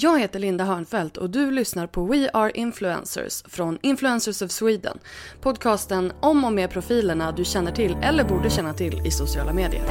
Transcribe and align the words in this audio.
Jag 0.00 0.20
heter 0.20 0.38
Linda 0.38 0.64
Hörnfeldt 0.64 1.16
och 1.16 1.30
du 1.30 1.50
lyssnar 1.50 1.86
på 1.86 2.04
We 2.04 2.30
Are 2.32 2.50
Influencers 2.54 3.42
från 3.42 3.78
Influencers 3.82 4.42
of 4.42 4.50
Sweden. 4.50 4.98
Podcasten 5.40 6.12
om 6.20 6.44
och 6.44 6.52
med 6.52 6.70
profilerna 6.70 7.32
du 7.32 7.44
känner 7.44 7.72
till 7.72 7.96
eller 8.02 8.24
borde 8.24 8.50
känna 8.50 8.74
till 8.74 9.06
i 9.06 9.10
sociala 9.10 9.52
medier. 9.52 9.84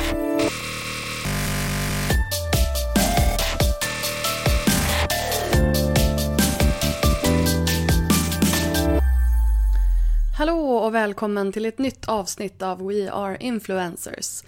Hallå 10.38 10.78
och 10.78 10.96
välkommen 10.96 11.52
till 11.52 11.66
ett 11.66 11.78
nytt 11.78 12.08
avsnitt 12.08 12.62
av 12.62 12.88
We 12.88 13.12
Are 13.12 13.38
Influencers. 13.40 14.44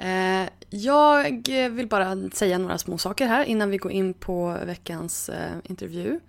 Eh, 0.00 0.48
jag 0.70 1.42
vill 1.70 1.86
bara 1.86 2.30
säga 2.30 2.58
några 2.58 2.78
små 2.78 2.98
saker 2.98 3.26
här 3.26 3.44
innan 3.44 3.70
vi 3.70 3.76
går 3.76 3.92
in 3.92 4.14
på 4.14 4.58
veckans 4.66 5.28
eh, 5.28 5.56
intervju. 5.64 6.20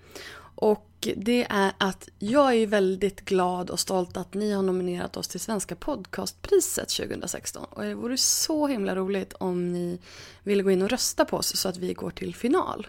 Och 0.55 1.07
det 1.15 1.47
är 1.49 1.71
att 1.77 2.09
jag 2.19 2.55
är 2.55 2.67
väldigt 2.67 3.25
glad 3.25 3.69
och 3.69 3.79
stolt 3.79 4.17
att 4.17 4.33
ni 4.33 4.51
har 4.51 4.63
nominerat 4.63 5.17
oss 5.17 5.27
till 5.27 5.39
Svenska 5.39 5.75
podcastpriset 5.75 6.89
2016. 6.89 7.65
Och 7.69 7.83
det 7.83 7.93
vore 7.93 8.17
så 8.17 8.67
himla 8.67 8.95
roligt 8.95 9.33
om 9.33 9.71
ni 9.71 9.99
ville 10.43 10.63
gå 10.63 10.71
in 10.71 10.81
och 10.81 10.89
rösta 10.89 11.25
på 11.25 11.37
oss 11.37 11.55
så 11.55 11.69
att 11.69 11.77
vi 11.77 11.93
går 11.93 12.11
till 12.11 12.35
final. 12.35 12.87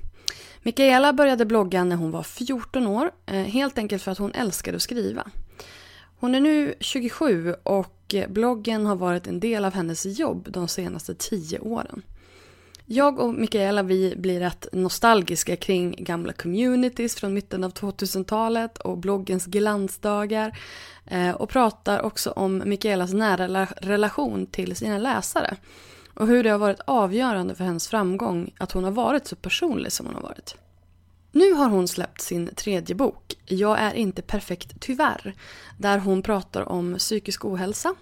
Mikaela 0.66 1.12
började 1.12 1.44
blogga 1.44 1.84
när 1.84 1.96
hon 1.96 2.10
var 2.10 2.22
14 2.22 2.86
år, 2.86 3.10
eh, 3.26 3.34
helt 3.34 3.78
enkelt 3.78 4.02
för 4.02 4.12
att 4.12 4.18
hon 4.18 4.32
älskade 4.32 4.76
att 4.76 4.82
skriva. 4.82 5.30
Hon 6.18 6.34
är 6.34 6.40
nu 6.40 6.74
27 6.80 7.54
och 7.62 8.14
bloggen 8.28 8.86
har 8.86 8.96
varit 8.96 9.26
en 9.26 9.40
del 9.40 9.64
av 9.64 9.74
hennes 9.74 10.06
jobb 10.06 10.48
de 10.50 10.68
senaste 10.68 11.14
10 11.14 11.58
åren. 11.58 12.02
Jag 12.86 13.20
och 13.20 13.34
Mikaela 13.34 13.82
vi 13.82 14.14
blir 14.16 14.40
rätt 14.40 14.66
nostalgiska 14.72 15.56
kring 15.56 15.96
gamla 15.98 16.32
communities 16.32 17.14
från 17.14 17.34
mitten 17.34 17.64
av 17.64 17.72
2000-talet 17.72 18.78
och 18.78 18.98
bloggens 18.98 19.46
glansdagar. 19.46 20.58
Eh, 21.06 21.30
och 21.30 21.48
pratar 21.48 22.02
också 22.02 22.30
om 22.30 22.62
Mikaelas 22.64 23.12
nära 23.12 23.66
relation 23.76 24.46
till 24.46 24.76
sina 24.76 24.98
läsare. 24.98 25.56
Och 26.16 26.26
hur 26.26 26.44
det 26.44 26.50
har 26.50 26.58
varit 26.58 26.80
avgörande 26.84 27.54
för 27.54 27.64
hennes 27.64 27.88
framgång 27.88 28.54
att 28.58 28.72
hon 28.72 28.84
har 28.84 28.90
varit 28.90 29.26
så 29.26 29.36
personlig 29.36 29.92
som 29.92 30.06
hon 30.06 30.14
har 30.14 30.22
varit. 30.22 30.56
Nu 31.32 31.52
har 31.52 31.68
hon 31.68 31.88
släppt 31.88 32.20
sin 32.20 32.50
tredje 32.54 32.94
bok, 32.94 33.34
Jag 33.44 33.78
är 33.78 33.94
inte 33.94 34.22
perfekt 34.22 34.80
tyvärr, 34.80 35.34
där 35.78 35.98
hon 35.98 36.22
pratar 36.22 36.68
om 36.68 36.94
psykisk 36.98 37.44
ohälsa. 37.44 37.94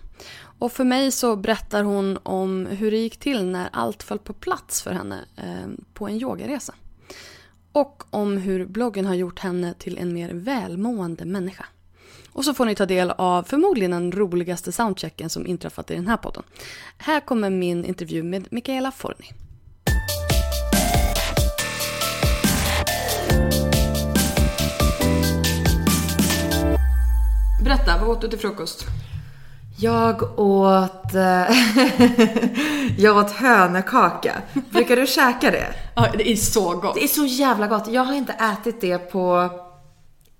Och 0.58 0.72
för 0.72 0.84
mig 0.84 1.10
så 1.10 1.36
berättar 1.36 1.82
hon 1.82 2.18
om 2.22 2.66
hur 2.66 2.90
det 2.90 2.96
gick 2.96 3.16
till 3.16 3.44
när 3.44 3.68
allt 3.72 4.02
föll 4.02 4.18
på 4.18 4.32
plats 4.32 4.82
för 4.82 4.92
henne 4.92 5.24
eh, 5.36 5.84
på 5.94 6.08
en 6.08 6.20
yogaresa. 6.20 6.74
Och 7.72 8.04
om 8.10 8.36
hur 8.36 8.66
bloggen 8.66 9.06
har 9.06 9.14
gjort 9.14 9.38
henne 9.38 9.74
till 9.78 9.98
en 9.98 10.12
mer 10.12 10.30
välmående 10.32 11.24
människa. 11.24 11.66
Och 12.34 12.44
så 12.44 12.54
får 12.54 12.64
ni 12.64 12.74
ta 12.74 12.86
del 12.86 13.10
av 13.10 13.42
förmodligen 13.42 13.90
den 13.90 14.12
roligaste 14.12 14.72
soundchecken 14.72 15.30
som 15.30 15.46
inträffat 15.46 15.90
i 15.90 15.94
den 15.94 16.08
här 16.08 16.16
podden. 16.16 16.42
Här 16.98 17.20
kommer 17.20 17.50
min 17.50 17.84
intervju 17.84 18.22
med 18.22 18.46
Mikaela 18.50 18.90
Forni. 18.90 19.32
Berätta, 27.64 27.98
vad 28.00 28.08
åt 28.08 28.20
du 28.20 28.28
till 28.28 28.38
frukost? 28.38 28.84
Jag 29.78 30.38
åt... 30.38 31.14
eh, 31.14 31.46
jag 32.98 33.16
åt 33.16 33.30
hönökaka. 33.30 34.42
Brukar 34.70 34.96
du 34.96 35.06
käka 35.06 35.50
det? 35.50 35.74
Ja, 35.96 36.08
det 36.18 36.32
är 36.32 36.36
så 36.36 36.76
gott. 36.76 36.94
Det 36.94 37.04
är 37.04 37.08
så 37.08 37.24
jävla 37.24 37.66
gott. 37.66 37.88
Jag 37.88 38.04
har 38.04 38.14
inte 38.14 38.32
ätit 38.32 38.80
det 38.80 38.98
på 38.98 39.50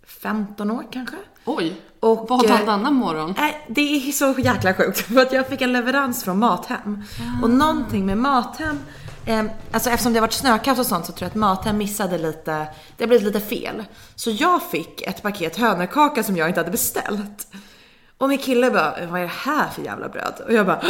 15 0.06 0.70
år 0.70 0.84
kanske. 0.92 1.16
Oj, 1.44 1.76
Och, 2.00 2.26
vad 2.28 2.44
eh, 2.50 2.50
varannan 2.66 2.94
morgon? 2.94 3.34
Nej, 3.38 3.64
det 3.68 4.08
är 4.08 4.12
så 4.12 4.34
jäkla 4.38 4.74
sjukt. 4.74 5.00
För 5.00 5.20
att 5.22 5.32
jag 5.32 5.48
fick 5.48 5.60
en 5.60 5.72
leverans 5.72 6.24
från 6.24 6.38
Mathem. 6.38 7.02
Och 7.42 7.50
någonting 7.50 8.06
med 8.06 8.18
Mathem, 8.18 8.78
eh, 9.26 9.44
alltså 9.72 9.90
eftersom 9.90 10.12
det 10.12 10.18
har 10.18 10.26
varit 10.26 10.32
snökaos 10.32 10.78
och 10.78 10.86
sånt 10.86 11.06
så 11.06 11.12
tror 11.12 11.24
jag 11.24 11.28
att 11.30 11.34
Mathem 11.34 11.78
missade 11.78 12.18
lite, 12.18 12.66
det 12.96 13.04
har 13.04 13.08
blivit 13.08 13.26
lite 13.26 13.40
fel. 13.40 13.84
Så 14.14 14.30
jag 14.30 14.62
fick 14.62 15.02
ett 15.02 15.22
paket 15.22 15.56
hönökaka 15.56 16.22
som 16.22 16.36
jag 16.36 16.48
inte 16.48 16.60
hade 16.60 16.70
beställt. 16.70 17.46
Och 18.18 18.28
min 18.28 18.38
kille 18.38 18.70
bara, 18.70 18.94
vad 19.10 19.20
är 19.20 19.24
det 19.24 19.32
här 19.44 19.68
för 19.68 19.82
jävla 19.82 20.08
bröd? 20.08 20.34
Och 20.46 20.52
jag 20.52 20.66
bara, 20.66 20.80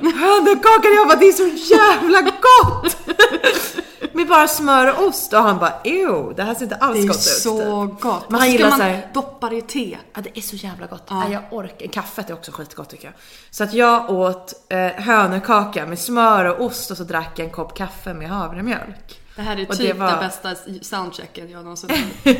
hönökaka! 0.00 0.88
Jag 0.96 1.08
bara, 1.08 1.18
det 1.18 1.28
är 1.28 1.32
så 1.32 1.74
jävla 1.74 2.20
gott! 2.20 2.96
Bara 4.32 4.48
smör 4.48 4.92
och 4.98 5.06
ost. 5.08 5.32
Och 5.32 5.38
han 5.42 5.58
bara, 5.58 5.72
ew, 5.84 6.32
det 6.36 6.42
här 6.42 6.54
ser 6.54 6.62
inte 6.62 6.76
alls 6.76 6.96
Det 6.96 7.02
är 7.02 7.06
gott 7.08 7.16
ut. 7.16 7.22
så 7.22 7.86
typ. 7.86 8.00
gott. 8.00 8.30
Men 8.30 8.40
han 8.40 8.48
så 8.48 8.52
gillar 8.52 8.70
så 8.70 8.76
man 8.78 8.86
här, 8.86 9.08
doppa 9.14 9.48
det 9.48 9.56
i 9.56 9.62
te. 9.62 9.98
Ja, 10.14 10.20
det 10.20 10.38
är 10.38 10.42
så 10.42 10.56
jävla 10.56 10.86
gott. 10.86 11.06
Ja. 11.08 11.28
Jag 11.28 11.42
orkar. 11.50 11.86
Kaffet 11.86 12.30
är 12.30 12.34
också 12.34 12.52
skitgott 12.52 12.88
tycker 12.90 13.04
jag. 13.04 13.14
Så 13.50 13.64
att 13.64 13.72
jag 13.74 14.10
åt 14.10 14.52
eh, 14.68 14.78
hönökaka 14.78 15.86
med 15.86 15.98
smör 15.98 16.44
och 16.44 16.64
ost 16.66 16.90
och 16.90 16.96
så 16.96 17.04
drack 17.04 17.30
jag 17.36 17.44
en 17.44 17.50
kopp 17.50 17.76
kaffe 17.76 18.14
med 18.14 18.28
havremjölk. 18.28 19.21
Det 19.36 19.42
här 19.42 19.56
är 19.56 19.66
Och 19.68 19.76
typ 19.76 19.86
det 19.86 19.98
var- 19.98 20.10
den 20.10 20.20
bästa 20.20 20.54
soundchecken 20.82 21.50
jag 21.50 21.62
någonsin 21.62 21.90
hört. 21.90 22.36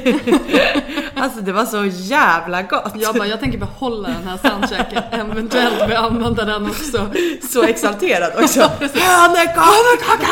Alltså 1.16 1.41
det 1.41 1.53
var 1.53 1.64
så 1.64 1.84
jävla 1.84 2.62
gott. 2.62 2.92
Jag 2.97 3.14
bara, 3.14 3.26
jag 3.26 3.41
tänker 3.41 3.58
behålla 3.58 4.08
den 4.08 4.25
här 4.28 4.38
soundchecken. 4.50 5.02
Eventuellt 5.31 5.78
jag 5.81 5.92
använda 5.92 6.44
den 6.44 6.66
också. 6.66 7.10
Så 7.42 7.62
exalterad 7.62 8.32
också. 8.44 8.60
Hönökaka! 9.54 10.28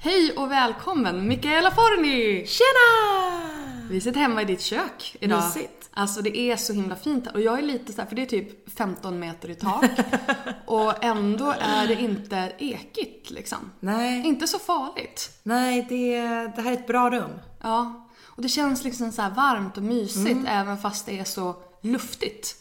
Hej 0.00 0.32
och 0.36 0.50
välkommen 0.50 1.28
Mikaela 1.28 1.70
Forni! 1.70 2.46
Tjena! 2.46 3.42
Vi 3.90 4.00
sitter 4.00 4.20
hemma 4.20 4.42
i 4.42 4.44
ditt 4.44 4.60
kök 4.62 5.16
idag. 5.20 5.42
Mysigt. 5.44 5.85
Alltså 5.98 6.22
det 6.22 6.38
är 6.38 6.56
så 6.56 6.72
himla 6.72 6.96
fint. 6.96 7.26
Och 7.34 7.40
jag 7.40 7.58
är 7.58 7.62
lite 7.62 7.92
så 7.92 8.00
här, 8.00 8.08
för 8.08 8.16
det 8.16 8.22
är 8.22 8.26
typ 8.26 8.70
15 8.78 9.18
meter 9.18 9.50
i 9.50 9.54
tak. 9.54 9.84
och 10.66 11.04
ändå 11.04 11.54
är 11.60 11.86
det 11.86 11.94
inte 12.02 12.52
ekigt 12.58 13.30
liksom. 13.30 13.58
Nej, 13.80 14.26
Inte 14.26 14.46
så 14.46 14.58
farligt. 14.58 15.30
nej 15.42 15.86
det, 15.88 16.18
det 16.56 16.62
här 16.62 16.70
är 16.72 16.76
ett 16.76 16.86
bra 16.86 17.10
rum. 17.10 17.30
Ja. 17.62 18.06
Och 18.24 18.42
det 18.42 18.48
känns 18.48 18.84
liksom 18.84 19.12
så 19.12 19.22
varmt 19.22 19.76
och 19.76 19.82
mysigt 19.82 20.40
även 20.48 20.78
fast 20.78 21.06
det 21.06 21.18
är 21.18 21.24
så 21.24 21.56
luftigt. 21.82 22.56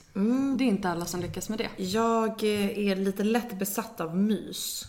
Det 0.57 0.63
är 0.63 0.67
inte 0.67 0.89
alla 0.89 1.05
som 1.05 1.19
lyckas 1.19 1.49
med 1.49 1.57
det. 1.57 1.83
Jag 1.83 2.29
eh, 2.43 2.77
är 2.91 2.95
lite 2.95 3.23
lätt 3.23 3.59
besatt 3.59 4.01
av 4.01 4.17
mys. 4.17 4.85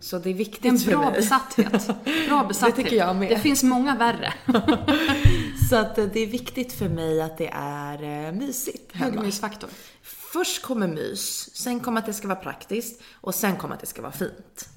Så 0.00 0.18
det 0.18 0.30
är 0.30 0.34
viktigt 0.34 0.62
Det 0.62 0.68
är 0.68 0.72
en 0.72 0.78
för 0.78 0.90
bra 0.90 1.00
mig. 1.04 1.12
besatthet. 1.12 1.90
Bra 2.28 2.44
besatthet. 2.48 2.76
tycker 2.76 2.96
jag 2.96 3.16
med. 3.16 3.28
Det 3.28 3.38
finns 3.38 3.62
många 3.62 3.96
värre. 3.96 4.34
Så 5.72 5.78
att 5.78 5.98
eh, 5.98 6.04
det 6.12 6.20
är 6.20 6.26
viktigt 6.26 6.72
för 6.72 6.88
mig 6.88 7.22
att 7.22 7.38
det 7.38 7.50
är 7.54 8.26
eh, 8.26 8.32
mysigt 8.32 8.92
Hög 8.92 9.10
hemma. 9.12 9.22
mysfaktor. 9.22 9.70
Först 10.02 10.62
kommer 10.62 10.88
mys, 10.88 11.56
sen 11.56 11.80
kommer 11.80 12.00
att 12.00 12.06
det 12.06 12.12
ska 12.12 12.28
vara 12.28 12.38
praktiskt 12.38 13.02
och 13.20 13.34
sen 13.34 13.56
kommer 13.56 13.74
att 13.74 13.80
det 13.80 13.86
ska 13.86 14.02
vara 14.02 14.12
fint. 14.12 14.68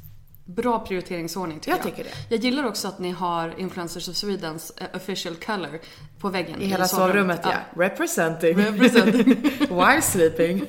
Bra 0.46 0.80
prioriteringsordning 0.80 1.60
tycker 1.60 1.72
Jag 1.72 1.80
jag. 1.80 1.86
tycker 1.86 2.04
det. 2.04 2.36
Jag 2.36 2.44
gillar 2.44 2.64
också 2.64 2.88
att 2.88 3.00
ni 3.00 3.12
har 3.12 3.60
Influencers 3.60 4.10
of 4.10 4.16
Swedens 4.16 4.72
eh, 4.78 4.88
official 4.94 5.36
color 5.36 5.80
på 6.20 6.30
väggen. 6.30 6.62
I 6.62 6.66
hela 6.66 6.88
sovrummet 6.88 7.40
ja. 7.44 7.54
Representing. 7.76 8.58
Representing. 8.58 9.42
While 9.60 10.02
sleeping. 10.02 10.66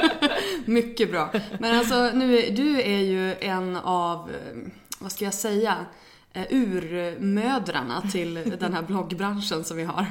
Mycket 0.64 1.10
bra. 1.10 1.30
Men 1.60 1.78
alltså, 1.78 2.10
nu 2.14 2.50
du 2.50 2.80
är 2.82 3.00
ju 3.00 3.34
en 3.34 3.76
av, 3.76 4.30
vad 4.98 5.12
ska 5.12 5.24
jag 5.24 5.34
säga, 5.34 5.76
Eh, 6.36 6.46
urmödrarna 6.50 8.02
till 8.02 8.56
den 8.60 8.74
här 8.74 8.82
bloggbranschen 8.82 9.64
som 9.64 9.76
vi 9.76 9.84
har. 9.84 10.06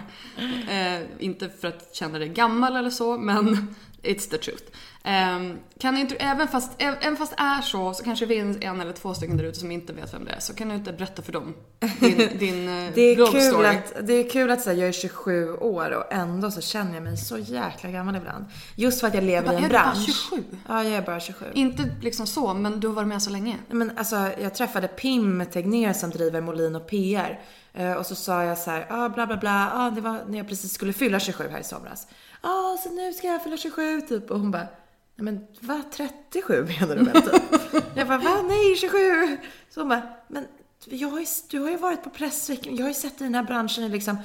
Eh, 0.70 1.02
inte 1.20 1.50
för 1.50 1.68
att 1.68 1.96
känna 1.96 2.20
dig 2.20 2.30
gammal 2.30 2.76
eller 2.76 2.90
så, 2.90 3.18
men 3.18 3.76
It's 4.04 4.30
the 4.30 4.38
truth. 4.38 4.64
Um, 5.06 5.60
kan 5.80 5.98
inte, 5.98 6.16
även, 6.16 6.48
fast, 6.48 6.72
även 6.78 7.18
fast 7.18 7.38
det 7.38 7.44
är 7.44 7.62
så, 7.62 7.94
så 7.94 8.04
kanske 8.04 8.26
det 8.26 8.36
finns 8.36 8.58
en 8.62 8.82
eller 8.82 8.94
två 8.94 9.14
stycken 9.14 9.38
där 9.38 9.44
ute 9.44 9.60
som 9.60 9.72
inte 9.72 9.94
vet 9.94 10.14
vem 10.14 10.26
det 10.26 10.32
är. 10.32 10.40
Så 10.40 10.54
kan 10.54 10.70
du 10.70 10.76
inte 10.76 10.94
berätta 10.94 11.22
för 11.22 11.32
dem 11.32 11.54
din, 12.00 12.18
din 12.40 12.70
eh, 12.70 12.92
Det 12.94 13.02
är 13.02 13.32
kul 13.32 13.66
att, 13.66 14.08
det 14.08 14.14
är 14.14 14.30
kul 14.30 14.52
att 14.52 14.62
säga 14.62 14.80
jag 14.80 14.88
är 14.88 14.92
27 14.92 15.54
år 15.54 15.92
och 15.92 16.14
ändå 16.14 16.52
så 16.52 16.62
känner 16.62 16.94
jag 16.94 17.04
mig 17.04 17.18
så 17.18 17.38
jäkla 17.38 17.90
gammal 17.90 18.16
ibland. 18.16 18.46
Just 18.76 19.00
för 19.00 19.08
att 19.08 19.14
jag 19.14 19.24
lever 19.24 19.48
Bara, 19.48 19.54
i 19.54 19.58
är 19.58 19.64
en 19.64 19.70
du 19.70 19.74
bara 19.74 19.84
bransch. 19.84 20.28
27? 20.30 20.44
Ja, 20.68 20.84
jag 20.84 20.94
är 20.94 21.02
bara 21.02 21.20
27. 21.20 21.46
Inte 21.54 21.90
liksom 22.02 22.28
så, 22.28 22.54
men 22.54 22.80
du 22.80 22.88
har 22.88 22.96
varit 22.96 23.08
med 23.08 23.22
så 23.22 23.30
länge. 23.30 23.58
Men 23.70 23.98
alltså, 23.98 24.30
jag 24.42 24.56
träffade 24.56 24.88
Pim 24.88 25.46
Tegnér 25.52 25.94
som 25.94 26.10
driver 26.10 26.42
Molin 26.42 26.76
och 26.76 26.88
PR. 26.88 27.40
Eh, 27.74 27.94
och 27.94 28.06
så 28.06 28.16
sa 28.16 28.44
jag 28.44 28.58
så 28.58 28.72
här, 28.72 28.86
ah, 28.90 29.10
bla 29.10 29.28
bla 29.28 29.38
bla, 29.38 29.72
ah, 29.74 29.90
det 29.90 30.02
var 30.02 30.20
när 30.28 30.38
jag 30.38 30.48
precis 30.48 30.74
skulle 30.74 30.94
fylla 30.94 31.20
27 31.20 31.50
här 31.52 31.60
i 31.60 31.64
somras. 31.64 32.08
Ja, 32.44 32.50
ah, 32.50 32.78
så 32.78 32.90
nu 32.90 33.14
ska 33.14 33.28
jag 33.28 33.44
fylla 33.44 33.58
27 33.58 34.02
typ. 34.02 34.32
Och 34.32 34.40
hon 34.40 34.52
bara, 34.52 34.68
nej 35.16 35.26
men 35.26 35.48
va, 35.60 35.84
37 35.92 36.68
menar 36.80 36.96
du 36.96 37.04
väl 37.04 37.22
typ? 37.22 37.44
jag 37.96 38.08
bara, 38.08 38.18
va, 38.18 38.42
nej 38.48 38.76
27. 38.76 39.38
Så 39.70 39.82
hon 39.82 39.90
bara, 39.90 40.02
men 40.28 40.48
jag 40.86 41.08
har 41.08 41.20
ju, 41.20 41.26
du 41.50 41.60
har 41.60 41.70
ju 41.70 41.78
varit 41.78 42.04
på 42.04 42.10
pressveckan, 42.10 42.76
jag 42.76 42.84
har 42.84 42.90
ju 42.90 42.94
sett 42.94 43.22
i 43.22 43.24
den 43.24 43.36
här 43.36 43.44
branschen 43.44 43.84
i 43.84 43.90
liksom 43.90 44.18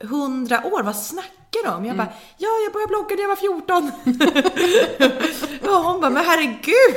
100 0.00 0.62
år, 0.64 0.82
vad 0.82 0.96
snackar 0.96 1.64
du 1.64 1.70
om? 1.70 1.84
Jag 1.84 1.96
bara, 1.96 2.08
ja 2.38 2.48
jag 2.64 2.72
började 2.72 2.88
blogga 2.88 3.14
när 3.14 3.22
jag 3.22 3.28
var 3.28 3.36
14. 3.36 3.92
och 5.62 5.84
hon 5.84 6.00
bara, 6.00 6.10
men 6.10 6.24
herregud. 6.24 6.96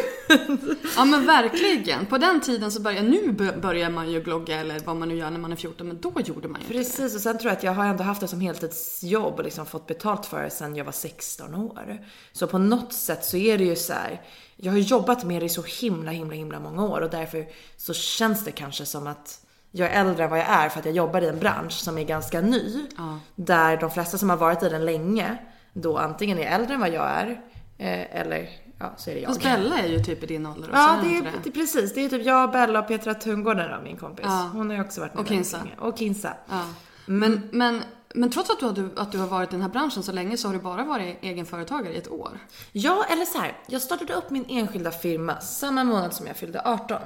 Ja 0.96 1.06
men 1.06 1.25
verkligen. 1.25 2.06
På 2.06 2.18
den 2.18 2.42
tiden 2.42 2.72
så 2.72 2.81
började, 2.81 3.07
nu 3.10 3.31
bör- 3.31 3.57
börjar 3.62 3.90
man 3.90 4.12
ju 4.12 4.24
blogga 4.24 4.56
eller 4.60 4.80
vad 4.80 4.96
man 4.96 5.10
nu 5.10 5.16
gör 5.16 5.30
när 5.30 5.40
man 5.40 5.51
är 5.51 5.56
14, 5.56 5.88
men 5.88 6.01
då 6.01 6.13
gjorde 6.25 6.48
man 6.48 6.62
ju 6.62 6.66
inte 6.68 6.74
det. 6.74 6.80
Precis, 6.84 7.16
och 7.16 7.22
sen 7.22 7.38
tror 7.38 7.50
jag 7.50 7.57
att 7.57 7.63
jag 7.63 7.72
har 7.72 7.86
ändå 7.86 8.04
haft 8.04 8.22
det 8.22 8.28
som 8.28 8.42
heltidsjobb 8.42 9.34
och 9.38 9.44
liksom 9.44 9.66
fått 9.66 9.88
betalt 9.88 10.25
för 10.25 10.44
det 10.44 10.50
sen 10.50 10.75
jag 10.75 10.86
var 10.86 10.92
16 10.92 11.56
år. 11.56 12.06
Så 12.31 12.48
på 12.48 12.57
något 12.57 12.94
sätt 12.94 13.25
så 13.25 13.38
är 13.38 13.57
det 13.57 13.63
ju 13.63 13.75
så 13.75 13.94
här. 13.94 14.22
jag 14.56 14.72
har 14.72 14.80
jobbat 14.80 15.24
med 15.24 15.42
det 15.42 15.45
i 15.45 15.50
så 15.50 15.62
himla, 15.62 16.12
himla, 16.12 16.36
himla 16.36 16.60
många 16.60 16.86
år 16.86 17.02
och 17.02 17.10
därför 17.10 17.45
så 17.78 17.94
känns 17.94 18.45
det 18.45 18.52
kanske 18.52 18.86
som 18.86 19.07
att 19.07 19.40
jag 19.71 19.89
är 19.92 20.01
äldre 20.06 20.24
än 20.24 20.30
vad 20.30 20.39
jag 20.39 20.48
är 20.50 20.69
för 20.69 20.80
att 20.80 20.86
jag 20.86 20.95
jobbar 20.95 21.21
i 21.21 21.27
en 21.27 21.39
bransch 21.39 21.74
som 21.74 21.98
är 21.98 22.04
ganska 22.04 22.42
ny. 22.42 22.88
Där 23.36 23.77
de 23.77 23.92
flesta 23.92 24.18
som 24.18 24.30
har 24.30 24.38
varit 24.38 24.63
i 24.63 24.69
den 24.69 24.86
länge 24.86 25.38
då 25.74 25.98
antingen 25.98 26.39
är 26.39 26.56
äldre 26.56 26.74
än 26.74 26.80
vad 26.80 26.89
jag 26.89 27.06
är 27.10 27.42
eh, 27.77 28.21
eller 28.21 28.50
ja, 28.80 28.94
så 28.98 29.10
är 29.10 29.16
det 29.16 29.21
jag. 29.21 29.27
Fast 29.30 29.44
Bella 29.44 29.77
är 29.80 29.88
ju 29.88 30.04
typ 30.04 30.24
i 30.24 30.25
din 30.25 30.45
ålder 30.45 30.69
också, 30.69 30.81
Ja, 30.81 31.00
det 31.04 31.18
är, 31.18 31.31
det 31.44 31.51
precis. 31.51 31.94
Det 31.94 32.06
är 32.06 32.10
typ 32.10 32.25
jag, 32.25 32.51
Bella 32.51 32.80
och 32.80 32.88
Petra 32.88 33.13
Tungården 33.13 33.71
då, 33.71 33.83
min 33.83 33.98
kompis. 33.98 34.25
Ja. 34.27 34.50
Hon 34.54 34.69
har 34.69 34.75
ju 34.77 34.81
också 34.83 35.01
varit 35.01 35.13
med 35.13 35.21
Och 35.21 35.27
Kinsa. 35.27 35.57
länge. 35.57 35.75
Och 35.80 35.98
Kinsa. 35.98 36.33
Ja. 36.50 36.62
Men, 37.06 37.50
men, 37.51 37.83
men 38.13 38.31
trots 38.31 38.50
att 38.50 38.60
du, 38.60 38.66
har, 38.66 38.89
att 38.95 39.12
du 39.12 39.18
har 39.18 39.27
varit 39.27 39.50
i 39.50 39.51
den 39.51 39.62
här 39.62 39.69
branschen 39.69 40.04
så 40.04 40.12
länge 40.12 40.38
så 40.38 40.48
har 40.48 40.54
du 40.54 40.60
bara 40.62 40.83
varit 40.83 41.18
egenföretagare 41.21 41.94
i 41.94 41.98
ett 41.98 42.12
år. 42.12 42.39
Ja, 42.71 43.06
eller 43.10 43.25
så 43.25 43.38
här. 43.38 43.57
Jag 43.68 43.81
startade 43.81 44.13
upp 44.13 44.30
min 44.30 44.45
enskilda 44.50 44.92
firma 44.92 45.39
samma 45.39 45.83
månad 45.83 46.13
som 46.13 46.27
jag 46.27 46.38
fyllde 46.38 46.62
18. 46.66 47.00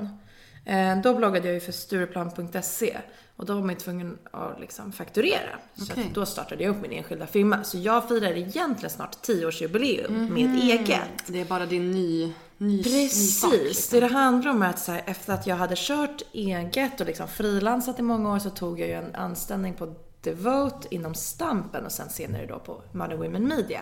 Eh, 0.65 0.97
då 1.03 1.13
bloggade 1.13 1.47
jag 1.47 1.53
ju 1.53 1.59
för 1.59 1.71
Stureplan.se 1.71 2.97
och 3.35 3.45
då 3.45 3.53
var 3.53 3.61
man 3.61 3.69
ju 3.69 3.75
tvungen 3.75 4.17
att 4.31 4.59
liksom 4.59 4.91
fakturera. 4.91 5.49
Så 5.75 5.93
att 5.93 6.13
då 6.13 6.25
startade 6.25 6.63
jag 6.63 6.75
upp 6.75 6.81
min 6.81 6.91
enskilda 6.91 7.27
firma. 7.27 7.63
Så 7.63 7.77
jag 7.77 8.07
firar 8.07 8.31
egentligen 8.37 8.89
snart 8.89 9.15
10-årsjubileum 9.27 10.11
Mhm. 10.11 10.33
med 10.33 10.55
eget. 10.63 11.01
Det 11.27 11.41
är 11.41 11.45
bara 11.45 11.65
din 11.65 11.91
ny, 11.91 12.33
ny 12.57 12.77
ny 12.77 12.83
sak, 13.09 13.51
Precis. 13.51 13.63
liksom. 13.63 13.99
Det 13.99 14.07
det 14.07 14.13
handlar 14.13 14.51
om 14.51 14.61
är 14.61 14.69
att 14.69 14.79
så 14.79 14.91
här, 14.91 15.03
efter 15.05 15.33
att 15.33 15.47
jag 15.47 15.55
hade 15.55 15.75
kört 15.77 16.21
eget 16.33 17.01
och 17.01 17.07
liksom 17.07 17.27
frilansat 17.27 17.99
i 17.99 18.01
många 18.01 18.33
år 18.33 18.39
så 18.39 18.49
tog 18.49 18.79
jag 18.79 18.87
ju 18.87 18.93
en 18.93 19.15
anställning 19.15 19.73
på 19.73 19.95
Devote 20.21 20.87
inom 20.95 21.15
Stampen 21.15 21.85
och 21.85 21.91
sen 21.91 22.09
senare 22.09 22.45
då 22.45 22.59
på 22.59 22.81
Modern 22.91 23.17
Women 23.17 23.47
Media. 23.47 23.81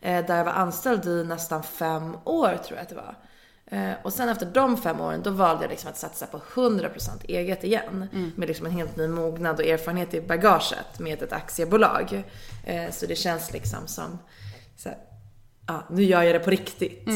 Eh, 0.00 0.26
där 0.26 0.36
jag 0.36 0.44
var 0.44 0.52
anställd 0.52 1.06
i 1.06 1.24
nästan 1.24 1.62
fem 1.62 2.16
år 2.24 2.48
tror 2.66 2.76
jag 2.76 2.82
att 2.82 2.88
det 2.88 2.94
var. 2.94 3.14
Eh, 3.72 3.92
och 4.02 4.12
sen 4.12 4.28
efter 4.28 4.46
de 4.46 4.76
fem 4.76 5.00
åren 5.00 5.22
då 5.22 5.30
valde 5.30 5.64
jag 5.64 5.70
liksom 5.70 5.90
att 5.90 5.96
satsa 5.98 6.26
på 6.26 6.38
100% 6.38 7.24
eget 7.28 7.64
igen. 7.64 8.06
Med 8.36 8.48
liksom 8.48 8.66
en 8.66 8.72
helt 8.72 8.96
ny 8.96 9.08
mognad 9.08 9.60
och 9.60 9.66
erfarenhet 9.66 10.14
i 10.14 10.20
bagaget 10.20 10.98
med 10.98 11.22
ett 11.22 11.32
aktiebolag. 11.32 12.22
Eh, 12.66 12.90
så 12.90 13.06
det 13.06 13.16
känns 13.16 13.52
liksom 13.52 13.86
som, 13.86 14.18
så 14.76 14.88
här, 14.88 14.98
ja, 15.66 15.84
nu 15.90 16.02
gör 16.02 16.22
jag 16.22 16.34
det 16.34 16.38
på 16.38 16.50
riktigt. 16.50 17.08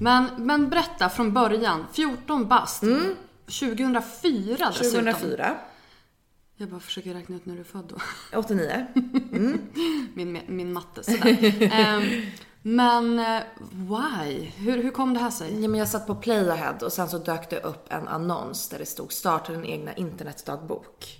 Men, 0.00 0.26
men 0.38 0.68
berätta 0.68 1.08
från 1.08 1.32
början. 1.32 1.86
14 1.92 2.48
bast. 2.48 2.80
2004 2.80 4.66
dessutom. 4.68 5.04
2004. 5.04 5.56
Jag 6.56 6.68
bara 6.68 6.80
försöker 6.80 7.14
räkna 7.14 7.36
ut 7.36 7.46
när 7.46 7.54
du 7.54 7.60
är 7.60 7.64
född 7.64 7.84
då. 8.32 8.38
89. 8.38 8.86
Min, 10.14 10.40
min 10.46 10.72
matte 10.72 11.02
sådär. 11.02 11.68
Ehm, 11.72 12.22
men 12.62 13.18
eh, 13.18 13.40
why? 13.72 14.44
Hur, 14.56 14.82
hur 14.82 14.90
kom 14.90 15.14
det 15.14 15.20
här 15.20 15.30
sig? 15.30 15.62
Ja, 15.62 15.68
men 15.68 15.78
jag 15.78 15.88
satt 15.88 16.06
på 16.06 16.14
Playahead 16.14 16.76
och 16.82 16.92
sen 16.92 17.08
så 17.08 17.18
dök 17.18 17.50
det 17.50 17.60
upp 17.60 17.92
en 17.92 18.08
annons 18.08 18.68
där 18.68 18.78
det 18.78 18.86
stod 18.86 19.12
starta 19.12 19.52
din 19.52 19.64
egna 19.64 19.94
internetdagbok. 19.94 21.16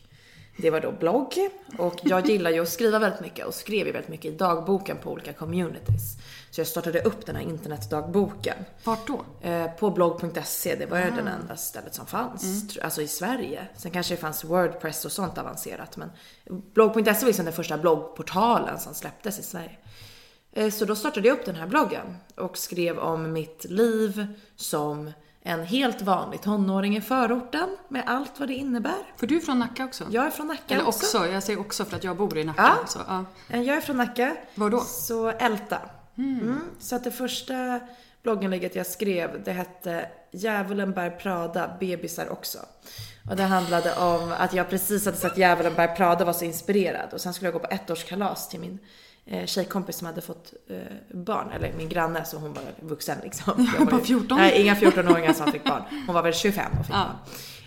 Det 0.56 0.70
var 0.70 0.80
då 0.80 0.92
blogg 0.92 1.34
och 1.78 1.94
jag 2.02 2.26
gillar 2.28 2.50
ju 2.50 2.60
att 2.62 2.68
skriva 2.68 2.98
väldigt 2.98 3.20
mycket 3.20 3.46
och 3.46 3.54
skrev 3.54 3.86
ju 3.86 3.92
väldigt 3.92 4.10
mycket 4.10 4.32
i 4.32 4.36
dagboken 4.36 4.96
på 5.02 5.10
olika 5.10 5.32
communities. 5.32 6.16
Så 6.50 6.60
jag 6.60 6.68
startade 6.68 7.00
upp 7.02 7.26
den 7.26 7.36
här 7.36 7.42
internetdagboken. 7.42 8.56
Vart 8.84 9.06
då? 9.06 9.20
Eh, 9.48 9.66
på 9.70 9.90
blogg.se, 9.90 10.74
det 10.76 10.86
var 10.86 10.98
ju 10.98 11.10
den 11.10 11.28
enda 11.28 11.56
stället 11.56 11.94
som 11.94 12.06
fanns. 12.06 12.42
tr- 12.42 12.82
Alltså 12.84 13.02
i 13.02 13.08
Sverige. 13.08 13.66
Sen 13.76 13.90
kanske 13.90 14.14
det 14.14 14.20
fanns 14.20 14.44
Wordpress 14.44 15.04
och 15.04 15.12
sånt 15.12 15.38
avancerat. 15.38 15.96
Men 15.96 16.10
blogg.se 16.74 17.02
var 17.12 17.26
liksom 17.26 17.44
den 17.44 17.54
första 17.54 17.78
bloggportalen 17.78 18.78
som 18.80 18.94
släpptes 18.94 19.38
i 19.38 19.42
Sverige. 19.42 19.76
Eh, 20.52 20.70
Så 20.70 20.84
då 20.84 20.94
startade 20.96 21.28
jag 21.28 21.38
upp 21.38 21.44
den 21.46 21.54
här 21.56 21.66
bloggen 21.66 22.16
och 22.36 22.58
skrev 22.58 22.98
om 22.98 23.32
mitt 23.32 23.64
liv 23.64 24.26
som 24.56 25.12
en 25.42 25.64
helt 25.64 26.02
vanlig 26.02 26.42
tonåring 26.42 26.96
i 26.96 27.00
förorten 27.00 27.76
med 27.88 28.02
allt 28.06 28.32
vad 28.38 28.48
det 28.48 28.54
innebär. 28.54 29.12
För 29.16 29.26
du 29.26 29.36
är 29.36 29.40
från 29.40 29.58
Nacka 29.58 29.84
också? 29.84 30.04
Jag 30.10 30.26
är 30.26 30.30
från 30.30 30.46
Nacka 30.46 30.74
Eller 30.74 30.86
också. 30.88 31.18
också, 31.18 31.26
jag 31.32 31.42
säger 31.42 31.60
också 31.60 31.84
för 31.84 31.96
att 31.96 32.04
jag 32.04 32.16
bor 32.16 32.38
i 32.38 32.44
Nacka. 32.44 32.62
Ja. 32.82 32.86
Så, 32.86 32.98
ja. 33.08 33.24
Eh, 33.50 33.62
Jag 33.62 33.76
är 33.76 33.80
från 33.80 33.96
Nacka. 33.96 34.36
Var 34.54 34.70
då? 34.70 34.80
Så 34.80 35.28
Älta. 35.28 35.78
Mm. 36.18 36.60
Så 36.78 36.96
att 36.96 37.04
det 37.04 37.10
första 37.10 37.80
blogginlägget 38.22 38.76
jag 38.76 38.86
skrev, 38.86 39.42
det 39.44 39.52
hette 39.52 40.08
Djävulen 40.32 40.92
bär 40.92 41.10
Prada, 41.10 41.76
bebisar 41.80 42.28
också. 42.28 42.58
Och 43.30 43.36
det 43.36 43.42
handlade 43.42 43.94
om 43.96 44.32
att 44.38 44.54
jag 44.54 44.70
precis 44.70 45.04
hade 45.04 45.16
sett 45.16 45.38
Djävulen 45.38 45.74
bär 45.74 45.88
Prada 45.96 46.24
var 46.24 46.32
så 46.32 46.44
inspirerad. 46.44 47.12
Och 47.12 47.20
sen 47.20 47.34
skulle 47.34 47.46
jag 47.46 47.52
gå 47.62 47.68
på 47.68 47.74
ettårskalas 47.74 48.48
till 48.48 48.60
min 48.60 48.78
eh, 49.26 49.46
tjejkompis 49.46 49.96
som 49.96 50.06
hade 50.06 50.20
fått 50.20 50.52
eh, 50.70 50.76
barn. 51.14 51.50
Eller 51.50 51.72
min 51.76 51.88
granne, 51.88 52.24
så 52.24 52.36
hon 52.38 52.52
var 52.52 52.62
vuxen 52.80 53.18
liksom. 53.22 53.68
Jag 53.78 53.90
var 53.90 53.98
ju- 53.98 54.04
14? 54.04 54.38
Nej, 54.38 54.62
inga 54.62 54.74
14-åringar 54.74 55.32
som 55.32 55.52
fick 55.52 55.64
barn. 55.64 55.82
Hon 56.06 56.14
var 56.14 56.22
väl 56.22 56.32
25 56.34 56.72
och 56.80 56.86
fick 56.86 56.94
Ja. 56.94 56.98
barn. 57.04 57.16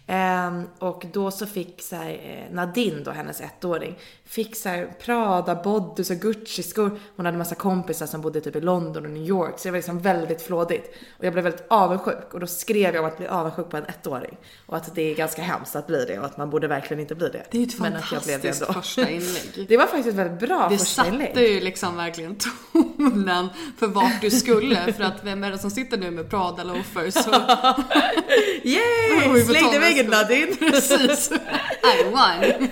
Ehm, 0.08 0.68
och 0.80 1.06
då 1.14 1.32
så 1.32 1.46
fick 1.46 1.82
så 1.82 1.96
här, 1.96 2.10
eh, 2.12 2.56
Nadine 2.56 3.04
då, 3.04 3.12
hennes 3.12 3.42
ettåring, 3.42 4.00
fick 4.26 4.56
så 4.56 4.70
här 4.70 4.94
Prada, 5.06 5.56
Bodys 5.56 6.10
och 6.10 6.18
Gucci-skor. 6.18 7.00
Hon 7.16 7.26
hade 7.26 7.38
massa 7.38 7.56
kompisar 7.56 8.06
som 8.06 8.22
bodde 8.22 8.42
typ 8.42 8.56
i 8.56 8.62
London 8.62 9.06
och 9.06 9.12
New 9.12 9.24
York, 9.24 9.54
så 9.58 9.68
det 9.68 9.72
var 9.72 9.78
liksom 9.78 10.00
väldigt 10.00 10.42
flådigt. 10.42 10.96
Och 11.18 11.26
jag 11.26 11.34
blev 11.34 11.44
väldigt 11.44 11.66
avundsjuk 11.70 12.34
och 12.34 12.40
då 12.40 12.48
skrev 12.48 12.96
jag 12.96 13.04
om 13.04 13.10
att 13.10 13.18
bli 13.18 13.28
avundsjuk 13.28 13.70
på 13.70 13.78
en 13.78 13.86
ettåring. 13.86 14.38
Och 14.66 14.78
att 14.78 14.96
det 14.96 15.02
är 15.02 15.16
ganska 15.16 15.42
hemskt 15.42 15.76
att 15.76 15.88
bli 15.88 16.06
det 16.06 16.20
och 16.20 16.26
att 16.26 16.38
man 16.38 16.50
borde 16.50 16.68
verkligen 16.68 17.02
inte 17.02 17.16
bli 17.16 17.30
det. 17.30 17.46
Det 17.52 17.58
är 17.58 17.62
ju 17.62 17.68
ett 17.68 17.80
Men 17.80 17.94
det 17.94 18.00
fantastiskt 18.00 18.66
första 18.66 19.10
inlägg. 19.10 19.66
Det 19.68 19.78
var 19.78 19.86
faktiskt 19.86 20.10
ett 20.10 20.16
väldigt 20.16 20.50
bra 20.50 20.68
Det 20.70 20.78
första 20.78 21.04
satte 21.04 21.16
inlägg. 21.16 21.38
ju 21.38 21.60
liksom 21.60 21.98
verkligen 21.98 22.36
tonen 22.36 23.50
för 23.80 23.88
vart 23.88 24.22
du 24.22 24.32
skulle. 24.32 24.94
För 24.94 25.04
att 25.04 25.24
vem 25.24 25.44
är 25.44 25.52
det 25.52 25.60
som 25.60 25.72
sitter 25.72 25.98
nu 25.98 26.12
med 26.12 26.30
Prada 26.30 26.64
loafers? 26.64 27.14
Så 27.14 27.32
Yay! 28.64 29.44
Släng 29.46 29.72
dig 29.72 29.80
väggen 29.94 30.12
Nadine! 30.12 30.56
precis. 30.56 31.32
I 31.32 32.04
won. 32.04 32.70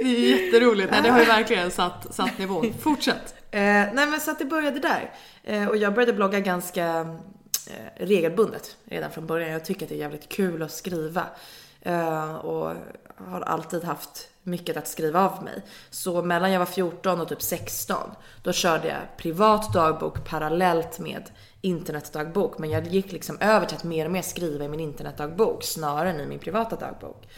Det 0.00 0.08
är 0.08 0.44
jätteroligt. 0.44 0.90
Nej, 0.90 1.02
det 1.02 1.10
har 1.10 1.20
ju 1.20 1.24
verkligen 1.24 1.70
satt, 1.70 2.14
satt 2.14 2.38
nivån. 2.38 2.74
Fortsätt. 2.80 3.34
Eh, 3.50 3.60
nej 3.60 4.06
men 4.06 4.20
så 4.20 4.30
att 4.30 4.38
det 4.38 4.44
började 4.44 4.80
där. 4.80 5.12
Eh, 5.44 5.66
och 5.66 5.76
jag 5.76 5.94
började 5.94 6.12
blogga 6.12 6.40
ganska 6.40 6.86
eh, 7.70 8.04
regelbundet 8.04 8.76
redan 8.84 9.10
från 9.10 9.26
början. 9.26 9.50
Jag 9.50 9.64
tycker 9.64 9.86
att 9.86 9.88
det 9.88 9.94
är 9.94 9.98
jävligt 9.98 10.28
kul 10.28 10.62
att 10.62 10.72
skriva. 10.72 11.26
Eh, 11.82 12.34
och 12.34 12.74
har 13.16 13.40
alltid 13.40 13.84
haft 13.84 14.28
mycket 14.42 14.76
att 14.76 14.88
skriva 14.88 15.20
av 15.20 15.44
mig. 15.44 15.62
Så 15.90 16.22
mellan 16.22 16.52
jag 16.52 16.58
var 16.58 16.66
14 16.66 17.20
och 17.20 17.28
typ 17.28 17.42
16 17.42 18.10
då 18.42 18.52
körde 18.52 18.88
jag 18.88 19.16
privat 19.16 19.72
dagbok 19.72 20.24
parallellt 20.24 20.98
med 20.98 21.30
internetdagbok. 21.62 22.58
Men 22.58 22.70
jag 22.70 22.86
gick 22.86 23.12
liksom 23.12 23.36
över 23.40 23.66
till 23.66 23.76
att 23.76 23.84
mer 23.84 24.04
och 24.04 24.10
mer 24.12 24.22
skriva 24.22 24.64
i 24.64 24.68
min 24.68 24.80
internetdagbok 24.80 25.62
snarare 25.64 26.10
än 26.10 26.20
i 26.20 26.26
min 26.26 26.38
privata 26.38 26.76
dagbok. 26.76 27.28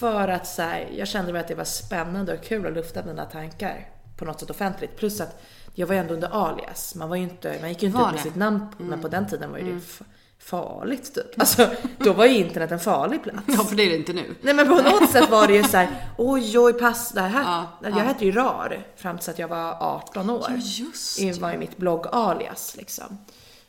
För 0.00 0.28
att 0.28 0.46
så 0.46 0.62
här, 0.62 0.88
jag 0.96 1.08
kände 1.08 1.32
väl 1.32 1.40
att 1.40 1.48
det 1.48 1.54
var 1.54 1.64
spännande 1.64 2.34
och 2.34 2.42
kul 2.44 2.66
att 2.66 2.72
lufta 2.72 3.04
mina 3.04 3.24
tankar 3.24 3.88
på 4.16 4.24
något 4.24 4.40
sätt 4.40 4.50
offentligt. 4.50 4.96
Plus 4.96 5.20
att 5.20 5.40
jag 5.74 5.86
var 5.86 5.94
ju 5.94 6.00
ändå 6.00 6.14
under 6.14 6.28
alias. 6.28 6.94
Man, 6.94 7.08
var 7.08 7.16
ju 7.16 7.22
inte, 7.22 7.56
man 7.60 7.68
gick 7.68 7.82
ju 7.82 7.88
inte 7.88 7.98
ut 8.00 8.04
med 8.06 8.14
det? 8.14 8.18
sitt 8.18 8.36
namn, 8.36 8.66
men 8.78 9.00
på 9.02 9.08
den 9.08 9.26
tiden 9.28 9.50
var 9.50 9.58
ju 9.58 9.72
det 9.72 9.76
f- 9.78 10.02
farligt 10.38 11.14
typ. 11.14 11.40
Alltså 11.40 11.70
då 11.98 12.12
var 12.12 12.26
ju 12.26 12.36
internet 12.38 12.72
en 12.72 12.80
farlig 12.80 13.22
plats. 13.22 13.38
Ja, 13.46 13.64
för 13.64 13.76
det 13.76 13.82
är 13.82 13.88
det 13.90 13.96
inte 13.96 14.12
nu. 14.12 14.34
Nej 14.42 14.54
men 14.54 14.68
på 14.68 14.74
något 14.74 15.10
sätt 15.12 15.30
var 15.30 15.46
det 15.46 15.54
ju 15.54 15.62
så 15.62 15.76
här, 15.76 15.88
oj 16.18 16.58
oj 16.58 16.72
pass, 16.72 17.12
det 17.12 17.20
här, 17.20 17.42
Ja, 17.42 17.66
jag 17.82 17.90
ja. 17.90 17.96
hette 18.04 18.24
ju 18.24 18.32
RAR 18.32 18.86
fram 18.96 19.16
tills 19.18 19.28
att 19.28 19.38
jag 19.38 19.48
var 19.48 19.76
18 19.80 20.30
år. 20.30 20.46
Ja, 20.48 20.56
just 20.56 21.18
Det 21.20 21.40
var 21.40 21.52
ju 21.52 21.58
mitt 21.58 21.76
blogg-alias 21.76 22.76
liksom. 22.76 23.18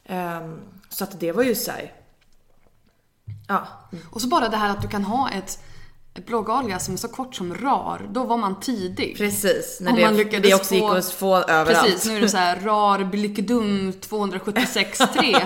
Ehm, 0.06 0.60
så 0.90 1.04
att 1.04 1.20
det 1.20 1.32
var 1.32 1.44
ju 1.44 1.56
så 1.56 1.72
här, 1.72 1.94
ja. 3.48 3.68
Och 4.12 4.22
så 4.22 4.28
bara 4.28 4.50
det 4.50 4.58
här 4.58 4.70
att 4.70 4.82
du 4.82 4.88
kan 4.88 5.04
ha 5.04 5.30
ett, 5.30 5.60
ett 6.14 6.26
bloggalias 6.26 6.86
som 6.86 6.94
är 6.94 6.98
så 6.98 7.08
kort 7.08 7.36
som 7.36 7.54
RAR. 7.56 8.08
Då 8.12 8.24
var 8.24 8.38
man 8.38 8.60
tidig. 8.60 9.18
Precis, 9.18 9.78
när 9.82 9.92
Om 9.92 9.98
det, 9.98 10.06
man 10.06 10.18
lyckades 10.18 10.48
det 10.50 10.56
också 10.56 10.68
få- 10.70 10.76
gick 10.76 10.92
att 11.06 11.12
få 11.12 11.36
överallt. 11.36 11.80
Precis, 11.86 12.06
nu 12.06 12.18
är 12.18 12.22
det 12.22 12.30
så 12.30 12.38
här 12.38 12.60
RAR 12.60 13.04
Blickedum 13.04 13.92
276.3. 13.92 15.42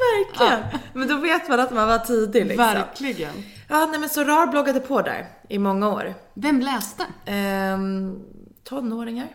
Verkligen! 0.00 0.62
Men 0.92 1.08
då 1.08 1.16
vet 1.16 1.48
man 1.48 1.60
att 1.60 1.72
man 1.72 1.88
var 1.88 1.98
tidig 1.98 2.46
liksom. 2.46 2.64
Verkligen. 2.66 3.32
Ja, 3.68 3.86
nej 3.90 4.00
men 4.00 4.08
så 4.08 4.24
RAR 4.24 4.46
bloggade 4.46 4.80
på 4.80 5.02
där 5.02 5.26
i 5.48 5.58
många 5.58 5.88
år. 5.88 6.14
Vem 6.34 6.60
läste? 6.60 7.06
Ehm, 7.26 8.18
tonåringar. 8.64 9.28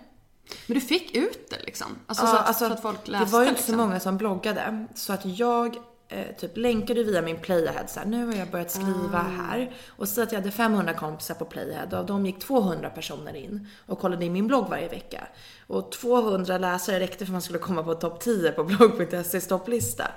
Men 0.68 0.75
du 0.75 0.82
fick 0.82 1.16
ut 1.16 1.50
det 1.50 1.66
liksom? 1.66 1.88
Alltså, 2.08 2.25
Ja, 2.25 2.30
så, 2.32 2.36
att, 2.38 2.48
alltså, 2.48 2.68
så 2.68 2.74
att 2.74 2.82
folk 2.82 3.08
läste 3.08 3.25
det 3.25 3.32
var 3.32 3.42
ju 3.42 3.48
inte 3.50 3.60
liksom. 3.60 3.74
så 3.74 3.78
många 3.78 4.00
som 4.00 4.18
bloggade. 4.18 4.86
Så 4.96 5.14
att 5.14 5.25
jag 5.25 5.75
eh, 6.08 6.36
typ 6.40 6.58
länkade 6.58 7.04
via 7.04 7.22
min 7.22 7.38
Playahead 7.40 7.88
så 7.88 8.00
här, 8.00 8.08
nu 8.08 8.25
har 8.25 8.34
jag 8.34 8.48
börjat 8.52 8.72
skriva 8.72 9.20
Ah. 9.20 9.44
här. 9.44 9.75
Och 9.98 10.08
så 10.10 10.22
att 10.22 10.32
jag 10.32 10.40
hade 10.40 10.52
500 10.52 10.94
kompisar 10.94 11.36
på 11.36 11.46
Playahead 11.46 11.88
och 11.92 12.00
av 12.00 12.06
dem 12.06 12.25
gick 12.25 12.40
200 12.40 12.90
personer 12.90 13.36
in 13.36 13.68
och 13.86 14.00
kollade 14.00 14.25
in 14.25 14.34
min 14.34 14.48
blogg 14.48 14.70
varje 14.70 14.88
vecka. 14.90 15.28
Och 15.68 15.92
200 15.92 16.58
läsare 16.58 17.00
räckte 17.00 17.18
för 17.18 17.24
att 17.25 17.32
man 17.32 17.42
skulle 17.42 17.60
komma 17.60 17.84
på 17.84 17.94
topp 17.96 18.20
10 18.20 18.52
på 18.52 18.64
blogg.ses 18.64 19.48
topplista. 19.48 20.08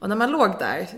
Och 0.00 0.08
när 0.08 0.16
man 0.16 0.30
låg 0.30 0.58
där, 0.58 0.88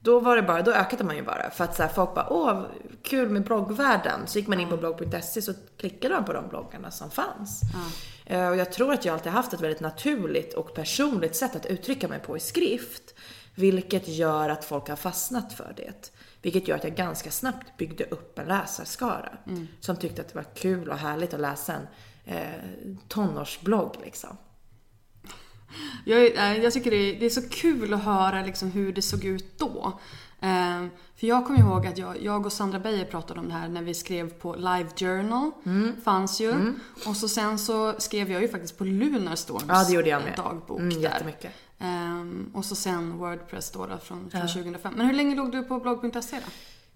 då 0.00 0.20
var 0.20 0.36
det 0.36 0.42
bara, 0.42 0.62
då 0.62 0.72
ökade 0.72 1.04
man 1.04 1.16
ju 1.16 1.22
bara. 1.22 1.50
För 1.50 1.64
att 1.64 1.76
så 1.76 1.82
här, 1.82 1.88
folk 1.90 2.14
bara, 2.14 2.26
åh, 2.32 2.62
kul 3.02 3.28
med 3.28 3.44
bloggvärlden. 3.44 4.20
Så 4.26 4.38
gick 4.38 4.48
man 4.48 4.60
in 4.60 4.68
på 4.68 4.76
blogg.se 4.76 5.42
så 5.42 5.52
klickade 5.78 6.14
man 6.14 6.24
på 6.24 6.32
de 6.32 6.48
bloggarna 6.48 6.90
som 6.90 7.10
fanns. 7.10 7.62
Eh, 7.62 7.78
Och 8.26 8.56
jag 8.56 8.72
tror 8.72 8.92
att 8.92 9.04
jag 9.04 9.12
alltid 9.12 9.32
haft 9.32 9.52
ett 9.52 9.60
väldigt 9.60 9.80
naturligt 9.80 10.54
och 10.54 10.74
personligt 10.74 11.36
sätt 11.36 11.56
att 11.56 11.66
uttrycka 11.66 12.08
mig 12.08 12.20
på 12.20 12.36
i 12.36 12.40
skrift. 12.40 13.14
Vilket 13.54 14.08
gör 14.08 14.48
att 14.48 14.64
folk 14.64 14.88
har 14.88 14.96
fastnat 14.96 15.52
för 15.52 15.74
det. 15.76 16.12
Vilket 16.42 16.68
gör 16.68 16.76
att 16.76 16.84
jag 16.84 16.94
ganska 16.94 17.30
snabbt 17.30 17.76
byggde 17.76 18.04
upp 18.04 18.38
en 18.38 18.46
läsarskara. 18.46 19.38
Som 19.80 19.96
tyckte 19.96 20.22
att 20.22 20.28
det 20.28 20.34
var 20.34 20.54
kul 20.54 20.88
och 20.88 20.98
härligt 20.98 21.34
att 21.34 21.40
läsa 21.40 21.74
en 21.74 21.86
eh, 22.24 22.96
tonårsblogg 23.08 23.96
liksom. 24.04 24.36
Jag, 26.04 26.36
eh, 26.36 26.62
jag 26.62 26.72
tycker 26.72 26.90
det 26.90 26.96
är, 26.96 27.20
det 27.20 27.26
är 27.26 27.30
så 27.30 27.48
kul 27.48 27.94
att 27.94 28.04
höra 28.04 28.42
liksom 28.42 28.70
hur 28.70 28.92
det 28.92 29.02
såg 29.02 29.24
ut 29.24 29.58
då. 29.58 30.00
Eh, 30.40 30.86
för 31.16 31.26
jag 31.26 31.46
kommer 31.46 31.60
ihåg 31.60 31.86
att 31.86 31.98
jag, 31.98 32.22
jag 32.22 32.46
och 32.46 32.52
Sandra 32.52 32.78
Beijer 32.78 33.04
pratade 33.04 33.40
om 33.40 33.48
det 33.48 33.54
här 33.54 33.68
när 33.68 33.82
vi 33.82 33.94
skrev 33.94 34.30
på 34.32 34.54
Live 34.54 34.88
Journal. 34.96 35.50
Mm. 35.66 35.92
Fanns 36.04 36.40
ju. 36.40 36.72
Och 37.06 37.16
så 37.16 37.28
sen 37.28 37.58
så 37.58 37.94
skrev 37.98 38.30
jag 38.32 38.42
ju 38.42 38.48
faktiskt 38.48 38.78
på 38.78 38.84
Lunarstorms 38.84 39.64
Ja, 39.68 39.84
det 39.84 39.92
gjorde 39.92 40.08
jag 40.08 40.22
med. 40.22 40.32
dagbok 40.36 40.78
Mm, 40.80 40.94
där. 40.94 41.00
jättemycket. 41.00 41.52
Ehm, 41.78 42.50
och 42.54 42.64
så 42.64 42.74
sen 42.74 43.18
Wordpress 43.18 43.70
då, 43.70 43.86
då 43.86 43.98
från, 43.98 44.30
från 44.30 44.40
2005. 44.48 44.94
Men 44.96 45.06
hur 45.06 45.14
länge 45.14 45.34
låg 45.34 45.52
du 45.52 45.62
på 45.62 45.78
blogg.se 45.80 46.36
då? 46.36 46.42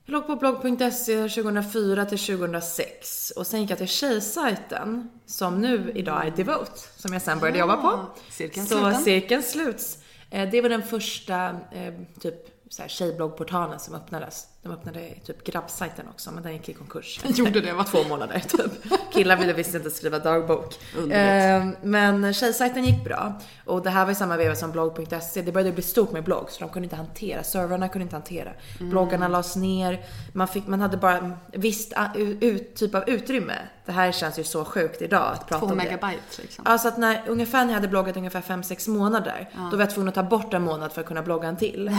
Jag 0.04 0.12
låg 0.12 0.26
på 0.26 0.36
blogg.se 0.36 1.28
2004 1.28 2.04
till 2.04 2.18
2006 2.18 3.30
och 3.30 3.46
sen 3.46 3.60
gick 3.60 3.70
jag 3.70 3.78
till 3.78 3.88
tjejsajten 3.88 5.10
som 5.26 5.60
nu 5.60 5.92
idag 5.94 6.26
är 6.26 6.30
Devote 6.30 6.80
som 6.96 7.12
jag 7.12 7.22
sen 7.22 7.38
började 7.38 7.58
jobba 7.58 7.76
på. 7.76 8.06
cirkeln 8.30 8.66
Så 8.66 8.92
cirkeln 8.94 9.42
sluts. 9.42 9.98
Eh, 10.30 10.50
Det 10.50 10.60
var 10.62 10.68
den 10.68 10.82
första 10.82 11.44
eh, 11.50 11.94
typ 12.20 12.49
så 12.70 12.82
här, 12.82 12.88
tjejbloggportalen 12.88 13.78
som 13.80 13.94
öppnades. 13.94 14.46
De 14.62 14.72
öppnade 14.72 15.14
typ 15.26 15.44
grabbsajten 15.44 16.08
också 16.08 16.30
men 16.32 16.42
den 16.42 16.52
gick 16.52 16.68
i 16.68 16.72
konkurs. 16.72 17.20
Gjorde 17.24 17.60
det 17.60 17.72
va? 17.72 17.84
Två 17.84 18.04
månader 18.08 18.42
typ. 18.48 18.72
Killar 19.12 19.36
ville 19.36 19.52
visst 19.52 19.74
inte 19.74 19.90
skriva 19.90 20.18
dagbok. 20.18 20.78
Eh, 21.10 21.68
men 21.82 22.34
tjejsajten 22.34 22.84
gick 22.84 23.04
bra. 23.04 23.40
Och 23.64 23.82
det 23.82 23.90
här 23.90 24.04
var 24.04 24.12
i 24.12 24.14
samma 24.14 24.36
veva 24.36 24.54
som 24.54 24.72
blogg.se. 24.72 25.42
Det 25.42 25.52
började 25.52 25.72
bli 25.72 25.82
stort 25.82 26.12
med 26.12 26.24
blogg 26.24 26.50
så 26.50 26.60
de 26.60 26.68
kunde 26.70 26.86
inte 26.86 26.96
hantera, 26.96 27.42
servrarna 27.42 27.88
kunde 27.88 28.02
inte 28.02 28.16
hantera. 28.16 28.50
Mm. 28.78 28.90
Bloggarna 28.90 29.28
lades 29.28 29.56
ner. 29.56 30.00
Man, 30.32 30.48
fick, 30.48 30.66
man 30.66 30.80
hade 30.80 30.96
bara 30.96 31.32
visst 31.52 31.92
ut, 32.40 32.74
typ 32.74 32.94
av 32.94 33.08
utrymme. 33.08 33.54
Det 33.86 33.92
här 33.92 34.12
känns 34.12 34.38
ju 34.38 34.44
så 34.44 34.64
sjukt 34.64 35.02
idag 35.02 35.32
att 35.32 35.48
prata 35.48 35.58
Två 35.58 35.72
om 35.72 35.78
det. 35.78 35.84
megabyte 35.84 36.42
liksom. 36.42 36.66
Alltså 36.66 36.88
att 36.88 36.98
när, 36.98 37.22
ungefär 37.26 37.58
när 37.64 37.68
jag 37.68 37.74
hade 37.74 37.88
bloggat 37.88 38.16
ungefär 38.16 38.40
5-6 38.40 38.90
månader, 38.90 39.48
då 39.70 39.76
var 39.76 39.84
jag 39.84 39.90
tvungen 39.90 40.08
att 40.08 40.14
ta 40.14 40.22
bort 40.22 40.54
en 40.54 40.62
månad 40.62 40.92
för 40.92 41.00
att 41.00 41.06
kunna 41.06 41.22
blogga 41.22 41.48
en 41.48 41.56
till. 41.56 41.90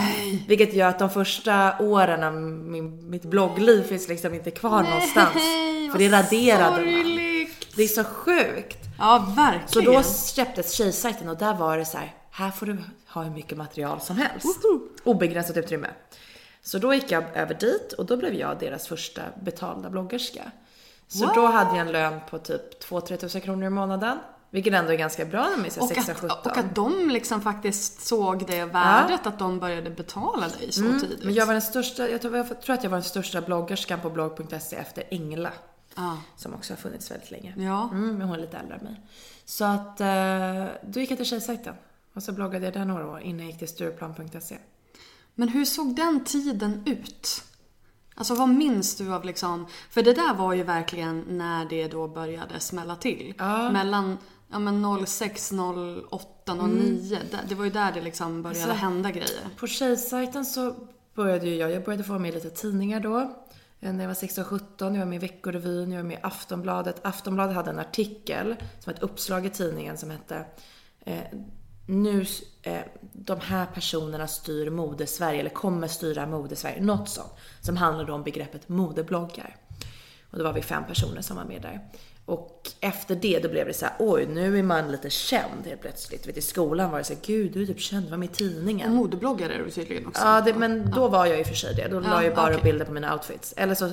Vilket 0.48 0.74
gör 0.74 0.88
att 0.88 0.98
de 0.98 1.10
första 1.10 1.78
åren 1.78 2.22
min, 2.52 3.10
mitt 3.10 3.22
bloggliv 3.24 3.82
finns 3.82 4.08
liksom 4.08 4.34
inte 4.34 4.50
kvar 4.50 4.82
någonstans. 4.82 5.32
För 5.92 5.98
det 5.98 6.08
raderade 6.08 6.84
man. 6.86 7.46
Det 7.76 7.82
är 7.82 7.88
så 7.88 8.04
sjukt. 8.04 8.78
Ja, 8.98 9.24
Så 9.26 9.34
verkligen. 9.34 9.92
då 9.92 10.02
släpptes 10.02 10.72
tjejsajten 10.72 11.28
och 11.28 11.36
där 11.36 11.54
var 11.54 11.78
det 11.78 11.84
så 11.84 11.98
här, 11.98 12.14
här 12.30 12.50
får 12.50 12.66
du 12.66 12.78
ha 13.08 13.22
hur 13.22 13.30
mycket 13.30 13.58
material 13.58 14.00
som 14.00 14.16
helst. 14.16 14.46
Obegränsat 15.04 15.56
utrymme. 15.56 15.88
Så 16.62 16.78
då 16.78 16.94
gick 16.94 17.10
jag 17.10 17.24
över 17.36 17.54
dit 17.54 17.92
och 17.92 18.06
då 18.06 18.16
blev 18.16 18.34
jag 18.34 18.58
deras 18.58 18.86
första 18.88 19.22
betalda 19.42 19.90
bloggerska. 19.90 20.42
Så 21.08 21.26
då 21.34 21.46
hade 21.46 21.70
jag 21.70 21.86
en 21.86 21.92
lön 21.92 22.20
på 22.30 22.38
typ 22.38 22.84
2-3 22.84 23.16
tusen 23.16 23.40
kronor 23.40 23.66
i 23.66 23.70
månaden. 23.70 24.18
Vilket 24.52 24.74
ändå 24.74 24.92
är 24.92 24.96
ganska 24.96 25.24
bra 25.24 25.42
när 25.42 25.56
man 25.56 25.66
är 25.66 25.70
så 25.70 25.80
och, 25.80 25.90
16-17. 25.90 26.26
att, 26.26 26.46
och 26.46 26.56
att 26.56 26.74
de 26.74 27.10
liksom 27.10 27.40
faktiskt 27.40 28.06
såg 28.06 28.46
det 28.46 28.64
värdet 28.64 29.26
att 29.26 29.38
de 29.38 29.58
började 29.58 29.90
betala 29.90 30.48
dig 30.48 30.72
så 30.72 30.82
tidigt. 30.82 31.02
Mm, 31.02 31.18
Men 31.22 31.34
jag 31.34 31.46
var 31.46 31.52
den 31.52 31.62
största, 31.62 32.10
jag 32.10 32.20
tror, 32.20 32.36
jag 32.36 32.62
tror 32.62 32.74
att 32.74 32.82
jag 32.82 32.90
var 32.90 32.98
den 32.98 33.04
största 33.04 33.40
bloggerskan 33.40 34.00
på 34.00 34.10
blogg.se 34.10 34.76
efter 34.76 35.14
Ingela. 35.14 35.52
Ja. 35.94 36.18
Som 36.36 36.54
också 36.54 36.72
har 36.72 36.78
funnits 36.78 37.10
väldigt 37.10 37.30
länge. 37.30 37.54
Ja. 37.56 37.90
Mm, 37.92 38.18
men 38.18 38.28
hon 38.28 38.36
är 38.36 38.40
lite 38.40 38.56
äldre 38.56 38.74
än 38.76 38.84
mig. 38.84 39.00
Så 39.44 39.64
att 39.64 40.00
eh, 40.00 40.64
då 40.82 41.00
gick 41.00 41.10
jag 41.10 41.18
till 41.18 41.26
tjejsajten. 41.26 41.74
Och 42.14 42.22
så 42.22 42.32
bloggade 42.32 42.64
jag 42.64 42.74
där 42.74 42.84
några 42.84 43.06
år 43.06 43.20
innan 43.20 43.40
jag 43.40 43.48
gick 43.48 43.58
till 43.58 43.68
Stureplan.se. 43.68 44.58
Men 45.34 45.48
hur 45.48 45.64
såg 45.64 45.96
den 45.96 46.24
tiden 46.24 46.82
ut? 46.86 47.44
Alltså 48.14 48.34
vad 48.34 48.48
minns 48.48 48.96
du 48.96 49.14
av 49.14 49.24
liksom, 49.24 49.66
för 49.90 50.02
det 50.02 50.12
där 50.12 50.34
var 50.34 50.52
ju 50.52 50.62
verkligen 50.62 51.24
när 51.28 51.64
det 51.64 51.88
då 51.88 52.08
började 52.08 52.60
smälla 52.60 52.96
till. 52.96 53.34
Mellan 53.72 54.18
ja, 54.52 54.58
men 54.58 55.06
06, 55.06 55.52
08, 56.10 56.54
09. 56.54 57.18
Det, 57.30 57.38
det 57.48 57.54
var 57.54 57.64
ju 57.64 57.70
där 57.70 57.92
det 57.92 58.00
liksom 58.00 58.42
började 58.42 58.60
Mm. 58.62 58.76
Så- 58.76 58.80
hända 58.80 59.10
grejer. 59.10 59.48
På 59.56 59.66
tjejsajten 59.66 60.44
så 60.44 60.74
började 61.14 61.46
ju 61.46 61.56
jag, 61.56 61.70
jag 61.72 61.84
började 61.84 62.04
få 62.04 62.18
med 62.18 62.34
lite 62.34 62.50
tidningar 62.50 63.00
då. 63.00 63.18
Eh, 63.80 63.92
När 63.92 64.00
jag 64.04 64.08
var 64.08 64.14
16-17, 64.14 64.60
jag 64.78 64.98
var 64.98 65.06
med 65.06 65.16
i 65.16 65.18
Veckorevyn, 65.18 65.92
jag 65.92 65.98
var 66.02 66.08
med 66.08 66.16
i 66.16 66.20
Aftonbladet. 66.22 67.00
Aftonbladet 67.06 67.54
hade 67.56 67.70
en 67.70 67.78
artikel, 67.78 68.56
som 68.80 68.92
ett 68.94 69.02
uppslag 69.02 69.46
i 69.46 69.50
tidningen 69.50 69.98
som 69.98 70.10
hette 70.10 70.44
eh, 71.04 71.20
Nu, 71.86 72.26
eh, 72.62 72.80
de 73.12 73.40
här 73.40 73.66
personerna 73.66 74.28
styr 74.28 74.70
mode-Sverige, 74.70 75.40
eller 75.40 75.50
kommer 75.50 75.88
styra 75.88 76.26
mode-Sverige. 76.26 76.80
Något 76.82 77.08
sånt. 77.08 77.32
Som 77.60 77.76
handlade 77.76 78.12
om 78.12 78.22
begreppet 78.22 78.68
modebloggar. 78.68 79.56
Och 80.30 80.38
då 80.38 80.44
var 80.44 80.52
vi 80.52 80.62
fem 80.62 80.84
personer 80.88 81.20
som 81.22 81.36
var 81.36 81.44
med 81.44 81.62
där. 81.62 81.80
Och 82.26 82.70
efter 82.80 83.14
det 83.14 83.38
då 83.42 83.48
blev 83.48 83.66
det 83.66 83.74
så 83.74 83.84
här, 83.84 83.94
oj 83.98 84.26
nu 84.26 84.58
är 84.58 84.62
man 84.62 84.92
lite 84.92 85.10
känd 85.10 85.66
helt 85.66 85.80
plötsligt. 85.80 86.26
Vet, 86.28 86.36
I 86.36 86.40
skolan 86.40 86.90
var 86.90 86.98
det 86.98 87.04
så 87.04 87.12
här, 87.12 87.20
gud 87.26 87.52
du 87.52 87.62
är 87.62 87.66
typ 87.66 87.80
känd, 87.80 88.10
var 88.10 88.16
med 88.16 88.30
i 88.30 88.32
tidningen. 88.32 88.90
Och 88.90 88.96
modebloggare 88.96 89.54
är 89.54 89.58
du 89.58 89.70
tydligen 89.70 90.06
också. 90.06 90.22
Ja, 90.24 90.40
det, 90.40 90.54
men 90.54 90.90
då 90.90 91.08
var 91.08 91.26
jag 91.26 91.38
ju 91.38 91.44
för 91.44 91.54
sig 91.54 91.74
det. 91.74 91.88
Då 91.88 92.00
la 92.00 92.24
jag 92.24 92.34
bara 92.34 92.54
upp 92.54 92.62
bilder 92.62 92.84
på 92.84 92.92
mina 92.92 93.14
outfits. 93.14 93.54
Eller 93.56 93.74
så 93.74 93.90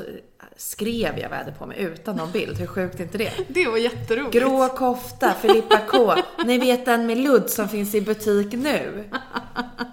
skrev 0.55 1.19
jag 1.19 1.29
vad 1.29 1.37
jag 1.37 1.43
hade 1.43 1.51
på 1.51 1.65
mig 1.65 1.81
utan 1.81 2.15
någon 2.15 2.31
bild. 2.31 2.57
Hur 2.57 2.67
sjukt 2.67 2.99
är 2.99 3.03
inte 3.03 3.17
det? 3.17 3.31
Det 3.47 3.67
var 3.67 3.77
jätteroligt. 3.77 4.33
Grå 4.33 4.67
kofta, 4.67 5.33
Filippa 5.41 5.79
K. 5.91 6.13
Ni 6.45 6.57
vet 6.57 6.85
den 6.85 7.05
med 7.05 7.17
ludd 7.17 7.49
som 7.49 7.69
finns 7.69 7.95
i 7.95 8.01
butik 8.01 8.53
nu. 8.53 9.09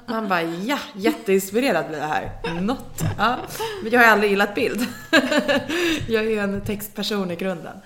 Man 0.06 0.28
bara, 0.28 0.42
ja, 0.42 0.78
jätteinspirerad 0.94 1.88
blir 1.88 1.98
jag 1.98 2.06
här. 2.06 2.32
Något. 2.60 3.00
Ja. 3.18 3.36
Men 3.82 3.92
jag 3.92 4.00
har 4.00 4.06
aldrig 4.06 4.30
gillat 4.30 4.54
bild. 4.54 4.86
Jag 6.08 6.24
är 6.24 6.30
ju 6.30 6.38
en 6.38 6.60
textperson 6.60 7.30
i 7.30 7.36
grunden. 7.36 7.76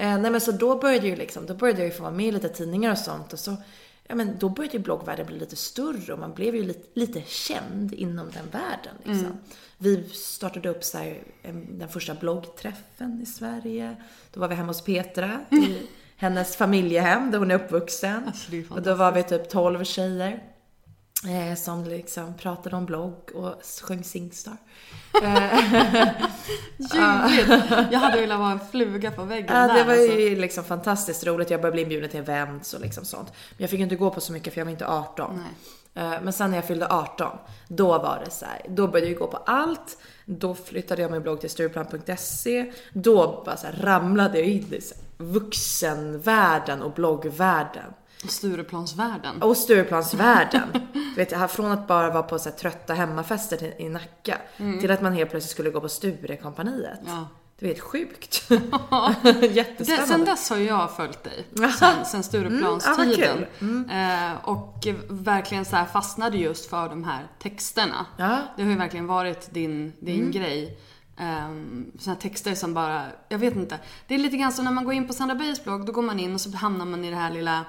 Eh, 0.00 0.18
nej 0.18 0.30
men 0.30 0.40
så 0.40 0.52
då 0.52 0.78
började 0.78 1.06
ju 1.06 1.16
liksom, 1.16 1.46
då 1.46 1.54
började 1.54 1.80
jag 1.80 1.88
ju 1.88 1.94
få 1.94 2.02
vara 2.02 2.12
med 2.12 2.26
i 2.26 2.32
lite 2.32 2.48
tidningar 2.48 2.92
och 2.92 2.98
sånt 2.98 3.32
och 3.32 3.38
så 3.38 3.56
Ja 4.10 4.14
men 4.14 4.38
då 4.38 4.48
började 4.48 4.76
ju 4.76 4.82
bloggvärlden 4.82 5.26
bli 5.26 5.38
lite 5.38 5.56
större 5.56 6.12
och 6.12 6.18
man 6.18 6.34
blev 6.34 6.54
ju 6.54 6.64
lite, 6.64 7.00
lite 7.00 7.22
känd 7.26 7.94
inom 7.94 8.30
den 8.30 8.44
världen 8.50 8.94
liksom. 9.04 9.38
Vi 9.78 10.08
startade 10.08 10.68
upp 10.68 10.84
så 10.84 10.98
här, 10.98 11.18
den 11.70 11.88
första 11.88 12.14
bloggträffen 12.14 13.20
i 13.22 13.26
Sverige. 13.26 13.96
Då 14.32 14.40
var 14.40 14.48
vi 14.48 14.54
hemma 14.54 14.68
hos 14.68 14.84
Petra 14.84 15.40
i 15.50 15.76
hennes 16.16 16.56
familjehem 16.56 17.30
där 17.30 17.38
hon 17.38 17.50
är 17.50 17.54
uppvuxen. 17.54 18.24
Alltså, 18.26 18.52
är 18.52 18.72
och 18.72 18.82
då 18.82 18.94
var 18.94 19.12
vi 19.12 19.22
typ 19.22 19.48
12 19.48 19.84
tjejer. 19.84 20.42
Eh, 21.26 21.54
som 21.56 21.84
liksom 21.84 22.34
pratade 22.34 22.76
om 22.76 22.86
blogg 22.86 23.30
och 23.34 23.54
sjöng 23.82 24.04
Singstar. 24.04 24.56
Ljuvligt. 26.78 27.70
Jag 27.92 27.98
hade 27.98 28.20
velat 28.20 28.38
vara 28.38 28.50
en 28.52 28.60
fluga 28.70 29.10
på 29.10 29.24
väggen 29.24 29.56
Ja, 29.56 29.66
där. 29.66 29.74
det 29.74 29.84
var 29.84 29.92
alltså. 29.92 30.12
ju 30.12 30.36
liksom 30.36 30.64
fantastiskt 30.64 31.26
roligt. 31.26 31.50
Jag 31.50 31.60
började 31.60 31.72
bli 31.74 31.82
inbjuden 31.82 32.10
till 32.10 32.20
events 32.20 32.74
och 32.74 32.80
liksom 32.80 33.04
sånt. 33.04 33.28
Men 33.50 33.56
jag 33.62 33.70
fick 33.70 33.80
inte 33.80 33.96
gå 33.96 34.10
på 34.10 34.20
så 34.20 34.32
mycket 34.32 34.52
för 34.54 34.60
jag 34.60 34.64
var 34.64 34.72
inte 34.72 34.86
18. 34.86 35.40
Nej. 35.94 36.04
Eh, 36.14 36.20
Men 36.22 36.32
sen 36.32 36.50
när 36.50 36.58
jag 36.58 36.64
fyllde 36.64 36.86
18, 36.88 37.38
då 37.68 37.86
var 37.98 38.22
det 38.24 38.30
så 38.30 38.44
här, 38.44 38.62
då 38.68 38.86
började 38.88 39.10
jag 39.10 39.18
gå 39.18 39.26
på 39.26 39.36
allt. 39.36 39.98
Då 40.24 40.54
flyttade 40.54 41.02
jag 41.02 41.10
min 41.10 41.22
blogg 41.22 41.40
till 41.40 41.50
Stureplan.se. 41.50 42.72
Då 42.92 43.42
bara 43.46 43.56
så 43.56 43.66
ramlade 43.80 44.38
jag 44.38 44.46
in 44.46 44.74
i 44.74 44.80
vuxenvärlden 45.16 46.82
och 46.82 46.92
bloggvärlden. 46.92 47.92
Stureplansvärlden. 48.24 49.42
Och 49.42 49.56
Stureplansvärlden. 49.56 50.68
du 50.92 51.14
vet, 51.14 51.50
från 51.50 51.70
att 51.70 51.86
bara 51.86 52.10
vara 52.10 52.22
på 52.22 52.38
så 52.38 52.48
här, 52.48 52.56
trötta 52.56 52.94
hemmafester 52.94 53.80
i 53.80 53.88
Nacka 53.88 54.38
till 54.80 54.90
att 54.90 55.02
man 55.02 55.12
helt 55.12 55.30
plötsligt 55.30 55.50
skulle 55.50 55.70
gå 55.70 55.80
på 55.80 55.88
Sturekompaniet. 55.88 57.00
Mm. 57.00 57.12
Ja. 57.14 57.26
Det 57.58 57.66
är 57.66 57.68
helt 57.68 57.80
sjukt. 57.80 58.50
Jättespännande. 59.50 60.06
sen 60.06 60.24
dess 60.24 60.50
har 60.50 60.56
jag 60.56 60.96
följt 60.96 61.24
dig. 61.24 61.46
Sen, 61.78 62.04
sen 62.04 62.22
Stureplanstiden. 62.22 63.46
Mm, 63.60 63.90
ja, 63.90 64.30
eh, 64.30 64.48
och 64.48 64.86
verkligen 65.08 65.64
så 65.64 65.76
här 65.76 65.84
fastnade 65.84 66.36
just 66.36 66.70
för 66.70 66.88
de 66.88 67.04
här 67.04 67.26
texterna. 67.38 68.06
Ja. 68.16 68.38
Det 68.56 68.62
har 68.62 68.70
ju 68.70 68.76
verkligen 68.76 69.06
varit 69.06 69.54
din, 69.54 69.92
din 70.00 70.30
grej. 70.30 70.78
Um, 71.20 71.92
såna 71.98 72.14
här 72.14 72.20
texter 72.20 72.54
som 72.54 72.74
bara, 72.74 73.04
jag 73.28 73.38
vet 73.38 73.56
inte. 73.56 73.78
Det 74.06 74.14
är 74.14 74.18
lite 74.18 74.36
grann 74.36 74.52
som 74.52 74.64
när 74.64 74.72
man 74.72 74.84
går 74.84 74.94
in 74.94 75.06
på 75.06 75.12
Sandra 75.12 75.34
Beijers 75.34 75.64
blogg, 75.64 75.86
då 75.86 75.92
går 75.92 76.02
man 76.02 76.20
in 76.20 76.34
och 76.34 76.40
så 76.40 76.56
hamnar 76.56 76.84
man 76.84 77.04
i 77.04 77.10
det 77.10 77.16
här 77.16 77.30
lilla 77.30 77.64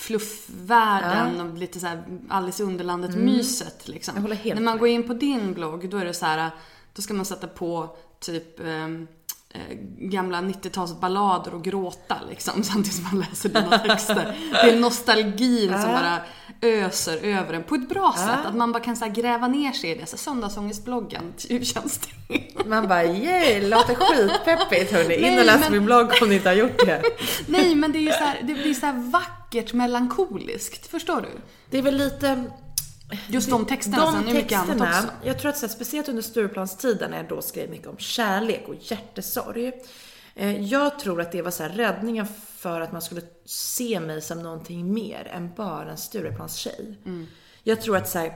fluffvärlden 0.00 1.40
och 1.40 1.58
lite 1.58 1.80
så 1.80 1.86
här 1.86 2.02
Alice 2.28 2.62
i 2.62 2.66
Underlandet-myset 2.66 3.88
liksom. 3.88 4.16
Håller 4.16 4.36
helt 4.36 4.54
När 4.54 4.64
man 4.64 4.78
går 4.78 4.88
in 4.88 5.06
på 5.06 5.14
din 5.14 5.54
blogg, 5.54 5.90
då 5.90 5.96
är 5.96 6.04
det 6.04 6.14
så 6.14 6.26
här, 6.26 6.50
då 6.94 7.02
ska 7.02 7.14
man 7.14 7.24
sätta 7.24 7.46
på 7.48 7.96
typ 8.20 8.60
ehm, 8.60 9.06
eh, 9.54 9.76
gamla 9.98 10.38
90-talsballader 10.40 11.50
och 11.54 11.64
gråta 11.64 12.16
liksom 12.30 12.62
samtidigt 12.62 12.94
som 12.94 13.04
man 13.04 13.20
läser 13.30 13.48
dina 13.48 13.78
texter. 13.78 14.36
Det 14.52 14.70
är 14.70 14.80
nostalgin 14.80 15.68
som 15.68 15.90
bara 15.92 16.18
öser 16.62 17.16
över 17.16 17.54
en 17.54 17.62
på 17.62 17.74
ett 17.74 17.88
bra 17.88 18.14
sätt. 18.16 18.46
Att 18.46 18.56
man 18.56 18.72
bara 18.72 18.82
kan 18.82 18.96
så 18.96 19.06
gräva 19.08 19.48
ner 19.48 19.72
sig 19.72 19.90
i 19.90 19.94
det. 19.94 20.06
Så 20.06 20.16
Söndagsångestbloggen, 20.16 21.32
hur 21.48 21.64
känns 21.64 21.98
det? 21.98 22.64
Man 22.66 22.88
bara 22.88 23.04
yay, 23.04 23.68
låter 23.68 23.94
skitpeppigt 23.94 24.92
hörni. 24.92 25.14
In 25.14 25.38
och 25.38 25.44
läs 25.44 25.60
men- 25.60 25.72
min 25.72 25.84
blogg 25.84 26.12
om 26.22 26.28
ni 26.28 26.34
inte 26.34 26.48
har 26.48 26.56
gjort 26.56 26.86
det. 26.86 27.02
Nej 27.46 27.74
men 27.74 27.92
det 27.92 27.98
är 27.98 28.00
ju 28.00 28.12
så 28.12 28.24
här, 28.24 28.38
det 28.42 28.54
blir 28.54 28.74
så 28.74 28.86
här 28.86 29.10
vackert 29.10 29.72
melankoliskt. 29.72 30.86
Förstår 30.86 31.20
du? 31.20 31.28
Det 31.70 31.78
är 31.78 31.82
väl 31.82 31.96
lite... 31.96 32.44
Just 33.28 33.50
de 33.50 33.66
texterna, 33.66 34.12
sen 34.12 34.28
är 34.28 34.34
mycket 34.34 34.58
annat 34.58 34.80
också. 34.80 35.12
jag 35.24 35.38
tror 35.38 35.48
att 35.48 35.56
så 35.56 35.66
här, 35.66 35.72
speciellt 35.74 36.08
under 36.08 36.22
Stureplanstiden 36.22 37.10
när 37.10 37.16
jag 37.16 37.28
då 37.28 37.42
skrev 37.42 37.70
mycket 37.70 37.86
om 37.86 37.98
kärlek 37.98 38.64
och 38.68 38.74
hjärtesorg. 38.80 39.72
Eh, 40.34 40.62
jag 40.62 40.98
tror 40.98 41.20
att 41.20 41.32
det 41.32 41.42
var 41.42 41.50
så 41.50 41.62
här 41.62 41.70
räddningen 41.70 42.26
för 42.56 42.80
att 42.80 42.92
man 42.92 43.02
skulle 43.02 43.22
se 43.44 44.00
mig 44.00 44.20
som 44.20 44.42
någonting 44.42 44.94
mer 44.94 45.28
än 45.32 45.50
bara 45.56 45.90
en 45.90 45.96
Stureplanstjej. 45.96 46.98
Jag 47.62 47.80
tror 47.80 47.96
att 47.96 48.08
så 48.08 48.18
här, 48.18 48.34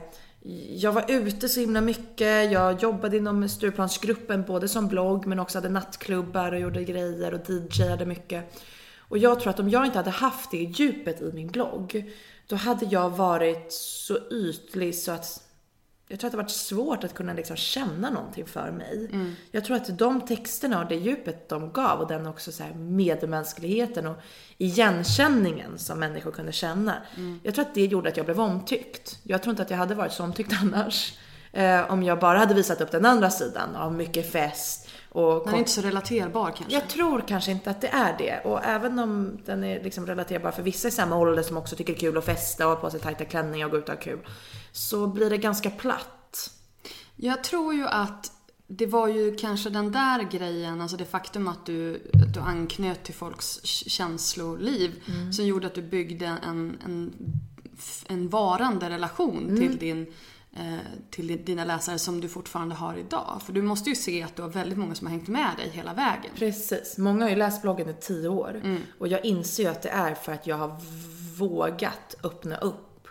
jag 0.75 0.91
var 0.91 1.05
ute 1.07 1.49
så 1.49 1.59
himla 1.59 1.81
mycket, 1.81 2.51
jag 2.51 2.81
jobbade 2.83 3.17
inom 3.17 3.49
Stureplansgruppen 3.49 4.43
både 4.43 4.67
som 4.67 4.87
blogg 4.87 5.25
men 5.25 5.39
också 5.39 5.57
hade 5.57 5.69
nattklubbar 5.69 6.51
och 6.51 6.59
gjorde 6.59 6.83
grejer 6.83 7.33
och 7.33 7.49
DJade 7.49 8.05
mycket. 8.05 8.63
Och 9.07 9.17
jag 9.17 9.39
tror 9.39 9.49
att 9.49 9.59
om 9.59 9.69
jag 9.69 9.85
inte 9.85 9.97
hade 9.97 10.09
haft 10.09 10.51
det 10.51 10.57
djupet 10.57 11.21
i 11.21 11.31
min 11.33 11.47
blogg, 11.47 12.11
då 12.47 12.55
hade 12.55 12.85
jag 12.85 13.09
varit 13.09 13.71
så 13.73 14.17
ytlig 14.31 14.95
så 14.95 15.11
att 15.11 15.41
jag 16.07 16.19
tror 16.19 16.27
att 16.27 16.31
det 16.31 16.37
varit 16.37 16.51
svårt 16.51 17.03
att 17.03 17.13
kunna 17.13 17.33
liksom 17.33 17.55
känna 17.55 18.09
någonting 18.09 18.45
för 18.45 18.71
mig. 18.71 19.09
Jag 19.51 19.65
tror 19.65 19.77
att 19.77 19.97
de 19.97 20.21
texterna 20.21 20.81
och 20.83 20.89
det 20.89 20.95
djupet 20.95 21.49
de 21.49 21.71
gav 21.71 21.99
och 21.99 22.07
den 22.07 22.27
också 22.27 22.51
så 22.51 22.63
här 22.63 22.73
medmänskligheten 22.73 24.07
och 24.07 24.17
igenkänningen 24.57 25.77
som 25.77 25.99
människor 25.99 26.31
kunde 26.31 26.51
känna. 26.51 26.95
Jag 27.43 27.55
tror 27.55 27.65
att 27.65 27.75
det 27.75 27.85
gjorde 27.85 28.09
att 28.09 28.17
jag 28.17 28.25
blev 28.25 28.39
omtyckt. 28.39 29.19
Jag 29.23 29.43
tror 29.43 29.51
inte 29.51 29.63
att 29.63 29.69
jag 29.69 29.77
hade 29.77 29.95
varit 29.95 30.13
så 30.13 30.23
omtyckt 30.23 30.53
annars. 30.61 31.13
Eh, 31.55 31.91
om 31.91 32.03
jag 32.03 32.19
bara 32.19 32.37
hade 32.37 32.53
visat 32.53 32.81
upp 32.81 32.91
den 32.91 33.05
andra 33.05 33.29
sidan 33.29 33.75
av 33.75 33.93
mycket 33.93 34.31
fest 34.31 34.89
och 35.09 35.45
Den 35.45 35.53
är 35.53 35.59
inte 35.59 35.71
så 35.71 35.81
relaterbar 35.81 36.51
kanske. 36.51 36.73
jag 36.73 36.87
tror 36.87 37.23
kanske 37.27 37.51
inte 37.51 37.69
att 37.69 37.81
det 37.81 37.87
är 37.87 38.17
det. 38.17 38.39
Och 38.39 38.63
även 38.63 38.99
om 38.99 39.37
den 39.45 39.63
är 39.63 39.83
liksom 39.83 40.05
relaterbar 40.05 40.51
för 40.51 40.63
vissa 40.63 40.87
i 40.87 40.91
samma 40.91 41.17
ålder 41.17 41.43
som 41.43 41.57
också 41.57 41.75
tycker 41.75 41.93
det 41.93 41.97
är 41.97 41.99
kul 41.99 42.17
att 42.17 42.25
festa 42.25 42.67
och 42.67 42.73
ha 42.75 42.81
på 42.81 42.89
sig 42.89 42.99
tajta 42.99 43.25
klänningar 43.25 43.65
och 43.65 43.71
gå 43.71 43.77
ut 43.77 43.89
och 43.89 43.95
ha 43.95 44.01
kul. 44.01 44.19
Så 44.71 45.07
blir 45.07 45.29
det 45.29 45.37
ganska 45.37 45.69
platt. 45.69 46.51
Jag 47.15 47.43
tror 47.43 47.73
ju 47.73 47.87
att 47.87 48.31
det 48.67 48.85
var 48.85 49.07
ju 49.07 49.35
kanske 49.35 49.69
den 49.69 49.91
där 49.91 50.23
grejen, 50.23 50.81
alltså 50.81 50.97
det 50.97 51.05
faktum 51.05 51.47
att 51.47 51.65
du, 51.65 51.93
att 52.13 52.33
du 52.33 52.39
anknöt 52.39 53.03
till 53.03 53.13
folks 53.13 53.59
känsloliv 53.65 55.03
som 55.31 55.45
gjorde 55.45 55.67
att 55.67 55.75
du 55.75 55.81
byggde 55.81 56.25
en, 56.25 56.77
en, 56.85 57.13
en 58.07 58.29
varande 58.29 58.89
relation 58.89 59.55
till 59.57 59.77
din 59.77 60.13
till 61.11 61.27
din- 61.27 61.45
dina 61.45 61.65
läsare 61.65 61.99
som 61.99 62.21
du 62.21 62.29
fortfarande 62.29 62.75
har 62.75 62.97
idag. 62.97 63.41
För 63.45 63.53
du 63.53 63.61
måste 63.61 63.89
ju 63.89 63.95
se 63.95 64.23
att 64.23 64.35
du 64.35 64.41
har 64.41 64.49
väldigt 64.49 64.77
många 64.77 64.95
som 64.95 65.07
har 65.07 65.11
hängt 65.11 65.27
med 65.27 65.49
dig 65.57 65.69
hela 65.69 65.93
vägen. 65.93 66.31
Precis. 66.35 66.97
Många 66.97 67.25
har 67.25 67.29
ju 67.29 67.35
läst 67.35 67.61
bloggen 67.61 67.89
i 67.89 67.93
tio 67.93 68.29
år. 68.29 68.61
Och 68.99 69.07
jag 69.07 69.25
inser 69.25 69.63
ju 69.63 69.69
att 69.69 69.81
det 69.81 69.89
är 69.89 70.13
för 70.15 70.31
att 70.31 70.47
jag 70.47 70.55
har 70.57 70.75
vågat 71.37 72.15
öppna 72.23 72.57
upp 72.57 73.07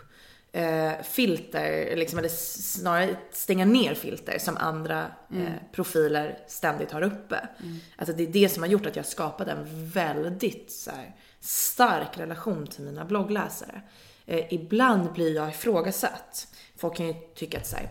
eh, 0.51 0.91
filter, 1.03 1.95
liksom, 1.95 2.19
eller 2.19 2.29
snarare 2.29 3.15
stänga 3.31 3.65
ner 3.65 3.93
filter 3.93 4.39
som 4.39 4.57
andra 4.57 5.01
eh, 5.33 5.53
profiler 5.71 6.37
ständigt 6.47 6.91
har 6.91 7.01
uppe. 7.01 7.47
Alltså 7.95 8.15
det 8.15 8.23
är 8.23 8.27
det 8.27 8.49
som 8.49 8.63
har 8.63 8.69
gjort 8.69 8.85
att 8.85 8.95
jag 8.95 9.05
skapade 9.05 9.51
en 9.51 9.89
väldigt 9.89 10.71
så 10.71 10.91
här, 10.91 11.15
stark 11.39 12.17
relation 12.17 12.67
till 12.67 12.83
mina 12.83 13.05
bloggläsare. 13.05 13.81
Eh, 14.25 14.53
ibland 14.53 15.13
blir 15.13 15.35
jag 15.35 15.49
ifrågasatt. 15.49 16.47
Folk 16.77 16.97
kan 16.97 17.07
ju 17.07 17.13
tycka 17.35 17.57
att 17.57 17.67
så 17.67 17.75
här, 17.75 17.89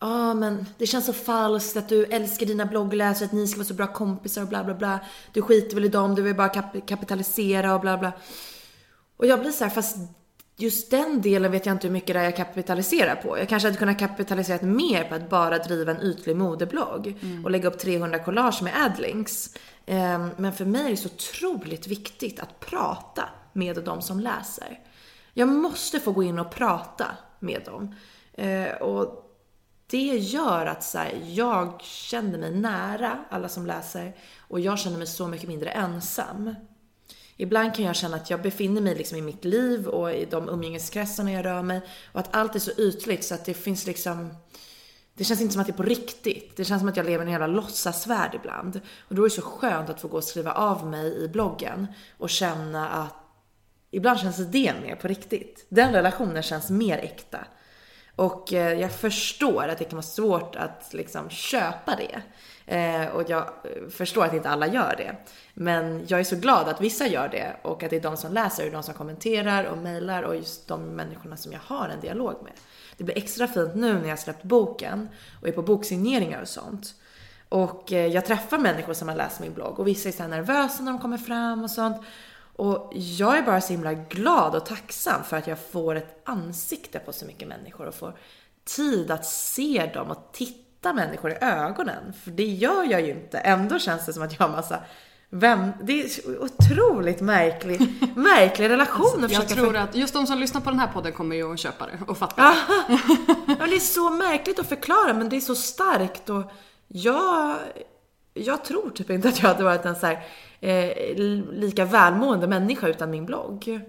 Ja, 0.00 0.34
men 0.34 0.66
det 0.78 0.86
känns 0.86 1.06
så 1.06 1.12
falskt 1.12 1.76
att 1.76 1.88
du 1.88 2.04
älskar 2.04 2.46
dina 2.46 2.66
bloggläsare, 2.66 3.24
att 3.26 3.32
ni 3.32 3.46
ska 3.48 3.58
vara 3.58 3.66
så 3.68 3.74
bra 3.74 3.86
kompisar 3.92 4.42
och 4.42 4.48
bla 4.48 4.64
bla 4.64 4.74
bla. 4.74 5.00
Du 5.32 5.42
skiter 5.42 5.74
väl 5.74 5.84
i 5.84 5.88
dem, 5.88 6.14
du 6.14 6.22
vill 6.22 6.34
bara 6.36 6.48
kap- 6.48 6.86
kapitalisera 6.86 7.74
och 7.74 7.80
bla 7.80 7.98
bla. 7.98 8.12
Och 9.16 9.26
jag 9.26 9.40
blir 9.40 9.50
så 9.50 9.64
här, 9.64 9.70
fast 9.70 9.96
just 10.56 10.90
den 10.90 11.20
delen 11.22 11.52
vet 11.52 11.66
jag 11.66 11.74
inte 11.74 11.86
hur 11.86 11.92
mycket 11.92 12.14
det 12.14 12.20
är 12.20 12.24
jag 12.24 12.36
kapitaliserar 12.36 13.14
på. 13.16 13.38
Jag 13.38 13.48
kanske 13.48 13.68
hade 13.68 13.78
kunnat 13.78 13.98
kapitalisera 13.98 14.66
mer 14.66 15.04
på 15.04 15.14
att 15.14 15.30
bara 15.30 15.58
driva 15.58 15.92
en 15.92 16.02
ytlig 16.02 16.36
modeblogg 16.36 17.16
och 17.44 17.50
lägga 17.50 17.68
upp 17.68 17.78
300 17.78 18.18
collage 18.18 18.62
med 18.62 18.72
adlinks. 18.84 19.54
Ehm, 19.86 20.30
Men 20.36 20.52
för 20.52 20.64
mig 20.64 20.84
är 20.86 20.90
det 20.90 20.96
så 20.96 21.08
otroligt 21.08 21.86
viktigt 21.86 22.40
att 22.40 22.60
prata 22.60 23.28
med 23.52 23.84
de 23.84 24.02
som 24.02 24.20
läser. 24.20 24.80
Jag 25.34 25.48
måste 25.48 26.00
få 26.00 26.12
gå 26.12 26.22
in 26.22 26.38
och 26.38 26.50
prata 26.50 27.06
med 27.40 27.62
dem. 27.64 27.94
Eh, 28.32 28.72
Och 28.72 29.24
det 29.90 30.16
gör 30.18 30.66
att 30.66 30.84
så 30.84 30.98
här, 30.98 31.22
jag 31.26 31.82
känner 31.82 32.38
mig 32.38 32.50
nära 32.50 33.24
alla 33.30 33.48
som 33.48 33.66
läser 33.66 34.16
och 34.38 34.60
jag 34.60 34.78
känner 34.78 34.98
mig 34.98 35.06
så 35.06 35.28
mycket 35.28 35.48
mindre 35.48 35.70
ensam. 35.70 36.54
Ibland 37.36 37.74
kan 37.74 37.84
jag 37.84 37.96
känna 37.96 38.16
att 38.16 38.30
jag 38.30 38.42
befinner 38.42 38.80
mig 38.80 38.94
liksom 38.94 39.18
i 39.18 39.22
mitt 39.22 39.44
liv 39.44 39.86
och 39.86 40.12
i 40.12 40.24
de 40.30 40.48
umgängeskretsarna 40.48 41.32
jag 41.32 41.44
rör 41.44 41.62
mig 41.62 41.80
och 42.12 42.20
att 42.20 42.36
allt 42.36 42.54
är 42.54 42.58
så 42.58 42.70
ytligt 42.70 43.24
så 43.24 43.34
att 43.34 43.44
det 43.44 43.54
finns 43.54 43.86
liksom 43.86 44.34
det 45.14 45.24
känns 45.24 45.40
inte 45.40 45.52
som 45.52 45.60
att 45.60 45.66
det 45.66 45.72
är 45.72 45.76
på 45.76 45.82
riktigt. 45.82 46.56
Det 46.56 46.64
känns 46.64 46.80
som 46.80 46.88
att 46.88 46.96
jag 46.96 47.06
lever 47.06 47.24
i 47.24 47.26
en 47.26 47.32
jävla 47.32 47.46
låtsasvärld 47.46 48.34
ibland. 48.34 48.80
Och 49.08 49.14
då 49.14 49.22
är 49.22 49.28
det 49.28 49.34
så 49.34 49.42
skönt 49.42 49.90
att 49.90 50.00
få 50.00 50.08
gå 50.08 50.16
och 50.16 50.24
skriva 50.24 50.52
av 50.52 50.86
mig 50.86 51.24
i 51.24 51.28
bloggen 51.28 51.86
och 52.18 52.30
känna 52.30 52.88
att 52.88 53.14
ibland 53.90 54.20
känns 54.20 54.36
det 54.36 54.74
mer 54.82 54.96
på 54.96 55.08
riktigt. 55.08 55.66
Den 55.68 55.92
relationen 55.92 56.42
känns 56.42 56.70
mer 56.70 56.98
äkta. 56.98 57.38
Och 58.16 58.52
eh, 58.52 58.80
jag 58.80 58.92
förstår 58.92 59.68
att 59.68 59.78
det 59.78 59.84
kan 59.84 59.96
vara 59.96 60.02
svårt 60.02 60.56
att 60.56 60.88
liksom 60.94 61.30
köpa 61.30 61.96
det. 61.96 62.22
Eh, 62.74 63.08
och 63.08 63.30
jag 63.30 63.42
eh, 63.42 63.88
förstår 63.90 64.24
att 64.24 64.34
inte 64.34 64.48
alla 64.48 64.66
gör 64.66 64.94
det. 64.96 65.16
Men 65.54 66.04
jag 66.08 66.20
är 66.20 66.24
så 66.24 66.36
glad 66.36 66.68
att 66.68 66.80
vissa 66.80 67.06
gör 67.06 67.28
det 67.28 67.56
och 67.62 67.82
att 67.82 67.90
det 67.90 67.96
är 67.96 68.00
de 68.00 68.16
som 68.16 68.32
läser 68.32 68.66
och 68.66 68.72
de 68.72 68.82
som 68.82 68.94
kommenterar 68.94 69.64
och 69.64 69.78
mejlar 69.78 70.22
och 70.22 70.36
just 70.36 70.68
de 70.68 70.82
människorna 70.82 71.36
som 71.36 71.52
jag 71.52 71.60
har 71.64 71.88
en 71.88 72.00
dialog 72.00 72.36
med. 72.42 72.52
Det 72.96 73.04
blir 73.04 73.18
extra 73.18 73.48
fint 73.48 73.74
nu 73.74 74.00
när 74.00 74.08
jag 74.08 74.18
släppt 74.18 74.42
boken 74.42 75.08
och 75.40 75.48
är 75.48 75.52
på 75.52 75.62
boksigneringar 75.62 76.42
och 76.42 76.48
sånt. 76.48 76.94
Och 77.48 77.92
eh, 77.92 78.06
jag 78.06 78.26
träffar 78.26 78.58
människor 78.58 78.94
som 78.94 79.08
har 79.08 79.16
läst 79.16 79.40
min 79.40 79.54
blogg 79.54 79.80
och 79.80 79.86
vissa 79.86 80.08
är 80.08 80.12
så 80.12 80.26
nervösa 80.26 80.82
när 80.82 80.92
de 80.92 81.00
kommer 81.00 81.18
fram 81.18 81.64
och 81.64 81.70
sånt. 81.70 81.96
Och 82.58 82.92
jag 82.94 83.38
är 83.38 83.42
bara 83.42 83.60
så 83.60 83.72
himla 83.72 83.94
glad 83.94 84.54
och 84.54 84.66
tacksam 84.66 85.24
för 85.24 85.36
att 85.36 85.46
jag 85.46 85.58
får 85.58 85.94
ett 85.94 86.22
ansikte 86.24 86.98
på 86.98 87.12
så 87.12 87.26
mycket 87.26 87.48
människor 87.48 87.86
och 87.86 87.94
får 87.94 88.14
tid 88.64 89.10
att 89.10 89.26
se 89.26 89.90
dem 89.94 90.10
och 90.10 90.28
titta 90.32 90.92
människor 90.92 91.30
i 91.30 91.36
ögonen. 91.40 92.12
För 92.24 92.30
det 92.30 92.46
gör 92.46 92.84
jag 92.84 93.00
ju 93.00 93.10
inte. 93.10 93.38
Ändå 93.38 93.78
känns 93.78 94.06
det 94.06 94.12
som 94.12 94.22
att 94.22 94.38
jag 94.38 94.46
har 94.46 94.56
massa 94.56 94.80
vem, 95.30 95.72
det 95.82 96.02
är 96.02 96.08
otroligt 96.42 97.20
märklig, 97.20 97.80
märklig 98.16 98.68
relation 98.68 99.24
att 99.24 99.32
Jag 99.32 99.48
tror 99.48 99.76
att 99.76 99.94
just 99.94 100.14
de 100.14 100.26
som 100.26 100.38
lyssnar 100.38 100.60
på 100.60 100.70
den 100.70 100.78
här 100.78 100.92
podden 100.92 101.12
kommer 101.12 101.36
ju 101.36 101.52
att 101.52 101.58
köpa 101.58 101.86
det 101.86 101.98
och 102.06 102.18
fatta 102.18 102.42
det. 102.42 102.56
Ja, 103.46 103.66
det 103.66 103.76
är 103.76 103.80
så 103.80 104.10
märkligt 104.10 104.58
att 104.58 104.68
förklara 104.68 105.14
men 105.14 105.28
det 105.28 105.36
är 105.36 105.40
så 105.40 105.54
starkt 105.54 106.30
och 106.30 106.52
jag, 106.88 107.56
jag 108.44 108.64
tror 108.64 108.90
typ 108.90 109.10
inte 109.10 109.28
att 109.28 109.42
jag 109.42 109.48
hade 109.48 109.64
varit 109.64 109.84
en 109.84 109.96
så 109.96 110.06
här, 110.06 110.24
eh, 110.60 111.16
lika 111.52 111.84
välmående 111.84 112.46
människa 112.46 112.88
utan 112.88 113.10
min 113.10 113.26
blogg. 113.26 113.80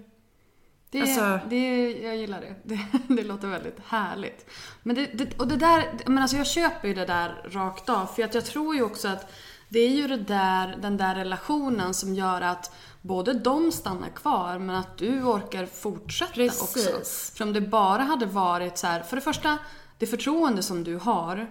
Det, 0.90 1.00
Alltså- 1.00 1.40
det, 1.48 1.90
jag 1.92 2.16
gillar 2.16 2.40
det. 2.40 2.54
det. 3.08 3.14
Det 3.14 3.22
låter 3.22 3.48
väldigt 3.48 3.78
härligt. 3.86 4.50
Men 4.82 4.96
det, 4.96 5.06
det, 5.06 5.40
och 5.40 5.48
det 5.48 5.56
där, 5.56 5.84
men 6.06 6.18
alltså 6.18 6.36
jag 6.36 6.46
köper 6.46 6.88
ju 6.88 6.94
det 6.94 7.06
där 7.06 7.48
rakt 7.50 7.88
av. 7.88 8.06
För 8.06 8.22
att 8.22 8.34
jag 8.34 8.44
tror 8.44 8.74
ju 8.74 8.82
också 8.82 9.08
att 9.08 9.32
det 9.68 9.80
är 9.80 9.88
ju 9.90 10.08
det 10.08 10.16
där, 10.16 10.78
den 10.82 10.96
där 10.96 11.14
relationen 11.14 11.94
som 11.94 12.14
gör 12.14 12.40
att 12.40 12.74
både 13.02 13.32
de 13.32 13.72
stannar 13.72 14.08
kvar 14.08 14.58
men 14.58 14.76
att 14.76 14.98
du 14.98 15.22
orkar 15.22 15.66
fortsätta 15.66 16.32
Precis. 16.32 16.62
också. 16.62 17.36
För 17.36 17.44
om 17.44 17.52
det 17.52 17.60
bara 17.60 18.02
hade 18.02 18.26
varit 18.26 18.78
så 18.78 18.86
här, 18.86 19.02
för 19.02 19.16
det 19.16 19.22
första, 19.22 19.58
det 19.98 20.06
förtroende 20.06 20.62
som 20.62 20.84
du 20.84 20.96
har 20.96 21.46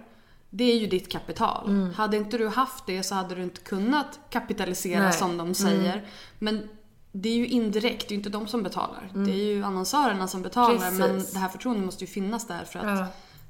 det 0.50 0.64
är 0.72 0.78
ju 0.78 0.86
ditt 0.86 1.12
kapital. 1.12 1.68
Mm. 1.68 1.94
Hade 1.94 2.16
inte 2.16 2.38
du 2.38 2.48
haft 2.48 2.86
det 2.86 3.02
så 3.02 3.14
hade 3.14 3.34
du 3.34 3.42
inte 3.42 3.60
kunnat 3.60 4.20
kapitalisera 4.30 4.98
Nej. 4.98 5.06
Mm. 5.08 5.18
som 5.18 5.36
de 5.38 5.54
säger. 5.54 6.04
Men 6.38 6.68
det 7.12 7.28
är 7.28 7.34
ju 7.34 7.46
indirekt, 7.46 8.08
det 8.08 8.12
är 8.12 8.16
ju 8.16 8.18
inte 8.18 8.30
de 8.30 8.46
som 8.48 8.62
betalar. 8.62 9.10
Det 9.14 9.30
är 9.32 9.44
ju 9.54 9.64
annonsörerna 9.64 10.28
som 10.28 10.42
betalar. 10.42 10.88
Mm. 10.88 10.98
Precis. 10.98 11.00
Men 11.00 11.32
det 11.34 11.38
här 11.38 11.48
förtroendet 11.48 11.84
måste 11.84 12.04
ju 12.04 12.10
finnas 12.10 12.46
där 12.46 12.64
för 12.64 12.78
att, 12.78 12.84
Ja. 12.84 12.90
Mm. 12.90 13.06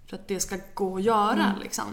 för 0.07 0.17
att 0.17 0.29
det 0.29 0.41
ska 0.41 0.57
gå 0.75 0.97
att 0.97 1.03
göra. 1.03 1.55
Liksom. 1.63 1.85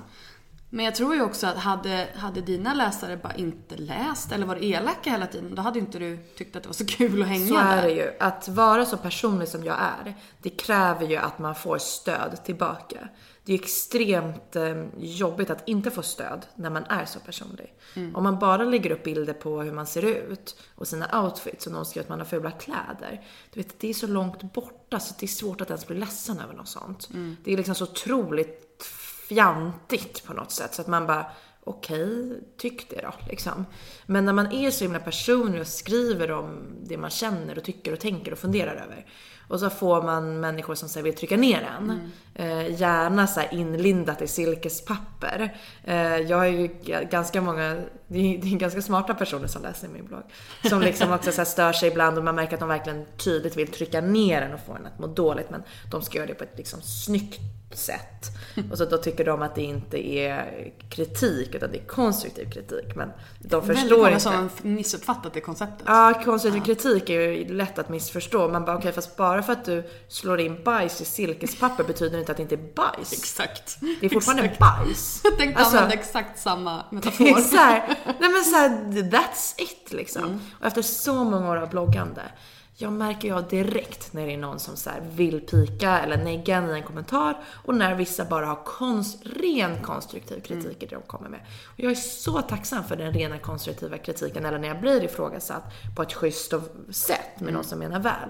Men 0.69 0.85
jag 0.85 0.95
tror 0.95 1.15
ju 1.15 1.21
också 1.21 1.47
att 1.47 1.57
hade, 1.57 2.07
hade 2.15 2.41
dina 2.41 2.73
läsare 2.73 3.17
bara 3.17 3.33
inte 3.35 3.75
läst 3.77 4.31
eller 4.31 4.45
varit 4.45 4.63
elaka 4.63 5.09
hela 5.09 5.27
tiden, 5.27 5.55
då 5.55 5.61
hade 5.61 5.79
inte 5.79 5.99
du 5.99 6.17
tyckt 6.37 6.55
att 6.55 6.63
det 6.63 6.69
var 6.69 6.73
så 6.73 6.85
kul 6.97 7.21
att 7.21 7.27
hänga 7.27 7.47
Så 7.47 7.53
där. 7.53 7.77
är 7.77 7.81
det 7.81 7.91
ju. 7.91 8.11
Att 8.19 8.47
vara 8.47 8.85
så 8.85 8.97
personlig 8.97 9.47
som 9.47 9.63
jag 9.63 9.75
är, 9.75 10.15
det 10.41 10.49
kräver 10.49 11.07
ju 11.07 11.15
att 11.15 11.39
man 11.39 11.55
får 11.55 11.77
stöd 11.77 12.43
tillbaka. 12.45 13.07
Det 13.47 13.53
är 13.53 13.59
extremt 13.59 14.55
eh, 14.55 14.83
jobbigt 14.97 15.49
att 15.49 15.67
inte 15.67 15.91
få 15.91 16.01
stöd 16.01 16.45
när 16.55 16.69
man 16.69 16.83
är 16.83 17.05
så 17.05 17.19
personlig. 17.19 17.73
Om 18.13 18.23
man 18.23 18.39
bara 18.39 18.63
lägger 18.63 18.91
upp 18.91 19.03
bilder 19.03 19.33
på 19.33 19.61
hur 19.61 19.71
man 19.71 19.87
ser 19.87 20.05
ut 20.05 20.55
och 20.75 20.87
sina 20.87 21.23
outfits 21.23 21.67
och 21.67 21.73
någon 21.73 21.85
skriver 21.85 22.03
att 22.05 22.09
man 22.09 22.19
har 22.19 22.25
fula 22.25 22.51
kläder. 22.51 23.25
Du 23.53 23.59
vet, 23.59 23.79
det 23.79 23.89
är 23.89 23.93
så 23.93 24.07
långt 24.07 24.53
borta 24.53 24.99
så 24.99 25.13
det 25.19 25.25
är 25.25 25.27
svårt 25.27 25.61
att 25.61 25.69
ens 25.69 25.87
bli 25.87 25.97
ledsen 25.97 26.39
över 26.39 26.53
något 26.53 26.67
sånt. 26.67 27.09
Det 27.43 27.53
är 27.53 27.57
liksom 27.57 27.75
så 27.75 27.83
otroligt 27.83 28.83
fjantigt 29.29 30.23
på 30.23 30.33
något 30.33 30.51
sätt 30.51 30.73
så 30.73 30.81
att 30.81 30.87
man 30.87 31.07
bara 31.07 31.25
okej, 31.63 32.43
tyck 32.57 32.89
det 32.89 33.01
då 33.01 33.13
liksom. 33.29 33.65
Men 34.05 34.25
när 34.25 34.33
man 34.33 34.51
är 34.51 34.71
så 34.71 34.83
himla 34.83 34.99
personlig 34.99 35.61
och 35.61 35.67
skriver 35.67 36.31
om 36.31 36.59
det 36.83 36.97
man 36.97 37.09
känner 37.09 37.57
och 37.57 37.63
tycker 37.63 37.93
och 37.93 37.99
tänker 37.99 38.31
och 38.31 38.37
funderar 38.37 38.75
över. 38.75 39.05
Och 39.47 39.59
så 39.59 39.69
får 39.69 40.01
man 40.01 40.39
människor 40.39 40.75
som 40.75 40.89
så 40.89 41.01
vill 41.01 41.15
trycka 41.15 41.37
ner 41.37 41.69
en. 41.77 42.11
Eh, 42.35 42.79
gärna 42.79 43.27
så 43.27 43.41
inlindat 43.51 44.21
i 44.21 44.27
silkespapper. 44.27 45.57
Eh, 45.83 46.17
jag 46.17 46.37
har 46.37 46.45
ju 46.45 46.69
ganska 47.11 47.41
många, 47.41 47.81
det 48.07 48.19
är, 48.19 48.41
det 48.41 48.47
är 48.47 48.57
ganska 48.57 48.81
smarta 48.81 49.13
personer 49.13 49.47
som 49.47 49.61
läser 49.61 49.87
min 49.87 50.05
blogg. 50.05 50.23
Som 50.69 50.81
liksom 50.81 51.11
också 51.11 51.31
så 51.31 51.45
stör 51.45 51.73
sig 51.73 51.89
ibland 51.89 52.17
och 52.17 52.23
man 52.23 52.35
märker 52.35 52.53
att 52.53 52.59
de 52.59 52.69
verkligen 52.69 53.05
tydligt 53.17 53.57
vill 53.57 53.67
trycka 53.67 54.01
ner 54.01 54.41
en 54.41 54.53
och 54.53 54.59
få 54.59 54.73
en 54.73 54.85
att 54.85 54.99
må 54.99 55.07
dåligt. 55.07 55.49
Men 55.49 55.63
de 55.91 56.01
ska 56.01 56.17
göra 56.17 56.27
det 56.27 56.33
på 56.33 56.43
ett 56.43 56.57
liksom 56.57 56.81
snyggt 56.81 57.41
sätt. 57.73 58.25
Och 58.71 58.77
så 58.77 58.85
då 58.85 58.97
tycker 58.97 59.25
de 59.25 59.41
att 59.41 59.55
det 59.55 59.61
inte 59.61 60.07
är 60.09 60.71
kritik 60.89 61.55
utan 61.55 61.71
det 61.71 61.77
är 61.77 61.85
konstruktiv 61.85 62.49
kritik. 62.51 62.95
Men 62.95 63.11
de 63.39 63.61
Väldigt 63.61 63.79
förstår 63.79 63.97
många 63.97 64.09
inte. 64.09 64.19
som 64.21 64.49
missuppfattat 64.61 65.33
det 65.33 65.41
konceptet. 65.41 65.83
Ja, 65.85 66.21
konstruktiv 66.25 66.61
kritik 66.61 67.09
är 67.09 67.21
ju 67.21 67.53
lätt 67.53 67.79
att 67.79 67.89
missförstå. 67.89 68.47
Man 68.47 68.65
bara 68.65 68.77
okej, 68.77 68.91
fast 68.91 69.15
bara 69.17 69.43
för 69.43 69.53
att 69.53 69.65
du 69.65 69.89
slår 70.07 70.39
in 70.39 70.63
bajs 70.63 71.01
i 71.01 71.05
silkespapper 71.05 71.83
betyder 71.83 72.19
inte 72.19 72.31
att 72.31 72.37
det 72.37 72.43
inte 72.43 72.55
är 72.55 72.73
bajs. 72.75 73.13
Exakt. 73.13 73.77
Det 73.99 74.05
är 74.05 74.09
fortfarande 74.09 74.43
Exakt. 74.43 74.59
bajs. 74.59 75.21
Jag 75.23 75.37
tänkte 75.37 75.59
Alltså- 75.61 75.77
använda 75.77 75.95
exakt 75.95 76.39
samma 76.39 76.75
Det 76.89 76.95
metafor. 76.95 77.27
är 77.27 77.41
så 77.41 77.55
här, 77.57 77.95
nej 78.19 78.29
men 78.29 78.43
så 78.43 78.55
här, 78.55 78.69
that's 79.11 79.53
it 79.61 79.93
liksom. 79.93 80.23
Mm. 80.23 80.39
Och 80.59 80.65
efter 80.65 80.81
så 80.81 81.23
många 81.23 81.51
år 81.51 81.57
av 81.57 81.69
bloggande, 81.69 82.21
jag 82.79 82.93
märker 82.93 83.27
jag 83.27 83.47
direkt 83.49 84.13
när 84.13 84.25
det 84.27 84.33
är 84.33 84.37
någon 84.37 84.59
som 84.59 84.75
så 84.75 84.89
vill 85.11 85.41
pika 85.41 85.99
eller 85.99 86.17
negga 86.17 86.67
i 86.69 86.77
en 86.79 86.83
kommentar 86.83 87.43
och 87.65 87.75
när 87.75 87.95
vissa 87.95 88.25
bara 88.25 88.45
har 88.45 88.63
konst, 88.65 89.19
ren 89.25 89.81
konstruktiv 89.83 90.39
kritik 90.41 90.65
Mm. 90.65 90.77
i 90.81 90.85
det 90.85 90.95
de 90.95 91.01
kommer 91.01 91.29
med. 91.29 91.39
Och 91.65 91.79
jag 91.79 91.91
är 91.91 91.95
så 91.95 92.41
tacksam 92.41 92.83
för 92.83 92.95
den 92.95 93.13
rena 93.13 93.37
konstruktiva 93.39 93.97
kritiken 93.97 94.45
eller 94.45 94.59
när 94.59 94.67
jag 94.67 94.81
blir 94.81 95.03
ifrågasatt 95.03 95.63
på 95.95 96.01
ett 96.01 96.13
schysst 96.13 96.53
sätt 96.89 97.19
med 97.35 97.41
Mm. 97.41 97.53
någon 97.53 97.63
som 97.63 97.79
menar 97.79 97.99
väl. 97.99 98.29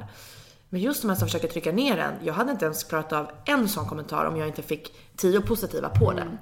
Men 0.70 0.82
just 0.82 1.02
de 1.02 1.08
här 1.10 1.16
som 1.16 1.28
försöker 1.28 1.48
trycka 1.48 1.72
ner 1.72 1.98
en, 1.98 2.14
jag 2.24 2.34
hade 2.34 2.52
inte 2.52 2.66
ens 2.66 2.84
klarat 2.84 3.14
av 3.14 3.32
en 3.46 3.70
sån 3.70 3.86
kommentar 3.86 4.26
om 4.26 4.38
jag 4.38 4.48
inte 4.48 4.62
fick 4.62 4.94
tio 5.16 5.42
positiva 5.42 5.90
på 5.90 6.12
Mm. 6.12 6.16
den. 6.26 6.38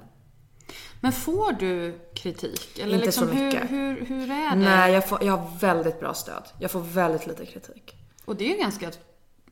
Men 1.06 1.12
får 1.12 1.52
du 1.52 1.98
kritik? 2.14 2.78
Eller 2.78 2.94
Inte 2.94 3.04
liksom, 3.06 3.28
så 3.28 3.34
mycket. 3.34 3.70
Hur, 3.70 3.76
hur, 3.78 4.06
hur 4.06 4.30
är 4.30 4.50
det? 4.50 4.56
Nej, 4.56 4.92
jag, 4.92 5.08
får, 5.08 5.24
jag 5.24 5.36
har 5.36 5.58
väldigt 5.58 6.00
bra 6.00 6.14
stöd. 6.14 6.42
Jag 6.58 6.70
får 6.70 6.80
väldigt 6.80 7.26
lite 7.26 7.46
kritik. 7.46 7.94
Och 8.24 8.36
det 8.36 8.44
är 8.44 8.48
ju 8.48 8.56
ganska 8.56 8.90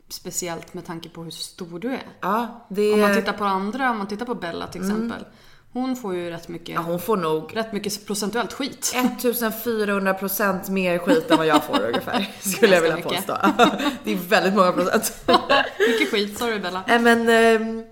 speciellt 0.09 0.75
med 0.75 0.87
tanke 0.87 1.09
på 1.09 1.23
hur 1.23 1.31
stor 1.31 1.79
du 1.79 1.93
är. 1.93 2.03
Ja, 2.21 2.67
det 2.69 2.93
Om 2.93 3.01
man 3.01 3.11
är... 3.11 3.15
tittar 3.15 3.33
på 3.33 3.45
andra, 3.45 3.91
om 3.91 3.99
man 3.99 4.09
tittar 4.09 4.27
på 4.27 4.35
Bella 4.35 4.67
till 4.67 4.81
exempel. 4.81 5.25
Hon 5.73 5.97
får 5.97 6.15
ju 6.15 6.31
rätt 6.31 6.49
mycket, 6.49 6.75
Ja, 6.75 6.81
hon 6.81 7.01
får 7.01 7.17
nog 7.17 7.57
rätt 7.57 7.73
mycket 7.73 8.07
procentuellt 8.07 8.53
skit. 8.53 8.95
1400% 8.95 10.71
mer 10.71 10.99
skit 10.99 11.31
än 11.31 11.37
vad 11.37 11.47
jag 11.47 11.65
får 11.65 11.81
ungefär. 11.87 12.31
Skulle 12.41 12.75
jag 12.75 12.83
vilja 12.83 12.97
mycket. 12.97 13.13
påstå. 13.13 13.37
Det 14.05 14.13
är 14.13 14.17
väldigt 14.17 14.55
många 14.55 14.73
procent. 14.73 15.15
mycket 15.79 16.11
skit, 16.11 16.39
sorry 16.39 16.59
Bella. 16.59 16.85
Men 16.87 17.29
ehm, 17.29 17.85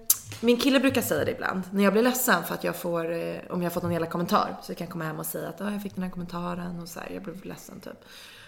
min 0.43 0.57
kille 0.57 0.81
brukar 0.81 1.03
säga 1.03 1.25
det 1.25 1.31
ibland. 1.31 1.63
När 1.73 1.85
jag 1.85 1.93
blir 1.93 2.03
ledsen 2.03 2.45
för 2.45 2.55
att 2.55 2.65
jag 2.65 2.77
får, 2.77 3.13
eh, 3.13 3.37
om 3.51 3.63
jag 3.63 3.71
har 3.71 3.71
fått 3.71 3.83
någon 3.83 3.93
elak 3.93 4.11
kommentar. 4.11 4.57
Så 4.63 4.71
jag 4.73 4.79
kan 4.79 4.87
komma 4.87 5.05
hem 5.05 5.19
och 5.19 5.27
säga 5.27 5.49
att 5.49 5.61
"Ah, 5.61 5.71
jag 5.71 5.83
fick 5.83 5.95
den 5.95 6.03
här 6.05 6.11
kommentaren 6.11 6.81
och 6.81 6.89
så 6.89 7.01
här, 7.01 7.11
jag 7.15 7.23
blev 7.23 7.45
ledsen 7.45 7.81
typ. 7.81 8.05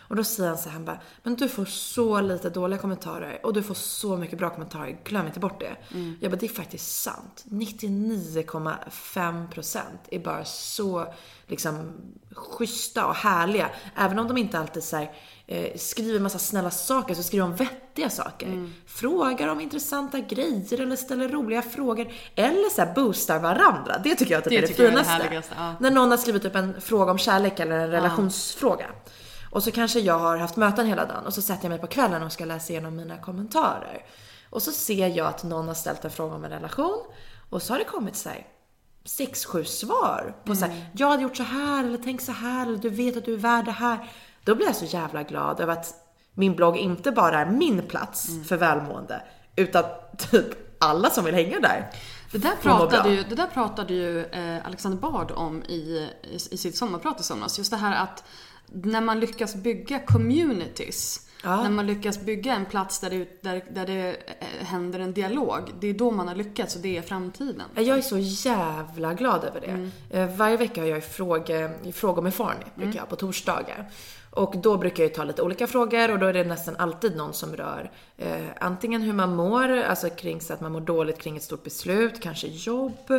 Och 0.08 0.16
då 0.16 0.24
säger 0.24 0.48
han 0.48 0.58
så 0.58 0.64
här, 0.68 0.72
han 0.72 0.84
bara, 0.84 0.98
men 1.22 1.34
du 1.34 1.48
får 1.48 1.64
så 1.64 2.20
lite 2.20 2.50
dåliga 2.50 2.78
kommentarer 2.78 3.46
och 3.46 3.52
du 3.54 3.62
får 3.62 3.74
så 3.74 4.16
mycket 4.16 4.38
bra 4.38 4.50
kommentarer, 4.50 4.98
glöm 5.04 5.26
inte 5.26 5.40
bort 5.40 5.60
det. 5.60 5.76
Jag 6.20 6.30
bara, 6.32 6.36
det 6.36 6.46
är 6.46 6.48
faktiskt 6.48 7.02
sant. 7.02 7.44
99,5% 7.44 9.84
är 10.10 10.18
bara 10.18 10.44
så 10.44 11.06
liksom 11.46 11.92
schyssta 12.32 13.06
och 13.06 13.14
härliga. 13.14 13.70
Även 13.96 14.18
om 14.18 14.28
de 14.28 14.36
inte 14.36 14.58
alltid 14.58 14.82
så 14.84 14.96
här, 14.96 15.12
eh, 15.46 15.76
skriver 15.76 16.20
massa 16.20 16.38
snälla 16.38 16.70
saker 16.70 17.14
så 17.14 17.22
skriver 17.22 17.46
de 17.46 17.56
vettiga 17.56 18.10
saker. 18.10 18.70
Frågar 18.86 19.48
om 19.48 19.60
intressanta 19.60 20.20
grejer 20.20 20.80
eller 20.80 20.96
ställer 20.96 21.28
roliga 21.28 21.62
frågor. 21.62 22.12
Eller 22.34 22.70
så 22.70 22.82
här 22.82 22.94
boostar 22.94 23.38
varandra. 23.38 23.98
Det 24.04 24.14
tycker 24.14 24.32
jag 24.34 24.44
typ 24.44 24.50
Det 24.50 24.56
är 24.56 24.60
det 24.62 24.82
jag 24.82 24.90
är 24.92 25.18
det 25.18 25.28
finaste. 25.28 25.54
ja. 25.56 25.74
När 25.80 25.90
någon 25.90 26.10
har 26.10 26.18
skrivit 26.18 26.44
upp 26.44 26.54
en 26.54 26.80
fråga 26.80 27.12
om 27.12 27.18
kärlek 27.18 27.60
eller 27.60 27.78
en 27.78 27.90
relationsfråga. 27.90 28.86
Och 29.50 29.62
så 29.62 29.70
kanske 29.70 30.00
jag 30.00 30.18
har 30.18 30.36
haft 30.36 30.56
möten 30.56 30.86
hela 30.86 31.04
dagen 31.06 31.26
och 31.26 31.34
så 31.34 31.42
sätter 31.42 31.64
jag 31.64 31.70
mig 31.70 31.78
på 31.78 31.86
kvällen 31.86 32.22
och 32.22 32.32
ska 32.32 32.44
läsa 32.44 32.72
igenom 32.72 32.96
mina 32.96 33.16
kommentarer. 33.18 34.04
Och 34.50 34.62
så 34.62 34.72
ser 34.72 35.08
jag 35.08 35.26
att 35.26 35.44
någon 35.44 35.68
har 35.68 35.74
ställt 35.74 36.04
en 36.04 36.10
fråga 36.10 36.34
om 36.34 36.44
en 36.44 36.50
relation 36.50 36.98
och 37.50 37.62
så 37.62 37.72
har 37.72 37.78
det 37.78 37.84
kommit 37.84 38.16
så 38.16 38.28
här 38.28 38.46
sex, 39.04 39.44
sju 39.44 39.64
svar 39.64 40.36
på 40.44 40.54
så 40.54 40.64
här, 40.64 40.86
jag 40.92 41.08
hade 41.08 41.22
gjort 41.22 41.36
så 41.36 41.42
här 41.42 41.84
eller 41.84 41.98
tänk 41.98 42.20
så 42.20 42.32
här 42.32 42.66
eller 42.66 42.78
du 42.78 42.88
vet 42.88 43.16
att 43.16 43.24
du 43.24 43.32
är 43.34 43.38
värd 43.38 43.64
det 43.64 43.70
här. 43.70 44.10
Då 44.44 44.54
blir 44.54 44.66
jag 44.66 44.76
så 44.76 44.84
jävla 44.84 45.22
glad 45.22 45.60
över 45.60 45.72
att 45.72 45.94
min 46.34 46.54
blogg 46.56 46.76
inte 46.76 47.10
bara 47.12 47.40
är 47.40 47.46
min 47.46 47.82
plats 47.82 48.28
för 48.48 48.56
välmående 48.56 49.22
utan 49.56 49.84
typ 50.30 50.46
alla 50.78 51.10
som 51.10 51.24
vill 51.24 51.34
hänga 51.34 51.60
där. 51.60 51.90
Det 52.32 52.38
där 52.38 52.56
pratade 52.62 53.10
ju, 53.10 53.22
det 53.22 53.34
där 53.34 53.46
pratade 53.46 53.94
ju 53.94 54.24
eh, 54.24 54.66
Alexander 54.66 54.98
Bard 54.98 55.30
om 55.30 55.62
i, 55.62 56.08
i, 56.22 56.38
i 56.50 56.56
sitt 56.58 56.76
sommarprat 56.76 57.20
i 57.20 57.22
somras. 57.22 57.58
Just 57.58 57.70
det 57.70 57.76
här 57.76 58.02
att 58.02 58.24
när 58.66 59.00
man 59.00 59.20
lyckas 59.20 59.54
bygga 59.54 59.98
communities, 59.98 61.20
Ja. 61.46 61.62
när 61.62 61.70
man 61.70 61.86
lyckas 61.86 62.20
bygga 62.20 62.54
en 62.54 62.66
plats 62.66 63.00
där 63.00 63.10
det, 63.10 63.42
där, 63.42 63.64
där 63.70 63.86
det 63.86 64.16
eh, 64.26 64.66
händer 64.66 65.00
en 65.00 65.12
dialog, 65.12 65.72
det 65.80 65.86
är 65.86 65.94
då 65.94 66.10
man 66.10 66.28
har 66.28 66.34
lyckats 66.34 66.76
och 66.76 66.82
det 66.82 66.96
är 66.96 67.02
framtiden. 67.02 67.62
Jag 67.74 67.98
är 67.98 68.02
så 68.02 68.18
jävla 68.18 69.14
glad 69.14 69.44
över 69.44 69.60
det. 69.60 69.90
Eh, 70.18 70.36
Varje 70.36 70.56
vecka 70.56 70.80
har 70.80 70.88
jag 70.88 71.04
fråge, 71.04 71.70
frågor 71.92 72.22
med 72.22 72.34
Farny, 72.34 72.64
brukar 72.74 72.98
jag, 72.98 73.08
på 73.08 73.16
torsdagar. 73.16 73.90
Och 74.34 74.54
då 74.58 74.76
brukar 74.76 75.02
jag 75.02 75.08
ju 75.08 75.14
ta 75.14 75.24
lite 75.24 75.42
olika 75.42 75.66
frågor 75.66 76.10
och 76.10 76.18
då 76.18 76.26
är 76.26 76.32
det 76.32 76.44
nästan 76.44 76.76
alltid 76.76 77.16
någon 77.16 77.34
som 77.34 77.56
rör 77.56 77.90
eh, 78.16 78.46
antingen 78.60 79.02
hur 79.02 79.12
man 79.12 79.36
mår, 79.36 79.68
alltså 79.68 80.10
kring 80.10 80.40
så 80.40 80.52
att 80.52 80.60
man 80.60 80.72
mår 80.72 80.80
dåligt 80.80 81.18
kring 81.18 81.36
ett 81.36 81.42
stort 81.42 81.64
beslut, 81.64 82.22
kanske 82.22 82.46
jobb, 82.46 83.10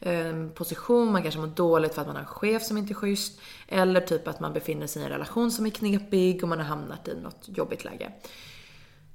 eh, 0.00 0.46
position, 0.54 1.12
man 1.12 1.22
kanske 1.22 1.40
mår 1.40 1.46
dåligt 1.46 1.94
för 1.94 2.00
att 2.00 2.06
man 2.06 2.16
har 2.16 2.22
en 2.22 2.28
chef 2.28 2.62
som 2.62 2.78
inte 2.78 2.92
är 2.92 2.94
schysst. 2.94 3.40
Eller 3.68 4.00
typ 4.00 4.28
att 4.28 4.40
man 4.40 4.52
befinner 4.52 4.86
sig 4.86 5.02
i 5.02 5.04
en 5.04 5.10
relation 5.10 5.50
som 5.50 5.66
är 5.66 5.70
knepig 5.70 6.42
och 6.42 6.48
man 6.48 6.58
har 6.58 6.66
hamnat 6.66 7.08
i 7.08 7.20
något 7.20 7.44
jobbigt 7.44 7.84
läge. 7.84 8.12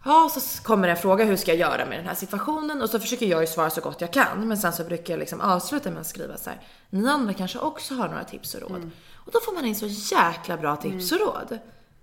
Ja, 0.05 0.29
så 0.33 0.63
kommer 0.63 0.87
en 0.87 0.97
fråga, 0.97 1.25
hur 1.25 1.35
ska 1.35 1.51
jag 1.51 1.59
göra 1.59 1.85
med 1.85 1.99
den 1.99 2.05
här 2.05 2.15
situationen? 2.15 2.81
Och 2.81 2.89
så 2.89 2.99
försöker 2.99 3.25
jag 3.25 3.41
ju 3.41 3.47
svara 3.47 3.69
så 3.69 3.81
gott 3.81 4.01
jag 4.01 4.13
kan. 4.13 4.47
Men 4.47 4.57
sen 4.57 4.73
så 4.73 4.83
brukar 4.83 5.13
jag 5.13 5.19
liksom 5.19 5.41
avsluta 5.41 5.91
med 5.91 5.99
att 5.99 6.07
skriva 6.07 6.37
så 6.37 6.49
här. 6.49 6.61
Ni 6.89 7.09
andra 7.09 7.33
kanske 7.33 7.59
också 7.59 7.93
har 7.93 8.07
några 8.07 8.23
tips 8.23 8.55
och 8.55 8.61
råd. 8.61 8.77
Mm. 8.77 8.91
Och 9.27 9.33
då 9.33 9.39
får 9.39 9.53
man 9.53 9.65
in 9.65 9.75
så 9.75 9.87
jäkla 10.15 10.57
bra 10.57 10.75
tips 10.75 11.11
och 11.11 11.19
råd. 11.19 11.59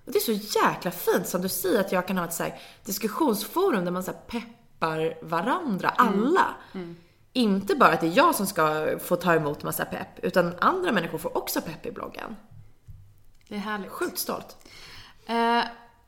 Och 0.07 0.13
det 0.13 0.19
är 0.19 0.21
så 0.39 0.59
jäkla 0.61 0.91
fint 0.91 1.29
som 1.29 1.43
du 1.43 1.49
säger 1.49 1.81
att 1.81 1.93
jag 1.93 2.07
kan 2.09 2.19
ha 2.19 2.25
ett 2.25 2.33
så 2.35 2.43
här 2.43 2.61
diskussionsforum 2.85 3.85
där 3.85 3.93
man 3.93 4.03
så 4.03 4.13
peppar 4.13 5.25
varandra, 5.25 5.89
alla. 5.89 6.47
Inte 7.33 7.75
bara 7.75 7.93
att 7.93 8.01
det 8.01 8.07
är 8.07 8.17
jag 8.17 8.35
som 8.35 8.47
ska 8.47 8.87
få 8.99 9.17
ta 9.17 9.35
emot 9.35 9.63
massa 9.63 9.85
pepp, 9.85 10.09
utan 10.23 10.55
andra 10.61 10.93
människor 10.93 11.19
får 11.19 11.37
också 11.37 11.61
pepp 11.61 11.87
i 11.87 11.91
bloggen. 11.93 12.37
Det 13.49 13.55
är 13.55 13.59
härligt. 13.59 13.91
Sjukt 13.91 14.19
stolt. 14.19 14.57
Eh, 15.27 15.61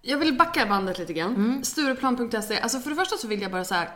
Jag 0.03 0.19
vill 0.19 0.37
backa 0.39 0.67
bandet 0.67 0.99
lite 0.99 1.13
grann. 1.13 1.35
Mm. 1.35 1.65
Stureplan.se. 1.65 2.61
Alltså 2.61 2.79
för 2.79 2.91
det 2.91 2.97
första 2.97 3.17
så 3.17 3.29
vill 3.29 3.43
jag 3.43 3.51
bara 3.51 3.65
säga 3.65 3.89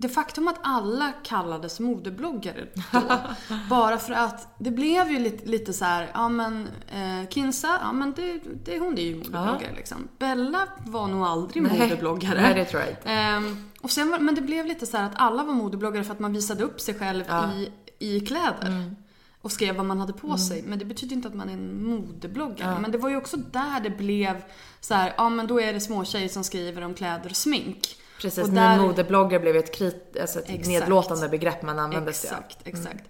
det 0.00 0.08
faktum 0.08 0.48
att 0.48 0.56
alla 0.62 1.12
kallades 1.22 1.80
modebloggare 1.80 2.66
då, 2.92 3.00
bara 3.70 3.98
för 3.98 4.12
att 4.12 4.54
det 4.58 4.70
blev 4.70 5.10
ju 5.10 5.18
lite, 5.18 5.46
lite 5.46 5.72
så 5.72 5.84
här, 5.84 6.10
ja 6.14 6.28
men 6.28 6.68
eh, 6.92 7.28
Kinsa, 7.28 7.78
ja 7.82 7.92
men 7.92 8.12
det, 8.12 8.40
det, 8.64 8.78
hon 8.78 8.98
är 8.98 9.02
ju 9.02 9.16
modebloggare 9.16 9.72
liksom. 9.76 10.08
Bella 10.18 10.68
var 10.84 11.08
nog 11.08 11.22
aldrig 11.24 11.62
Nej. 11.62 11.78
modebloggare. 11.78 12.40
Nej, 12.42 12.54
det 12.54 12.64
tror 12.64 12.82
jag 12.82 12.90
inte. 12.90 13.10
Ehm, 13.10 13.70
och 13.80 13.90
sen 13.90 14.10
var, 14.10 14.18
men 14.18 14.34
det 14.34 14.40
blev 14.42 14.66
lite 14.66 14.86
så 14.86 14.96
här 14.96 15.04
att 15.06 15.14
alla 15.16 15.44
var 15.44 15.54
modebloggare 15.54 16.04
för 16.04 16.12
att 16.12 16.20
man 16.20 16.32
visade 16.32 16.64
upp 16.64 16.80
sig 16.80 16.94
själv 16.94 17.24
Ja. 17.28 17.52
i, 17.52 17.70
i 17.98 18.20
kläder. 18.20 18.94
Och 19.42 19.52
skrev 19.52 19.76
vad 19.76 19.86
man 19.86 20.00
hade 20.00 20.12
på 20.12 20.36
sig. 20.38 20.62
Men 20.66 20.78
det 20.78 20.84
betyder 20.84 21.16
inte 21.16 21.28
att 21.28 21.34
man 21.34 21.48
är 21.48 21.52
en 21.52 21.84
modebloggare. 21.84 22.70
Ja. 22.72 22.78
Men 22.80 22.92
det 22.92 22.98
var 22.98 23.08
ju 23.08 23.16
också 23.16 23.36
där 23.36 23.80
det 23.80 23.90
blev 23.90 24.42
så 24.80 24.94
här, 24.94 25.14
ja 25.16 25.28
men 25.28 25.46
då 25.46 25.60
är 25.60 25.72
det 25.72 25.80
små 25.80 26.04
tjejer 26.04 26.28
som 26.28 26.44
skriver 26.44 26.82
om 26.82 26.94
kläder 26.94 27.30
och 27.30 27.36
smink. 27.36 27.96
Precis, 28.20 28.44
och 28.44 28.52
när 28.52 28.80
modebloggare 28.80 29.40
blev 29.40 29.56
ett, 29.56 29.74
krit, 29.74 30.16
alltså 30.20 30.38
ett 30.38 30.44
Exakt. 30.48 30.68
nedlåtande 30.68 31.28
begrepp 31.28 31.62
man 31.62 31.78
använde 31.78 32.12
sig 32.12 32.30
av. 32.30 32.36
Exakt, 32.36 32.66
exakt. 32.66 33.04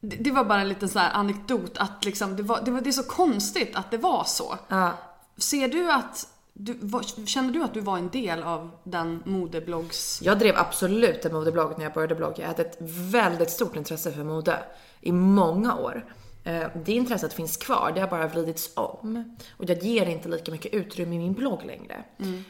Det, 0.00 0.16
det 0.16 0.30
var 0.30 0.44
bara 0.44 0.60
en 0.60 0.68
liten 0.68 0.88
så 0.88 0.98
här 0.98 1.10
anekdot 1.12 1.78
att 1.78 2.04
liksom, 2.04 2.36
det, 2.36 2.42
var, 2.42 2.60
det, 2.64 2.70
var, 2.70 2.80
det 2.80 2.90
är 2.90 2.92
så 2.92 3.02
konstigt 3.02 3.76
att 3.76 3.90
det 3.90 3.98
var 3.98 4.24
så. 4.24 4.58
Ja. 4.68 4.90
Ser 5.36 5.68
du 5.68 5.92
att, 5.92 6.28
du, 6.52 6.78
var, 6.80 7.26
kände 7.26 7.52
du 7.52 7.64
att 7.64 7.74
du 7.74 7.80
var 7.80 7.98
en 7.98 8.08
del 8.08 8.42
av 8.42 8.70
den 8.84 9.22
modebloggs... 9.26 10.20
Jag 10.22 10.38
drev 10.38 10.56
absolut 10.58 11.24
en 11.24 11.32
modeblogg 11.32 11.74
när 11.76 11.84
jag 11.84 11.92
började 11.92 12.14
blogga. 12.14 12.34
Jag 12.38 12.48
hade 12.48 12.62
ett 12.62 12.76
väldigt 12.80 13.50
stort 13.50 13.76
intresse 13.76 14.12
för 14.12 14.24
mode 14.24 14.58
i 15.00 15.12
många 15.12 15.76
år. 15.76 16.04
Eh, 16.44 16.62
Det 16.84 16.92
intresset 16.92 17.32
finns 17.32 17.56
kvar, 17.56 17.92
det 17.94 18.00
har 18.00 18.08
bara 18.08 18.26
vridits 18.26 18.70
om. 18.76 19.36
Och 19.58 19.64
jag 19.70 19.82
ger 19.82 20.06
inte 20.06 20.28
lika 20.28 20.52
mycket 20.52 20.74
utrymme 20.74 21.14
i 21.16 21.18
min 21.18 21.32
blogg 21.32 21.64
längre. 21.64 22.04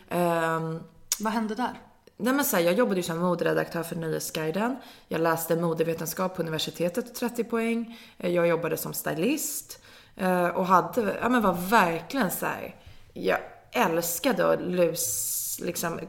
Ehm, 0.08 0.80
vad 1.20 1.32
hände 1.32 1.54
där? 1.54 1.80
Nej 2.16 2.34
men 2.34 2.44
så 2.44 2.56
här, 2.56 2.62
jag 2.62 2.74
jobbade 2.74 2.96
ju 2.96 3.02
som 3.02 3.18
moderedaktör 3.18 3.82
för 3.82 3.96
Nöjesguiden. 3.96 4.76
Jag 5.08 5.20
läste 5.20 5.56
modevetenskap 5.56 6.36
på 6.36 6.42
universitetet 6.42 7.14
30 7.14 7.44
poäng. 7.44 7.98
Eh, 8.18 8.30
jag 8.30 8.48
jobbade 8.48 8.76
som 8.76 8.92
stylist. 8.92 9.82
Eh, 10.16 10.46
och 10.46 10.66
hade, 10.66 11.18
ja 11.22 11.28
men 11.28 11.42
var 11.42 11.52
verkligen 11.52 12.30
så 12.30 12.46
här. 12.46 12.76
Jag 13.12 13.38
älskade 13.72 14.52
att 14.52 14.62
lus, 14.62 15.58
liksom 15.62 16.00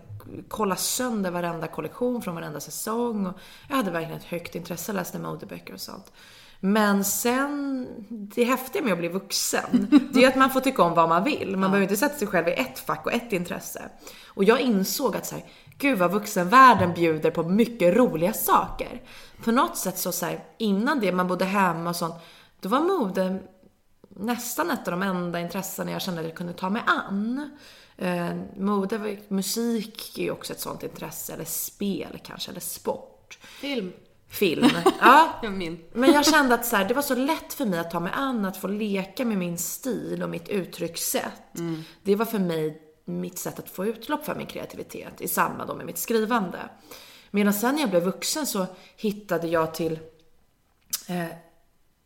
kolla 0.48 0.76
sönder 0.76 1.32
varenda 1.32 1.68
kollektion 1.68 2.22
från 2.22 2.36
varenda 2.36 2.60
säsong. 2.60 3.26
Och 3.26 3.40
jag 3.70 3.76
hade 3.76 3.92
verkligen 3.92 4.18
ett 4.18 4.24
högt 4.24 4.56
intresse, 4.56 4.94
läste 4.94 5.20
modeböcker 5.20 5.74
och 5.74 5.82
sånt. 5.82 6.12
Men 6.66 7.04
sen, 7.04 7.88
det 8.10 8.44
häftiga 8.44 8.82
med 8.82 8.94
att 8.94 9.00
bli 9.00 9.08
vuxen, 9.08 9.88
det 10.14 10.24
är 10.24 10.28
att 10.28 10.36
man 10.36 10.50
får 10.50 10.60
tycka 10.60 10.84
om 10.84 10.94
vad 10.94 11.10
man 11.10 11.24
vill. 11.24 11.58
Man 11.58 11.72
behöver 11.72 11.82
inte 11.82 11.98
sätta 11.98 12.16
sig 12.16 12.28
själv 12.28 12.48
i 12.48 12.52
ett 12.52 12.80
fack 12.80 13.06
och 13.06 13.14
ett 13.14 13.34
intresse. 13.34 13.90
Och 14.28 14.44
jag 14.44 14.62
insåg 14.62 15.16
att 15.16 15.26
så 15.26 15.36
här, 15.36 15.46
gud 15.78 15.98
vad 15.98 16.12
vuxenvärlden 16.12 16.94
bjuder 16.94 17.32
på 17.32 17.44
mycket 17.44 17.96
roliga 17.96 18.34
saker. 18.34 19.02
På 19.44 19.52
något 19.52 19.78
sätt 19.78 19.98
så, 19.98 20.12
så 20.12 20.26
här, 20.26 20.44
innan 20.58 21.00
det, 21.00 21.12
man 21.12 21.28
bodde 21.28 21.46
hemma 21.46 21.90
och 21.90 21.96
sånt, 21.96 22.16
då 22.60 22.70
var 22.70 22.80
mode 22.80 23.40
nästan 24.10 24.72
ett 24.72 24.88
av 24.88 24.92
de 24.92 25.02
enda 25.02 25.40
intressena 25.40 25.92
jag 25.92 26.02
kände 26.02 26.22
att 26.22 26.28
jag 26.28 26.38
kunde 26.38 26.54
ta 26.54 26.70
mig 26.70 26.82
an. 26.86 27.50
Eh, 27.98 28.36
mode, 28.58 29.18
musik 29.28 30.18
är 30.20 30.24
ju 30.24 30.32
också 30.32 30.54
ett 30.54 30.60
sånt 30.60 30.84
intresse, 30.84 31.34
eller 31.34 31.46
spel 31.46 32.20
kanske, 32.24 32.52
eller 32.52 32.62
sport. 32.62 33.40
Film. 33.42 33.94
Film. 34.34 34.70
Ja, 35.02 35.42
min. 35.42 35.84
men 35.94 36.12
jag 36.12 36.26
kände 36.26 36.56
att 36.56 36.66
så 36.66 36.76
här, 36.76 36.86
det 36.86 36.94
var 36.94 37.02
så 37.02 37.16
lätt 37.16 37.54
för 37.54 37.66
mig 37.66 37.80
att 37.80 37.92
ta 37.92 38.00
mig 38.00 38.12
an, 38.16 38.46
att 38.46 38.58
få 38.58 38.68
leka 38.68 39.26
med 39.26 39.38
min 39.38 39.58
stil 39.58 40.24
och 40.24 40.30
mitt 40.30 40.50
uttryckssätt. 40.50 41.54
Det 42.04 42.16
var 42.16 42.26
för 42.26 42.40
mig 42.40 42.82
mitt 43.06 43.40
sätt 43.40 43.60
att 43.60 43.70
få 43.70 43.86
utlopp 43.86 44.26
för 44.26 44.36
min 44.36 44.48
kreativitet 44.48 45.22
i 45.22 45.28
samband 45.28 45.78
med 45.78 45.86
mitt 45.86 45.98
skrivande. 45.98 46.60
Medan 47.32 47.54
sen 47.54 47.76
när 47.76 47.82
jag 47.82 47.90
blev 47.90 48.04
vuxen 48.04 48.48
så 48.48 48.66
hittade 48.96 49.48
jag 49.48 49.74
till 49.74 50.00
eh, 51.08 51.26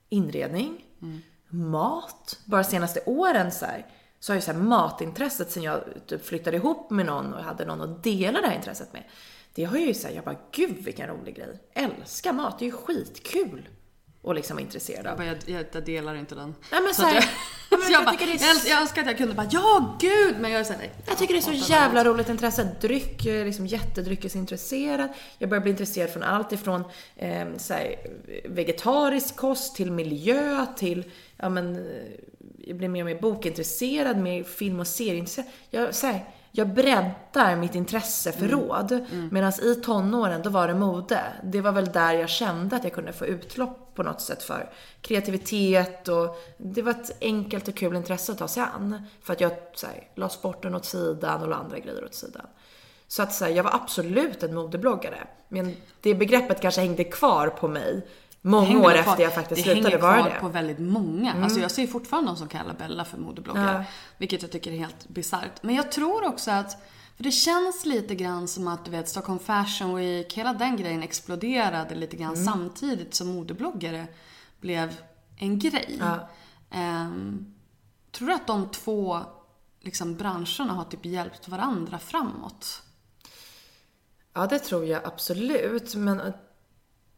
inredning, 0.09 0.85
mat. 1.49 2.39
Bara 2.45 2.63
senaste 2.63 2.99
åren 3.05 3.51
så 3.51 3.65
här, 3.65 3.85
så 4.19 4.31
har 4.31 4.35
ju 4.35 4.41
så 4.41 4.51
här 4.51 4.59
matintresset 4.59 5.51
sen 5.51 5.63
jag 5.63 5.83
typ 6.07 6.25
flyttade 6.25 6.57
ihop 6.57 6.89
med 6.89 7.05
någon 7.05 7.33
och 7.33 7.43
hade 7.43 7.65
någon 7.65 7.81
att 7.81 8.03
dela 8.03 8.41
det 8.41 8.47
här 8.47 8.55
intresset 8.55 8.93
med. 8.93 9.03
Det 9.57 9.63
har 9.63 9.77
ju 9.77 9.93
så 9.93 10.07
här, 10.07 10.15
jag 10.15 10.23
bara 10.23 10.35
gud 10.51 10.75
vilken 10.79 11.07
rolig 11.07 11.35
grej. 11.35 11.59
Älskar 11.73 12.33
mat, 12.33 12.59
det 12.59 12.65
är 12.65 12.67
ju 12.67 12.71
skitkul. 12.71 13.69
Och 14.21 14.35
liksom 14.35 14.55
vara 14.55 14.63
intresserad 14.63 15.05
Jag, 15.05 15.13
av. 15.13 15.25
jag, 15.25 15.37
jag, 15.45 15.65
jag 15.71 15.85
delar 15.85 16.15
inte 16.15 16.35
den. 16.35 16.55
Nej, 16.71 16.81
men 16.81 16.93
Så 16.93 17.01
så 17.01 17.07
jag, 17.71 17.91
jag 17.91 18.05
bara, 18.05 18.15
är 18.15 18.27
jag, 18.27 18.57
jag 18.67 18.81
önskar 18.81 19.01
att 19.01 19.07
jag 19.07 19.17
kunde 19.17 19.33
bara, 19.33 19.47
ja 19.51 19.97
gud! 20.01 20.35
Men 20.39 20.51
jag 20.51 20.59
är 20.59 20.63
såhär, 20.63 20.79
nej. 20.79 20.91
Jag 21.07 21.17
tycker 21.17 21.33
det 21.33 21.39
är 21.39 21.61
så 21.61 21.71
jävla 21.71 22.03
roligt 22.03 22.29
intresse. 22.29 22.75
Dryck, 22.81 23.25
jag 23.25 23.35
är 23.35 23.45
liksom 23.45 23.67
jättedryckesintresserad. 23.67 25.09
Jag 25.37 25.49
börjar 25.49 25.61
bli 25.61 25.71
intresserad 25.71 26.09
från 26.09 26.23
allt 26.23 26.51
ifrån 26.51 26.83
eh, 27.15 27.45
så 27.57 27.73
här, 27.73 27.95
vegetarisk 28.45 29.35
kost 29.35 29.75
till 29.75 29.91
miljö 29.91 30.65
till, 30.77 31.11
ja 31.37 31.49
men, 31.49 31.75
eh, 31.75 31.81
jag 32.57 32.77
blir 32.77 32.89
mer 32.89 33.01
och 33.01 33.05
mer 33.05 33.21
bokintresserad, 33.21 34.17
mer 34.17 34.43
film 34.43 34.79
och 34.79 34.87
serieintresserad. 34.87 35.47
Jag, 35.69 35.95
så 35.95 36.07
här, 36.07 36.25
jag 36.57 36.67
breddar 36.67 37.55
mitt 37.55 37.75
intresseförråd. 37.75 39.05
Medan 39.31 39.51
i 39.61 39.75
tonåren, 39.75 40.41
då 40.41 40.49
var 40.49 40.67
det 40.67 40.73
mode. 40.73 41.21
Det 41.43 41.61
var 41.61 41.71
väl 41.71 41.85
där 41.85 42.13
jag 42.13 42.29
kände 42.29 42.75
att 42.75 42.83
jag 42.83 42.93
kunde 42.93 43.13
få 43.13 43.25
utlopp 43.25 43.95
på 43.95 44.03
något 44.03 44.21
sätt 44.21 44.43
för 44.43 44.69
kreativitet 45.01 46.07
och 46.07 46.37
det 46.57 46.81
var 46.81 46.91
ett 46.91 47.17
enkelt 47.21 47.67
och 47.67 47.75
kul 47.75 47.95
intresse 47.95 48.31
att 48.31 48.37
ta 48.37 48.47
sig 48.47 48.63
an. 48.75 49.01
För 49.21 49.33
att 49.33 49.41
jag 49.41 49.51
så 49.73 49.87
här, 49.87 50.07
la 50.15 50.29
sporten 50.29 50.75
åt 50.75 50.85
sidan 50.85 51.41
och 51.41 51.47
la 51.47 51.55
andra 51.55 51.79
grejer 51.79 52.05
åt 52.05 52.15
sidan. 52.15 52.45
Så 53.07 53.23
att 53.23 53.33
så 53.33 53.45
här, 53.45 53.51
jag 53.51 53.63
var 53.63 53.75
absolut 53.75 54.43
en 54.43 54.55
modebloggare. 54.55 55.27
Men 55.47 55.75
det 56.01 56.15
begreppet 56.15 56.61
kanske 56.61 56.81
hängde 56.81 57.03
kvar 57.03 57.47
på 57.47 57.67
mig 57.67 58.07
många 58.41 58.65
hänger 58.67 58.79
år 58.85 58.91
kvar- 58.91 58.95
efter 59.13 59.23
jag 59.23 59.33
faktiskt 59.35 59.65
det 59.65 59.71
slutade 59.71 59.89
hänger 59.95 60.01
vara 60.01 60.17
kvar 60.21 60.29
det. 60.29 60.39
på 60.39 60.47
väldigt 60.47 60.79
många. 60.79 61.33
Alltså 61.43 61.59
jag 61.59 61.71
ser 61.71 61.87
fortfarande 61.87 62.27
någon 62.29 62.37
som 62.37 62.47
kallar 62.47 62.73
Bella 62.73 63.05
för 63.05 63.17
modebloggare. 63.17 63.73
Ja. 63.77 63.83
Vilket 64.17 64.41
jag 64.41 64.51
tycker 64.51 64.71
är 64.71 64.77
helt 64.77 65.09
bisarrt. 65.09 65.63
Men 65.63 65.75
jag 65.75 65.91
tror 65.91 66.23
också 66.27 66.51
att, 66.51 66.71
för 67.15 67.23
det 67.23 67.31
känns 67.31 67.85
lite 67.85 68.15
grann 68.15 68.47
som 68.47 68.67
att 68.67 68.85
du 68.85 68.91
vet 68.91 69.09
Stockholm 69.09 69.39
Fashion 69.39 69.95
Week, 69.95 70.33
hela 70.33 70.53
den 70.53 70.77
grejen 70.77 71.03
exploderade 71.03 71.95
lite 71.95 72.17
grann 72.17 72.33
Mm. 72.33 72.45
samtidigt 72.45 73.13
som 73.15 73.27
modebloggare 73.27 74.07
blev 74.59 74.95
en 75.37 75.59
grej. 75.59 75.97
Ja. 75.99 76.29
Ehm, 76.71 77.53
tror 78.11 78.27
du 78.27 78.33
att 78.33 78.47
de 78.47 78.69
två 78.69 79.19
liksom, 79.81 80.15
branscherna 80.15 80.73
har 80.73 80.83
typ 80.83 81.05
hjälpt 81.05 81.47
varandra 81.47 81.99
framåt? 81.99 82.81
Ja, 84.33 84.47
det 84.47 84.59
tror 84.59 84.85
jag 84.85 85.05
absolut. 85.05 85.95
Men 85.95 86.33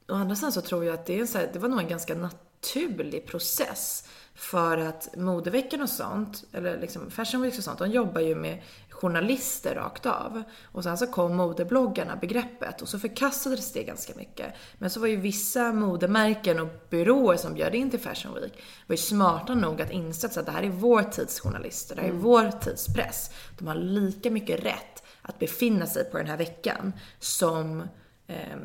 å 0.10 0.16
andra 0.16 0.36
sidan 0.36 0.52
så 0.52 0.62
tror 0.62 0.86
jag 0.86 0.94
att 0.94 1.06
det, 1.06 1.20
är 1.20 1.26
så 1.26 1.38
här, 1.38 1.50
det 1.54 1.60
var 1.60 1.70
nog 1.70 1.80
en 1.80 1.88
ganska 1.88 2.16
naturlig 2.16 3.28
process. 3.28 4.04
För 4.36 4.78
att 4.78 5.16
modeveckan 5.16 5.82
och 5.82 5.90
sånt, 5.90 6.44
eller 6.54 6.80
liksom 6.80 7.12
Fashion 7.12 7.42
Week 7.42 7.58
och 7.58 7.64
sånt, 7.64 7.80
de 7.80 7.92
jobbar 7.92 8.22
ju 8.22 8.36
med 8.36 8.62
journalister 8.90 9.76
rakt 9.76 10.06
av. 10.06 10.44
Och 10.64 10.84
sen 10.84 10.98
så 10.98 11.08
kom 11.08 11.36
modebloggarna, 11.36 12.16
begreppet, 12.16 12.82
och 12.82 12.90
så 12.90 13.00
förkastades 13.00 13.74
det 13.74 13.84
ganska 13.84 14.14
mycket. 14.16 14.54
Men 14.78 14.90
så 14.90 15.00
var 15.00 15.08
ju 15.08 15.16
vissa 15.16 15.74
modemärken 15.74 16.60
och 16.60 16.68
byråer 16.90 17.38
som 17.38 17.54
bjöd 17.54 17.76
in 17.76 17.90
till 17.90 18.00
Fashion 18.00 18.34
Week, 18.34 18.54
var 18.88 18.94
ju 18.94 18.98
smarta 18.98 19.56
nog 19.56 19.82
att 19.82 19.92
inse 19.92 20.28
att 20.28 20.46
det 20.46 20.52
här 20.52 20.64
är 20.64 20.70
vår 20.70 21.04
tids 21.04 21.40
journalister, 21.40 21.96
det 21.96 22.02
här 22.02 22.10
är 22.10 22.14
vår 22.14 22.52
tids 22.52 22.88
press. 22.94 23.32
De 23.58 23.68
har 23.68 23.76
lika 23.76 24.32
mycket 24.32 24.64
rätt 24.64 25.04
att 25.22 25.40
befinna 25.40 25.86
sig 25.86 26.04
på 26.12 26.18
den 26.18 26.28
här 26.28 26.38
veckan 26.38 26.94
som 27.20 27.84
eh, 28.30 28.58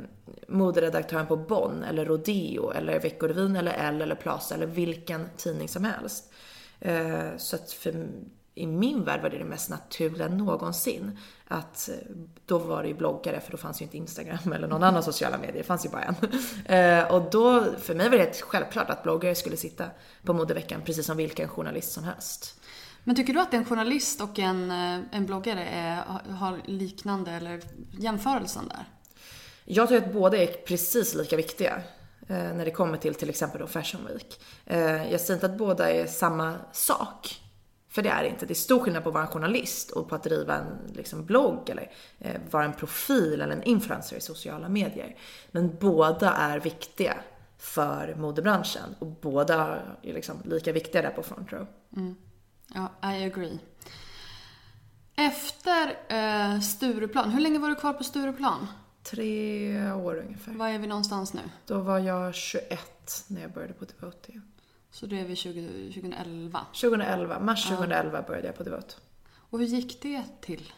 moderedaktören 0.48 1.26
på 1.26 1.36
Bonn 1.36 1.82
eller 1.82 2.04
Rodeo 2.04 2.70
eller 2.70 3.00
Veckorevyn 3.00 3.56
eller 3.56 3.72
Elle 3.72 4.04
eller 4.04 4.14
Plaza 4.14 4.54
eller 4.54 4.66
vilken 4.66 5.28
tidning 5.36 5.68
som 5.68 5.84
helst. 5.84 6.32
Eh, 6.80 7.36
så 7.36 7.56
att 7.56 7.72
för, 7.72 8.06
i 8.54 8.66
min 8.66 9.04
värld 9.04 9.22
var 9.22 9.30
det 9.30 9.38
det 9.38 9.44
mest 9.44 9.70
naturliga 9.70 10.28
någonsin. 10.28 11.18
Att 11.48 11.88
eh, 11.88 11.94
då 12.46 12.58
var 12.58 12.82
det 12.82 12.88
ju 12.88 12.94
bloggare 12.94 13.40
för 13.40 13.50
då 13.50 13.56
fanns 13.56 13.80
ju 13.80 13.84
inte 13.84 13.96
Instagram 13.96 14.52
eller 14.52 14.68
någon 14.68 14.82
annan 14.82 15.02
sociala 15.02 15.38
medier, 15.38 15.58
det 15.58 15.62
fanns 15.62 15.86
ju 15.86 15.90
bara 15.90 16.02
en. 16.02 16.14
Eh, 16.64 17.14
och 17.14 17.30
då, 17.30 17.64
för 17.78 17.94
mig 17.94 18.08
var 18.08 18.16
det 18.16 18.22
helt 18.22 18.40
självklart 18.40 18.90
att 18.90 19.02
bloggare 19.02 19.34
skulle 19.34 19.56
sitta 19.56 19.84
på 20.24 20.32
modeveckan 20.32 20.80
precis 20.84 21.06
som 21.06 21.16
vilken 21.16 21.48
journalist 21.48 21.92
som 21.92 22.04
helst. 22.04 22.60
Men 23.04 23.16
tycker 23.16 23.34
du 23.34 23.40
att 23.40 23.54
en 23.54 23.64
journalist 23.64 24.20
och 24.20 24.38
en, 24.38 24.70
eh, 24.70 25.00
en 25.12 25.26
bloggare 25.26 25.64
är, 25.64 25.96
har 26.30 26.60
liknande 26.64 27.30
eller 27.30 27.60
jämförelsen 27.90 28.68
där? 28.68 28.93
Jag 29.64 29.88
tror 29.88 29.98
att 29.98 30.12
båda 30.12 30.36
är 30.36 30.46
precis 30.46 31.14
lika 31.14 31.36
viktiga 31.36 31.82
eh, 32.28 32.36
när 32.36 32.64
det 32.64 32.70
kommer 32.70 32.98
till 32.98 33.14
till 33.14 33.30
exempel 33.30 33.60
då 33.60 33.66
Fashion 33.66 34.06
Week. 34.06 34.40
Eh, 34.66 35.12
jag 35.12 35.20
säger 35.20 35.34
inte 35.34 35.46
att 35.46 35.58
båda 35.58 35.90
är 35.90 36.06
samma 36.06 36.54
sak. 36.72 37.40
För 37.88 38.02
det 38.02 38.08
är 38.08 38.22
det 38.22 38.28
inte. 38.28 38.46
Det 38.46 38.52
är 38.52 38.54
stor 38.54 38.80
skillnad 38.80 39.02
på 39.02 39.08
att 39.08 39.14
vara 39.14 39.24
en 39.24 39.30
journalist 39.30 39.90
och 39.90 40.08
på 40.08 40.14
att 40.14 40.22
driva 40.22 40.56
en 40.56 40.92
liksom, 40.94 41.24
blogg 41.26 41.70
eller 41.70 41.90
eh, 42.18 42.40
vara 42.50 42.64
en 42.64 42.72
profil 42.72 43.40
eller 43.40 43.56
en 43.56 43.62
influencer 43.62 44.16
i 44.16 44.20
sociala 44.20 44.68
medier. 44.68 45.16
Men 45.50 45.76
båda 45.80 46.32
är 46.32 46.60
viktiga 46.60 47.14
för 47.58 48.14
modebranschen 48.14 48.94
och 48.98 49.06
båda 49.06 49.78
är 50.02 50.12
liksom 50.12 50.42
lika 50.44 50.72
viktiga 50.72 51.02
där 51.02 51.10
på 51.10 51.22
front 51.22 51.52
row. 51.52 51.66
Mm. 51.96 52.16
Ja, 52.74 53.10
I 53.10 53.24
agree. 53.24 53.58
Efter 55.16 55.96
eh, 56.08 56.60
Stureplan, 56.60 57.30
hur 57.30 57.40
länge 57.40 57.58
var 57.58 57.68
du 57.68 57.74
kvar 57.74 57.92
på 57.92 58.04
Stureplan? 58.04 58.66
Tre 59.04 59.92
år 59.92 60.18
ungefär. 60.26 60.52
Var 60.52 60.68
är 60.68 60.78
vi 60.78 60.86
någonstans 60.86 61.34
nu? 61.34 61.40
Då 61.66 61.78
var 61.80 61.98
jag 61.98 62.34
21 62.34 63.24
när 63.28 63.40
jag 63.40 63.52
började 63.52 63.72
på 63.74 63.84
Devote. 63.84 64.40
Så 64.90 65.06
det 65.06 65.20
är 65.20 65.24
vi 65.24 65.36
20, 65.36 65.92
2011. 65.94 66.60
2011, 66.80 67.40
mars 67.40 67.68
2011 67.68 68.22
började 68.22 68.46
jag 68.46 68.56
på 68.56 68.62
Devote. 68.62 68.94
Och 69.50 69.58
hur 69.58 69.66
gick 69.66 70.02
det 70.02 70.22
till? 70.40 70.72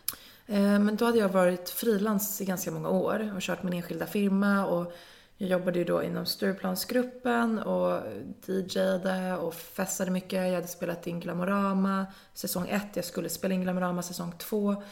Eh, 0.46 0.60
Men 0.60 0.96
då 0.96 1.04
hade 1.04 1.18
jag 1.18 1.28
varit 1.28 1.70
frilans 1.70 2.40
i 2.40 2.44
ganska 2.44 2.70
många 2.70 2.88
år 2.88 3.32
och 3.36 3.42
kört 3.42 3.62
min 3.62 3.72
enskilda 3.72 4.06
firma 4.06 4.66
och 4.66 4.92
jag 5.36 5.50
jobbade 5.50 5.78
ju 5.78 5.84
då 5.84 6.02
inom 6.02 6.26
Stureplansgruppen 6.26 7.58
och 7.58 8.02
DJade 8.46 9.36
och 9.36 9.54
festade 9.54 10.10
mycket. 10.10 10.32
Jag 10.32 10.54
hade 10.54 10.68
spelat 10.68 11.06
in 11.06 11.20
Glamorama 11.20 12.06
säsong 12.34 12.68
1, 12.68 12.82
jag 12.94 13.04
skulle 13.04 13.28
spela 13.28 13.54
in 13.54 13.62
Glamorama 13.62 14.02
säsong 14.02 14.32
2. 14.38 14.82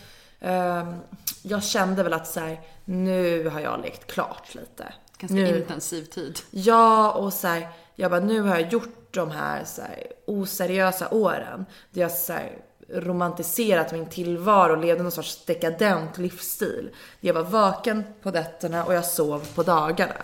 Jag 1.43 1.63
kände 1.63 2.03
väl 2.03 2.13
att 2.13 2.27
så 2.27 2.41
här, 2.41 2.61
nu 2.85 3.49
har 3.49 3.61
jag 3.61 3.81
lekt 3.81 4.13
klart 4.13 4.55
lite. 4.55 4.93
Ganska 5.19 5.35
nu, 5.35 5.59
intensiv 5.59 6.05
tid. 6.05 6.39
Ja, 6.51 7.13
och 7.13 7.33
så 7.33 7.47
här, 7.47 7.69
jag 7.95 8.11
bara 8.11 8.21
nu 8.21 8.41
har 8.41 8.61
jag 8.61 8.73
gjort 8.73 9.15
de 9.15 9.31
här, 9.31 9.65
så 9.65 9.83
här 9.83 10.07
oseriösa 10.27 11.09
åren. 11.11 11.67
Där 11.91 12.03
jag 12.03 12.11
så 12.11 12.33
här, 12.33 12.59
romantiserat 12.89 13.93
min 13.93 14.07
tillvaro 14.07 14.73
och 14.73 14.79
levde 14.79 15.03
någon 15.03 15.13
sorts 15.13 15.45
dekadent 15.45 16.19
livsstil. 16.19 16.91
Jag 17.21 17.35
var 17.35 17.43
vaken 17.43 18.05
på 18.23 18.31
nätterna 18.31 18.85
och 18.85 18.95
jag 18.95 19.05
sov 19.05 19.49
på 19.55 19.63
dagarna. 19.63 20.23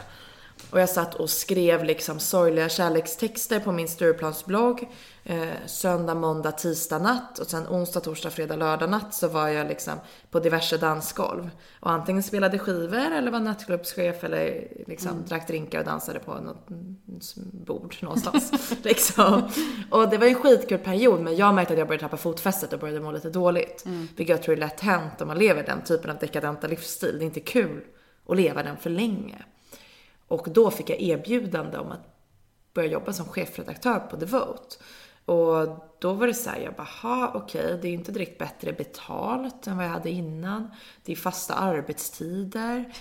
Och 0.71 0.81
jag 0.81 0.89
satt 0.89 1.15
och 1.15 1.31
skrev 1.31 1.85
liksom 1.85 2.19
sorgliga 2.19 2.69
kärlekstexter 2.69 3.61
på 3.61 3.73
min 3.73 3.89
Stureplansblogg. 3.89 4.89
Eh, 5.31 5.67
söndag, 5.67 6.15
måndag, 6.15 6.53
tisdag 6.53 6.99
natt 6.99 7.39
och 7.39 7.47
sen 7.47 7.67
onsdag, 7.69 8.01
torsdag, 8.01 8.31
fredag, 8.31 8.57
lördag 8.57 8.91
natt 8.91 9.15
så 9.15 9.29
var 9.29 9.49
jag 9.49 9.69
liksom 9.69 9.93
på 10.31 10.41
diverse 10.41 10.77
dansgolv. 10.77 11.51
Och 11.81 11.91
antingen 11.91 12.23
spelade 12.23 12.59
skivor 12.59 13.13
eller 13.13 13.31
var 13.31 13.41
nattklubbschef 13.41 14.25
eller 14.25 14.69
liksom 14.87 15.25
drack 15.29 15.47
drinkar 15.47 15.79
och 15.79 15.85
dansade 15.85 16.19
på 16.19 16.35
något 16.35 16.67
bord 17.67 17.97
någonstans. 18.01 18.73
liksom. 18.83 19.43
Och 19.91 20.09
det 20.09 20.19
var 20.19 20.27
en 20.27 20.35
skitkul 20.35 20.79
period 20.79 21.21
men 21.21 21.37
jag 21.37 21.55
märkte 21.55 21.73
att 21.73 21.79
jag 21.79 21.89
började 21.89 22.05
tappa 22.05 22.17
fotfästet 22.17 22.73
och 22.73 22.79
började 22.79 23.01
må 23.01 23.13
lite 23.13 23.31
dåligt. 23.31 23.85
Vilket 24.17 24.29
jag 24.29 24.43
tror 24.43 24.57
är 24.57 24.61
lätt 24.61 24.81
hänt 24.81 25.21
om 25.21 25.29
man 25.29 25.39
lever 25.39 25.63
den 25.63 25.85
typen 25.85 26.11
av 26.11 26.19
dekadenta 26.19 26.67
livsstil. 26.67 27.17
Det 27.19 27.25
är 27.25 27.27
inte 27.27 27.41
kul 27.41 27.85
att 28.29 28.37
leva 28.37 28.63
den 28.63 28.77
för 28.77 28.91
länge. 28.91 29.45
Och 30.29 30.47
då 30.51 30.71
fick 30.71 30.91
jag 30.91 31.01
erbjudande 31.01 31.79
om 31.79 31.93
att 31.93 32.17
börja 32.75 32.89
jobba 32.89 33.13
som 33.13 33.27
chefredaktör 33.27 33.99
på 33.99 34.17
Devote. 34.17 34.77
Och 35.25 35.87
då 36.01 36.13
var 36.13 36.27
det 36.27 36.35
så 36.35 36.51
här, 36.51 36.61
jag 36.61 36.75
bara, 36.75 36.89
ha 37.03 37.33
okej, 37.35 37.79
det 37.83 37.89
är 37.89 37.93
inte 37.93 38.13
direkt 38.13 38.39
bättre 38.39 38.73
betalt 38.73 39.67
än 39.67 39.77
vad 39.77 39.87
jag 39.87 39.91
hade 39.91 40.11
innan. 40.11 40.71
Det 41.05 41.13
är 41.13 41.17
fasta 41.17 41.55
arbetstider. 41.55 42.93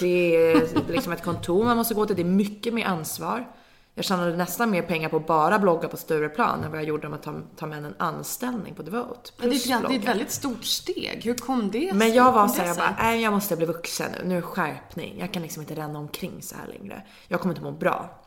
Det 0.00 0.36
är 0.36 0.92
liksom 0.92 1.12
ett 1.12 1.24
kontor 1.24 1.64
man 1.64 1.76
måste 1.76 1.94
gå 1.94 2.06
till. 2.06 2.16
Det 2.16 2.22
är 2.22 2.24
mycket 2.24 2.74
mer 2.74 2.86
ansvar. 2.86 3.46
Jag 3.94 4.04
tjänade 4.04 4.36
nästan 4.36 4.70
mer 4.70 4.82
pengar 4.82 5.08
på 5.08 5.16
att 5.16 5.26
bara 5.26 5.58
blogga 5.58 5.88
på 5.88 5.96
Stureplan 5.96 6.64
än 6.64 6.70
vad 6.70 6.80
jag 6.80 6.86
gjorde 6.86 7.06
om 7.06 7.12
att 7.12 7.22
ta, 7.22 7.34
ta 7.56 7.66
med 7.66 7.84
en 7.84 7.94
anställning 7.98 8.74
på 8.74 8.82
Devote. 8.82 9.30
Men 9.36 9.50
det, 9.50 9.56
är, 9.56 9.88
det 9.88 9.94
är 9.94 9.98
ett 9.98 10.08
väldigt 10.08 10.30
stort 10.30 10.64
steg. 10.64 11.20
Hur 11.24 11.34
kom 11.34 11.70
det 11.70 11.92
Men 11.92 12.08
sig? 12.08 12.16
jag 12.16 12.32
var 12.32 12.48
såhär, 12.48 12.68
jag 12.68 12.76
bara, 12.76 12.96
nej 12.98 13.22
jag 13.22 13.32
måste 13.32 13.56
bli 13.56 13.66
vuxen 13.66 14.12
nu. 14.12 14.28
Nu 14.28 14.38
är 14.38 14.42
skärpning. 14.42 15.18
Jag 15.18 15.32
kan 15.32 15.42
liksom 15.42 15.62
inte 15.62 15.74
ränna 15.74 15.98
omkring 15.98 16.42
så 16.42 16.56
här 16.56 16.66
längre. 16.66 17.02
Jag 17.28 17.40
kommer 17.40 17.54
inte 17.54 17.64
må 17.64 17.70
bra. 17.70 18.22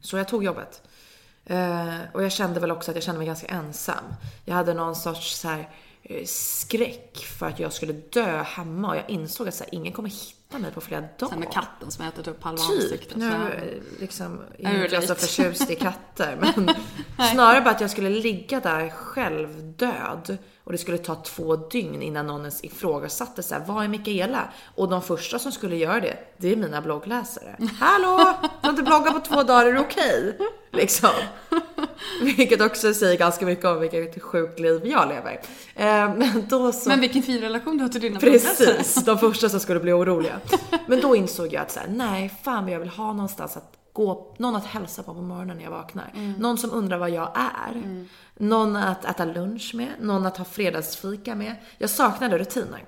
Så 0.00 0.16
jag 0.16 0.28
tog 0.28 0.44
jobbet. 0.44 0.82
Eh, 1.46 1.94
och 2.12 2.24
jag 2.24 2.32
kände 2.32 2.60
väl 2.60 2.70
också 2.70 2.90
att 2.90 2.94
jag 2.94 3.04
kände 3.04 3.18
mig 3.18 3.26
ganska 3.26 3.46
ensam. 3.46 4.04
Jag 4.44 4.54
hade 4.54 4.74
någon 4.74 4.96
sorts 4.96 5.36
så 5.36 5.48
här, 5.48 5.68
eh, 6.02 6.24
skräck 6.26 7.16
för 7.38 7.46
att 7.46 7.58
jag 7.58 7.72
skulle 7.72 7.92
dö 7.92 8.42
hemma 8.42 8.88
och 8.88 8.96
jag 8.96 9.10
insåg 9.10 9.48
att 9.48 9.54
så 9.54 9.64
här, 9.64 9.74
ingen 9.74 9.92
kommer 9.92 10.08
hitta 10.08 10.58
mig 10.58 10.70
på 10.72 10.80
flera 10.80 11.00
dagar. 11.00 11.30
Sen 11.30 11.40
med 11.40 11.52
katten 11.52 11.90
som 11.90 12.04
ätit 12.04 12.28
upp 12.28 12.42
halva 12.42 12.62
Typ. 12.62 12.82
ansiktet. 12.82 13.16
Nu 13.16 13.30
så 13.30 13.36
jag 13.36 13.50
liksom 14.00 14.40
Är 14.58 14.82
inte 14.82 14.94
jag 14.94 15.04
så 15.04 15.14
förtjust 15.14 15.70
i 15.70 15.74
katter. 15.74 16.36
Men 16.56 16.74
snarare 17.32 17.60
bara 17.60 17.74
att 17.74 17.80
jag 17.80 17.90
skulle 17.90 18.10
ligga 18.10 18.60
där 18.60 18.90
själv 18.90 19.74
död. 19.76 20.38
Och 20.64 20.72
det 20.72 20.78
skulle 20.78 20.98
ta 20.98 21.14
två 21.14 21.56
dygn 21.56 22.02
innan 22.02 22.26
någon 22.26 22.40
ens 22.40 22.64
ifrågasatte 22.64 23.42
så 23.42 23.54
här, 23.54 23.62
vad 23.66 23.84
är 23.84 23.88
Mikaela? 23.88 24.48
Och 24.74 24.88
de 24.88 25.02
första 25.02 25.38
som 25.38 25.52
skulle 25.52 25.76
göra 25.76 26.00
det, 26.00 26.16
det 26.36 26.52
är 26.52 26.56
mina 26.56 26.80
bloggläsare. 26.80 27.56
Hallå! 27.80 28.32
Du 28.42 28.48
har 28.62 28.70
inte 28.70 28.82
bloggat 28.82 29.14
på 29.14 29.20
två 29.20 29.42
dagar, 29.42 29.66
är 29.66 29.72
det 29.72 29.80
okej? 29.80 30.38
Liksom. 30.72 31.10
Vilket 32.22 32.60
också 32.60 32.94
säger 32.94 33.18
ganska 33.18 33.46
mycket 33.46 33.64
om 33.64 33.80
vilket 33.80 34.22
sjukt 34.22 34.60
liv 34.60 34.80
jag 34.86 35.08
lever. 35.08 35.40
Eh, 35.74 36.14
Men 36.16 36.46
då 36.48 36.72
så... 36.72 36.88
Men 36.88 37.00
vilken 37.00 37.22
fin 37.22 37.40
relation 37.40 37.76
du 37.76 37.82
har 37.84 37.88
till 37.88 38.00
dina. 38.00 38.20
Precis, 38.20 38.94
de 38.94 39.18
första 39.18 39.48
som 39.48 39.60
skulle 39.60 39.80
bli 39.80 39.92
oroliga. 39.92 40.40
Men 40.86 41.00
då 41.00 41.16
insåg 41.16 41.52
jag 41.52 41.62
att 41.62 41.70
så 41.70 41.80
här, 41.80 41.88
nej, 41.88 42.34
fan 42.42 42.64
vad 42.64 42.72
jag 42.72 42.80
vill 42.80 42.88
ha 42.88 43.12
någonstans 43.12 43.56
att 43.56 43.72
gå, 43.94 44.34
någon 44.38 44.56
att 44.56 44.64
hälsa 44.64 45.02
på 45.02 45.14
på 45.14 45.22
morgonen 45.22 45.56
när 45.56 45.64
jag 45.64 45.70
vaknar. 45.70 46.34
Någon 46.38 46.58
som 46.58 46.70
undrar 46.70 46.98
vad 46.98 47.10
jag 47.10 47.32
är. 47.34 48.04
Någon 48.34 48.76
att 48.76 49.04
äta 49.04 49.24
lunch 49.24 49.74
med, 49.74 49.88
någon 50.00 50.26
att 50.26 50.36
ha 50.36 50.44
fredagsfika 50.44 51.34
med. 51.34 51.56
Jag 51.78 51.90
saknade 51.90 52.38
rutiner. 52.38 52.84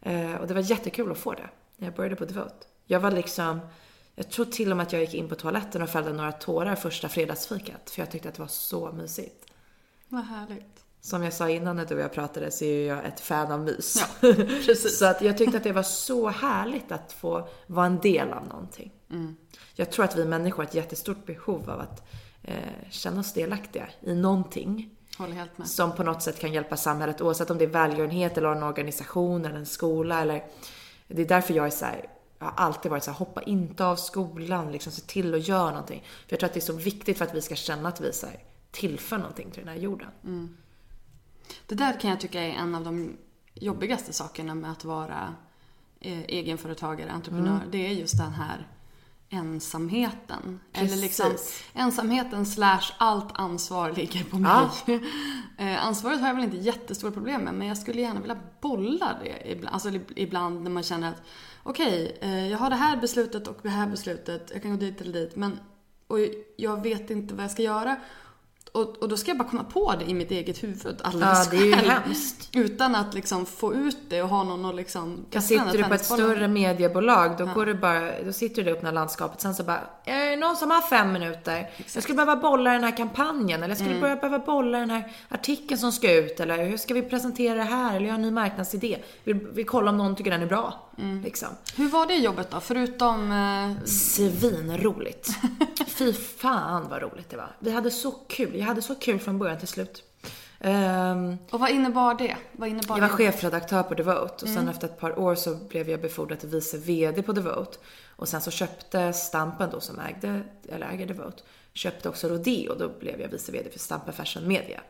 Eh, 0.00 0.34
och 0.34 0.46
det 0.46 0.54
var 0.54 0.60
jättekul 0.60 1.12
att 1.12 1.18
få 1.18 1.32
det 1.32 1.48
när 1.76 1.86
jag 1.86 1.94
började 1.94 2.16
på 2.16 2.24
Devote. 2.24 2.66
Jag 2.84 3.00
var 3.00 3.10
liksom, 3.10 3.60
jag 4.14 4.30
tror 4.30 4.44
till 4.44 4.70
och 4.70 4.76
med 4.76 4.86
att 4.86 4.92
jag 4.92 5.02
gick 5.02 5.14
in 5.14 5.28
på 5.28 5.34
toaletten 5.34 5.82
och 5.82 5.88
fällde 5.88 6.12
några 6.12 6.32
tårar 6.32 6.74
första 6.74 7.08
fredagsfikat. 7.08 7.90
För 7.90 8.02
jag 8.02 8.10
tyckte 8.10 8.28
att 8.28 8.34
det 8.34 8.42
var 8.42 8.48
så 8.48 8.92
mysigt. 8.92 9.46
Vad 10.08 10.24
härligt. 10.24 10.84
Som 11.00 11.22
jag 11.22 11.32
sa 11.32 11.48
innan 11.48 11.76
när 11.76 11.86
du 11.86 11.94
och 11.94 12.00
jag 12.00 12.12
pratade 12.12 12.50
så 12.50 12.64
är 12.64 12.88
jag 12.88 13.04
ett 13.04 13.20
fan 13.20 13.52
av 13.52 13.60
mys. 13.60 13.96
Ja, 14.00 14.32
precis. 14.66 14.98
så 14.98 15.06
att 15.06 15.22
jag 15.22 15.38
tyckte 15.38 15.56
att 15.56 15.64
det 15.64 15.72
var 15.72 15.82
så 15.82 16.28
härligt 16.28 16.92
att 16.92 17.12
få 17.12 17.48
vara 17.66 17.86
en 17.86 18.00
del 18.00 18.32
av 18.32 18.46
någonting. 18.46 18.92
Jag 19.78 19.90
tror 19.90 20.04
att 20.04 20.16
vi 20.16 20.24
människor 20.24 20.56
har 20.56 20.64
ett 20.64 20.74
jättestort 20.74 21.26
behov 21.26 21.70
av 21.70 21.80
att 21.80 22.08
eh, 22.42 22.56
känna 22.90 23.20
oss 23.20 23.32
delaktiga 23.32 23.88
i 24.00 24.14
någonting. 24.14 24.90
Håller 25.18 25.32
helt 25.32 25.58
med. 25.58 25.68
Som 25.68 25.96
på 25.96 26.02
något 26.02 26.22
sätt 26.22 26.40
kan 26.40 26.52
hjälpa 26.52 26.76
samhället 26.76 27.20
oavsett 27.20 27.50
om 27.50 27.58
det 27.58 27.64
är 27.64 27.68
välgörenhet 27.68 28.38
eller 28.38 28.48
en 28.48 28.62
organisation 28.62 29.44
eller 29.44 29.56
en 29.56 29.66
skola 29.66 30.20
eller... 30.20 30.44
Det 31.08 31.22
är 31.22 31.26
därför 31.26 31.54
jag 31.54 31.66
är 31.66 31.70
så 31.70 31.84
här, 31.84 32.08
jag 32.38 32.46
har 32.46 32.52
alltid 32.56 32.90
varit 32.90 33.04
så 33.04 33.10
här, 33.10 33.18
hoppa 33.18 33.42
inte 33.42 33.86
av 33.86 33.96
skolan, 33.96 34.72
liksom 34.72 34.92
se 34.92 35.02
till 35.02 35.34
att 35.34 35.48
göra 35.48 35.70
någonting. 35.70 36.00
För 36.00 36.32
jag 36.32 36.40
tror 36.40 36.46
att 36.48 36.54
det 36.54 36.58
är 36.58 36.72
så 36.72 36.72
viktigt 36.72 37.18
för 37.18 37.24
att 37.24 37.34
vi 37.34 37.42
ska 37.42 37.54
känna 37.54 37.88
att 37.88 38.00
vi 38.00 38.12
så 38.12 38.26
här, 38.26 38.36
tillför 38.70 39.18
någonting 39.18 39.50
till 39.50 39.64
den 39.64 39.74
här 39.74 39.80
jorden. 39.80 40.08
Det 41.66 41.74
där 41.74 42.00
kan 42.00 42.10
jag 42.10 42.20
tycka 42.20 42.42
är 42.42 42.50
en 42.50 42.74
av 42.74 42.84
de 42.84 43.16
jobbigaste 43.54 44.12
sakerna 44.12 44.54
med 44.54 44.70
att 44.72 44.84
vara 44.84 45.34
eh, 46.00 46.20
egenföretagare, 46.20 47.10
entreprenör. 47.10 47.56
Mm. 47.56 47.70
Det 47.70 47.86
är 47.86 47.90
just 47.90 48.18
den 48.18 48.32
här 48.32 48.66
ensamheten. 49.30 50.60
Eller 50.72 50.88
Precis. 50.88 51.02
liksom 51.02 51.32
ensamheten 51.74 52.46
slash 52.46 52.92
allt 52.98 53.32
ansvar 53.34 53.92
ligger 53.92 54.24
på 54.24 54.38
mig. 54.38 54.68
eh, 55.58 55.86
ansvaret 55.86 56.20
har 56.20 56.26
jag 56.26 56.34
väl 56.34 56.44
inte 56.44 56.56
jättestora 56.56 57.12
problem 57.12 57.42
med, 57.42 57.54
men 57.54 57.68
jag 57.68 57.78
skulle 57.78 58.00
gärna 58.00 58.20
vilja 58.20 58.38
bolla 58.60 59.16
det 59.24 59.52
ibland. 59.52 59.74
Alltså 59.74 59.90
ibland 60.16 60.62
när 60.62 60.70
man 60.70 60.82
känner 60.82 61.08
att 61.08 61.22
okej, 61.62 62.18
eh, 62.20 62.48
jag 62.48 62.58
har 62.58 62.70
det 62.70 62.76
här 62.76 62.96
beslutet 62.96 63.48
och 63.48 63.58
det 63.62 63.68
här 63.68 63.86
beslutet. 63.86 64.50
Jag 64.52 64.62
kan 64.62 64.70
gå 64.70 64.76
dit 64.76 65.00
eller 65.00 65.12
dit, 65.12 65.36
men 65.36 65.58
och 66.06 66.18
jag 66.56 66.82
vet 66.82 67.10
inte 67.10 67.34
vad 67.34 67.44
jag 67.44 67.50
ska 67.50 67.62
göra. 67.62 67.96
Och, 68.76 68.96
och 69.02 69.08
då 69.08 69.16
ska 69.16 69.30
jag 69.30 69.38
bara 69.38 69.48
komma 69.48 69.64
på 69.64 69.94
det 69.98 70.04
i 70.10 70.14
mitt 70.14 70.30
eget 70.30 70.62
huvud 70.62 70.96
Ja, 71.02 71.08
alldeles 71.08 71.50
det 71.50 71.56
är 71.56 71.76
själv. 71.76 71.88
hemskt. 71.88 72.48
Utan 72.52 72.94
att 72.94 73.14
liksom 73.14 73.46
få 73.46 73.74
ut 73.74 73.98
det 74.08 74.22
och 74.22 74.28
ha 74.28 74.44
någon 74.44 74.64
att 74.64 74.74
liksom... 74.74 75.24
Den 75.30 75.42
sitter 75.42 75.72
du 75.72 75.84
på 75.84 75.94
ett 75.94 76.04
större 76.04 76.48
mediebolag, 76.48 77.36
då, 77.38 77.46
går 77.46 77.66
du 77.66 77.74
bara, 77.74 78.22
då 78.22 78.32
sitter 78.32 78.54
du 78.56 78.62
i 78.62 78.64
det 78.64 78.78
öppna 78.78 78.90
landskapet. 78.90 79.40
Sen 79.40 79.54
så 79.54 79.62
bara, 79.62 79.80
är 80.04 80.30
det 80.30 80.36
någon 80.36 80.56
som 80.56 80.70
har 80.70 80.80
fem 80.80 81.12
minuter? 81.12 81.70
Jag 81.94 82.02
skulle 82.02 82.16
behöva 82.16 82.36
bolla 82.36 82.72
den 82.72 82.84
här 82.84 82.96
kampanjen, 82.96 83.62
eller 83.62 83.68
jag 83.68 83.78
skulle 83.78 84.00
börja 84.00 84.16
behöva 84.16 84.38
bolla 84.38 84.78
den 84.78 84.90
här 84.90 85.12
artikeln 85.28 85.78
som 85.78 85.92
ska 85.92 86.14
ut, 86.14 86.40
eller 86.40 86.64
hur 86.64 86.76
ska 86.76 86.94
vi 86.94 87.02
presentera 87.02 87.54
det 87.54 87.62
här, 87.62 87.96
eller 87.96 88.06
jag 88.06 88.12
har 88.12 88.18
en 88.18 88.22
ny 88.22 88.30
marknadsidé. 88.30 88.98
Vi, 89.24 89.32
vi 89.32 89.64
kollar 89.64 89.88
om 89.88 89.98
någon 89.98 90.16
tycker 90.16 90.30
den 90.30 90.42
är 90.42 90.46
bra. 90.46 90.85
Liksom. 91.24 91.48
Hur 91.76 91.88
var 91.88 92.06
det 92.06 92.14
jobbet 92.14 92.50
då? 92.50 92.60
Förutom... 92.60 93.32
Eh, 93.32 93.84
Svinroligt. 93.84 95.28
Fy 95.86 96.12
fan 96.12 96.88
vad 96.88 97.02
roligt 97.02 97.30
det 97.30 97.36
var. 97.36 97.56
Vi 97.58 97.70
hade 97.70 97.90
så 97.90 98.10
kul. 98.10 98.58
Jag 98.58 98.66
hade 98.66 98.82
så 98.82 98.94
kul 98.94 99.18
från 99.18 99.38
början 99.38 99.58
till 99.58 99.68
slut. 99.68 100.02
Ehm, 100.60 101.36
och 101.50 101.60
vad 101.60 101.70
innebar 101.70 102.14
det? 102.14 102.36
Vad 102.52 102.68
innebar 102.68 102.96
jag 102.96 103.02
var 103.02 103.08
det? 103.08 103.14
chefredaktör 103.14 103.82
på 103.82 103.94
Devote 103.94 104.44
och 104.44 104.48
sen 104.48 104.68
efter 104.68 104.86
ett 104.86 105.00
par 105.00 105.18
år 105.18 105.34
så 105.34 105.54
blev 105.54 105.90
jag 105.90 106.00
befordrad 106.00 106.40
till 106.40 106.48
vice 106.48 106.78
VD 106.78 107.22
på 107.22 107.32
Devote. 107.32 107.78
Och 108.16 108.28
sen 108.28 108.40
så 108.40 108.50
köpte 108.50 109.12
Stampen 109.12 109.70
då 109.72 109.80
som 109.80 109.98
ägde, 109.98 110.40
eller 110.68 110.86
äger 110.86 111.06
Devote, 111.06 111.42
köpte 111.72 112.08
också 112.08 112.28
Rodeo 112.28 112.72
och 112.72 112.78
då 112.78 112.88
blev 113.00 113.20
jag 113.20 113.28
vice 113.28 113.52
VD 113.52 113.70
för 113.70 113.78
Stampen 113.78 114.14
Fashion 114.14 114.48
Media. 114.48 114.80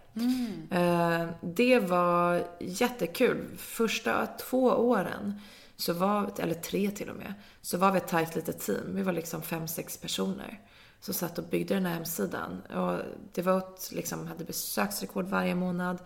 Eh, 0.70 1.26
det 1.40 1.80
var 1.80 2.42
jättekul. 2.60 3.44
Första 3.58 4.26
två 4.26 4.62
åren, 4.66 5.40
så 5.76 5.92
var, 5.92 6.32
eller 6.38 6.54
tre 6.54 6.90
till 6.90 7.10
och 7.10 7.16
med, 7.16 7.34
så 7.62 7.78
var 7.78 7.92
vi 7.92 7.98
ett 7.98 8.08
tajt 8.08 8.34
litet 8.36 8.60
team. 8.60 8.94
Vi 8.94 9.02
var 9.02 9.12
liksom 9.12 9.42
fem, 9.42 9.68
sex 9.68 9.96
personer 9.98 10.60
som 11.00 11.14
satt 11.14 11.38
och 11.38 11.44
byggde 11.44 11.74
den 11.74 11.86
här 11.86 11.94
hemsidan. 11.94 12.62
Och 12.62 12.98
Devote 13.32 13.94
liksom 13.94 14.26
hade 14.26 14.44
besöksrekord 14.44 15.24
varje 15.26 15.54
månad. 15.54 15.98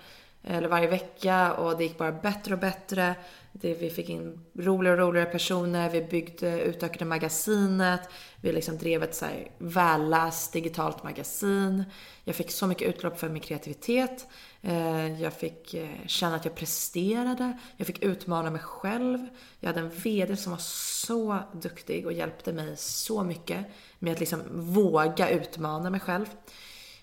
eller 0.43 0.68
varje 0.68 0.89
vecka 0.89 1.55
och 1.55 1.79
det 1.79 1.85
gick 1.85 1.99
bara 1.99 2.12
bättre 2.12 2.55
och 2.55 2.61
bättre. 2.61 3.14
Det, 3.53 3.75
vi 3.75 3.91
fick 3.91 4.09
in 4.09 4.45
roligare 4.55 5.03
och 5.03 5.09
roligare 5.09 5.31
personer, 5.31 5.91
vi 5.91 6.03
byggde, 6.03 6.61
utökade 6.61 7.05
magasinet, 7.05 8.01
vi 8.41 8.53
liksom 8.53 8.79
drev 8.79 9.03
ett 9.03 9.14
så 9.14 9.25
här 9.25 9.51
välläst 9.59 10.53
digitalt 10.53 11.03
magasin. 11.03 11.85
Jag 12.25 12.35
fick 12.35 12.51
så 12.51 12.66
mycket 12.66 12.89
utlopp 12.89 13.18
för 13.18 13.29
min 13.29 13.43
kreativitet. 13.43 14.27
Eh, 14.63 15.23
jag 15.23 15.33
fick 15.33 15.75
eh, 15.75 16.07
känna 16.07 16.37
att 16.37 16.45
jag 16.45 16.55
presterade. 16.55 17.59
Jag 17.77 17.87
fick 17.87 18.03
utmana 18.03 18.51
mig 18.51 18.61
själv. 18.61 19.19
Jag 19.61 19.69
hade 19.69 19.81
en 19.81 19.91
VD 19.91 20.37
som 20.37 20.53
var 20.53 20.59
så 20.59 21.39
duktig 21.53 22.07
och 22.07 22.13
hjälpte 22.13 22.53
mig 22.53 22.77
så 22.77 23.23
mycket 23.25 23.67
med 23.99 24.13
att 24.13 24.21
liksom 24.21 24.43
våga 24.53 25.31
utmana 25.31 25.91
mig 25.91 26.01
själv. 26.01 26.27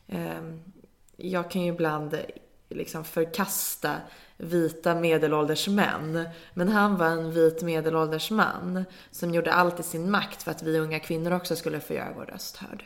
Eh, 0.07 0.53
jag 1.15 1.51
kan 1.51 1.61
ju 1.61 1.73
ibland 1.73 2.17
liksom 2.69 3.03
förkasta 3.03 3.95
vita 4.37 4.95
medelålders 4.95 5.67
män. 5.67 6.29
Men 6.53 6.69
han 6.69 6.97
var 6.97 7.07
en 7.07 7.31
vit 7.31 7.61
medelålders 7.61 8.31
man 8.31 8.85
som 9.11 9.33
gjorde 9.33 9.53
allt 9.53 9.79
i 9.79 9.83
sin 9.83 10.11
makt 10.11 10.43
för 10.43 10.51
att 10.51 10.63
vi 10.63 10.79
unga 10.79 10.99
kvinnor 10.99 11.31
också 11.31 11.55
skulle 11.55 11.79
få 11.79 11.93
göra 11.93 12.13
vår 12.15 12.25
röst 12.25 12.57
hörd. 12.57 12.85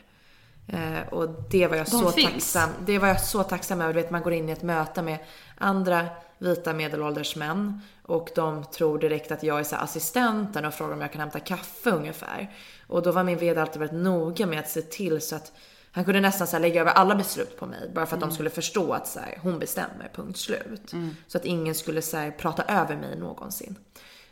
Eh, 0.72 1.14
och 1.14 1.30
det 1.50 1.68
var 1.68 1.78
jag 1.78 1.86
De 1.86 1.92
så 1.92 2.12
finns. 2.12 2.32
tacksam 2.32 2.70
Det 2.86 3.00
var 3.00 3.08
jag 3.08 3.22
så 3.22 3.44
tacksam 3.44 3.82
över. 3.82 3.94
Du 3.94 4.02
vet, 4.02 4.12
man 4.12 4.22
går 4.22 4.34
in 4.34 4.50
i 4.50 4.52
ett 4.52 4.64
möte 4.64 5.02
med 5.02 5.20
andra 5.58 6.08
vita 6.38 6.74
medelålders 6.74 7.36
män 7.36 7.82
och 8.04 8.30
de 8.36 8.64
tror 8.64 9.00
direkt 9.00 9.32
att 9.32 9.44
jag 9.44 9.60
är 9.60 9.64
så 9.64 9.76
assistenten 9.76 10.66
och 10.66 10.74
frågar 10.74 10.94
om 10.94 11.02
jag 11.02 11.12
kan 11.12 11.22
hämta 11.22 11.40
kaffe 11.40 11.92
ungefär. 11.92 12.52
Och 12.88 13.02
då 13.02 13.12
var 13.12 13.24
min 13.24 13.38
VD 13.38 13.62
alltid 13.62 13.80
väldigt 13.80 14.04
noga 14.04 14.46
med 14.46 14.60
att 14.60 14.70
se 14.70 14.82
till 14.82 15.22
så 15.22 15.36
att 15.36 15.52
han 15.92 16.06
kunde 16.06 16.20
nästan 16.20 16.48
så 16.48 16.60
lägga 16.60 16.82
över 16.82 16.92
alla 16.92 17.16
beslut 17.16 17.60
på 17.60 17.66
mig 17.66 17.92
bara 17.96 18.06
för 18.06 18.16
att 18.16 18.24
mm. 18.24 18.30
de 18.30 18.36
skulle 18.36 18.50
förstå 18.50 18.94
att 18.94 19.08
så 19.08 19.20
här, 19.20 19.40
hon 19.42 19.60
bestämmer, 19.60 20.12
punkt 20.14 20.38
slut. 20.38 20.94
Mm. 20.94 21.16
Så 21.28 21.38
att 21.38 21.46
ingen 21.46 21.76
skulle 21.76 22.02
så 22.02 22.18
här, 22.18 22.32
prata 22.32 22.64
över 22.64 22.96
mig 22.96 23.20
någonsin. 23.20 23.76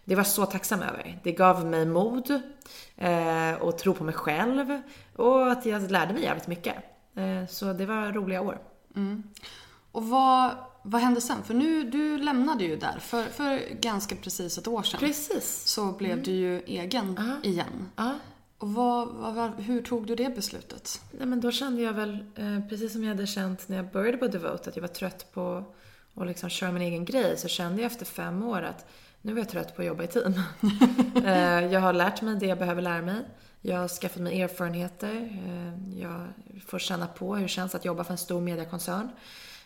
Det 0.10 0.16
var 0.16 0.20
jag 0.20 0.28
så 0.28 0.45
tacksam 0.45 0.82
över. 0.82 1.20
Det 1.24 1.32
gav 1.32 1.66
mig 1.66 1.86
mod 1.86 2.41
eh, 2.97 3.53
och 3.62 3.78
tro 3.78 3.93
på 3.93 4.03
mig 4.03 4.14
själv 4.14 4.82
och 5.16 5.51
att 5.51 5.66
jag 5.66 5.91
lärde 5.91 6.14
mig 6.14 6.24
jävligt 6.24 6.47
mycket. 6.47 6.76
Eh, 7.16 7.47
så 7.49 7.74
det 7.74 7.86
var 7.86 8.12
roliga 8.12 8.41
år. 8.41 8.62
Mm. 8.95 9.24
Och 9.91 10.05
vad, 10.05 10.51
vad 10.84 11.01
hände 11.01 11.22
sen? 11.22 11.43
För 11.43 11.53
nu, 11.53 11.84
du 11.84 12.18
lämnade 12.18 12.64
ju 12.64 12.76
där 12.76 12.99
för, 12.99 13.24
för 13.24 13.74
ganska 13.82 14.16
precis 14.16 14.57
ett 14.57 14.68
år 14.68 14.84
sedan. 14.84 14.99
Precis. 14.99 15.64
Så 15.66 15.91
blev 15.91 16.12
mm. 16.12 16.24
du 16.24 16.32
ju 16.32 16.62
egen 16.62 17.18
-huh. 17.18 17.45
igen. 17.45 17.89
-huh. 17.95 18.14
Och 18.57 18.74
vad, 18.74 19.07
vad, 19.07 19.51
hur 19.60 19.82
tog 19.82 20.07
du 20.07 20.16
det 20.16 20.36
beslutet? 20.36 21.01
Nej, 21.12 21.28
men 21.28 21.41
då 21.41 21.51
kände 21.51 21.82
jag 21.82 21.93
väl, 21.93 22.18
eh, 22.36 22.68
precis 22.70 22.93
som 22.93 23.03
jag 23.03 23.10
hade 23.10 23.28
känt 23.28 23.70
när 23.70 23.78
jag 23.78 23.91
började 23.91 24.18
på 24.18 24.28
Devote, 24.28 24.70
att 24.70 24.76
jag 24.76 24.82
var 24.82 24.88
trött 24.88 25.32
på 25.34 25.64
att 26.16 26.28
liksom 26.28 26.49
köra 26.49 26.72
min 26.72 26.82
egen 26.82 27.05
grej, 27.05 27.38
så 27.38 27.47
kände 27.47 27.82
jag 27.82 27.91
efter 27.91 28.05
fem 28.05 28.43
år 28.43 28.62
att 28.62 28.86
nu 29.22 29.34
är 29.34 29.38
jag 29.38 29.49
trött 29.49 29.76
på 29.76 29.82
att 29.82 29.88
jobba 29.88 30.03
i 30.03 30.07
team. 30.07 30.34
eh, 31.26 31.65
jag 31.74 31.80
har 31.80 31.93
lärt 31.93 32.22
mig 32.22 32.36
det 32.36 32.45
jag 32.45 32.57
behöver 32.57 32.82
lära 32.82 33.01
mig. 33.01 33.26
Jag 33.61 33.78
har 33.78 33.88
skaffat 33.88 34.22
mig 34.22 34.41
erfarenheter. 34.41 35.41
Eh, 35.45 35.99
jag 35.99 36.28
får 36.67 36.80
känna 36.80 37.07
på 37.07 37.36
hur 37.36 37.43
det 37.43 37.49
känns 37.49 37.76
att 37.76 37.86
jobba 37.86 38.03
för 38.03 38.11
en 38.11 38.17
stor 38.17 38.41
mediekoncern. 38.41 39.09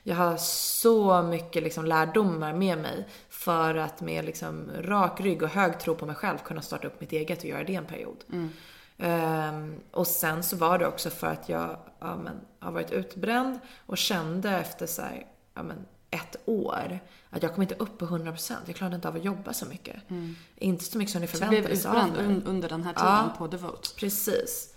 Jag 0.04 0.16
har 0.16 0.38
så 0.38 1.22
mycket 1.22 1.64
liksom 1.64 1.86
lärdomar 1.86 2.54
med 2.54 2.78
mig 2.78 3.08
för 3.30 3.76
att 3.76 4.02
med 4.02 4.26
liksom 4.26 4.72
rak 4.82 5.22
rygg 5.22 5.44
och 5.44 5.50
hög 5.50 5.80
tro 5.80 5.96
på 5.96 6.06
mig 6.06 6.16
själv 6.16 6.38
kunna 6.38 6.62
starta 6.62 6.88
upp 6.88 7.02
mitt 7.02 7.12
eget 7.12 7.40
och 7.40 7.46
göra 7.46 7.64
det 7.64 7.76
en 7.76 7.86
period. 7.86 8.24
Mm. 8.32 8.50
Um, 8.98 9.76
och 9.92 10.08
sen 10.08 10.44
så 10.44 10.56
var 10.56 10.80
det 10.80 10.88
också 10.88 11.10
för 11.10 11.28
att 11.28 11.50
jag 11.50 11.78
ja, 12.00 12.16
men, 12.16 12.42
har 12.60 12.72
varit 12.72 12.92
utbränd 12.92 13.60
och 13.86 13.98
kände 13.98 14.52
efter 14.52 14.86
så 14.86 15.02
här, 15.02 15.26
ja, 15.54 15.64
men, 15.64 15.86
ett 16.14 16.36
år 16.46 17.00
att 17.30 17.44
jag 17.44 17.54
kom 17.54 17.62
inte 17.62 17.76
upp 17.76 17.98
på 17.98 18.06
100%. 18.06 18.54
Jag 18.66 18.76
klarade 18.76 18.96
inte 18.96 19.08
av 19.08 19.16
att 19.16 19.26
jobba 19.26 19.54
så 19.54 19.66
mycket. 19.66 20.10
Mm. 20.10 20.36
Inte 20.56 20.84
så 20.84 20.98
mycket 20.98 21.12
som 21.12 21.22
ni 21.22 21.28
förväntade 21.28 21.78
sig 21.78 21.92
av 21.92 22.10
mig. 22.10 22.26
Un 22.26 22.44
under 22.46 22.70
den 22.70 22.84
här 22.84 22.94
tiden 22.94 23.10
ja, 23.10 23.36
på 23.38 23.48
Devote? 23.48 23.90
precis. 23.96 24.74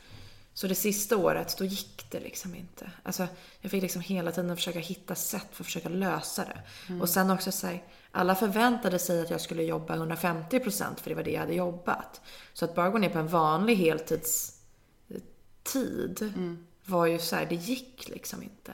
Så 0.55 0.67
det 0.67 0.75
sista 0.75 1.17
året, 1.17 1.59
då 1.59 1.65
gick 1.65 2.11
det 2.11 2.21
liksom 2.21 2.55
inte. 2.55 2.91
Alltså, 3.03 3.27
jag 3.61 3.71
fick 3.71 3.83
liksom 3.83 4.03
hela 4.03 4.33
tiden 4.33 4.57
försöka 4.57 4.79
hitta 4.79 5.15
sätt 5.15 5.47
för 5.53 5.63
att 5.63 5.67
försöka 5.67 5.89
lösa 5.89 6.45
det. 6.45 6.63
Mm. 6.89 7.01
Och 7.01 7.09
sen 7.09 7.31
också 7.31 7.53
säga 7.53 7.81
alla 8.11 8.35
förväntade 8.35 8.99
sig 8.99 9.21
att 9.21 9.31
jag 9.31 9.41
skulle 9.41 9.63
jobba 9.63 9.97
150% 9.97 10.85
för 10.97 11.11
det 11.11 11.15
var 11.15 11.23
det 11.23 11.31
jag 11.31 11.41
hade 11.41 11.55
jobbat. 11.55 12.21
Så 12.53 12.65
att 12.65 12.75
bara 12.75 12.91
gå 12.91 12.99
ner 12.99 13.09
på 13.09 13.19
en 13.19 13.29
vanlig 13.29 13.77
heltidstid 13.77 16.23
mm. 16.23 16.67
var 16.85 17.07
ju 17.07 17.19
så 17.19 17.37
här, 17.37 17.47
det 17.47 17.55
gick 17.55 18.09
liksom 18.09 18.43
inte. 18.43 18.73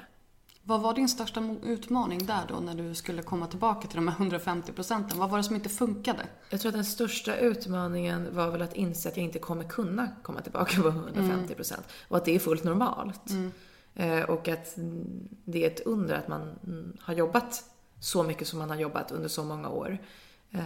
Vad 0.64 0.80
var 0.80 0.94
din 0.94 1.08
största 1.08 1.56
utmaning 1.62 2.26
där 2.26 2.44
då 2.48 2.60
när 2.60 2.74
du 2.74 2.94
skulle 2.94 3.22
komma 3.22 3.46
tillbaka 3.46 3.88
till 3.88 3.96
de 3.96 4.08
här 4.08 4.16
150 4.16 4.72
procenten? 4.72 5.18
Vad 5.18 5.30
var 5.30 5.38
det 5.38 5.44
som 5.44 5.56
inte 5.56 5.68
funkade? 5.68 6.26
Jag 6.50 6.60
tror 6.60 6.68
att 6.68 6.74
den 6.74 6.84
största 6.84 7.36
utmaningen 7.36 8.28
var 8.36 8.50
väl 8.50 8.62
att 8.62 8.74
inse 8.74 9.08
att 9.08 9.16
jag 9.16 9.24
inte 9.24 9.38
kommer 9.38 9.64
kunna 9.64 10.08
komma 10.22 10.40
tillbaka 10.40 10.82
på 10.82 10.88
150 10.88 11.54
procent. 11.54 11.80
Mm. 11.80 12.06
Och 12.08 12.16
att 12.16 12.24
det 12.24 12.34
är 12.34 12.38
fullt 12.38 12.64
normalt. 12.64 13.30
Mm. 13.30 13.52
Eh, 13.94 14.22
och 14.22 14.48
att 14.48 14.72
det 15.44 15.64
är 15.64 15.70
ett 15.70 15.80
under 15.80 16.14
att 16.14 16.28
man 16.28 16.58
har 17.00 17.14
jobbat 17.14 17.64
så 18.00 18.22
mycket 18.22 18.48
som 18.48 18.58
man 18.58 18.70
har 18.70 18.76
jobbat 18.76 19.12
under 19.12 19.28
så 19.28 19.44
många 19.44 19.68
år. 19.68 19.98
Eh, 20.50 20.62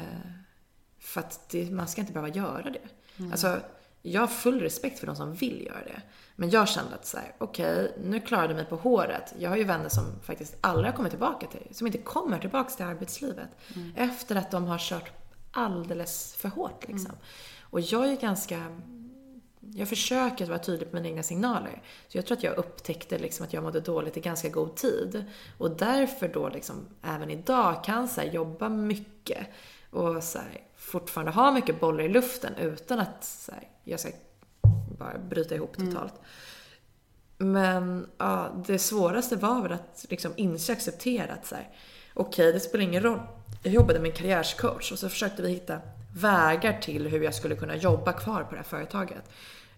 för 0.99 1.20
att 1.20 1.49
det, 1.49 1.70
man 1.70 1.88
ska 1.88 2.01
inte 2.01 2.12
behöva 2.12 2.34
göra 2.34 2.70
det. 2.70 2.88
Mm. 3.16 3.32
Alltså, 3.32 3.61
jag 4.03 4.20
har 4.20 4.28
full 4.28 4.61
respekt 4.61 4.99
för 4.99 5.07
de 5.07 5.16
som 5.16 5.34
vill 5.34 5.66
göra 5.66 5.84
det. 5.84 6.03
Men 6.37 6.51
jag 6.51 6.68
kände 6.68 6.95
att 6.95 7.07
så 7.07 7.18
okej, 7.39 7.84
okay, 7.84 7.91
nu 8.03 8.20
klarade 8.20 8.49
jag 8.49 8.57
mig 8.57 8.64
på 8.64 8.76
håret. 8.76 9.34
Jag 9.39 9.51
har 9.51 9.57
ju 9.57 9.64
vänner 9.64 9.89
som 9.89 10.05
faktiskt 10.22 10.57
aldrig 10.61 10.87
har 10.87 10.97
kommit 10.97 11.12
tillbaka 11.12 11.47
till, 11.47 11.74
som 11.74 11.87
inte 11.87 11.99
kommer 11.99 12.39
tillbaka 12.39 12.70
till 12.70 12.84
arbetslivet. 12.84 13.49
Mm. 13.74 13.93
Efter 13.97 14.37
att 14.37 14.51
de 14.51 14.64
har 14.64 14.78
kört 14.78 15.12
alldeles 15.51 16.34
för 16.34 16.49
hårt 16.49 16.89
liksom. 16.89 17.11
Mm. 17.11 17.18
Och 17.61 17.80
jag 17.80 18.09
är 18.09 18.16
ganska, 18.16 18.80
jag 19.61 19.89
försöker 19.89 20.45
att 20.45 20.49
vara 20.49 20.59
tydlig 20.59 20.91
på 20.91 20.97
mina 20.97 21.09
egna 21.09 21.22
signaler. 21.22 21.82
Så 22.09 22.18
jag 22.18 22.26
tror 22.26 22.37
att 22.37 22.43
jag 22.43 22.57
upptäckte 22.57 23.18
liksom 23.18 23.47
att 23.47 23.53
jag 23.53 23.62
mådde 23.62 23.80
dåligt 23.80 24.16
i 24.16 24.20
ganska 24.20 24.49
god 24.49 24.76
tid. 24.76 25.24
Och 25.59 25.70
därför 25.70 26.28
då 26.28 26.49
liksom 26.49 26.87
även 27.03 27.30
idag 27.30 27.84
kan 27.84 28.09
så 28.09 28.22
jobba 28.22 28.68
mycket 28.68 29.47
och 29.91 30.24
så 30.24 30.39
här, 30.39 30.61
fortfarande 30.76 31.32
ha 31.32 31.53
mycket 31.53 31.80
bollar 31.80 32.05
i 32.05 32.09
luften 32.09 32.55
utan 32.55 33.01
att 33.01 33.24
så 33.24 33.53
här, 33.53 33.68
jag 33.84 34.01
ska 34.01 34.11
bara 34.99 35.18
bryta 35.18 35.55
ihop 35.55 35.78
mm. 35.78 35.90
totalt. 35.90 36.14
Mm. 36.14 37.53
Men 37.53 38.07
ja, 38.18 38.62
det 38.66 38.78
svåraste 38.78 39.36
var 39.36 39.62
väl 39.62 39.72
att 39.72 40.07
liksom 40.09 40.32
inse 40.36 40.72
och 40.72 40.76
acceptera 40.76 41.32
att 41.32 41.47
så 41.47 41.55
här, 41.55 41.68
okej, 42.14 42.49
okay, 42.49 42.53
det 42.53 42.61
spelar 42.61 42.84
ingen 42.84 43.03
roll. 43.03 43.20
Jag 43.62 43.74
jobbade 43.74 43.99
med 43.99 44.11
en 44.11 44.16
karriärscoach 44.16 44.92
och 44.92 44.99
så 44.99 45.09
försökte 45.09 45.42
vi 45.42 45.49
hitta 45.49 45.80
vägar 46.14 46.80
till 46.80 47.09
hur 47.09 47.20
jag 47.20 47.34
skulle 47.34 47.57
kunna 47.57 47.76
jobba 47.76 48.12
kvar 48.12 48.44
på 48.44 48.51
det 48.51 48.57
här 48.57 48.64
företaget. 48.64 49.30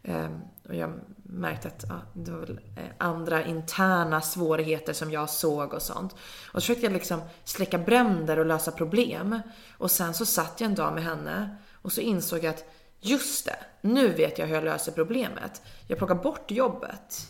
Um, 0.02 0.40
och 0.68 0.74
jag 0.74 0.92
märkte 1.22 1.68
att 1.68 1.84
ja, 1.88 2.00
det 2.14 2.30
var 2.30 2.38
väl 2.38 2.60
eh, 2.76 2.84
andra 2.98 3.44
interna 3.44 4.20
svårigheter 4.20 4.92
som 4.92 5.10
jag 5.10 5.30
såg 5.30 5.74
och 5.74 5.82
sånt. 5.82 6.12
Och 6.52 6.52
så 6.52 6.60
försökte 6.60 6.86
jag 6.86 6.92
liksom 6.92 7.20
släcka 7.44 7.78
bränder 7.78 8.38
och 8.38 8.46
lösa 8.46 8.72
problem. 8.72 9.40
Och 9.78 9.90
sen 9.90 10.14
så 10.14 10.26
satt 10.26 10.60
jag 10.60 10.68
en 10.68 10.74
dag 10.74 10.94
med 10.94 11.04
henne 11.04 11.56
och 11.82 11.92
så 11.92 12.00
insåg 12.00 12.44
jag 12.44 12.50
att 12.50 12.64
just 13.00 13.44
det, 13.44 13.56
nu 13.80 14.08
vet 14.08 14.38
jag 14.38 14.46
hur 14.46 14.54
jag 14.54 14.64
löser 14.64 14.92
problemet. 14.92 15.62
Jag 15.86 15.98
plockar 15.98 16.14
bort 16.14 16.50
jobbet 16.50 17.28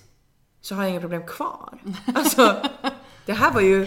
så 0.60 0.74
har 0.74 0.82
jag 0.82 0.90
inga 0.90 1.00
problem 1.00 1.26
kvar. 1.26 1.78
Alltså, 2.14 2.56
det 3.26 3.32
här 3.32 3.52
var 3.52 3.60
ju... 3.60 3.86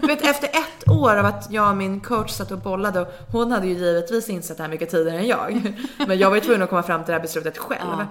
Vet, 0.00 0.24
efter 0.24 0.48
ett 0.48 0.90
år 0.90 1.16
av 1.16 1.26
att 1.26 1.48
jag 1.50 1.70
och 1.70 1.76
min 1.76 2.00
coach 2.00 2.30
satt 2.30 2.50
och 2.50 2.58
bollade 2.58 3.00
och 3.00 3.08
hon 3.32 3.52
hade 3.52 3.66
ju 3.66 3.74
givetvis 3.74 4.28
insett 4.28 4.56
det 4.56 4.62
här 4.62 4.70
mycket 4.70 4.90
tidigare 4.90 5.18
än 5.18 5.26
jag. 5.26 5.72
Men 6.06 6.18
jag 6.18 6.28
var 6.28 6.36
ju 6.36 6.42
tvungen 6.42 6.62
att 6.62 6.70
komma 6.70 6.82
fram 6.82 7.04
till 7.04 7.12
det 7.12 7.16
här 7.16 7.22
beslutet 7.22 7.58
själv. 7.58 7.90
Ja. 7.98 8.06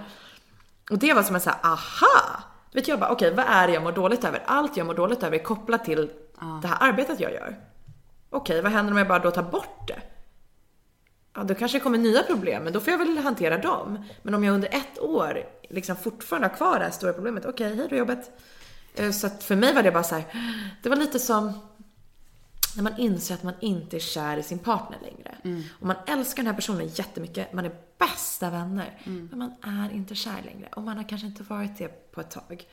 Och 0.90 0.98
det 0.98 1.14
var 1.14 1.22
som 1.22 1.34
en 1.34 1.40
sån 1.40 1.52
här, 1.52 1.72
aha! 1.72 2.42
Vet 2.72 2.88
jag 2.88 3.00
bara, 3.00 3.10
okej 3.10 3.32
okay, 3.32 3.44
vad 3.44 3.54
är 3.54 3.66
det 3.66 3.72
jag 3.72 3.82
mår 3.82 3.92
dåligt 3.92 4.24
över? 4.24 4.42
Allt 4.46 4.76
jag 4.76 4.86
mår 4.86 4.94
dåligt 4.94 5.22
över 5.22 5.38
är 5.38 5.42
kopplat 5.42 5.84
till 5.84 6.10
ja. 6.40 6.58
det 6.62 6.68
här 6.68 6.76
arbetet 6.80 7.20
jag 7.20 7.32
gör. 7.32 7.56
Okej, 8.30 8.54
okay, 8.54 8.60
vad 8.60 8.72
händer 8.72 8.92
om 8.92 8.98
jag 8.98 9.08
bara 9.08 9.18
då 9.18 9.30
tar 9.30 9.42
bort 9.42 9.88
det? 9.88 10.02
Ja, 11.36 11.44
då 11.44 11.54
kanske 11.54 11.78
det 11.78 11.82
kommer 11.82 11.98
nya 11.98 12.22
problem, 12.22 12.64
men 12.64 12.72
då 12.72 12.80
får 12.80 12.90
jag 12.90 12.98
väl 12.98 13.18
hantera 13.18 13.58
dem. 13.58 14.04
Men 14.22 14.34
om 14.34 14.44
jag 14.44 14.54
under 14.54 14.68
ett 14.68 14.98
år 14.98 15.44
liksom 15.70 15.96
fortfarande 15.96 16.48
har 16.48 16.56
kvar 16.56 16.78
det 16.78 16.84
här 16.84 16.90
stora 16.90 17.12
problemet, 17.12 17.46
okej, 17.46 17.66
okay, 17.66 17.78
hej 17.78 17.86
då 17.90 17.96
jobbet. 17.96 18.30
Eh, 18.94 19.10
så 19.10 19.26
att 19.26 19.44
för 19.44 19.56
mig 19.56 19.74
var 19.74 19.82
det 19.82 19.92
bara 19.92 20.02
så 20.02 20.14
här, 20.14 20.24
det 20.82 20.88
var 20.88 20.96
lite 20.96 21.18
som 21.18 21.52
när 22.76 22.82
man 22.82 22.96
inser 22.98 23.34
att 23.34 23.42
man 23.42 23.54
inte 23.60 23.96
är 23.96 24.00
kär 24.00 24.36
i 24.36 24.42
sin 24.42 24.58
partner 24.58 24.98
längre. 25.02 25.34
Mm. 25.44 25.62
Och 25.80 25.86
man 25.86 25.96
älskar 26.06 26.42
den 26.42 26.46
här 26.46 26.56
personen 26.56 26.88
jättemycket, 26.88 27.52
man 27.52 27.64
är 27.64 27.72
bästa 27.98 28.50
vänner. 28.50 28.98
Mm. 29.04 29.28
Men 29.30 29.38
man 29.38 29.54
är 29.62 29.94
inte 29.94 30.14
kär 30.14 30.42
längre. 30.44 30.68
Och 30.76 30.82
man 30.82 30.96
har 30.96 31.08
kanske 31.08 31.26
inte 31.26 31.42
varit 31.42 31.78
det 31.78 32.12
på 32.12 32.20
ett 32.20 32.30
tag. 32.30 32.68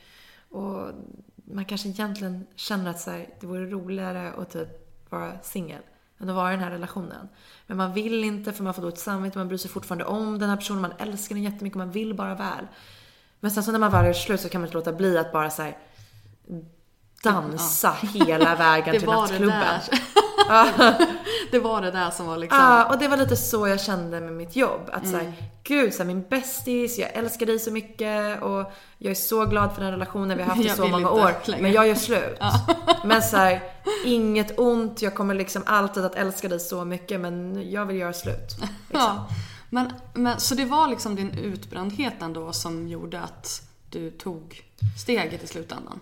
Och 0.50 0.90
man 1.34 1.64
kanske 1.64 1.88
egentligen 1.88 2.46
känner 2.54 2.90
att 2.90 3.00
så 3.00 3.10
här, 3.10 3.28
det 3.40 3.46
vore 3.46 3.66
roligare 3.66 4.32
att 4.32 4.50
typ 4.50 4.68
vara 5.10 5.40
singel 5.42 5.82
än 6.18 6.28
att 6.28 6.36
vara 6.36 6.52
i 6.52 6.54
den 6.54 6.64
här 6.64 6.70
relationen. 6.70 7.28
Men 7.66 7.76
man 7.76 7.92
vill 7.92 8.24
inte 8.24 8.52
för 8.52 8.64
man 8.64 8.74
får 8.74 8.82
dåligt 8.82 8.98
samvete, 8.98 9.38
man 9.38 9.48
bryr 9.48 9.58
sig 9.58 9.70
fortfarande 9.70 10.04
om 10.04 10.38
den 10.38 10.48
här 10.48 10.56
personen, 10.56 10.82
man 10.82 10.92
älskar 10.98 11.34
den 11.34 11.44
jättemycket, 11.44 11.76
man 11.78 11.90
vill 11.90 12.14
bara 12.14 12.34
väl. 12.34 12.66
Men 13.40 13.50
sen 13.50 13.62
så 13.62 13.72
när 13.72 13.78
man 13.78 13.90
väl 13.90 14.04
är 14.06 14.12
slut 14.12 14.40
så 14.40 14.48
kan 14.48 14.60
man 14.60 14.68
inte 14.68 14.78
låta 14.78 14.92
bli 14.92 15.18
att 15.18 15.32
bara 15.32 15.50
så 15.50 15.72
dansa 17.22 17.96
hela 18.02 18.54
vägen 18.56 18.94
till 18.98 19.08
nattklubben. 19.08 19.80
det 21.50 21.58
var 21.58 21.82
det 21.82 21.90
där 21.90 22.10
som 22.10 22.26
var 22.26 22.36
liksom... 22.36 22.58
Ja, 22.58 22.84
och 22.84 22.98
det 22.98 23.08
var 23.08 23.16
lite 23.16 23.36
så 23.36 23.68
jag 23.68 23.80
kände 23.80 24.20
med 24.20 24.32
mitt 24.32 24.56
jobb. 24.56 24.90
Att 24.92 25.08
såhär, 25.08 25.32
gud, 25.62 25.94
såhär, 25.94 26.06
min 26.06 26.22
bästis, 26.22 26.98
jag 26.98 27.10
älskar 27.12 27.46
dig 27.46 27.58
så 27.58 27.70
mycket 27.70 28.42
och 28.42 28.72
jag 28.98 29.10
är 29.10 29.14
så 29.14 29.44
glad 29.44 29.74
för 29.74 29.82
den 29.82 29.90
relationen 29.90 30.36
vi 30.36 30.42
har 30.42 30.50
haft 30.50 30.64
i 30.64 30.68
så 30.68 30.88
många 30.88 31.10
år. 31.10 31.32
längre. 31.44 31.62
Men 31.62 31.72
jag 31.72 31.88
gör 31.88 31.94
slut. 31.94 32.38
Men 33.04 33.22
såhär, 33.22 33.62
inget 34.04 34.58
ont, 34.58 35.02
jag 35.02 35.14
kommer 35.14 35.34
liksom 35.34 35.62
alltid 35.66 36.04
att 36.04 36.14
älska 36.14 36.48
dig 36.48 36.60
så 36.60 36.84
mycket 36.84 37.20
men 37.20 37.62
jag 37.70 37.86
vill 37.86 37.96
göra 37.96 38.12
slut. 38.12 38.56
Liksom. 38.60 38.70
Ja. 38.90 39.28
Men, 39.70 39.92
men, 40.14 40.40
så 40.40 40.54
det 40.54 40.64
var 40.64 40.88
liksom 40.88 41.14
din 41.14 41.30
utbrändhet 41.30 42.14
ändå 42.20 42.52
som 42.52 42.88
gjorde 42.88 43.20
att 43.20 43.62
du 43.94 44.10
tog 44.10 44.62
steget 44.96 45.42
i 45.44 45.46
slutändan? 45.46 46.00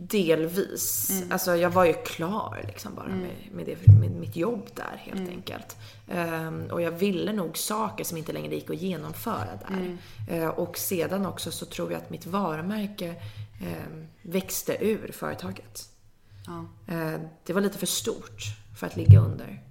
Delvis. 0.00 1.10
Mm. 1.10 1.32
Alltså 1.32 1.56
jag 1.56 1.70
var 1.70 1.84
ju 1.84 1.92
klar 1.92 2.64
liksom 2.66 2.94
bara 2.94 3.08
med, 3.08 3.30
med, 3.52 3.66
det, 3.66 3.86
med 4.00 4.10
mitt 4.10 4.36
jobb 4.36 4.68
där 4.74 4.96
helt 5.04 5.20
Mm. 5.20 5.30
enkelt. 5.32 5.76
Ehm, 6.08 6.62
och 6.70 6.82
jag 6.82 6.90
ville 6.90 7.32
nog 7.32 7.58
saker 7.58 8.04
som 8.04 8.18
inte 8.18 8.32
längre 8.32 8.54
gick 8.54 8.70
att 8.70 8.76
genomföra 8.82 9.58
där. 9.68 9.76
Mm. 9.76 9.98
Ehm, 10.30 10.50
och 10.50 10.78
sedan 10.78 11.26
också 11.26 11.50
så 11.50 11.66
tror 11.66 11.92
jag 11.92 11.98
att 12.02 12.10
mitt 12.10 12.26
varumärke 12.26 13.14
ehm, 13.62 14.06
växte 14.22 14.76
ur 14.84 15.12
företaget. 15.12 15.88
Ja. 16.46 16.64
Ehm, 16.94 17.20
det 17.44 17.52
var 17.52 17.60
lite 17.60 17.78
för 17.78 17.86
stort 17.86 18.42
för 18.78 18.86
att 18.86 18.96
ligga 18.96 19.20
under 19.20 19.62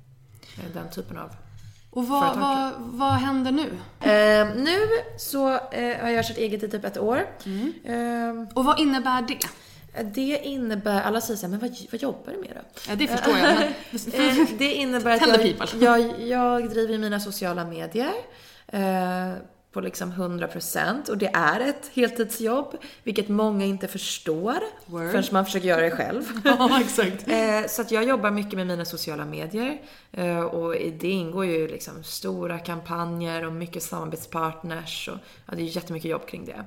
eh, 0.57 0.63
den 0.73 0.89
typen 0.91 1.17
av 1.17 1.29
Och 1.91 2.07
vad, 2.07 2.37
vad, 2.39 2.71
vad 2.77 3.11
händer 3.13 3.51
nu? 3.51 3.69
Ehm, 4.01 4.47
nu 4.49 4.77
så 5.17 5.49
eh, 5.53 5.97
har 6.01 6.09
jag 6.09 6.25
kört 6.25 6.37
eget 6.37 6.63
i 6.63 6.69
typ 6.69 6.85
ett 6.85 6.97
år. 6.97 7.27
Mm. 7.45 7.73
Ehm, 7.85 8.47
Och 8.53 8.65
vad 8.65 8.79
innebär 8.79 9.21
det? 9.21 9.39
det 10.03 10.37
innebär, 10.43 11.01
alla 11.01 11.21
säger 11.21 11.37
såhär, 11.37 11.51
men 11.51 11.59
vad, 11.59 11.77
vad 11.91 12.01
jobbar 12.01 12.31
du 12.33 12.37
med 12.37 12.49
då? 12.55 12.61
Ja, 12.89 12.95
det 12.95 13.07
förstår 13.07 13.37
jag. 13.37 13.53
Men... 13.55 13.73
Eh, 14.39 14.47
Det 14.57 14.73
innebär 14.73 15.11
att 15.15 15.61
jag, 15.81 16.01
jag, 16.01 16.21
jag 16.27 16.69
driver 16.69 16.97
mina 16.97 17.19
sociala 17.19 17.65
medier 17.65 18.11
eh, 18.67 19.33
på 19.71 19.81
liksom 19.81 20.11
100% 20.11 21.09
och 21.09 21.17
det 21.17 21.31
är 21.33 21.59
ett 21.59 21.91
heltidsjobb, 21.93 22.77
vilket 23.03 23.29
många 23.29 23.65
inte 23.65 23.87
förstår 23.87 24.57
Word. 24.85 25.11
förrän 25.11 25.23
man 25.31 25.45
försöker 25.45 25.67
göra 25.67 25.81
det 25.81 25.91
själv. 25.91 26.23
ja, 26.43 26.79
exakt. 26.81 27.27
Eh, 27.39 27.65
så 27.67 27.81
att 27.81 27.91
jag 27.91 28.03
jobbar 28.03 28.31
mycket 28.31 28.53
med 28.53 28.67
mina 28.67 28.85
sociala 28.85 29.25
medier 29.25 29.81
eh, 30.11 30.39
och 30.39 30.75
i 30.75 30.91
det 30.91 31.09
ingår 31.09 31.45
ju 31.45 31.67
liksom 31.67 32.03
stora 32.03 32.59
kampanjer 32.59 33.45
och 33.45 33.53
mycket 33.53 33.83
samarbetspartners 33.83 35.09
och 35.09 35.17
ja, 35.45 35.55
det 35.55 35.61
är 35.61 35.65
jättemycket 35.65 36.11
jobb 36.11 36.27
kring 36.27 36.45
det. 36.45 36.65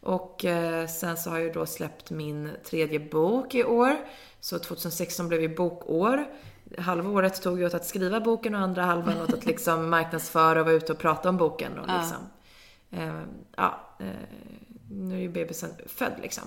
Och 0.00 0.44
eh, 0.44 0.86
sen 0.86 1.16
så 1.16 1.30
har 1.30 1.38
jag 1.38 1.54
då 1.54 1.66
släppt 1.66 2.10
min 2.10 2.50
tredje 2.64 3.00
bok 3.00 3.54
i 3.54 3.64
år. 3.64 3.96
Så 4.40 4.58
2016 4.58 5.28
blev 5.28 5.42
ju 5.42 5.56
bokår. 5.56 6.26
Halva 6.78 7.10
året 7.10 7.42
tog 7.42 7.58
ju 7.58 7.66
åt 7.66 7.74
att 7.74 7.86
skriva 7.86 8.20
boken 8.20 8.54
och 8.54 8.60
andra 8.60 8.82
halvan 8.82 9.20
åt 9.22 9.32
att 9.32 9.46
liksom 9.46 9.90
marknadsföra 9.90 10.60
och 10.60 10.66
vara 10.66 10.76
ute 10.76 10.92
och 10.92 10.98
prata 10.98 11.28
om 11.28 11.36
boken. 11.36 11.78
Och 11.78 11.86
liksom. 11.86 12.16
Eh, 12.90 13.20
ja, 13.56 13.80
eh, 13.98 14.06
nu 14.90 15.14
är 15.16 15.20
ju 15.20 15.28
bebisen 15.28 15.70
född 15.86 16.12
liksom. 16.22 16.44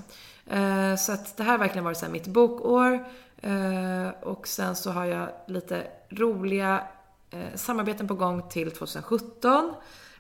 Eh, 0.47 0.95
så 0.95 1.11
att 1.11 1.37
det 1.37 1.43
här 1.43 1.51
har 1.51 1.57
verkligen 1.59 1.83
varit 1.83 1.97
så 1.97 2.05
mitt 2.09 2.27
bokår. 2.27 2.93
Eh, 3.41 4.09
och 4.21 4.47
sen 4.47 4.75
så 4.75 4.91
har 4.91 5.05
jag 5.05 5.29
lite 5.47 5.83
roliga 6.09 6.83
samarbeten 7.55 8.07
på 8.07 8.13
gång 8.15 8.49
till 8.49 8.71
2017. 8.71 9.73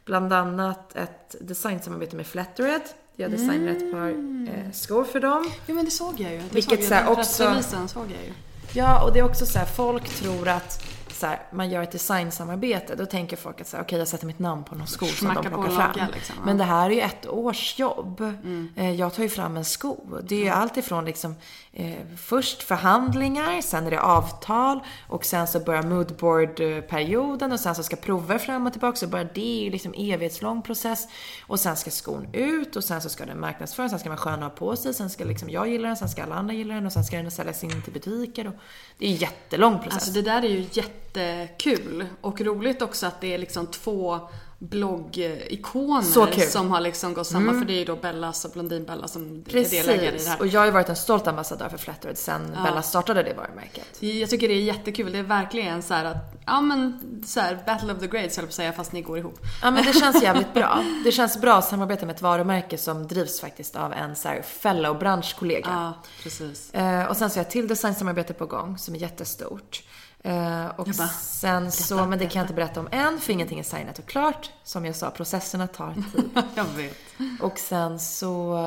Bland 0.05 0.33
annat 0.33 0.95
ett 0.95 1.35
designsamarbete 1.41 2.15
med 2.15 2.27
Flattered. 2.27 2.81
Jag 3.15 3.31
designar 3.31 3.71
ett 3.71 3.91
par 3.91 4.09
eh, 4.09 4.71
skor 4.71 5.03
för 5.03 5.19
dem. 5.19 5.51
Jo, 5.67 5.75
men 5.75 5.85
det 5.85 5.91
såg 5.91 6.19
jag 6.19 6.31
ju. 6.31 6.37
Det 6.37 6.55
Vilket 6.55 6.83
såg 6.83 6.97
jag. 6.97 7.09
också- 7.11 7.15
Pressreleasen 7.15 7.87
såg 7.87 8.03
jag 8.03 8.23
ju. 8.25 8.33
Ja, 8.73 9.03
och 9.05 9.13
det 9.13 9.19
är 9.19 9.23
också 9.23 9.45
så 9.45 9.59
här, 9.59 9.65
folk 9.65 10.09
tror 10.09 10.47
att 10.47 10.83
så 11.13 11.25
här, 11.27 11.39
man 11.51 11.69
gör 11.69 11.83
ett 11.83 11.91
designsamarbete, 11.91 12.95
då 12.95 13.05
tänker 13.05 13.37
folk 13.37 13.61
att 13.61 13.67
så 13.67 13.77
här, 13.77 13.83
okej 13.83 13.99
jag 13.99 14.07
sätter 14.07 14.27
mitt 14.27 14.39
namn 14.39 14.63
på 14.63 14.75
någon 14.75 14.87
sko 14.87 15.05
som 15.05 15.27
de 15.27 15.33
Smacka 15.33 15.49
plockar 15.49 15.69
fram. 15.69 16.07
liksom, 16.13 16.35
ja. 16.39 16.45
Men 16.45 16.57
det 16.57 16.63
här 16.63 16.85
är 16.89 16.93
ju 16.93 17.01
ett 17.01 17.27
års 17.27 17.79
jobb. 17.79 18.21
Mm. 18.21 18.73
Eh, 18.75 18.91
Jag 18.91 19.13
tar 19.13 19.23
ju 19.23 19.29
fram 19.29 19.57
en 19.57 19.65
sko. 19.65 19.97
Det 20.23 20.35
är 20.35 20.39
ju 20.39 20.49
allt 20.49 20.77
ifrån 20.77 21.05
liksom, 21.05 21.35
eh, 21.73 22.05
först 22.17 22.63
förhandlingar, 22.63 23.61
sen 23.61 23.87
är 23.87 23.91
det 23.91 24.01
avtal 24.01 24.79
och 25.07 25.25
sen 25.25 25.47
så 25.47 25.59
börjar 25.59 25.83
moodboard-perioden 25.83 27.51
och 27.51 27.59
sen 27.59 27.75
så 27.75 27.83
ska 27.83 27.95
prover 27.95 28.37
fram 28.37 28.67
och 28.67 28.71
tillbaka. 28.73 28.95
Så 28.95 29.07
bara 29.07 29.23
det 29.23 29.59
är 29.59 29.63
ju 29.63 29.69
liksom 29.69 29.93
evighetslång 29.97 30.61
process. 30.61 31.07
Och 31.47 31.59
sen 31.59 31.75
ska 31.75 31.91
skon 31.91 32.27
ut 32.33 32.75
och 32.75 32.83
sen 32.83 33.01
så 33.01 33.09
ska 33.09 33.25
den 33.25 33.39
marknadsföras, 33.39 33.91
sen 33.91 33.99
ska 33.99 34.09
man 34.09 34.17
skön 34.17 34.43
ha 34.43 34.49
på 34.49 34.75
sig, 34.75 34.93
sen 34.93 35.09
ska 35.09 35.23
liksom 35.23 35.49
jag 35.49 35.67
gilla 35.69 35.87
den, 35.87 35.97
sen 35.97 36.09
ska 36.09 36.23
alla 36.23 36.35
andra 36.35 36.53
gilla 36.53 36.73
den 36.73 36.85
och 36.85 36.93
sen 36.93 37.03
ska 37.03 37.17
den 37.17 37.31
säljas 37.31 37.63
in 37.63 37.81
till 37.81 37.93
butiker. 37.93 38.47
Och 38.47 38.53
det 38.97 39.05
är 39.05 39.09
en 39.09 39.15
jättelång 39.15 39.79
process. 39.79 39.93
Alltså 39.93 40.11
det 40.11 40.21
där 40.21 40.45
är 40.45 40.49
ju 40.49 40.65
jättekul 40.71 42.05
och 42.21 42.41
roligt 42.41 42.81
också 42.81 43.05
att 43.05 43.21
det 43.21 43.33
är 43.33 43.37
liksom 43.37 43.67
två 43.67 44.29
bloggikoner. 44.69 46.33
Mm. 46.33 46.49
som 46.49 46.71
har 46.71 46.81
liksom 46.81 47.13
gått 47.13 47.27
samman. 47.27 47.59
För 47.59 47.65
det 47.65 47.73
är 47.73 47.79
ju 47.79 47.85
då 47.85 47.95
Bellas 47.95 48.45
och 48.45 48.51
Blondinbella 48.51 49.07
som 49.07 49.21
är 49.21 49.27
delägare 49.27 49.93
i 49.93 50.05
det 50.05 50.11
Precis. 50.11 50.27
här. 50.27 50.39
Och 50.39 50.47
jag 50.47 50.59
har 50.61 50.65
ju 50.65 50.71
varit 50.71 50.89
en 50.89 50.95
stolt 50.95 51.27
ambassadör 51.27 51.69
för 51.69 51.77
Flattered 51.77 52.17
sen 52.17 52.57
Bella 52.63 52.81
startade 52.81 53.23
det 53.23 53.33
varumärket. 53.33 54.03
Jag 54.03 54.29
tycker 54.29 54.47
det 54.47 54.53
är 54.53 54.61
jättekul. 54.61 55.11
Det 55.11 55.17
är 55.17 55.23
verkligen 55.23 55.81
så 55.83 55.93
att, 55.93 56.17
ja 56.45 56.61
men 56.61 56.99
så 57.25 57.39
här, 57.39 57.63
battle 57.65 57.93
of 57.93 57.99
the 57.99 58.07
grades 58.07 58.37
höll 58.37 58.43
jag 58.43 58.49
på 58.49 58.49
att 58.49 58.53
säga 58.53 58.73
fast 58.73 58.91
ni 58.91 59.01
går 59.01 59.17
ihop. 59.17 59.39
Ja 59.61 59.71
men 59.71 59.85
det 59.85 59.93
känns 59.93 60.23
jävligt 60.23 60.53
bra. 60.53 60.83
Det 61.03 61.11
känns 61.11 61.41
bra 61.41 61.57
att 61.57 61.65
samarbeta 61.65 62.05
med 62.05 62.15
ett 62.15 62.21
varumärke 62.21 62.77
som 62.77 63.07
drivs 63.07 63.39
faktiskt 63.39 63.75
av 63.75 63.93
en 63.93 64.15
så 64.15 64.27
här 64.27 64.41
fellow 64.41 64.99
branschkollega. 64.99 65.69
Ja, 65.69 65.93
precis. 66.23 66.73
Eh, 66.73 67.05
och 67.05 67.17
sen 67.17 67.29
så 67.29 67.39
har 67.39 67.43
jag 67.43 67.51
till 67.51 67.67
designsamarbete 67.67 68.33
på 68.33 68.45
gång 68.45 68.77
som 68.77 68.95
är 68.95 68.99
jättestort. 68.99 69.83
Eh, 70.25 70.67
och 70.67 70.85
bara, 70.85 71.07
sen 71.07 71.71
så, 71.71 72.05
men 72.05 72.19
det 72.19 72.25
kan 72.25 72.39
jag 72.39 72.43
inte 72.43 72.53
berätta 72.53 72.79
om 72.79 72.87
än 72.91 73.19
för 73.19 73.33
ingenting 73.33 73.59
är 73.59 73.63
signat 73.63 73.99
och 73.99 74.05
klart. 74.05 74.51
Som 74.63 74.85
jag 74.85 74.95
sa, 74.95 75.09
processerna 75.09 75.67
tar 75.67 75.93
tid. 76.15 76.39
Jag 76.55 76.65
vet. 76.65 76.97
och 77.41 77.59
sen 77.59 77.99
så 77.99 78.57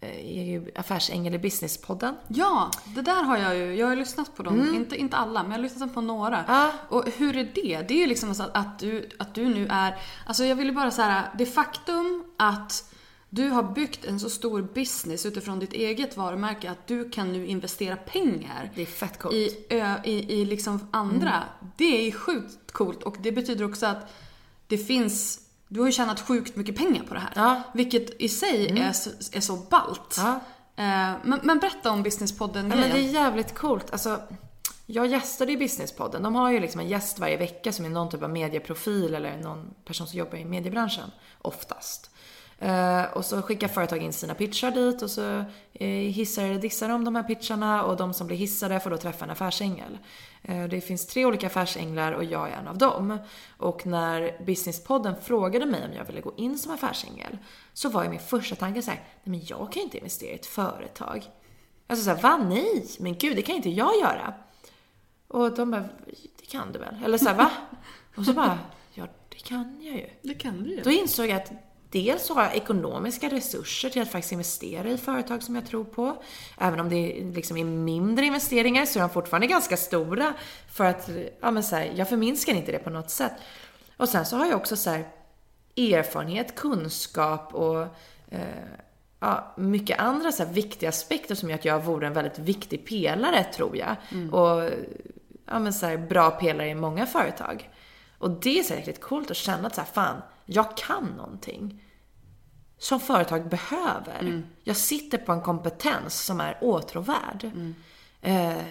eh, 0.00 0.38
är 0.40 0.42
ju 0.44 0.70
Affärsängel 0.74 1.34
i 1.34 1.38
Businesspodden. 1.38 2.16
Ja, 2.28 2.70
det 2.84 3.02
där 3.02 3.22
har 3.22 3.36
jag 3.36 3.56
ju. 3.56 3.74
Jag 3.74 3.86
har 3.86 3.96
lyssnat 3.96 4.36
på 4.36 4.42
dem. 4.42 4.74
Inte, 4.74 4.96
inte 4.96 5.16
alla, 5.16 5.42
men 5.42 5.50
jag 5.52 5.58
har 5.58 5.62
lyssnat 5.62 5.94
på 5.94 6.00
några. 6.00 6.44
Ja. 6.48 6.72
Och 6.88 7.04
hur 7.16 7.36
är 7.36 7.50
det? 7.54 7.82
Det 7.88 7.94
är 7.94 7.98
ju 7.98 8.06
liksom 8.06 8.34
så 8.34 8.42
att, 8.42 8.56
att, 8.56 8.78
du, 8.78 9.08
att 9.18 9.34
du 9.34 9.48
nu 9.48 9.66
är... 9.70 9.96
Alltså 10.26 10.44
jag 10.44 10.56
vill 10.56 10.66
ju 10.66 10.72
bara 10.72 10.90
säga 10.90 11.24
det 11.38 11.46
faktum 11.46 12.24
att 12.36 12.92
du 13.36 13.48
har 13.48 13.62
byggt 13.62 14.04
en 14.04 14.20
så 14.20 14.30
stor 14.30 14.62
business 14.62 15.26
utifrån 15.26 15.58
ditt 15.58 15.72
eget 15.72 16.16
varumärke 16.16 16.70
att 16.70 16.86
du 16.86 17.10
kan 17.10 17.32
nu 17.32 17.46
investera 17.46 17.96
pengar 17.96 18.70
Det 18.74 18.82
är 18.82 18.86
fett 18.86 19.18
coolt. 19.18 19.34
i, 19.34 19.66
i, 20.04 20.40
i 20.40 20.44
liksom 20.44 20.88
andra. 20.90 21.42
Det 21.76 21.98
är 21.98 22.04
ju 22.04 22.12
sjukt 22.12 22.72
coolt 22.72 23.02
och 23.02 23.16
det 23.20 23.32
betyder 23.32 23.64
också 23.64 23.86
att 23.86 24.12
det 24.66 24.78
finns 24.78 25.40
du 25.68 25.80
har 25.80 25.86
ju 25.86 25.92
tjänat 25.92 26.20
sjukt 26.20 26.56
mycket 26.56 26.76
pengar 26.76 27.02
på 27.02 27.14
det 27.14 27.20
här. 27.20 27.32
Ja. 27.34 27.62
Vilket 27.74 28.22
i 28.22 28.28
sig 28.28 28.78
är, 28.80 28.92
så, 28.92 29.10
är 29.32 29.40
så 29.40 29.56
ballt. 29.56 30.14
Ja. 30.18 30.40
Eh, 30.76 31.14
men, 31.24 31.40
men 31.42 31.58
berätta 31.58 31.90
om 31.90 32.02
Businesspodden 32.02 32.70
Ja, 32.70 32.76
men 32.76 32.90
det 32.90 32.98
är 32.98 33.12
jävligt 33.12 33.54
coolt. 33.54 33.90
Alltså, 33.90 34.20
jag 34.86 35.06
gästade 35.06 35.52
i 35.52 35.56
Businesspodden. 35.56 36.22
De 36.22 36.34
har 36.34 36.50
ju 36.50 36.60
liksom 36.60 36.80
en 36.80 36.88
gäst 36.88 37.18
varje 37.18 37.36
vecka 37.36 37.72
som 37.72 37.84
är 37.84 37.88
någon 37.88 38.10
typ 38.10 38.22
av 38.22 38.30
medieprofil 38.30 39.14
eller 39.14 39.36
någon 39.36 39.74
person 39.84 40.06
som 40.06 40.18
jobbar 40.18 40.38
i 40.38 40.44
mediebranschen. 40.44 41.10
Oftast. 41.42 42.10
Eh, 42.58 43.04
och 43.04 43.24
så 43.24 43.42
skickar 43.42 43.68
företag 43.68 43.98
in 44.02 44.12
sina 44.12 44.34
pitchar 44.34 44.70
dit 44.70 45.02
och 45.02 45.10
så 45.10 45.44
eh, 45.72 45.88
hissar 45.88 46.44
eller 46.44 46.58
dissar 46.58 46.88
de 46.88 47.04
de 47.04 47.16
här 47.16 47.22
pitcharna 47.22 47.84
och 47.84 47.96
de 47.96 48.14
som 48.14 48.26
blir 48.26 48.36
hissade 48.36 48.80
får 48.80 48.90
då 48.90 48.96
träffa 48.96 49.24
en 49.24 49.30
affärsängel. 49.30 49.98
Eh, 50.42 50.64
det 50.64 50.80
finns 50.80 51.06
tre 51.06 51.26
olika 51.26 51.46
affärsänglar 51.46 52.12
och 52.12 52.24
jag 52.24 52.48
är 52.48 52.56
en 52.56 52.68
av 52.68 52.78
dem. 52.78 53.18
Och 53.56 53.86
när 53.86 54.44
Businesspodden 54.46 55.14
frågade 55.22 55.66
mig 55.66 55.84
om 55.84 55.92
jag 55.92 56.04
ville 56.04 56.20
gå 56.20 56.32
in 56.36 56.58
som 56.58 56.72
affärsängel 56.72 57.38
så 57.72 57.88
var 57.88 58.04
ju 58.04 58.10
min 58.10 58.20
första 58.20 58.56
tanke 58.56 58.82
så 58.82 58.90
här, 58.90 59.00
nej 59.24 59.38
men 59.38 59.46
jag 59.46 59.72
kan 59.72 59.80
ju 59.80 59.82
inte 59.82 59.98
investera 59.98 60.30
i 60.30 60.34
ett 60.34 60.46
företag. 60.46 61.30
Alltså 61.86 62.04
såhär, 62.04 62.22
va? 62.22 62.36
Nej, 62.36 62.86
men 62.98 63.18
gud 63.18 63.36
det 63.36 63.42
kan 63.42 63.56
inte 63.56 63.70
jag 63.70 63.96
göra. 64.00 64.34
Och 65.28 65.54
de 65.54 65.70
bara, 65.70 65.88
det 66.40 66.46
kan 66.50 66.72
du 66.72 66.78
väl? 66.78 67.04
Eller 67.04 67.18
såhär, 67.18 67.36
va? 67.36 67.50
Och 68.16 68.24
så 68.24 68.32
bara, 68.32 68.58
ja 68.94 69.06
det 69.28 69.38
kan 69.38 69.80
jag 69.82 69.94
ju. 69.94 70.06
Det 70.22 70.34
kan 70.34 70.62
du 70.62 70.70
ju. 70.70 70.80
Då 70.82 70.90
insåg 70.90 71.26
jag 71.26 71.36
att 71.36 71.52
dels 71.90 72.26
så 72.26 72.34
har 72.34 72.42
jag 72.42 72.56
ekonomiska 72.56 73.28
resurser 73.28 73.90
till 73.90 74.02
att 74.02 74.10
faktiskt 74.10 74.32
investera 74.32 74.88
i 74.88 74.98
företag 74.98 75.42
som 75.42 75.54
jag 75.54 75.66
tror 75.66 75.84
på. 75.84 76.22
Även 76.58 76.80
om 76.80 76.88
det 76.88 77.24
liksom 77.34 77.56
är 77.56 77.64
mindre 77.64 78.24
investeringar 78.24 78.86
så 78.86 78.98
är 78.98 79.00
de 79.00 79.10
fortfarande 79.10 79.46
ganska 79.46 79.76
stora. 79.76 80.34
För 80.72 80.84
att, 80.84 81.10
ja 81.40 81.50
men 81.50 81.62
så 81.62 81.76
här, 81.76 81.92
jag 81.94 82.08
förminskar 82.08 82.54
inte 82.54 82.72
det 82.72 82.78
på 82.78 82.90
något 82.90 83.10
sätt. 83.10 83.32
Och 83.96 84.08
sen 84.08 84.26
så 84.26 84.36
har 84.36 84.46
jag 84.46 84.56
också 84.56 84.76
så 84.76 84.90
här, 84.90 85.04
erfarenhet, 85.76 86.54
kunskap 86.54 87.54
och 87.54 87.80
eh, 88.30 88.40
ja, 89.20 89.54
mycket 89.56 90.00
andra 90.00 90.32
så 90.32 90.44
viktiga 90.44 90.88
aspekter 90.88 91.34
som 91.34 91.50
gör 91.50 91.58
att 91.58 91.64
jag 91.64 91.84
vore 91.84 92.06
en 92.06 92.12
väldigt 92.12 92.38
viktig 92.38 92.86
pelare, 92.86 93.44
tror 93.44 93.76
jag. 93.76 93.96
Och 94.32 94.70
ja, 95.46 95.58
men 95.58 95.72
så 95.72 95.86
här, 95.86 95.96
bra 95.96 96.30
pelare 96.30 96.68
i 96.68 96.74
många 96.74 97.06
företag. 97.06 97.70
Och 98.18 98.30
det 98.30 98.58
är 98.58 98.76
riktigt 98.76 99.00
coolt 99.00 99.30
att 99.30 99.36
känna 99.36 99.66
att 99.66 99.74
så 99.74 99.80
här, 99.80 99.88
fan, 99.88 100.22
jag 100.46 100.76
kan 100.76 101.04
någonting. 101.04 101.82
som 102.78 103.00
företag 103.00 103.48
behöver. 103.48 104.18
Mm. 104.20 104.46
Jag 104.64 104.76
sitter 104.76 105.18
på 105.18 105.32
en 105.32 105.40
kompetens 105.40 106.24
som 106.24 106.40
är 106.40 106.58
åtråvärd. 106.60 107.44
Mm. 107.44 107.74
Eh, 108.22 108.64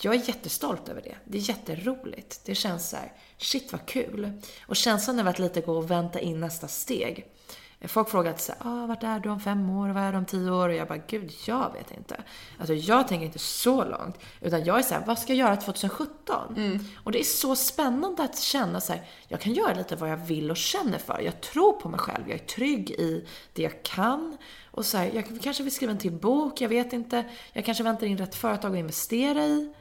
jag 0.00 0.14
är 0.14 0.28
jättestolt 0.28 0.88
över 0.88 1.02
det. 1.02 1.16
Det 1.24 1.38
är 1.38 1.48
jätteroligt. 1.48 2.40
Det 2.44 2.54
känns 2.54 2.88
så 2.88 2.96
här, 2.96 3.12
shit 3.38 3.72
vad 3.72 3.86
kul. 3.86 4.42
Och 4.66 4.76
känslan 4.76 5.18
över 5.18 5.30
att 5.30 5.38
lite 5.38 5.60
gå 5.60 5.76
och 5.76 5.90
vänta 5.90 6.20
in 6.20 6.40
nästa 6.40 6.68
steg. 6.68 7.26
Folk 7.88 8.10
frågar 8.10 8.30
att 8.30 8.40
säga, 8.40 8.58
ah, 8.60 8.86
vart 8.86 9.02
är 9.02 9.20
du 9.20 9.28
om 9.28 9.40
fem 9.40 9.70
år, 9.70 9.88
vad 9.88 10.02
är 10.02 10.12
du 10.12 10.18
om 10.18 10.24
tio 10.24 10.50
år? 10.50 10.68
Och 10.68 10.74
jag 10.74 10.88
bara, 10.88 10.98
gud, 11.06 11.32
jag 11.46 11.72
vet 11.72 11.90
inte. 11.90 12.24
Alltså 12.58 12.74
jag 12.74 13.08
tänker 13.08 13.26
inte 13.26 13.38
så 13.38 13.84
långt. 13.84 14.18
Utan 14.40 14.64
jag 14.64 14.78
är 14.78 14.82
så 14.82 14.94
här, 14.94 15.02
vad 15.06 15.18
ska 15.18 15.32
jag 15.34 15.48
göra 15.48 15.56
2017? 15.56 16.80
Och 16.96 17.12
det 17.12 17.20
är 17.20 17.24
så 17.24 17.56
spännande 17.56 18.22
att 18.22 18.38
känna 18.38 18.80
så 18.80 18.92
här, 18.92 19.02
jag 19.28 19.40
kan 19.40 19.52
göra 19.52 19.74
lite 19.74 19.96
vad 19.96 20.10
jag 20.10 20.16
vill 20.16 20.50
och 20.50 20.56
känner 20.56 20.98
för. 20.98 21.20
Jag 21.20 21.40
tror 21.40 21.72
på 21.72 21.88
mig 21.88 22.00
själv, 22.00 22.24
jag 22.28 22.40
är 22.40 22.44
trygg 22.44 22.90
i 22.90 23.28
det 23.52 23.62
jag 23.62 23.82
kan. 23.82 24.36
Och 24.70 24.86
så 24.86 24.98
här, 24.98 25.10
jag 25.14 25.42
kanske 25.42 25.62
vill 25.62 25.74
skriva 25.74 25.92
en 25.92 25.98
till 25.98 26.12
bok, 26.12 26.60
jag 26.60 26.68
vet 26.68 26.92
inte. 26.92 27.24
Jag 27.52 27.64
kanske 27.64 27.84
väntar 27.84 28.06
in 28.06 28.18
rätt 28.18 28.34
företag 28.34 28.72
att 28.72 28.78
investera 28.78 29.44
i. 29.44 29.74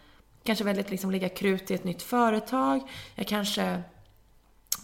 Kanske 0.43 0.69
att 0.69 0.89
liksom 0.89 1.11
lägga 1.11 1.29
krut 1.29 1.71
i 1.71 1.73
ett 1.73 1.83
nytt 1.83 2.01
företag. 2.01 2.89
Jag 3.15 3.27
kanske 3.27 3.81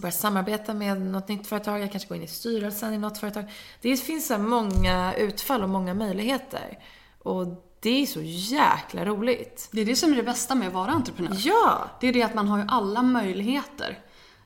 börja 0.01 0.11
samarbeta 0.11 0.73
med 0.73 1.01
något 1.01 1.27
nytt 1.27 1.47
företag, 1.47 1.79
jag 1.79 1.91
kanske 1.91 2.09
går 2.09 2.17
in 2.17 2.23
i 2.23 2.27
styrelsen 2.27 2.93
i 2.93 2.97
något 2.97 3.17
företag. 3.17 3.45
Det 3.81 3.97
finns 3.97 4.27
så 4.27 4.37
många 4.37 5.13
utfall 5.13 5.63
och 5.63 5.69
många 5.69 5.93
möjligheter. 5.93 6.79
Och 7.19 7.47
det 7.79 8.01
är 8.01 8.05
så 8.05 8.21
jäkla 8.23 9.05
roligt. 9.05 9.69
Det 9.71 9.81
är 9.81 9.85
det 9.85 9.95
som 9.95 10.11
är 10.11 10.15
det 10.15 10.23
bästa 10.23 10.55
med 10.55 10.67
att 10.67 10.73
vara 10.73 10.91
entreprenör. 10.91 11.37
Ja! 11.39 11.89
Det 12.01 12.07
är 12.07 12.13
det 12.13 12.23
att 12.23 12.35
man 12.35 12.47
har 12.47 12.57
ju 12.57 12.65
alla 12.67 13.01
möjligheter. 13.01 13.99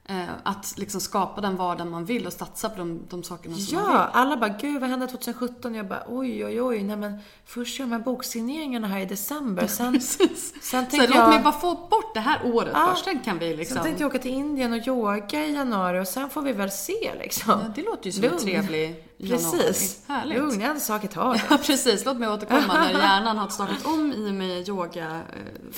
Eh, 0.05 0.23
att 0.43 0.73
liksom 0.77 1.01
skapa 1.01 1.41
den 1.41 1.55
vardag 1.55 1.87
man 1.87 2.05
vill 2.05 2.27
och 2.27 2.33
satsa 2.33 2.69
på 2.69 2.77
de, 2.77 3.01
de 3.09 3.23
sakerna 3.23 3.55
som 3.55 3.75
man 3.75 3.85
vill. 3.87 3.93
Ja, 3.95 4.09
alla 4.13 4.37
bara 4.37 4.49
gud 4.49 4.81
vad 4.81 4.89
hände 4.89 5.07
2017? 5.07 5.75
Jag 5.75 5.87
bara 5.87 6.03
oj 6.07 6.45
oj 6.45 6.61
oj, 6.61 6.83
nej 6.83 6.95
men 6.95 7.19
först 7.45 7.79
gör 7.79 7.85
här 7.87 7.99
boksigneringarna 7.99 8.87
här 8.87 8.99
i 8.99 9.05
december. 9.05 9.67
Sen, 9.67 10.01
sen 10.01 10.85
tänkte 10.85 10.97
låt 11.07 11.15
jag... 11.15 11.29
mig 11.29 11.39
bara 11.39 11.53
få 11.53 11.75
bort 11.75 12.13
det 12.13 12.19
här 12.19 12.39
året 12.43 12.71
Ja. 12.73 12.87
först, 12.91 13.05
sen 13.05 13.19
kan 13.19 13.39
vi 13.39 13.57
liksom... 13.57 13.75
Sen 13.75 13.83
tänkte 13.83 14.03
jag 14.03 14.09
åka 14.09 14.19
till 14.19 14.31
Indien 14.31 14.73
och 14.73 14.87
yoga 14.87 15.45
i 15.45 15.53
januari 15.53 15.99
och 15.99 16.07
sen 16.07 16.29
får 16.29 16.41
vi 16.41 16.51
väl 16.51 16.71
se 16.71 17.11
liksom. 17.19 17.51
Ja, 17.51 17.71
det 17.75 17.81
låter 17.81 18.05
ju 18.05 18.11
som 18.11 18.23
en 18.23 18.29
Lugn. 18.29 18.43
trevlig 18.43 19.05
januari. 19.17 19.57
Precis. 19.57 20.01
Härligt. 20.07 20.37
Lugn, 20.37 20.61
en 20.61 20.79
sak 20.79 21.03
i 21.03 21.07
taget. 21.07 21.43
Ja, 21.49 21.57
precis. 21.57 22.05
Låt 22.05 22.17
mig 22.17 22.29
återkomma 22.29 22.73
när 22.73 22.91
hjärnan 23.01 23.37
har 23.37 23.47
startat 23.49 23.85
om 23.85 24.13
i 24.13 24.29
och 24.29 24.33
med 24.33 24.65
För, 24.65 24.73
ja, 24.99 25.23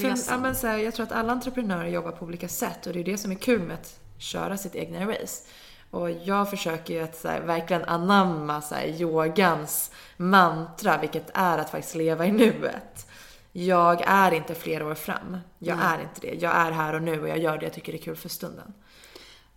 yogaresan. 0.01 0.41
men 0.41 0.55
så 0.55 0.67
här, 0.67 0.77
jag 0.77 0.95
tror 0.95 1.05
att 1.05 1.11
alla 1.11 1.31
entreprenörer 1.31 1.87
jobbar 1.87 2.11
på 2.11 2.25
olika 2.25 2.47
sätt 2.47 2.85
och 2.87 2.93
det 2.93 2.99
är 2.99 3.03
det 3.03 3.17
som 3.17 3.31
är 3.31 3.35
kul 3.35 3.61
med 3.61 3.73
att 3.73 3.99
köra 4.17 4.57
sitt 4.57 4.75
egna 4.75 5.07
race. 5.07 5.43
Och 5.91 6.11
jag 6.11 6.49
försöker 6.49 6.93
ju 6.93 6.99
att 6.99 7.23
här, 7.23 7.41
verkligen 7.41 7.83
anamma 7.85 8.61
så 8.61 8.75
här, 8.75 8.87
yogans 8.87 9.91
mantra, 10.17 10.97
vilket 10.97 11.31
är 11.33 11.57
att 11.57 11.69
faktiskt 11.69 11.95
leva 11.95 12.25
i 12.25 12.31
nuet. 12.31 13.07
Jag 13.51 14.01
är 14.07 14.31
inte 14.31 14.55
flera 14.55 14.87
år 14.87 14.95
fram. 14.95 15.37
Jag 15.59 15.79
är 15.81 16.01
inte 16.01 16.21
det. 16.21 16.33
Jag 16.41 16.55
är 16.55 16.71
här 16.71 16.93
och 16.93 17.01
nu 17.01 17.21
och 17.21 17.29
jag 17.29 17.37
gör 17.37 17.57
det 17.57 17.65
jag 17.65 17.73
tycker 17.73 17.93
är 17.93 17.97
kul 17.97 18.15
för 18.15 18.29
stunden. 18.29 18.73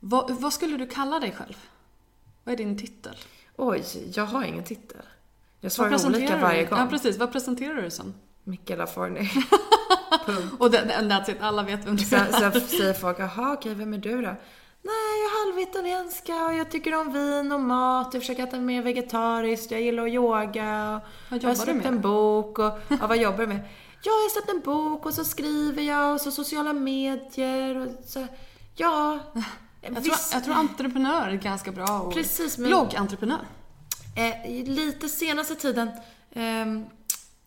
Vad, 0.00 0.30
vad 0.30 0.52
skulle 0.52 0.76
du 0.76 0.86
kalla 0.86 1.20
dig 1.20 1.32
själv? 1.32 1.56
Vad 2.44 2.52
är 2.52 2.56
din 2.56 2.78
titel? 2.78 3.16
Oj, 3.56 3.84
jag 4.14 4.26
har 4.26 4.44
ingen 4.44 4.64
titel. 4.64 5.02
Jag 5.60 5.72
svarar 5.72 6.06
olika 6.06 6.36
varje 6.36 6.64
gång. 6.64 6.78
Ja, 6.78 6.86
precis. 6.86 7.18
Vad 7.18 7.32
presenterar 7.32 7.82
du 7.82 7.90
som? 7.90 8.14
Micke 8.44 8.70
Laforni. 8.70 9.30
Och 10.58 10.72
that, 10.72 10.90
and 10.98 11.12
that's 11.12 11.30
it. 11.30 11.36
Alla 11.40 11.62
vet 11.62 11.86
vem 11.86 11.96
du 11.96 12.02
är. 12.16 12.32
sen 12.50 12.60
säger 12.68 12.92
folk, 12.94 13.18
jaha 13.18 13.52
okej, 13.52 13.74
vem 13.74 13.94
är 13.94 13.98
du 13.98 14.22
då? 14.22 14.36
Nej, 14.82 14.94
jag 15.22 15.30
är 15.30 15.46
halvitalienska 15.46 16.44
och 16.44 16.54
jag 16.54 16.70
tycker 16.70 16.94
om 17.00 17.12
vin 17.12 17.52
och 17.52 17.60
mat. 17.60 18.14
Jag 18.14 18.22
försöker 18.22 18.42
äta 18.42 18.56
mer 18.56 18.82
vegetariskt. 18.82 19.70
Jag 19.70 19.80
gillar 19.80 20.02
att 20.02 20.08
yoga. 20.12 21.00
Vad 21.28 21.42
jag 21.42 21.48
har 21.50 21.54
släppt 21.54 21.86
en 21.86 22.00
bok 22.00 22.58
och, 22.58 22.78
ja 22.88 23.06
vad 23.08 23.18
jobbar 23.18 23.38
du 23.38 23.46
med? 23.46 23.60
Ja, 24.02 24.12
jag 24.12 24.12
har 24.12 24.28
släppt 24.30 24.48
en 24.50 24.60
bok 24.60 25.06
och 25.06 25.14
så 25.14 25.24
skriver 25.24 25.82
jag 25.82 26.14
och 26.14 26.20
så 26.20 26.30
sociala 26.30 26.72
medier 26.72 27.76
och 27.76 27.88
så, 28.06 28.26
ja. 28.76 29.18
Jag 29.80 30.04
tror, 30.04 30.16
jag 30.32 30.44
tror 30.44 30.54
entreprenör 30.54 31.28
är 31.28 31.34
ganska 31.36 31.72
bra 31.72 32.02
ord. 32.02 32.14
Precis, 32.14 32.58
men- 32.58 32.68
Bloggentreprenör. 32.68 33.38
eh, 34.16 34.64
lite 34.64 35.08
senaste 35.08 35.54
tiden, 35.54 35.88
eh, 36.30 36.66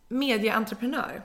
medieentreprenör. 0.07 1.21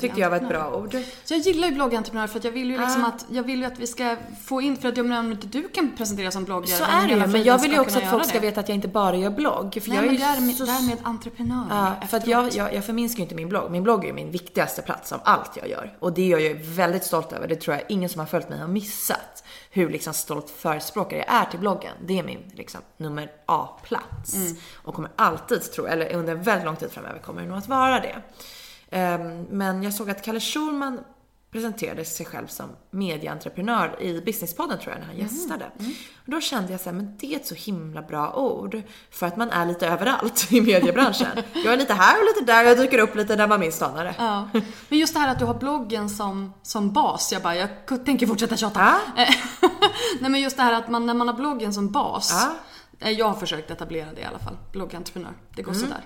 Tyckte 0.00 0.20
jag 0.20 0.30
var 0.30 0.36
ett 0.36 0.48
bra 0.48 0.74
ord. 0.74 0.96
Jag 1.28 1.38
gillar 1.38 1.68
ju 1.68 1.74
bloggentreprenör 1.74 2.26
för 2.26 2.38
att 2.38 2.44
jag 2.44 2.52
vill 2.52 2.70
ju 2.70 2.78
liksom 2.78 3.04
Ah. 3.04 3.08
att, 3.08 3.26
jag 3.30 3.42
vill 3.42 3.58
ju 3.58 3.64
att 3.64 3.78
vi 3.78 3.86
ska 3.86 4.16
få 4.44 4.60
in, 4.62 4.76
för 4.76 4.88
att 4.88 4.96
jag 4.96 5.06
menar 5.06 5.20
om 5.20 5.32
inte 5.32 5.46
du 5.46 5.68
kan 5.68 5.96
presentera 5.96 6.30
som 6.30 6.44
bloggare, 6.44 6.66
Så 6.76 6.84
är 6.84 7.08
det 7.08 7.14
ju, 7.14 7.26
men 7.26 7.42
jag 7.42 7.58
vill 7.58 7.72
ju 7.72 7.78
också 7.80 7.98
att 7.98 8.10
folk 8.10 8.24
ska 8.26 8.40
veta 8.40 8.60
att 8.60 8.68
jag 8.68 8.74
inte 8.76 8.88
bara 8.88 9.16
gör 9.16 9.30
blogg. 9.30 9.78
För 9.82 9.88
Nej 9.90 9.98
jag 9.98 10.06
men 10.06 10.14
är 10.14 10.18
därmed, 10.18 10.56
så 10.56 10.64
därmed 10.64 10.98
entreprenör. 11.02 11.66
Ja, 11.70 12.06
för 12.08 12.16
att 12.16 12.26
jag, 12.26 12.54
jag, 12.54 12.74
jag 12.74 12.84
förminskar 12.84 13.18
ju 13.18 13.22
inte 13.22 13.34
min 13.34 13.48
blogg. 13.48 13.70
Min 13.70 13.82
blogg 13.82 14.04
är 14.04 14.08
ju 14.08 14.12
min 14.12 14.30
viktigaste 14.30 14.82
plats 14.82 15.12
av 15.12 15.20
allt 15.24 15.56
jag 15.56 15.68
gör. 15.68 15.96
Och 16.00 16.12
det 16.12 16.22
är 16.22 16.28
jag 16.30 16.40
ju 16.40 16.54
väldigt 16.62 17.04
stolt 17.04 17.32
över. 17.32 17.48
Det 17.48 17.56
tror 17.56 17.76
jag 17.76 17.84
ingen 17.88 18.08
som 18.08 18.18
har 18.18 18.26
följt 18.26 18.48
mig 18.48 18.58
har 18.58 18.68
missat. 18.68 19.44
Hur 19.70 19.90
liksom 19.90 20.14
stolt 20.14 20.50
förespråkare 20.50 21.24
jag 21.28 21.36
är 21.40 21.44
till 21.44 21.58
bloggen. 21.60 21.92
Det 22.06 22.18
är 22.18 22.22
min 22.22 22.52
liksom, 22.54 22.80
nummer 22.96 23.30
A-plats. 23.46 24.34
Och 24.74 24.94
kommer 24.94 25.10
alltid, 25.16 25.72
tror 25.72 25.86
jag, 25.88 25.92
eller 25.92 26.14
under 26.14 26.32
en 26.32 26.42
väldigt 26.42 26.64
lång 26.64 26.76
tid 26.76 26.90
framöver 26.90 27.18
kommer 27.18 27.42
det 27.42 27.48
nog 27.48 27.58
att 27.58 27.68
vara 27.68 28.00
det. 28.00 28.16
Ehm, 28.94 29.42
men 29.50 29.82
jag 29.82 29.94
såg 29.94 30.10
att 30.10 30.22
Kalle 30.24 30.40
Schulman 30.40 31.00
presenterade 31.52 32.04
sig 32.04 32.26
själv 32.26 32.46
som 32.46 32.66
medieentreprenör 32.90 34.02
i 34.02 34.20
Businesspodden 34.20 34.78
tror 34.78 34.92
jag 34.92 35.00
när 35.00 35.06
han 35.06 35.16
gästade. 35.16 35.70
Och 36.24 36.30
då 36.30 36.40
kände 36.40 36.72
jag 36.72 36.80
så 36.80 36.90
här, 36.90 36.96
men 36.96 37.16
det 37.20 37.32
är 37.34 37.36
ett 37.36 37.46
så 37.46 37.54
himla 37.54 38.02
bra 38.02 38.34
ord. 38.34 38.82
För 39.10 39.26
att 39.26 39.36
man 39.36 39.50
är 39.50 39.66
lite 39.66 39.88
överallt 39.88 40.52
i 40.52 40.60
mediebranschen. 40.60 41.28
Jag 41.52 41.72
är 41.72 41.76
lite 41.76 41.94
här 41.94 42.18
och 42.18 42.24
lite 42.24 42.52
där, 42.52 42.64
jag 42.64 42.78
dyker 42.78 42.98
upp 42.98 43.14
lite 43.14 43.36
där 43.36 43.46
man 43.46 43.60
minst 43.60 43.82
anar 43.82 44.04
det. 44.04 44.14
Ja. 44.18 44.48
Men 44.88 44.98
just 44.98 45.14
det 45.14 45.20
här 45.20 45.28
att 45.32 45.38
du 45.38 45.44
har 45.44 45.54
bloggen 45.54 46.10
som, 46.10 46.52
som 46.62 46.92
bas, 46.92 47.32
jag 47.32 47.42
bara, 47.42 47.56
jag 47.56 47.68
tänker 48.04 48.26
fortsätta 48.26 48.56
tjata. 48.56 48.96
Ja. 49.16 49.22
Eh, 49.22 49.34
Nej 50.20 50.30
men 50.30 50.40
just 50.40 50.56
det 50.56 50.62
här 50.62 50.72
att 50.72 50.88
man, 50.88 51.06
när 51.06 51.14
man 51.14 51.28
har 51.28 51.34
bloggen 51.34 51.74
som 51.74 51.90
bas, 51.90 52.30
Ja. 52.32 52.54
Eh, 53.00 53.10
jag 53.10 53.26
har 53.28 53.34
försökt 53.34 53.70
etablera 53.70 54.12
det 54.14 54.20
i 54.20 54.24
alla 54.24 54.38
fall, 54.38 54.56
bloggentreprenör, 54.72 55.32
det 55.56 55.62
går 55.62 55.72
Mm. 55.72 55.82
sådär. 55.82 56.02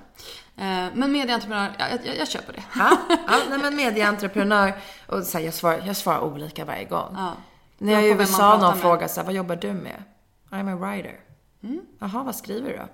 Eh, 0.57 0.95
Men 0.95 1.13
medieentreprenör, 1.13 1.77
ja, 1.79 1.89
jag, 1.89 2.07
jag, 2.07 2.17
jag 2.19 2.29
köper 2.29 2.53
det. 2.53 2.65
Ja, 2.77 2.97
ja 3.09 3.39
nej 3.51 3.59
men 3.59 3.77
medieentreprenör. 3.77 4.73
Och 5.07 5.23
så 5.23 5.39
här, 5.39 5.45
jag, 5.45 5.55
svarar, 5.55 5.83
jag 5.87 5.97
svarar 5.97 6.21
olika 6.21 6.65
varje 6.65 6.85
gång. 6.85 7.15
Ja. 7.17 7.33
När 7.79 7.93
jag 7.93 8.03
är 8.03 8.07
i 8.07 8.11
USA 8.11 8.37
pratar 8.39 8.59
någon 8.59 8.71
med. 8.73 8.81
frågar 8.81 9.09
så 9.09 9.21
här, 9.21 9.25
vad 9.27 9.35
jobbar 9.35 9.57
du 9.57 9.73
med? 9.73 10.03
I'm 10.51 10.73
a 10.73 10.77
writer. 10.77 11.21
Mm. 11.63 11.81
Jaha, 11.99 12.23
vad 12.23 12.37
skriver 12.37 12.71
du 12.71 12.77
då? 12.77 12.89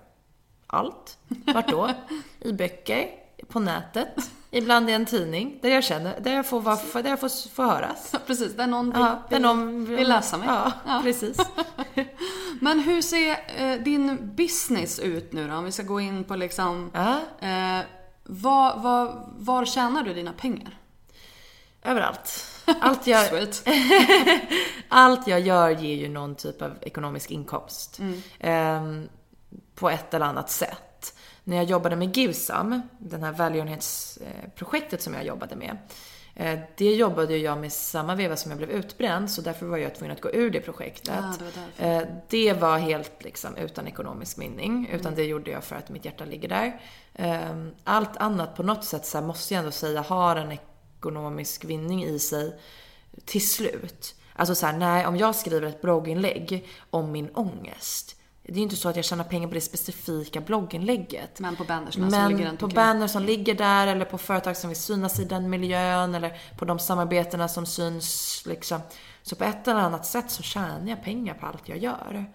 Allt. 0.67 1.19
Vart 1.29 1.69
då? 1.69 1.91
I 2.41 2.53
böcker, 2.53 3.09
på 3.49 3.61
nätet, 3.61 4.09
ibland 4.55 4.91
i 4.91 4.93
en 4.93 5.07
tidning 5.07 5.59
där 5.63 5.69
jag 5.69 5.85
känner, 5.85 6.21
där 6.21 6.35
jag 6.35 6.47
får, 6.47 6.61
vara, 6.61 7.03
där 7.03 7.11
jag 7.11 7.21
får, 7.21 7.49
får 7.51 7.63
höras. 7.65 8.13
Precis, 8.27 8.55
där 8.57 8.67
någon 8.67 8.91
vill, 8.91 9.01
Ja, 9.01 9.23
där 9.31 9.41
någon 9.41 9.85
vill 9.85 10.09
läsa 10.09 10.37
mig. 10.37 10.49
Ja, 10.49 10.73
Ja. 10.87 11.01
precis. 11.03 11.37
Men 12.61 12.81
hur 12.81 13.03
ser 13.03 13.37
eh, 13.57 13.81
din 13.83 14.35
business 14.35 14.99
ut 14.99 15.33
nu 15.33 15.49
då? 15.49 15.55
Om 15.55 15.65
vi 15.65 15.73
ska 15.73 15.83
gå 15.83 16.01
in 16.01 16.25
på 16.25 16.37
liksom, 16.37 16.91
eh, 17.41 17.79
var, 18.25 18.77
var, 18.77 19.29
var 19.37 19.65
tjänar 19.65 20.03
du 20.03 20.15
dina 20.15 20.33
pengar? 20.33 20.79
överallt. 21.87 22.47
Allt 22.81 23.07
jag, 23.07 23.27
allt 24.89 25.27
jag 25.27 25.41
gör 25.41 25.71
ger 25.71 25.95
ju 25.95 26.09
någon 26.09 26.35
typ 26.35 26.63
av 26.63 26.73
ekonomisk 26.81 27.31
inkomst. 27.31 28.01
Ehm, 28.41 29.09
på 29.75 29.91
ett 29.91 30.15
eller 30.15 30.27
annat 30.27 30.51
sätt. 30.51 30.84
När 31.45 31.57
jag 31.57 31.65
jobbade 31.65 31.97
med 31.97 32.17
Givsam, 32.17 32.83
den 32.99 33.23
här 33.23 33.33
välgörenhetsprojektet 33.33 35.03
som 35.03 35.15
jag 35.15 35.25
jobbade 35.25 35.57
med. 35.57 35.77
eh, 36.35 36.59
Det 36.77 36.95
jobbade 36.95 37.37
jag 37.37 37.59
med 37.59 37.73
samma 37.73 38.15
veva 38.15 38.37
som 38.37 38.51
jag 38.51 38.59
blev 38.59 38.71
utbränd, 38.71 39.31
så 39.31 39.41
därför 39.43 39.67
var 39.67 39.77
jag 39.77 39.95
tvungen 39.95 40.17
att 40.17 40.21
gå 40.23 40.31
ur 40.31 40.51
det 40.51 40.61
projektet. 40.61 41.15
Ja, 41.15 41.35
det 41.39 41.85
var. 41.85 41.97
Eh, 42.01 42.07
Det 42.29 42.53
var 42.53 42.79
helt 42.79 43.25
liksom 43.25 43.57
utan 43.57 43.87
ekonomisk 43.89 44.39
vinning, 44.39 44.89
utan 44.93 45.15
det 45.15 45.25
gjorde 45.25 45.51
jag 45.51 45.65
för 45.65 45.77
att 45.77 45.89
mitt 45.89 46.05
hjärta 46.05 46.25
ligger 46.25 46.49
där. 46.49 46.81
Ehm, 47.15 47.71
Allt 47.85 48.17
annat 48.17 48.57
på 48.57 48.63
något 48.63 48.85
sätt 48.85 49.07
så 49.07 49.21
måste 49.21 49.55
jag 49.55 49.59
ändå 49.59 49.71
säga 49.71 50.01
har 50.01 50.37
en 50.37 50.53
ekonomisk 50.99 51.65
vinning 51.65 52.05
i 52.05 52.19
sig 52.19 52.57
till 53.25 53.49
slut. 53.49 54.15
Alltså 54.37 54.55
så 54.55 54.67
här, 54.67 54.79
nej, 54.79 55.07
om 55.07 55.17
jag 55.17 55.35
skriver 55.35 55.67
ett 55.69 55.83
blogginlägg 55.83 56.69
om 56.91 57.13
min 57.13 57.31
ångest. 57.35 58.14
Det 58.47 58.53
är 58.59 58.63
inte 58.63 58.77
så 58.77 58.89
att 58.89 58.97
jag 58.97 59.05
tjänar 59.05 59.25
pengar 59.25 59.49
på 59.49 59.55
det 59.55 59.61
specifika 59.61 60.41
blogginlägget. 60.41 61.41
Men 61.41 61.57
på 61.57 61.65
bannersna 61.65 62.11
som 62.11 62.31
ligger 62.31 62.47
runt 62.49 62.61
på 62.61 62.67
banners 62.69 63.11
som 63.11 63.23
ligger 63.23 63.55
där 63.55 63.87
eller 63.87 64.05
på 64.05 64.19
företag 64.19 64.57
som 64.57 64.69
vill 64.71 64.77
synas 64.81 65.21
i 65.21 65.25
den 65.25 65.51
miljön 65.51 66.15
eller 66.15 66.41
på 66.59 66.65
de 66.65 66.79
samarbetena 66.79 67.49
som 67.49 67.67
syns 67.67 68.43
liksom. 68.47 68.81
Så 69.23 69.37
på 69.37 69.45
ett 69.45 69.69
eller 69.69 69.81
annat 69.81 70.07
sätt 70.07 70.31
så 70.31 70.43
tjänar 70.43 70.89
jag 70.89 71.05
pengar 71.05 71.35
på 71.35 71.47
allt 71.47 71.69
jag 71.69 71.79
gör. 71.79 72.27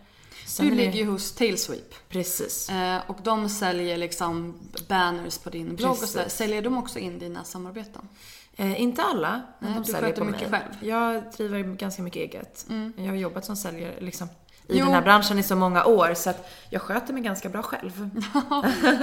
Sen 0.45 0.65
Du 0.65 0.71
det- 0.71 0.77
ligger 0.77 0.93
ju 0.99 1.05
hos 1.05 1.31
Tailsweep. 1.31 1.93
Precis. 2.09 2.69
Eh, 2.69 2.99
och 3.07 3.17
de 3.23 3.49
säljer 3.49 3.97
liksom 3.97 4.59
banners 4.87 5.37
på 5.37 5.49
din 5.49 5.75
blogg 5.75 5.91
och 5.91 5.97
sådär. 5.97 6.29
Säljer 6.29 6.61
de 6.61 6.77
också 6.77 6.99
in 6.99 7.19
dina 7.19 7.43
samarbeten? 7.43 8.07
Eh, 8.55 8.81
inte 8.81 9.01
alla, 9.03 9.41
men 9.59 9.69
Nej, 9.71 9.73
de 9.73 9.79
du 9.79 9.91
säljer 9.91 10.09
sköter 10.09 10.21
på 10.21 10.27
mycket 10.31 10.49
mig. 10.49 10.59
själv. 10.61 10.73
Mm. 10.81 10.89
Jag 10.89 11.23
driver 11.37 11.63
ganska 11.63 12.01
mycket 12.01 12.19
eget. 12.21 12.65
Jag 12.97 13.05
har 13.05 13.15
jobbat 13.15 13.45
som 13.45 13.55
säljare 13.55 13.93
liksom 13.99 14.27
i 14.69 14.79
den 14.79 14.93
här 14.93 15.01
branschen 15.01 15.39
i 15.39 15.43
så 15.43 15.55
många 15.55 15.85
år 15.85 16.13
så 16.13 16.29
att 16.29 16.49
jag 16.69 16.81
sköter 16.81 17.13
mig 17.13 17.23
ganska 17.23 17.49
bra 17.49 17.61
själv. 17.61 17.91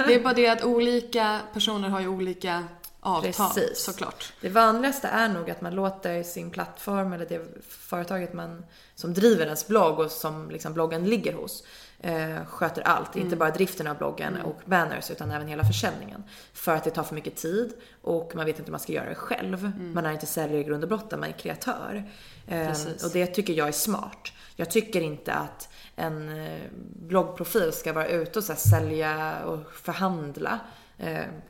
det 0.07 0.15
är 0.15 0.23
bara 0.23 0.33
det 0.33 0.47
att 0.47 0.63
olika 0.63 1.39
personer 1.53 1.89
har 1.89 1.99
ju 1.99 2.07
olika 2.07 2.63
avtal 3.07 3.53
Precis. 3.53 3.83
såklart. 3.83 4.33
Det 4.41 4.49
vanligaste 4.49 5.07
är 5.07 5.29
nog 5.29 5.49
att 5.49 5.61
man 5.61 5.75
låter 5.75 6.23
sin 6.23 6.49
plattform 6.49 7.13
eller 7.13 7.25
det 7.25 7.41
företaget 7.67 8.33
man, 8.33 8.65
som 8.95 9.13
driver 9.13 9.45
ens 9.45 9.67
blogg 9.67 9.99
och 9.99 10.11
som 10.11 10.49
liksom 10.49 10.73
bloggen 10.73 11.03
ligger 11.05 11.33
hos 11.33 11.63
eh, 11.99 12.45
sköter 12.45 12.81
allt. 12.81 13.15
Mm. 13.15 13.25
Inte 13.25 13.37
bara 13.37 13.51
driften 13.51 13.87
av 13.87 13.97
bloggen 13.97 14.33
mm. 14.33 14.45
och 14.45 14.61
banners 14.65 15.11
utan 15.11 15.31
även 15.31 15.47
hela 15.47 15.63
försäljningen. 15.63 16.23
För 16.53 16.75
att 16.75 16.83
det 16.83 16.89
tar 16.89 17.03
för 17.03 17.15
mycket 17.15 17.35
tid 17.35 17.73
och 18.01 18.31
man 18.35 18.45
vet 18.45 18.59
inte 18.59 18.67
hur 18.67 18.71
man 18.71 18.79
ska 18.79 18.93
göra 18.93 19.09
det 19.09 19.15
själv. 19.15 19.65
Mm. 19.65 19.93
Man 19.93 20.05
är 20.05 20.11
inte 20.11 20.25
säljare 20.25 20.59
i 20.59 20.63
grund 20.63 20.83
och 20.83 20.89
botten, 20.89 21.19
man 21.19 21.29
är 21.29 21.33
kreatör. 21.33 22.11
Eh, 22.47 22.71
och 23.03 23.11
det 23.13 23.27
tycker 23.27 23.53
jag 23.53 23.67
är 23.67 23.71
smart. 23.71 24.31
Jag 24.55 24.71
tycker 24.71 25.01
inte 25.01 25.33
att 25.33 25.69
en 25.95 26.45
eh, 26.45 26.61
bloggprofil 27.07 27.73
ska 27.73 27.93
vara 27.93 28.07
ute 28.07 28.39
och 28.39 28.45
så 28.45 28.55
sälja 28.55 29.43
och 29.45 29.71
förhandla 29.71 30.59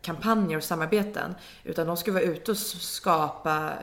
kampanjer 0.02 0.58
och 0.58 0.64
samarbeten. 0.64 1.36
Utan 1.64 1.88
de 1.88 1.98
ska 1.98 2.12
vara 2.12 2.24
ute 2.24 2.52
och 2.52 2.58
skapa 2.58 3.74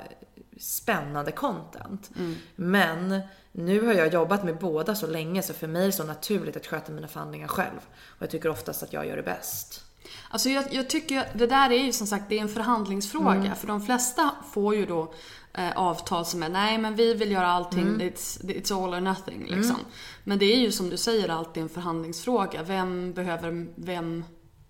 spännande 0.59 1.33
content. 1.33 2.11
Mm. 2.17 2.35
Men 2.57 3.21
nu 3.53 3.87
har 3.87 3.95
jag 3.95 4.13
jobbat 4.13 4.45
med 4.45 4.59
båda 4.59 4.95
så 4.95 5.07
länge 5.07 5.43
så 5.43 5.55
för 5.55 5.67
mig 5.67 5.83
är 5.83 5.87
det 5.87 5.93
så 5.93 6.05
naturligt 6.05 6.57
att 6.57 6.67
sköta 6.67 6.93
mina 6.93 7.09
förhandlingar 7.09 7.49
själv. 7.49 7.81
Och 8.07 8.23
jag 8.23 8.31
tycker 8.31 8.49
oftast 8.49 8.83
att 8.83 8.93
jag 8.93 9.07
gör 9.07 9.17
det 9.17 9.23
bäst. 9.23 9.85
Alltså 10.31 10.49
jag, 10.49 10.65
jag 10.71 10.91
tycker, 10.91 11.29
det 11.35 11.47
där 11.47 11.71
är 11.71 11.85
ju 11.85 11.93
som 11.93 12.07
sagt 12.07 12.25
det 12.29 12.39
är 12.39 12.43
en 12.43 12.49
förhandlingsfråga. 12.49 13.35
Mm. 13.35 13.55
För 13.55 13.67
de 13.67 13.81
flesta 13.81 14.31
får 14.53 14.75
ju 14.75 14.87
då 14.87 15.15
eh, 15.53 15.77
avtal 15.77 16.27
som 16.27 16.43
är 16.43 16.49
nej 16.49 16.79
men 16.79 16.95
vi 16.95 17.15
vill 17.15 17.31
göra 17.31 17.47
allting, 17.47 17.89
mm. 17.89 18.01
it's, 18.01 18.41
it's 18.45 18.85
all 18.85 18.95
or 18.95 19.01
nothing 19.01 19.41
liksom. 19.41 19.77
Mm. 19.77 19.87
Men 20.25 20.39
det 20.39 20.45
är 20.45 20.59
ju 20.59 20.73
som 20.73 20.91
du 20.91 20.97
säger 20.97 21.29
alltid 21.29 21.63
en 21.63 21.69
förhandlingsfråga. 21.69 22.63
Vem 22.63 23.13
behöver 23.13 23.67
vem 23.75 24.25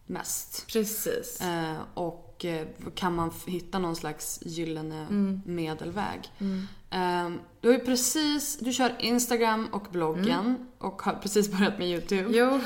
mest? 0.07 0.66
Precis. 0.72 1.40
Eh, 1.40 1.76
och 1.94 2.44
eh, 2.44 2.66
kan 2.94 3.14
man 3.14 3.30
hitta 3.46 3.78
någon 3.78 3.96
slags 3.96 4.38
gyllene 4.42 5.00
mm. 5.00 5.40
medelväg. 5.44 6.20
Mm. 6.38 6.66
Eh, 6.90 7.40
du 7.64 7.70
har 7.70 7.78
ju 7.78 7.84
precis, 7.84 8.58
du 8.60 8.72
kör 8.72 8.92
Instagram 8.98 9.68
och 9.72 9.86
bloggen 9.90 10.40
mm. 10.40 10.56
och 10.78 11.02
har 11.02 11.12
precis 11.12 11.52
börjat 11.52 11.78
med 11.78 11.88
YouTube. 11.88 12.24
Jo, 12.28 12.60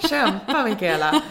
kämpa 0.08 0.64
Mikaela. 0.64 1.22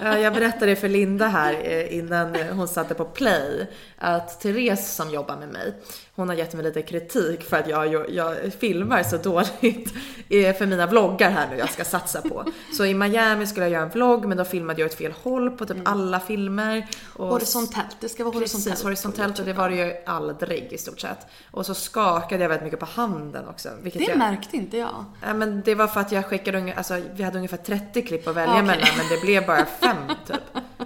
Jag 0.00 0.34
berättade 0.34 0.76
för 0.76 0.88
Linda 0.88 1.26
här 1.26 1.60
eh, 1.64 1.98
innan 1.98 2.34
hon 2.34 2.68
satte 2.68 2.94
på 2.94 3.04
play 3.04 3.70
att 3.98 4.40
Therese 4.40 4.94
som 4.94 5.10
jobbar 5.10 5.36
med 5.36 5.48
mig, 5.48 5.74
hon 6.14 6.28
har 6.28 6.36
gett 6.36 6.54
mig 6.54 6.64
lite 6.64 6.82
kritik 6.82 7.42
för 7.42 7.56
att 7.56 7.68
jag, 7.68 8.10
jag 8.10 8.52
filmar 8.58 9.02
så 9.02 9.16
dåligt 9.16 9.92
för 10.28 10.66
mina 10.66 10.86
vloggar 10.86 11.30
här 11.30 11.48
nu 11.50 11.56
jag 11.58 11.70
ska 11.70 11.84
satsa 11.84 12.22
på. 12.22 12.44
Så 12.76 12.84
i 12.84 12.94
Miami 12.94 13.46
skulle 13.46 13.64
jag 13.64 13.72
göra 13.72 13.82
en 13.82 13.90
vlogg 13.90 14.26
men 14.26 14.38
då 14.38 14.44
filmade 14.44 14.80
jag 14.80 14.86
åt 14.86 14.94
fel 14.94 15.12
håll 15.22 15.50
på 15.50 15.66
typ 15.66 15.76
mm. 15.76 15.86
alla 15.86 16.20
filmer. 16.20 16.86
Och 17.12 17.26
horisontellt, 17.26 17.96
det 18.00 18.08
ska 18.08 18.24
vara 18.24 18.34
horisontellt. 18.34 18.70
Precis, 18.70 18.84
horisontellt 18.84 19.38
och 19.38 19.44
det 19.44 19.52
var 19.52 19.70
det 19.70 19.76
ju 19.76 19.94
aldrig 20.06 20.72
i 20.72 20.78
stort 20.78 21.00
sett. 21.00 21.26
Och 21.50 21.66
så 21.66 21.74
skakade 21.74 22.37
jag 22.42 22.48
väldigt 22.48 22.64
mycket 22.64 22.80
på 22.80 22.86
handen 22.86 23.48
också. 23.48 23.68
det 23.82 24.04
jag, 24.04 24.18
märkte 24.18 24.56
inte 24.56 24.76
jag. 24.76 25.04
Ja, 25.22 25.34
men 25.34 25.62
det 25.62 25.74
var 25.74 25.86
för 25.86 26.00
att 26.00 26.12
jag 26.12 26.26
skickade, 26.26 26.74
alltså 26.76 27.00
vi 27.14 27.22
hade 27.22 27.36
ungefär 27.36 27.56
30 27.56 28.02
klipp 28.02 28.28
att 28.28 28.36
välja 28.36 28.52
okay. 28.52 28.66
mellan 28.66 28.88
men 28.96 29.08
det 29.08 29.20
blev 29.20 29.46
bara 29.46 29.64
fem 29.64 29.96
typ. 30.26 30.36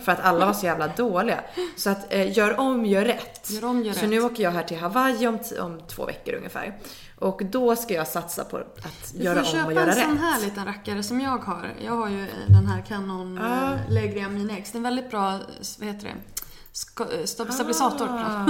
För 0.04 0.12
att 0.12 0.20
alla 0.20 0.46
var 0.46 0.52
så 0.52 0.66
jävla 0.66 0.88
dåliga. 0.88 1.40
Så 1.76 1.90
att 1.90 2.12
eh, 2.12 2.38
gör 2.38 2.60
om, 2.60 2.86
gör 2.86 3.04
rätt. 3.04 3.50
Gör 3.50 3.64
om, 3.64 3.82
gör 3.82 3.92
så 3.92 4.00
rätt. 4.00 4.10
nu 4.10 4.20
åker 4.20 4.42
jag 4.42 4.50
här 4.50 4.62
till 4.62 4.78
Hawaii 4.78 5.26
om, 5.26 5.38
om 5.60 5.80
två 5.88 6.06
veckor 6.06 6.34
ungefär. 6.34 6.78
Och 7.18 7.42
då 7.44 7.76
ska 7.76 7.94
jag 7.94 8.08
satsa 8.08 8.44
på 8.44 8.56
att 8.56 9.14
göra 9.14 9.42
om 9.42 9.66
och 9.66 9.72
göra 9.72 9.86
rätt. 9.86 9.94
Du 9.94 10.00
får 10.00 10.00
köpa 10.00 10.10
en 10.10 10.16
sån 10.16 10.18
här 10.18 10.40
liten 10.40 10.64
rackare 10.64 11.02
som 11.02 11.20
jag 11.20 11.38
har. 11.38 11.74
Jag 11.84 11.92
har 11.92 12.08
ju 12.08 12.26
den 12.48 12.66
här 12.66 12.82
Canon 12.82 13.38
ah. 13.38 13.78
Legria 13.88 14.28
Mini 14.28 14.58
X. 14.58 14.72
Det 14.72 14.76
är 14.76 14.78
en 14.78 14.82
väldigt 14.82 15.10
bra, 15.10 15.38
vad 15.78 15.88
heter 15.88 16.08
det? 16.08 17.26
stabilisator. 17.26 18.08
Ah, 18.08 18.46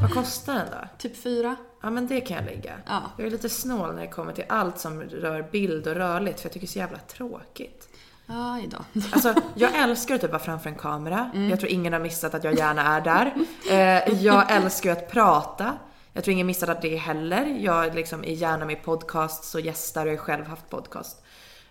vad 0.00 0.14
kostar 0.14 0.54
den 0.54 0.66
då? 0.70 0.88
Typ 0.98 1.22
fyra. 1.22 1.56
Ja 1.84 1.90
men 1.90 2.06
det 2.06 2.20
kan 2.20 2.36
jag 2.36 2.46
lägga. 2.46 2.72
Ja. 2.86 3.02
Jag 3.16 3.26
är 3.26 3.30
lite 3.30 3.48
snål 3.48 3.94
när 3.94 4.02
det 4.02 4.08
kommer 4.08 4.32
till 4.32 4.44
allt 4.48 4.78
som 4.78 5.02
rör 5.02 5.42
bild 5.52 5.86
och 5.86 5.94
rörligt 5.94 6.40
för 6.40 6.46
jag 6.46 6.52
tycker 6.52 6.66
det 6.66 6.70
är 6.70 6.72
så 6.72 6.78
jävla 6.78 6.98
tråkigt. 6.98 7.88
Aj 8.26 8.68
då. 8.70 9.00
Alltså, 9.12 9.34
jag 9.54 9.74
älskar 9.74 10.14
att 10.14 10.20
typ 10.20 10.30
vara 10.30 10.42
framför 10.42 10.70
en 10.70 10.76
kamera. 10.76 11.30
Mm. 11.34 11.50
Jag 11.50 11.60
tror 11.60 11.72
ingen 11.72 11.92
har 11.92 12.00
missat 12.00 12.34
att 12.34 12.44
jag 12.44 12.54
gärna 12.54 12.82
är 12.82 13.00
där. 13.00 13.34
Eh, 13.70 14.22
jag 14.22 14.50
älskar 14.50 14.92
att 14.92 15.10
prata. 15.10 15.72
Jag 16.12 16.24
tror 16.24 16.32
ingen 16.32 16.46
missat 16.46 16.68
att 16.68 16.82
det 16.82 16.96
heller. 16.96 17.46
Jag 17.46 17.94
liksom 17.94 18.24
är 18.24 18.32
gärna 18.32 18.64
med 18.64 18.78
i 18.78 18.80
podcasts 18.80 19.54
och 19.54 19.60
gästar 19.60 20.06
och 20.06 20.12
har 20.12 20.18
själv 20.18 20.46
haft 20.46 20.70
podcast. 20.70 21.24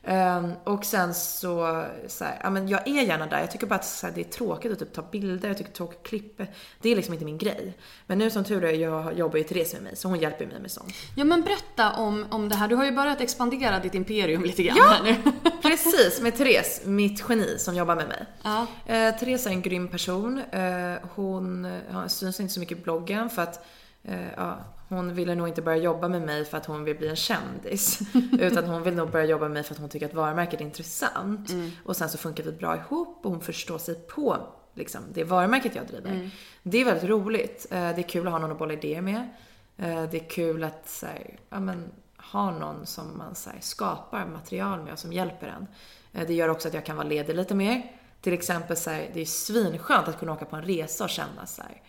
Um, 0.07 0.53
och 0.63 0.85
sen 0.85 1.13
så, 1.13 1.85
så 2.07 2.23
här, 2.23 2.39
ja 2.43 2.49
men 2.49 2.67
jag 2.67 2.87
är 2.87 3.01
gärna 3.01 3.27
där. 3.27 3.39
Jag 3.39 3.51
tycker 3.51 3.67
bara 3.67 3.75
att 3.75 3.99
här, 4.03 4.11
det 4.15 4.21
är 4.21 4.23
tråkigt 4.23 4.71
att 4.71 4.79
typ 4.79 4.93
ta 4.93 5.01
bilder, 5.11 5.47
jag 5.47 5.57
tycker 5.57 5.71
tråkigt 5.71 5.97
att 5.97 6.07
klippa. 6.07 6.45
Det 6.81 6.89
är 6.89 6.95
liksom 6.95 7.13
inte 7.13 7.25
min 7.25 7.37
grej. 7.37 7.77
Men 8.07 8.17
nu 8.17 8.29
som 8.29 8.43
tur 8.43 8.63
är, 8.63 8.73
jag 8.73 9.17
jobbar 9.17 9.37
ju 9.37 9.43
Therese 9.43 9.73
med 9.73 9.83
mig, 9.83 9.95
så 9.95 10.07
hon 10.07 10.19
hjälper 10.19 10.45
mig 10.45 10.59
med 10.59 10.71
sånt. 10.71 10.93
Ja 11.15 11.23
men 11.23 11.41
berätta 11.41 11.93
om, 11.93 12.25
om 12.29 12.49
det 12.49 12.55
här. 12.55 12.67
Du 12.67 12.75
har 12.75 12.85
ju 12.85 12.91
börjat 12.91 13.21
expandera 13.21 13.79
ditt 13.79 13.95
imperium 13.95 14.43
lite 14.43 14.63
grann 14.63 14.77
ja, 14.77 14.83
här 14.83 15.03
nu. 15.03 15.31
precis. 15.61 16.21
Med 16.21 16.37
Therese, 16.37 16.81
mitt 16.85 17.23
geni 17.29 17.57
som 17.57 17.75
jobbar 17.75 17.95
med 17.95 18.07
mig. 18.07 18.25
Ja. 18.43 18.61
Uh, 18.61 19.19
Therese 19.19 19.45
är 19.45 19.51
en 19.51 19.61
grym 19.61 19.87
person. 19.87 20.37
Uh, 20.37 20.97
hon 21.15 21.65
uh, 21.65 22.07
syns 22.07 22.39
inte 22.39 22.53
så 22.53 22.59
mycket 22.59 22.77
i 22.77 22.81
bloggen 22.81 23.29
för 23.29 23.41
att 23.41 23.65
uh, 24.09 24.33
ja, 24.37 24.59
hon 24.89 25.13
ville 25.13 25.35
nog 25.35 25.47
inte 25.47 25.61
börja 25.61 25.77
jobba 25.77 26.07
med 26.07 26.21
mig 26.21 26.45
för 26.45 26.57
att 26.57 26.65
hon 26.65 26.83
vill 26.83 26.97
bli 26.97 27.07
en 27.07 27.15
kändis. 27.15 27.99
utan 28.39 28.65
hon 28.65 28.83
vill 28.83 28.95
nog 28.95 29.11
börja 29.11 29.25
jobba 29.25 29.43
med 29.45 29.51
mig 29.51 29.63
för 29.63 29.73
att 29.73 29.79
hon 29.79 29.89
tycker 29.89 30.05
att 30.05 30.13
varumärket 30.13 30.61
är 30.61 30.65
intressant. 30.65 31.49
Mm. 31.49 31.71
Och 31.85 31.95
sen 31.95 32.09
så 32.09 32.17
funkar 32.17 32.43
vi 32.43 32.51
bra 32.51 32.75
ihop 32.77 33.19
och 33.25 33.31
hon 33.31 33.41
förstår 33.41 33.77
sig 33.77 33.95
på 33.95 34.37
liksom, 34.73 35.01
det 35.13 35.23
varumärket 35.23 35.75
jag 35.75 35.87
driver. 35.87 36.11
Mm. 36.11 36.29
Det 36.63 36.77
är 36.77 36.85
väldigt 36.85 37.09
roligt. 37.09 37.67
Eh, 37.71 37.77
det 37.77 38.01
är 38.01 38.09
kul 38.09 38.27
att 38.27 38.33
ha 38.33 38.39
någon 38.39 38.51
att 38.51 38.59
bolla 38.59 38.73
idéer 38.73 39.01
med. 39.01 39.29
Eh, 39.77 40.03
det 40.11 40.17
är 40.17 40.29
kul 40.29 40.63
att 40.63 41.03
här, 41.05 41.39
ja, 41.49 41.59
men, 41.59 41.91
ha 42.31 42.51
någon 42.51 42.85
som 42.85 43.17
man 43.17 43.35
här, 43.45 43.59
skapar 43.59 44.25
material 44.25 44.81
med 44.81 44.93
och 44.93 44.99
som 44.99 45.13
hjälper 45.13 45.47
en. 45.47 45.67
Eh, 46.13 46.27
det 46.27 46.33
gör 46.33 46.49
också 46.49 46.67
att 46.67 46.73
jag 46.73 46.85
kan 46.85 46.95
vara 46.95 47.07
ledig 47.07 47.35
lite 47.35 47.55
mer. 47.55 47.91
Till 48.21 48.33
exempel 48.33 48.77
så 48.77 48.89
här, 48.89 49.09
det 49.13 49.21
är 49.21 49.25
svinskönt 49.25 50.07
att 50.07 50.19
kunna 50.19 50.33
åka 50.33 50.45
på 50.45 50.55
en 50.55 50.63
resa 50.63 51.03
och 51.03 51.09
känna 51.09 51.45
så 51.45 51.61
här, 51.61 51.81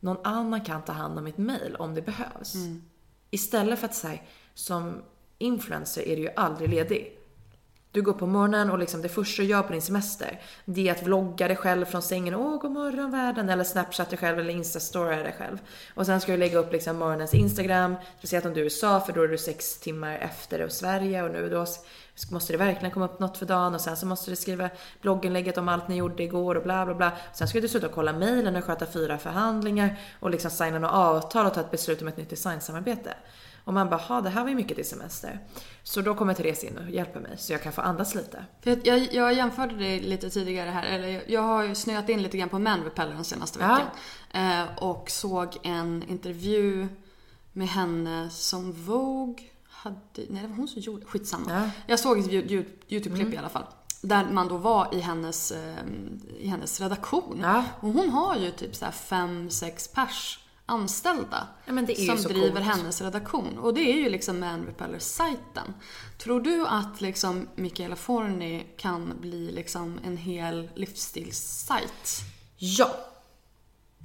någon 0.00 0.16
annan 0.24 0.60
kan 0.60 0.82
ta 0.82 0.92
hand 0.92 1.18
om 1.18 1.24
mitt 1.24 1.38
mail 1.38 1.76
om 1.78 1.94
det 1.94 2.02
behövs. 2.02 2.54
Mm. 2.54 2.82
Istället 3.30 3.78
för 3.78 3.86
att 3.86 3.94
säga, 3.94 4.18
som 4.54 5.02
influencer 5.38 6.08
är 6.08 6.16
du 6.16 6.22
ju 6.22 6.30
aldrig 6.36 6.70
ledig. 6.70 7.18
Du 7.90 8.02
går 8.02 8.12
på 8.12 8.26
morgonen 8.26 8.70
och 8.70 8.78
liksom 8.78 9.02
det 9.02 9.08
första 9.08 9.42
du 9.42 9.48
gör 9.48 9.62
på 9.62 9.72
din 9.72 9.82
semester, 9.82 10.40
det 10.64 10.88
är 10.88 10.92
att 10.92 11.02
vlogga 11.02 11.48
dig 11.48 11.56
själv 11.56 11.84
från 11.84 12.02
sängen. 12.02 12.34
Åh, 12.34 12.60
god 12.60 12.70
morgon 12.70 13.10
världen. 13.10 13.48
Eller 13.48 13.64
snapchat 13.64 14.10
dig 14.10 14.18
själv 14.18 14.38
eller 14.38 14.52
instastory 14.52 15.16
dig 15.16 15.34
själv. 15.38 15.58
Och 15.94 16.06
sen 16.06 16.20
ska 16.20 16.32
du 16.32 16.38
lägga 16.38 16.58
upp 16.58 16.72
liksom 16.72 16.96
morgonens 16.96 17.34
Instagram. 17.34 17.94
Speciellt 18.18 18.46
om 18.46 18.54
du 18.54 18.60
är 18.60 18.64
i 18.64 18.66
USA 18.66 19.00
för 19.00 19.12
då 19.12 19.22
är 19.22 19.28
du 19.28 19.38
sex 19.38 19.78
timmar 19.78 20.18
efter 20.18 20.62
och 20.62 20.72
Sverige 20.72 21.22
och 21.22 21.30
nu 21.30 21.48
då 21.48 21.66
måste 22.30 22.52
det 22.52 22.56
verkligen 22.56 22.90
komma 22.90 23.04
upp 23.04 23.20
något 23.20 23.38
för 23.38 23.46
dagen 23.46 23.74
och 23.74 23.80
sen 23.80 23.96
så 23.96 24.06
måste 24.06 24.30
du 24.30 24.36
skriva 24.36 24.70
blogginlägget 25.02 25.58
om 25.58 25.68
allt 25.68 25.88
ni 25.88 25.96
gjorde 25.96 26.22
igår 26.22 26.54
och 26.54 26.62
bla 26.62 26.86
bla 26.86 26.94
bla. 26.94 27.12
Sen 27.34 27.48
ska 27.48 27.60
du 27.60 27.86
och 27.86 27.92
kolla 27.92 28.12
mejlen 28.12 28.56
och 28.56 28.64
sköta 28.64 28.86
fyra 28.86 29.18
förhandlingar 29.18 29.98
och 30.20 30.30
liksom 30.30 30.50
signa 30.50 30.78
något 30.78 30.92
avtal 30.92 31.46
och 31.46 31.54
ta 31.54 31.60
ett 31.60 31.70
beslut 31.70 32.02
om 32.02 32.08
ett 32.08 32.16
nytt 32.16 32.30
designsamarbete. 32.30 33.14
Och 33.64 33.74
man 33.74 33.90
bara, 33.90 34.20
det 34.20 34.30
här 34.30 34.42
var 34.42 34.48
ju 34.48 34.54
mycket 34.54 34.76
till 34.76 34.88
semester. 34.88 35.40
Så 35.82 36.00
då 36.00 36.14
kommer 36.14 36.34
Therese 36.34 36.64
in 36.64 36.78
och 36.78 36.90
hjälper 36.90 37.20
mig 37.20 37.30
så 37.36 37.52
jag 37.52 37.62
kan 37.62 37.72
få 37.72 37.80
andas 37.80 38.14
lite. 38.14 38.44
För 38.60 38.78
jag, 38.84 39.14
jag 39.14 39.34
jämförde 39.34 39.74
det 39.74 40.00
lite 40.00 40.30
tidigare 40.30 40.70
här, 40.70 40.86
eller 40.86 41.22
jag 41.26 41.42
har 41.42 41.62
ju 41.62 41.74
snöat 41.74 42.08
in 42.08 42.22
lite 42.22 42.38
grann 42.38 42.48
på 42.48 42.58
Man 42.58 42.84
Repeller 42.84 43.14
den 43.14 43.24
senaste 43.24 43.58
veckan. 43.58 43.80
Ja. 44.32 44.62
Eh, 44.62 44.84
och 44.84 45.10
såg 45.10 45.56
en 45.62 46.04
intervju 46.08 46.88
med 47.52 47.68
henne 47.68 48.30
som 48.30 48.72
Vogue 48.72 49.44
hade, 49.88 50.32
nej 50.32 50.42
det 50.42 50.48
var 50.48 50.56
hon 50.56 50.68
som 50.68 50.82
gjorde, 50.82 51.06
skitsamma. 51.06 51.50
Ja. 51.50 51.70
Jag 51.86 52.00
såg 52.00 52.18
ett 52.18 52.32
YouTube-klipp 52.32 53.16
mm. 53.16 53.32
i 53.32 53.36
alla 53.36 53.48
fall. 53.48 53.64
Där 54.02 54.24
man 54.32 54.48
då 54.48 54.56
var 54.56 54.94
i 54.94 55.00
hennes, 55.00 55.50
eh, 55.50 55.84
i 56.38 56.46
hennes 56.46 56.80
redaktion. 56.80 57.38
Ja. 57.42 57.64
Och 57.80 57.92
hon 57.92 58.10
har 58.10 58.36
ju 58.36 58.50
typ 58.50 58.76
så 58.76 58.86
fem, 58.92 59.50
sex 59.50 59.88
pers 59.88 60.38
anställda 60.66 61.46
ja, 61.66 62.16
som 62.16 62.32
driver 62.32 62.50
coolt. 62.50 62.64
hennes 62.64 63.00
redaktion. 63.00 63.58
Och 63.58 63.74
det 63.74 63.80
är 63.80 63.96
ju 63.96 64.08
liksom 64.08 64.40
Man 64.40 64.66
Repeller-sajten. 64.66 65.74
Tror 66.18 66.40
du 66.40 66.66
att 66.66 67.00
liksom 67.00 67.48
Michaela 67.54 67.96
Forni 67.96 68.66
kan 68.76 69.14
bli 69.20 69.52
liksom 69.52 70.00
en 70.04 70.16
hel 70.16 70.70
livsstilssajt? 70.74 72.22
Ja. 72.56 72.90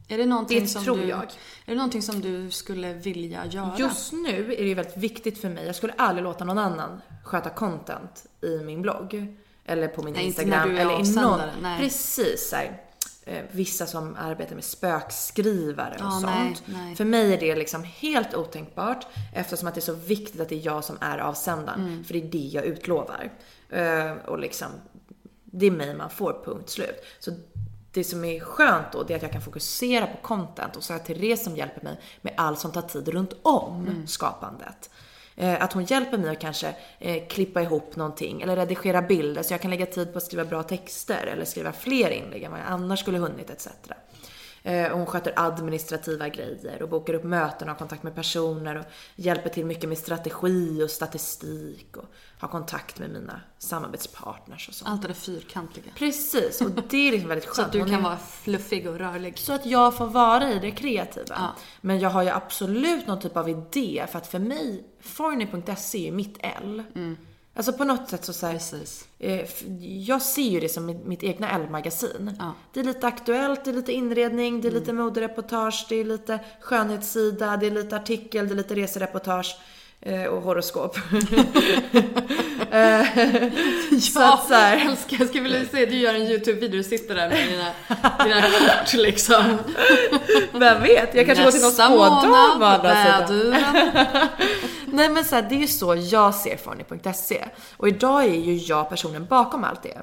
Är 0.07 0.17
det 0.17 0.25
någonting 0.25 0.59
det 0.59 0.67
som 0.67 0.83
tror 0.83 0.97
du, 0.97 1.03
jag. 1.03 1.23
Är 1.23 1.29
det 1.65 1.75
någonting 1.75 2.01
som 2.01 2.21
du 2.21 2.51
skulle 2.51 2.93
vilja 2.93 3.45
göra? 3.45 3.75
Just 3.77 4.13
nu 4.13 4.53
är 4.59 4.63
det 4.65 4.73
väldigt 4.75 4.97
viktigt 4.97 5.41
för 5.41 5.49
mig. 5.49 5.65
Jag 5.65 5.75
skulle 5.75 5.93
aldrig 5.93 6.23
låta 6.23 6.43
någon 6.45 6.57
annan 6.57 7.01
sköta 7.23 7.49
content 7.49 8.25
i 8.41 8.57
min 8.57 8.81
blogg. 8.81 9.27
Eller 9.65 9.87
på 9.87 10.03
min 10.03 10.13
Nej, 10.13 10.25
Instagram. 10.25 10.53
Inte 10.53 10.67
när 10.67 10.73
du 10.73 10.91
är 10.91 10.95
eller 10.99 11.09
i 11.09 11.15
någon... 11.21 11.39
Nej. 11.61 11.79
Precis. 11.79 12.49
Så 12.49 12.55
här. 12.55 12.81
eh, 13.25 13.41
vissa 13.51 13.85
som 13.85 14.15
arbetar 14.19 14.55
med 14.55 14.63
spökskrivare 14.63 15.93
och 15.95 16.01
Ja, 16.05 16.11
sånt. 16.11 16.25
nej, 16.25 16.55
nej. 16.65 16.95
För 16.95 17.05
mig 17.05 17.33
är 17.33 17.37
det 17.39 17.55
liksom 17.55 17.83
helt 17.83 18.35
otänkbart 18.35 19.07
eftersom 19.33 19.67
att 19.67 19.73
det 19.75 19.79
är 19.79 19.81
så 19.81 19.93
viktigt 19.93 20.41
att 20.41 20.49
det 20.49 20.55
är 20.55 20.65
jag 20.65 20.83
som 20.83 20.97
är 21.01 21.17
avsändaren. 21.17 21.81
Mm. 21.81 22.03
För 22.03 22.13
det 22.13 22.19
är 22.19 22.31
det 22.31 22.37
jag 22.37 22.65
utlovar. 22.65 23.31
Eh, 23.69 24.11
och 24.25 24.39
liksom, 24.39 24.67
det 25.45 25.65
är 25.65 25.71
mig 25.71 25.95
man 25.95 26.09
får, 26.09 26.41
punkt 26.45 26.69
slut. 26.69 27.03
Så 27.19 27.31
det 27.93 28.03
som 28.03 28.25
är 28.25 28.39
skönt 28.39 28.85
då, 28.91 29.03
det 29.03 29.13
är 29.13 29.15
att 29.15 29.21
jag 29.23 29.31
kan 29.31 29.41
fokusera 29.41 30.07
på 30.07 30.17
content 30.21 30.75
och 30.75 30.83
så 30.83 30.93
har 30.93 30.99
jag 30.99 31.05
Therese 31.07 31.43
som 31.43 31.55
hjälper 31.55 31.81
mig 31.81 31.99
med 32.21 32.33
allt 32.37 32.59
som 32.59 32.71
tar 32.71 32.81
tid 32.81 33.07
runt 33.07 33.33
om 33.41 33.81
Mm. 33.87 34.07
skapandet. 34.07 34.89
Eh, 35.35 35.63
Att 35.63 35.73
hon 35.73 35.83
hjälper 35.85 36.17
mig 36.17 36.29
att 36.29 36.39
kanske 36.39 36.75
eh, 36.99 37.27
klippa 37.27 37.61
ihop 37.61 37.95
någonting 37.95 38.41
eller 38.41 38.55
redigera 38.55 39.01
bilder 39.01 39.43
så 39.43 39.53
jag 39.53 39.61
kan 39.61 39.71
lägga 39.71 39.85
tid 39.85 40.11
på 40.11 40.17
att 40.17 40.23
skriva 40.23 40.45
bra 40.45 40.63
texter 40.63 41.25
eller 41.27 41.45
skriva 41.45 41.71
fler 41.71 42.09
inlägg 42.09 42.43
än 42.43 42.51
vad 42.51 42.59
jag 42.59 42.67
annars 42.67 42.99
skulle 42.99 43.17
hunnit 43.17 43.49
etc. 43.49 43.67
Eh, 44.65 44.91
hon 44.97 45.05
sköter 45.05 45.33
administrativa 45.35 46.29
grejer 46.29 46.81
och 46.81 46.89
bokar 46.89 47.13
upp 47.13 47.23
möten 47.23 47.67
och 47.69 47.73
har 47.73 47.79
kontakt 47.79 48.03
med 48.03 48.15
personer 48.15 48.75
och 48.75 48.85
hjälper 49.15 49.49
till 49.49 49.65
mycket 49.65 49.89
med 49.89 49.97
strategi 49.97 50.83
och 50.83 50.89
statistik 50.89 51.97
och 51.97 52.05
har 52.39 52.47
kontakt 52.47 52.99
med 52.99 53.09
mina 53.09 53.41
samarbetspartners 53.57 54.67
och 54.69 54.73
sånt. 54.75 54.91
Allt 54.91 55.01
det 55.01 55.07
där 55.07 55.15
fyrkantiga. 55.15 55.83
Precis, 55.95 56.61
och 56.61 56.69
det 56.89 57.07
är 57.07 57.11
liksom 57.11 57.29
väldigt 57.29 57.45
skönt. 57.47 57.55
Så 57.55 57.61
att 57.61 57.71
du 57.71 57.79
kan 57.79 57.99
är- 57.99 58.01
vara 58.03 58.17
fluffig 58.17 58.87
och 58.89 58.97
rörlig. 58.99 59.37
så 59.39 59.53
att 59.53 59.65
jag 59.65 59.97
får 59.97 60.07
vara 60.07 60.51
i 60.51 60.59
det 60.59 60.71
kreativa. 60.71 61.35
Ja. 61.35 61.53
Men 61.81 61.99
jag 61.99 62.09
har 62.09 62.23
ju 62.23 62.29
absolut 62.29 63.07
någon 63.07 63.19
typ 63.19 63.37
av 63.37 63.49
idé 63.49 64.05
för 64.11 64.17
att 64.17 64.27
för 64.27 64.39
mig, 64.39 64.83
Forny.se 65.01 66.07
är 66.07 66.11
mitt 66.11 66.37
L. 66.39 66.83
Alltså 67.55 67.73
på 67.73 67.83
något 67.83 68.09
sätt 68.09 68.25
så, 68.25 68.33
så 68.33 68.47
här, 68.47 68.59
eh, 69.19 69.41
jag 69.79 70.21
ser 70.21 70.49
ju 70.49 70.59
det 70.59 70.69
som 70.69 70.85
mitt, 70.85 71.05
mitt 71.05 71.23
egna 71.23 71.51
L-magasin. 71.51 72.35
Ja. 72.39 72.53
Det 72.73 72.79
är 72.79 72.83
lite 72.83 73.07
aktuellt, 73.07 73.65
det 73.65 73.71
är 73.71 73.75
lite 73.75 73.91
inredning, 73.91 74.61
det 74.61 74.67
är 74.67 74.71
lite 74.71 74.93
modereportage, 74.93 75.85
det 75.89 75.95
är 75.95 76.05
lite 76.05 76.39
skönhetssida, 76.61 77.57
det 77.57 77.67
är 77.67 77.71
lite 77.71 77.95
artikel, 77.95 78.47
det 78.47 78.53
är 78.53 78.55
lite 78.55 78.75
resereportage 78.75 79.57
eh, 80.01 80.23
och 80.23 80.41
horoskop. 80.41 80.97
Eh, 82.73 83.05
så 84.01 84.19
Ja, 84.19 84.33
att 84.33 84.47
så 84.47 84.53
här, 84.53 84.89
älskar. 84.89 85.17
Jag 85.19 85.27
skulle 85.27 85.43
vilja 85.43 85.65
se 85.65 85.85
du 85.85 85.97
gör 85.97 86.13
en 86.13 86.21
YouTube-video, 86.21 86.77
du 86.77 86.83
sitter 86.83 87.15
där 87.15 87.29
med 87.29 87.47
dina, 87.47 87.71
dina 88.23 88.41
kort 88.41 88.93
liksom. 88.93 89.57
vem 90.51 90.81
vet? 90.81 91.15
Jag 91.15 91.25
kanske 91.25 91.43
går 91.43 91.51
till 91.51 91.61
någon 91.61 91.69
Nästa 91.69 91.85
spådam 91.85 92.31
å 92.31 92.53
månad, 92.53 92.85
andra 92.85 93.25
sidan. 93.25 93.55
Nej 94.93 95.09
men 95.09 95.25
så 95.25 95.35
här, 95.35 95.41
det 95.49 95.55
är 95.55 95.59
ju 95.59 95.67
så 95.67 95.95
jag 95.95 96.35
ser 96.35 96.57
Forny.se. 96.57 97.45
Och 97.77 97.87
idag 97.87 98.23
är 98.23 98.39
ju 98.39 98.55
jag 98.55 98.89
personen 98.89 99.25
bakom 99.25 99.63
allt 99.63 99.83
det. 99.83 100.01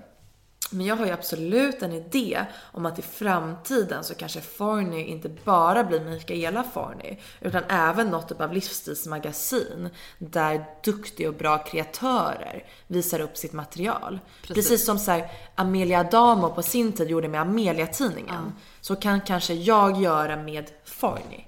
Men 0.71 0.87
jag 0.87 0.97
har 0.97 1.07
ju 1.07 1.13
absolut 1.13 1.83
en 1.83 1.93
idé 1.93 2.45
om 2.73 2.87
att 2.87 2.99
i 2.99 3.03
framtiden 3.03 4.05
så 4.05 4.15
kanske 4.15 4.41
Forny 4.41 5.05
inte 5.05 5.29
bara 5.45 5.85
blir 5.85 6.01
Mikaela 6.01 6.65
Forny, 6.75 7.19
utan 7.41 7.63
även 7.69 8.07
något 8.09 8.29
typ 8.29 8.41
av 8.41 8.53
livsstilsmagasin 8.53 9.89
där 10.19 10.65
duktiga 10.85 11.29
och 11.29 11.35
bra 11.35 11.59
kreatörer 11.59 12.65
visar 12.87 13.21
upp 13.21 13.37
sitt 13.37 13.53
material. 13.53 14.21
Precis, 14.43 14.69
Precis. 14.69 14.87
som 14.87 14.99
så 14.99 15.11
här, 15.11 15.31
Amelia 15.55 16.01
Adamo 16.01 16.55
på 16.55 16.63
sin 16.63 16.93
tid 16.93 17.11
gjorde 17.11 17.29
med 17.29 17.41
Amelia-tidningen. 17.41 18.53
Så 18.81 18.97
kan 18.97 19.21
kanske 19.21 19.55
jag 19.55 20.01
göra 20.01 20.37
med 20.37 20.71
Forny. 20.85 21.47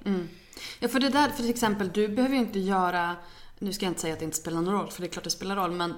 Ja, 0.80 0.88
för 0.88 1.00
det 1.00 1.08
där, 1.08 1.28
för 1.28 1.36
till 1.36 1.50
exempel, 1.50 1.90
du 1.94 2.08
behöver 2.08 2.34
ju 2.34 2.40
inte 2.40 2.58
göra, 2.58 3.16
nu 3.58 3.72
ska 3.72 3.84
jag 3.84 3.90
inte 3.90 4.00
säga 4.00 4.12
att 4.12 4.18
det 4.18 4.24
inte 4.24 4.36
spelar 4.36 4.60
någon 4.60 4.74
roll, 4.74 4.90
för 4.90 5.00
det 5.00 5.06
är 5.06 5.10
klart 5.10 5.24
det 5.24 5.30
spelar 5.30 5.56
roll, 5.56 5.70
men 5.70 5.94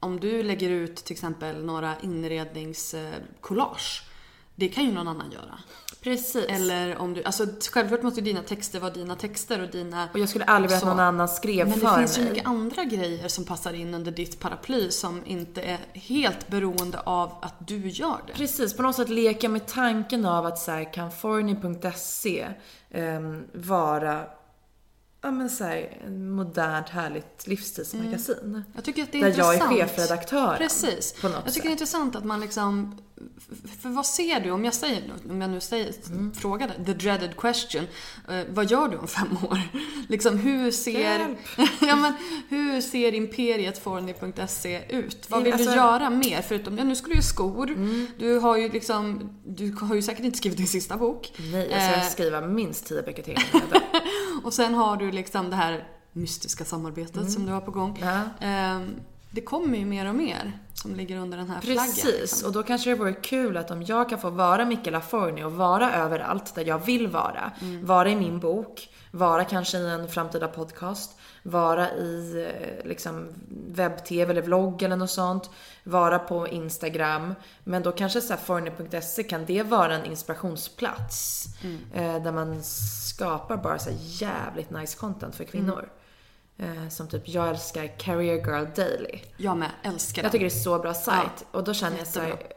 om 0.00 0.20
du 0.20 0.42
lägger 0.42 0.70
ut 0.70 0.96
till 0.96 1.14
exempel 1.14 1.64
några 1.64 2.00
inredningskollage, 2.00 4.02
eh, 4.04 4.08
det 4.54 4.68
kan 4.68 4.84
ju 4.84 4.92
någon 4.92 5.08
annan 5.08 5.32
göra. 5.32 5.58
Precis. 6.08 6.46
Eller 6.48 6.98
om 6.98 7.14
du, 7.14 7.24
alltså 7.24 7.46
självklart 7.70 8.02
måste 8.02 8.20
ju 8.20 8.24
dina 8.24 8.42
texter 8.42 8.80
vara 8.80 8.90
dina 8.90 9.14
texter 9.14 9.62
och 9.62 9.68
dina... 9.68 10.08
Och 10.12 10.18
jag 10.18 10.28
skulle 10.28 10.44
aldrig 10.44 10.70
vilja 10.70 10.78
att 10.78 10.96
någon 10.96 11.00
annan 11.00 11.28
skrev 11.28 11.68
Men 11.68 11.78
det 11.78 11.86
för 11.86 11.98
finns 11.98 12.18
ju 12.18 12.22
mig. 12.22 12.30
mycket 12.30 12.46
andra 12.46 12.84
grejer 12.84 13.28
som 13.28 13.44
passar 13.44 13.72
in 13.72 13.94
under 13.94 14.12
ditt 14.12 14.40
paraply 14.40 14.90
som 14.90 15.22
inte 15.26 15.62
är 15.62 15.78
helt 15.94 16.48
beroende 16.48 17.00
av 17.00 17.32
att 17.42 17.54
du 17.68 17.88
gör 17.88 18.18
det. 18.26 18.32
Precis, 18.32 18.76
på 18.76 18.82
något 18.82 18.96
sätt 18.96 19.08
leka 19.08 19.48
med 19.48 19.66
tanken 19.66 20.26
av 20.26 20.46
att 20.46 20.58
så 20.58 20.70
här, 20.70 20.92
kan 20.92 21.10
Forny.se 21.10 22.46
ehm, 22.90 23.44
vara 23.52 24.26
ja, 25.28 25.32
men 25.32 25.50
så 25.50 25.64
här, 25.64 26.02
en 26.06 26.30
modernt 26.30 26.88
härligt 26.88 27.46
livsstilsmagasin. 27.46 28.62
Jag 28.74 28.84
tycker 28.84 29.02
att 29.02 29.12
det 29.12 29.18
är 29.18 29.22
Där 29.22 29.38
jag 29.38 29.48
är 29.48 29.54
intressant. 29.54 29.78
chefredaktören. 29.90 30.58
Precis. 30.58 31.12
På 31.20 31.28
något 31.28 31.36
jag 31.44 31.44
tycker 31.44 31.52
sätt. 31.54 31.62
det 31.62 31.68
är 31.68 31.72
intressant 31.72 32.16
att 32.16 32.24
man 32.24 32.40
liksom... 32.40 32.98
För 33.80 33.88
vad 33.88 34.06
ser 34.06 34.40
du, 34.40 34.50
om 34.50 34.64
jag 34.64 34.74
säger 34.74 35.02
om 35.30 35.40
jag 35.40 35.50
nu 35.50 35.60
säger, 35.60 35.94
Mm. 36.10 36.32
frågar 36.34 36.68
dig, 36.68 36.76
the 36.86 36.92
dreaded 36.94 37.36
question. 37.36 37.84
eh, 38.28 38.40
vad 38.50 38.70
gör 38.70 38.88
du 38.88 38.96
om 38.96 39.08
fem 39.08 39.36
år? 39.50 39.60
liksom 40.08 40.36
hur 40.38 40.70
ser... 40.70 41.36
Ja, 41.80 41.96
men, 41.96 42.12
hur 42.48 42.80
ser 42.80 43.14
imperiet 43.14 43.78
Forny.se 43.78 44.82
ut? 44.96 45.26
Vad 45.30 45.42
vill 45.42 45.52
Alltså- 45.52 45.70
du 45.70 45.76
göra 45.76 46.10
mer? 46.10 46.42
Förutom, 46.42 46.78
ja 46.78 46.84
nu 46.84 46.96
ska 46.96 47.06
du 47.06 47.12
göra 47.14 47.22
skor. 47.22 47.76
Du 48.18 48.38
har 48.38 48.56
ju 48.56 48.68
liksom, 48.68 49.30
du 49.46 49.72
har 49.80 49.94
ju 49.94 50.02
säkert 50.02 50.24
inte 50.24 50.38
skrivit 50.38 50.58
din 50.58 50.66
sista 50.66 50.96
bok. 50.96 51.32
Nej, 51.52 51.68
jag 51.70 51.82
ska 51.82 52.00
Eh. 52.00 52.08
skriva 52.08 52.40
minst 52.40 52.86
tio 52.86 53.02
böcker 53.02 53.22
till. 53.22 53.38
Och 54.44 54.54
sen 54.54 54.74
har 54.74 54.96
du 54.96 55.12
liksom 55.12 55.50
det 55.50 55.56
här 55.56 55.88
mystiska 56.12 56.64
samarbetet 56.64 57.32
som 57.32 57.46
du 57.46 57.52
har 57.52 57.60
på 57.60 57.70
gång. 57.70 57.98
Ja. 58.00 58.46
Ehm, 58.46 58.94
det 59.30 59.40
kommer 59.40 59.78
ju 59.78 59.84
mer 59.84 60.08
och 60.08 60.14
mer 60.14 60.58
som 60.74 60.94
ligger 60.94 61.16
under 61.18 61.38
den 61.38 61.50
här 61.50 61.60
flaggan. 61.60 61.84
Precis, 61.84 62.04
liksom. 62.04 62.48
och 62.48 62.52
då 62.52 62.62
kanske 62.62 62.90
det 62.90 62.96
vore 62.96 63.12
kul 63.12 63.56
att 63.56 63.70
om 63.70 63.82
jag 63.82 64.08
kan 64.08 64.18
få 64.18 64.30
vara 64.30 64.64
Michaela 64.64 65.00
Forni 65.00 65.44
och 65.44 65.52
vara 65.52 65.92
överallt 65.92 66.54
där 66.54 66.64
jag 66.64 66.78
vill 66.78 67.08
vara. 67.08 67.52
Mm. 67.60 67.86
Vara 67.86 68.10
i 68.10 68.16
min 68.16 68.40
bok, 68.40 68.88
vara 69.10 69.44
kanske 69.44 69.78
i 69.78 69.90
en 69.90 70.08
framtida 70.08 70.48
podcast, 70.48 71.17
vara 71.50 71.90
i 71.92 72.46
eh, 72.48 72.86
liksom 72.88 73.28
webb-tv 73.68 74.30
eller 74.30 74.42
vlogg 74.42 74.82
eller 74.82 74.96
något 74.96 75.10
sånt. 75.10 75.50
Vara 75.84 76.18
på 76.18 76.48
Instagram. 76.48 77.34
Men 77.64 77.82
då 77.82 77.92
kanske 77.92 78.20
så 78.20 78.32
här 78.32 78.40
forni.se 78.40 79.22
kan 79.22 79.44
det 79.44 79.62
vara 79.62 79.94
en 79.94 80.04
inspirationsplats. 80.04 81.46
Mm. 81.62 81.78
Eh, 81.94 82.22
där 82.22 82.32
man 82.32 82.62
skapar 82.62 83.56
bara 83.56 83.78
så 83.78 83.90
här 83.90 83.96
jävligt 84.00 84.70
nice 84.70 84.98
content 84.98 85.34
för 85.34 85.44
kvinnor. 85.44 85.88
Mm. 86.58 86.78
Eh, 86.82 86.88
som 86.88 87.08
typ, 87.08 87.28
jag 87.28 87.48
älskar 87.48 87.98
Career 87.98 88.36
Girl 88.36 88.66
Daily. 88.76 89.18
Jag 89.36 89.56
med, 89.56 89.70
älskar 89.82 90.22
Jag 90.22 90.24
den. 90.24 90.32
tycker 90.32 90.44
det 90.44 90.54
är 90.54 90.62
så 90.62 90.78
bra 90.78 90.94
sajt. 90.94 91.44
och 91.50 91.64
då 91.64 91.74
känner 91.74 91.96
jag 91.98 92.06
jättebra. 92.06 92.28
såhär, 92.28 92.52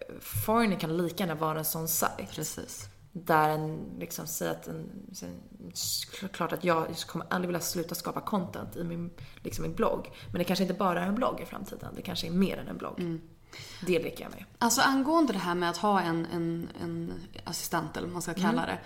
Forny 0.45 0.75
kan 0.75 0.97
lika 0.97 1.23
gärna 1.23 1.35
vara 1.35 1.59
en 1.59 1.65
sån 1.65 1.87
sajt. 1.87 2.31
Precis. 2.35 2.87
Där 3.13 3.49
en 3.49 3.85
liksom 3.99 4.27
säger 4.27 4.51
att 4.51 4.67
en, 4.67 4.89
klart 6.31 6.51
att 6.51 6.63
jag 6.63 6.97
kommer 6.97 7.25
aldrig 7.29 7.47
vilja 7.47 7.59
sluta 7.61 7.95
skapa 7.95 8.21
content 8.21 8.75
i 8.75 8.83
min, 8.83 9.09
liksom 9.43 9.63
min 9.63 9.75
blogg. 9.75 10.11
Men 10.31 10.39
det 10.39 10.43
kanske 10.43 10.63
inte 10.63 10.73
bara 10.75 11.01
är 11.01 11.07
en 11.07 11.15
blogg 11.15 11.39
i 11.41 11.45
framtiden. 11.45 11.93
Det 11.95 12.01
kanske 12.01 12.27
är 12.27 12.31
mer 12.31 12.57
än 12.57 12.67
en 12.67 12.77
blogg. 12.77 12.99
Mm. 12.99 13.21
Det 13.85 13.99
leker 13.99 14.23
jag 14.23 14.31
med. 14.31 14.45
Alltså 14.57 14.81
angående 14.81 15.33
det 15.33 15.39
här 15.39 15.55
med 15.55 15.69
att 15.69 15.77
ha 15.77 16.01
en, 16.01 16.25
en, 16.33 16.67
en 16.81 17.13
assistent 17.43 17.97
eller 17.97 18.07
vad 18.07 18.13
man 18.13 18.21
ska 18.21 18.31
Mm. 18.31 18.43
kalla 18.43 18.65
det. 18.65 18.79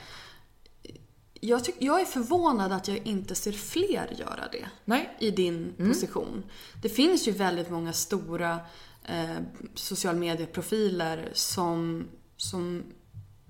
Jag, 1.42 1.64
tyck, 1.64 1.76
jag 1.80 2.02
är 2.02 2.06
förvånad 2.06 2.72
att 2.72 2.88
jag 2.88 2.98
inte 2.98 3.36
ser 3.36 3.52
fler 3.52 4.14
göra 4.18 4.48
det. 4.52 4.70
Nej. 4.86 5.18
I 5.20 5.32
din 5.32 5.74
Mm. 5.80 5.92
position. 5.92 6.44
Det 6.82 6.90
finns 6.90 7.28
ju 7.28 7.32
väldigt 7.32 7.70
många 7.70 7.94
stora 7.94 8.60
eh, 9.04 9.36
social 9.76 10.16
medieprofiler 10.16 11.30
som, 11.34 12.08
som 12.38 12.84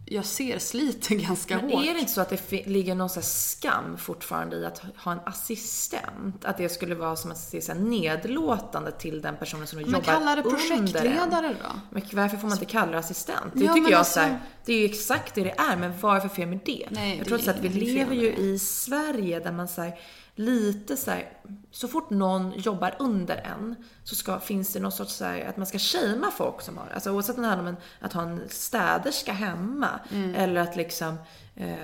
jag 0.05 0.25
ser 0.25 0.59
sliter 0.59 1.15
ganska 1.27 1.55
Men 1.55 1.69
hårt. 1.69 1.85
är 1.85 1.93
det 1.93 1.99
inte 1.99 2.11
så 2.11 2.21
att 2.21 2.29
det 2.49 2.65
ligger 2.67 2.95
någon 2.95 3.09
skam 3.09 3.97
fortfarande 3.97 4.55
i 4.55 4.65
att 4.65 4.81
ha 4.97 5.11
en 5.11 5.19
assistent? 5.25 6.45
Att 6.45 6.57
det 6.57 6.69
skulle 6.69 6.95
vara 6.95 7.15
som 7.15 7.31
att 7.31 7.37
se 7.37 7.61
så 7.61 7.71
här 7.71 7.79
nedlåtande 7.79 8.91
till 8.91 9.21
den 9.21 9.35
personen 9.37 9.67
som 9.67 9.79
du 9.79 9.85
Men 9.85 9.93
jobbar 9.93 10.05
kalla 10.13 10.35
det 10.35 10.41
under 10.41 10.51
en. 10.59 10.67
projektledare 10.67 11.55
då? 11.63 11.79
Men 11.89 12.03
varför 12.13 12.37
får 12.37 12.47
man 12.47 12.57
inte 12.57 12.65
kalla 12.71 12.91
det 12.91 12.97
assistent? 12.97 13.53
Det 13.53 13.63
Ja, 13.65 13.73
tycker 13.73 13.81
men 13.81 13.91
jag 13.91 13.97
alltså- 13.99 14.13
så 14.13 14.19
här, 14.19 14.39
det 14.65 14.73
är 14.73 14.79
ju 14.79 14.85
exakt 14.85 15.35
det 15.35 15.43
det 15.43 15.55
är, 15.57 15.77
men 15.77 15.93
vad 16.01 16.15
är 16.15 16.19
för 16.21 16.29
fel 16.29 16.47
med 16.47 16.59
det? 16.65 16.87
Nej, 16.91 17.09
jag 17.09 17.19
det 17.19 17.25
tror 17.25 17.37
är 17.39 17.43
så 17.43 17.49
att 17.49 17.59
vi 17.59 17.69
lever 17.69 18.15
ju 18.15 18.31
det. 18.31 18.41
i 18.41 18.59
Sverige 18.59 19.39
där 19.39 19.51
man 19.51 19.67
så 19.67 19.91
lite 20.35 20.97
så 20.97 21.11
här, 21.11 21.29
så 21.71 21.87
fort 21.87 22.09
någon 22.09 22.51
jobbar 22.51 22.95
under 22.99 23.37
en 23.37 23.75
så 24.03 24.15
ska, 24.15 24.39
finns 24.39 24.73
det 24.73 24.79
någon 24.79 24.91
sorts 24.91 25.13
så 25.13 25.25
här, 25.25 25.45
att 25.45 25.57
man 25.57 25.65
ska 25.65 25.79
shamea 25.79 26.31
folk 26.31 26.61
som 26.61 26.77
har, 26.77 26.87
alltså 26.93 27.11
oavsett 27.11 27.35
om 27.35 27.41
det 27.41 27.47
handlar 27.49 27.69
om 27.71 27.75
en, 27.75 28.05
att 28.05 28.13
ha 28.13 28.21
en 28.21 28.41
städerska 28.49 29.31
hemma 29.33 29.89
Mm. 30.11 30.35
eller 30.35 30.61
att 30.61 30.75
liksom 30.75 31.17
eh, 31.55 31.75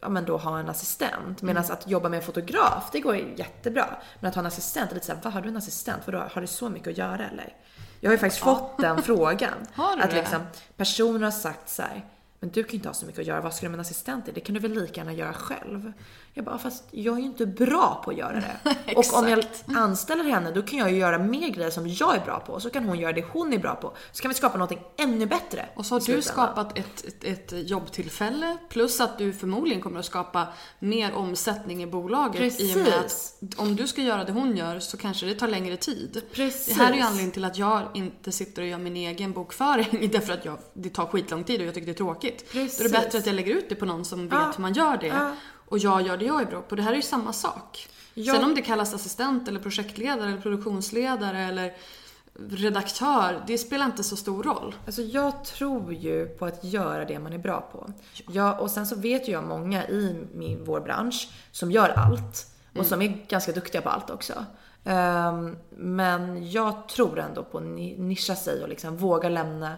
ja 0.00 0.08
men 0.08 0.24
då 0.24 0.36
ha 0.36 0.58
en 0.58 0.68
assistent. 0.68 1.42
Medan 1.42 1.64
Mm. 1.64 1.76
att 1.76 1.88
jobba 1.88 2.08
med 2.08 2.16
en 2.16 2.22
fotograf, 2.26 2.88
det 2.92 3.00
går 3.00 3.16
jättebra. 3.16 3.96
Men 4.20 4.28
att 4.28 4.34
ha 4.34 4.40
en 4.40 4.46
assistent 4.46 4.90
är 4.90 4.94
lite 4.94 5.06
såhär, 5.06 5.20
vad 5.24 5.32
har 5.32 5.40
du 5.40 5.48
en 5.48 5.56
assistent? 5.56 6.02
Vadå, 6.06 6.24
har 6.32 6.40
du 6.40 6.46
så 6.46 6.68
mycket 6.68 6.88
att 6.88 6.98
göra 6.98 7.28
eller? 7.28 7.56
Jag 8.00 8.10
har 8.10 8.14
ju 8.14 8.18
faktiskt 8.18 8.42
fått 8.44 8.78
den 8.78 9.02
frågan. 9.02 9.54
Har 9.74 9.98
att 9.98 10.10
det? 10.10 10.16
liksom, 10.16 10.40
personer 10.76 11.20
har 11.24 11.30
sagt 11.30 11.68
så 11.68 11.82
här, 11.82 12.04
men 12.42 12.50
du 12.50 12.62
kan 12.62 12.70
ju 12.70 12.76
inte 12.76 12.88
ha 12.88 12.94
så 12.94 13.06
mycket 13.06 13.20
att 13.20 13.26
göra, 13.26 13.40
vad 13.40 13.54
ska 13.54 13.66
du 13.66 13.70
med 13.70 13.76
en 13.76 13.80
assistent 13.80 14.24
till? 14.24 14.34
Det 14.34 14.40
kan 14.40 14.54
du 14.54 14.60
väl 14.60 14.72
lika 14.72 15.00
gärna 15.00 15.12
göra 15.12 15.32
själv? 15.32 15.92
Jag 16.34 16.44
bara, 16.44 16.58
fast 16.58 16.84
jag 16.90 17.16
är 17.16 17.20
ju 17.20 17.26
inte 17.26 17.46
bra 17.46 18.02
på 18.04 18.10
att 18.10 18.16
göra 18.16 18.40
det. 18.40 18.76
och 18.96 19.18
om 19.18 19.28
jag 19.28 19.44
anställer 19.76 20.24
henne, 20.24 20.50
då 20.50 20.62
kan 20.62 20.78
jag 20.78 20.90
ju 20.90 20.96
göra 20.96 21.18
mer 21.18 21.48
grejer 21.48 21.70
som 21.70 21.88
jag 21.88 22.16
är 22.16 22.20
bra 22.20 22.40
på. 22.40 22.60
Så 22.60 22.70
kan 22.70 22.84
hon 22.84 22.98
göra 22.98 23.12
det 23.12 23.24
hon 23.32 23.52
är 23.52 23.58
bra 23.58 23.74
på. 23.74 23.96
Så 24.12 24.22
kan 24.22 24.28
vi 24.28 24.34
skapa 24.34 24.58
någonting 24.58 24.80
ännu 24.96 25.26
bättre. 25.26 25.68
Och 25.74 25.86
så 25.86 25.94
har 25.94 26.00
du 26.00 26.22
skapat 26.22 26.78
ett, 26.78 27.04
ett, 27.04 27.24
ett, 27.24 27.70
jobbtillfälle, 27.70 28.56
plus 28.68 29.00
att 29.00 29.18
du 29.18 29.32
förmodligen 29.32 29.82
kommer 29.82 29.98
att 29.98 30.06
skapa 30.06 30.48
mer 30.78 31.14
omsättning 31.14 31.82
i 31.82 31.86
bolaget. 31.86 32.40
Precis. 32.40 32.76
I 32.76 32.80
och 32.80 32.84
med 32.84 32.98
att 32.98 33.34
om 33.56 33.76
du 33.76 33.86
ska 33.86 34.02
göra 34.02 34.24
det 34.24 34.32
hon 34.32 34.56
gör 34.56 34.78
så 34.78 34.96
kanske 34.96 35.26
det 35.26 35.34
tar 35.34 35.48
längre 35.48 35.76
tid. 35.76 36.22
Precis. 36.32 36.66
Det 36.66 36.74
här 36.74 36.92
är 36.92 36.96
ju 36.96 37.02
anledningen 37.02 37.32
till 37.32 37.44
att 37.44 37.58
jag 37.58 37.82
inte 37.94 38.32
sitter 38.32 38.62
och 38.62 38.68
gör 38.68 38.78
min 38.78 38.96
egen 38.96 39.32
bokföring. 39.32 40.10
Därför 40.12 40.32
att 40.32 40.44
jag, 40.44 40.58
det 40.74 40.90
tar 40.90 41.06
skitlång 41.06 41.44
tid 41.44 41.60
och 41.60 41.66
jag 41.66 41.74
tycker 41.74 41.86
det 41.86 41.92
är 41.92 41.94
tråkigt. 41.94 42.31
Precis. 42.52 42.78
Då 42.78 42.84
är 42.84 42.88
det 42.88 42.98
bättre 42.98 43.18
att 43.18 43.26
jag 43.26 43.34
lägger 43.34 43.54
ut 43.54 43.68
det 43.68 43.74
på 43.74 43.86
någon 43.86 44.04
som 44.04 44.28
vet 44.28 44.32
ja. 44.32 44.52
hur 44.56 44.62
man 44.62 44.72
gör 44.72 44.96
det. 44.96 45.06
Ja 45.06 45.34
och 45.72 45.78
jag 45.78 46.02
gör 46.02 46.16
det 46.16 46.24
jag 46.24 46.42
är 46.42 46.46
bra 46.46 46.62
på. 46.62 46.74
Det 46.74 46.82
här 46.82 46.92
är 46.92 46.96
ju 46.96 47.02
samma 47.02 47.32
sak. 47.32 47.88
Jag... 48.14 48.36
Sen 48.36 48.44
om 48.44 48.54
det 48.54 48.62
kallas 48.62 48.94
assistent 48.94 49.48
eller 49.48 49.60
projektledare 49.60 50.28
eller 50.28 50.40
produktionsledare 50.40 51.38
eller 51.38 51.74
redaktör, 52.50 53.44
det 53.46 53.58
spelar 53.58 53.86
inte 53.86 54.04
så 54.04 54.16
stor 54.16 54.42
roll. 54.42 54.74
Alltså 54.86 55.02
jag 55.02 55.44
tror 55.44 55.92
ju 55.92 56.26
på 56.26 56.46
att 56.46 56.64
göra 56.64 57.04
det 57.04 57.18
man 57.18 57.32
är 57.32 57.38
bra 57.38 57.68
på. 57.72 57.92
Ja. 58.14 58.24
Jag, 58.32 58.60
och 58.60 58.70
sen 58.70 58.86
så 58.86 58.96
vet 58.96 59.28
ju 59.28 59.32
jag 59.32 59.44
många 59.44 59.88
i 59.88 60.24
min, 60.34 60.64
vår 60.64 60.80
bransch 60.80 61.28
som 61.52 61.70
gör 61.70 61.88
allt 61.88 62.46
och 62.70 62.76
mm. 62.76 62.88
som 62.88 63.02
är 63.02 63.26
ganska 63.28 63.52
duktiga 63.52 63.82
på 63.82 63.88
allt 63.88 64.10
också. 64.10 64.44
Um, 64.84 65.56
men 65.70 66.50
jag 66.50 66.88
tror 66.88 67.18
ändå 67.18 67.44
på 67.44 67.58
att 67.58 67.64
nischa 67.64 68.36
sig 68.36 68.62
och 68.62 68.68
liksom 68.68 68.96
våga 68.96 69.28
lämna 69.28 69.76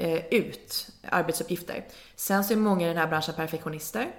Eh, 0.00 0.24
ut 0.30 0.90
arbetsuppgifter. 1.02 1.84
Sen 2.16 2.44
så 2.44 2.52
är 2.52 2.56
många 2.56 2.84
i 2.84 2.88
den 2.88 2.96
här 2.96 3.06
branschen 3.06 3.34
perfektionister. 3.34 4.10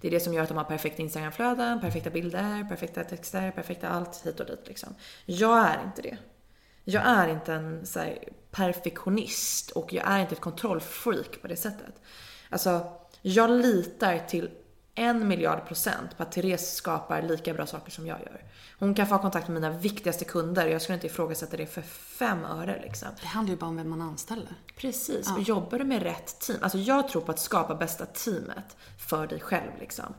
Det 0.00 0.08
är 0.08 0.10
det 0.10 0.20
som 0.20 0.34
gör 0.34 0.42
att 0.42 0.48
de 0.48 0.56
har 0.56 0.64
perfekta 0.64 1.02
Instagramflöden, 1.02 1.80
perfekta 1.80 2.10
bilder, 2.10 2.68
perfekta 2.68 3.04
texter, 3.04 3.50
perfekta 3.50 3.88
allt 3.88 4.26
hit 4.26 4.40
och 4.40 4.46
dit 4.46 4.68
liksom. 4.68 4.94
Jag 5.26 5.58
är 5.58 5.84
inte 5.84 6.02
det. 6.02 6.16
Jag 6.84 7.02
är 7.06 7.28
inte 7.28 7.52
en 7.52 7.86
så 7.86 7.98
här, 7.98 8.18
perfektionist 8.50 9.70
och 9.70 9.92
jag 9.92 10.04
är 10.06 10.20
inte 10.20 10.34
ett 10.34 10.40
kontrollfreak 10.40 11.42
på 11.42 11.48
det 11.48 11.56
sättet. 11.56 11.94
Alltså, 12.50 12.92
jag 13.22 13.50
litar 13.50 14.18
till 14.18 14.50
en 14.94 15.28
miljard 15.28 15.66
procent 15.66 16.16
på 16.16 16.22
att 16.22 16.32
Therese 16.32 16.74
skapar 16.74 17.22
lika 17.22 17.54
bra 17.54 17.66
saker 17.66 17.90
som 17.90 18.06
jag 18.06 18.20
gör. 18.20 18.44
Hon 18.78 18.94
kan 18.94 19.06
få 19.06 19.18
kontakt 19.18 19.48
med 19.48 19.62
mina 19.62 19.78
viktigaste 19.78 20.24
kunder 20.24 20.66
jag 20.66 20.82
skulle 20.82 20.94
inte 20.94 21.06
ifrågasätta 21.06 21.56
det 21.56 21.66
för 21.66 21.82
fem 21.82 22.44
öre 22.44 22.80
liksom. 22.82 23.08
Det 23.20 23.26
handlar 23.26 23.54
ju 23.54 23.60
bara 23.60 23.66
om 23.66 23.76
vem 23.76 23.90
man 23.90 24.00
anställer. 24.00 24.54
Precis, 24.76 25.26
ja. 25.26 25.34
och 25.34 25.42
jobbar 25.42 25.78
du 25.78 25.84
med 25.84 26.02
rätt 26.02 26.40
team. 26.40 26.58
Alltså 26.62 26.78
jag 26.78 27.08
tror 27.08 27.22
på 27.22 27.32
att 27.32 27.38
skapa 27.38 27.74
bästa 27.74 28.06
teamet 28.06 28.76
för 29.08 29.26
dig 29.26 29.40
själv 29.40 29.70
liksom. 29.80 30.14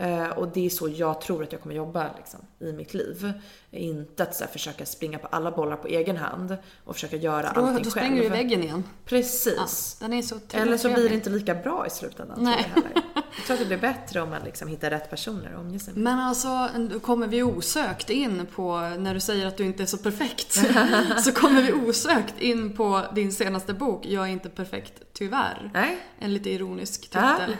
Uh, 0.00 0.28
och 0.28 0.48
det 0.48 0.66
är 0.66 0.70
så 0.70 0.88
jag 0.88 1.20
tror 1.20 1.42
att 1.42 1.52
jag 1.52 1.60
kommer 1.60 1.74
jobba 1.74 2.10
liksom, 2.16 2.40
i 2.58 2.72
mitt 2.72 2.94
liv. 2.94 3.32
Inte 3.70 4.22
att 4.22 4.34
så 4.34 4.44
här, 4.44 4.50
försöka 4.50 4.86
springa 4.86 5.18
på 5.18 5.26
alla 5.26 5.50
bollar 5.50 5.76
på 5.76 5.88
egen 5.88 6.16
hand 6.16 6.56
och 6.84 6.94
försöka 6.94 7.16
göra 7.16 7.52
då, 7.54 7.60
allting 7.60 7.74
själv. 7.74 7.84
Då 7.84 7.90
springer 7.90 8.20
du 8.20 8.26
i 8.26 8.28
väggen 8.28 8.62
igen. 8.62 8.84
Precis. 9.04 9.96
Ja, 10.00 10.06
den 10.06 10.12
är 10.18 10.22
så 10.22 10.40
Eller 10.52 10.76
så 10.76 10.92
blir 10.92 11.08
det 11.08 11.14
inte 11.14 11.30
lika 11.30 11.54
bra 11.54 11.86
i 11.86 11.90
slutändan. 11.90 12.38
Nej. 12.42 12.70
Tror 12.74 12.86
jag, 12.94 13.02
jag 13.36 13.44
tror 13.46 13.54
att 13.54 13.60
det 13.60 13.66
blir 13.66 13.78
bättre 13.78 14.20
om 14.20 14.30
man 14.30 14.42
liksom 14.44 14.68
hittar 14.68 14.90
rätt 14.90 15.10
personer 15.10 15.52
att 15.54 15.60
omge 15.60 15.78
sig 15.78 15.94
med. 15.94 16.02
Men 16.02 16.18
alltså, 16.18 16.68
då 16.90 17.00
kommer 17.00 17.26
vi 17.26 17.42
osökt 17.42 18.10
in 18.10 18.46
på, 18.54 18.80
när 18.98 19.14
du 19.14 19.20
säger 19.20 19.46
att 19.46 19.56
du 19.56 19.64
inte 19.64 19.82
är 19.82 19.86
så 19.86 19.98
perfekt, 19.98 20.52
så 21.24 21.32
kommer 21.32 21.62
vi 21.62 21.72
osökt 21.72 22.40
in 22.40 22.76
på 22.76 23.02
din 23.14 23.32
senaste 23.32 23.74
bok, 23.74 24.06
Jag 24.06 24.24
är 24.24 24.32
inte 24.32 24.48
perfekt, 24.48 25.02
tyvärr. 25.12 25.70
Nej. 25.74 25.98
En 26.18 26.34
lite 26.34 26.50
ironisk 26.50 27.00
titel. 27.00 27.56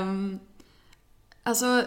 um, 0.00 0.40
Alltså, 1.42 1.84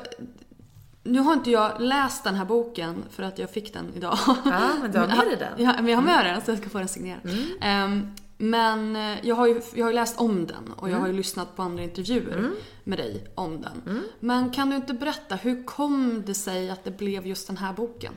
nu 1.03 1.19
har 1.19 1.33
inte 1.33 1.51
jag 1.51 1.81
läst 1.81 2.23
den 2.23 2.35
här 2.35 2.45
boken 2.45 3.03
för 3.09 3.23
att 3.23 3.39
jag 3.39 3.49
fick 3.49 3.73
den 3.73 3.93
idag. 3.95 4.17
Ja, 4.45 4.69
men 4.81 4.91
du 4.91 4.99
har 4.99 5.07
med 5.07 5.27
dig 5.27 5.37
den. 5.39 5.65
Ja, 5.65 5.73
men 5.75 5.87
jag 5.87 5.97
har 5.97 6.03
med 6.03 6.25
den 6.25 6.41
så 6.41 6.51
jag 6.51 6.57
ska 6.57 6.69
få 6.69 6.77
den 6.77 6.87
signerad. 6.87 7.19
Mm. 7.25 7.91
Um, 7.91 8.15
men 8.37 8.95
eh, 8.95 9.27
jag 9.27 9.35
har 9.35 9.47
ju 9.47 9.61
jag 9.75 9.85
har 9.85 9.93
läst 9.93 10.19
om 10.19 10.47
den 10.47 10.71
och 10.71 10.87
jag 10.87 10.91
mm. 10.91 11.01
har 11.01 11.07
ju 11.07 11.13
lyssnat 11.13 11.55
på 11.55 11.61
andra 11.61 11.83
intervjuer 11.83 12.37
mm. 12.37 12.55
med 12.83 12.99
dig 12.99 13.27
om 13.35 13.61
den. 13.61 13.81
Mm. 13.85 14.03
Men 14.19 14.51
kan 14.51 14.69
du 14.69 14.75
inte 14.75 14.93
berätta, 14.93 15.35
hur 15.35 15.63
kom 15.63 16.23
det 16.25 16.33
sig 16.33 16.69
att 16.69 16.83
det 16.83 16.91
blev 16.91 17.27
just 17.27 17.47
den 17.47 17.57
här 17.57 17.73
boken? 17.73 18.13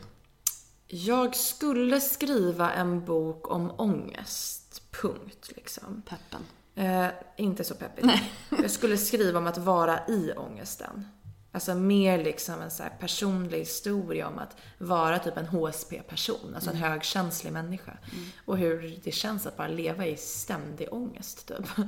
Jag 0.86 1.36
skulle 1.36 2.00
skriva 2.00 2.72
en 2.72 3.04
bok 3.04 3.50
om 3.50 3.72
ångest. 3.76 4.82
Punkt 5.02 5.52
liksom. 5.56 6.02
Peppen. 6.02 6.40
Eh, 6.74 7.06
inte 7.36 7.64
så 7.64 7.74
peppigt. 7.74 8.06
Nej. 8.06 8.32
jag 8.62 8.70
skulle 8.70 8.96
skriva 8.96 9.38
om 9.38 9.46
att 9.46 9.58
vara 9.58 10.06
i 10.08 10.32
ångesten. 10.36 11.04
Alltså 11.52 11.74
mer 11.74 12.24
liksom 12.24 12.60
en 12.60 12.70
så 12.70 12.82
personlig 13.00 13.58
historia 13.58 14.28
om 14.28 14.38
att 14.38 14.56
vara 14.78 15.18
typ 15.18 15.36
en 15.36 15.46
HSP-person, 15.46 16.54
alltså 16.54 16.70
mm. 16.70 16.82
en 16.82 16.90
högkänslig 16.90 17.52
människa. 17.52 17.92
Mm. 18.12 18.24
Och 18.44 18.58
hur 18.58 19.00
det 19.04 19.12
känns 19.12 19.46
att 19.46 19.56
bara 19.56 19.68
leva 19.68 20.06
i 20.06 20.16
ständig 20.16 20.88
ångest 20.92 21.48
typ. 21.48 21.78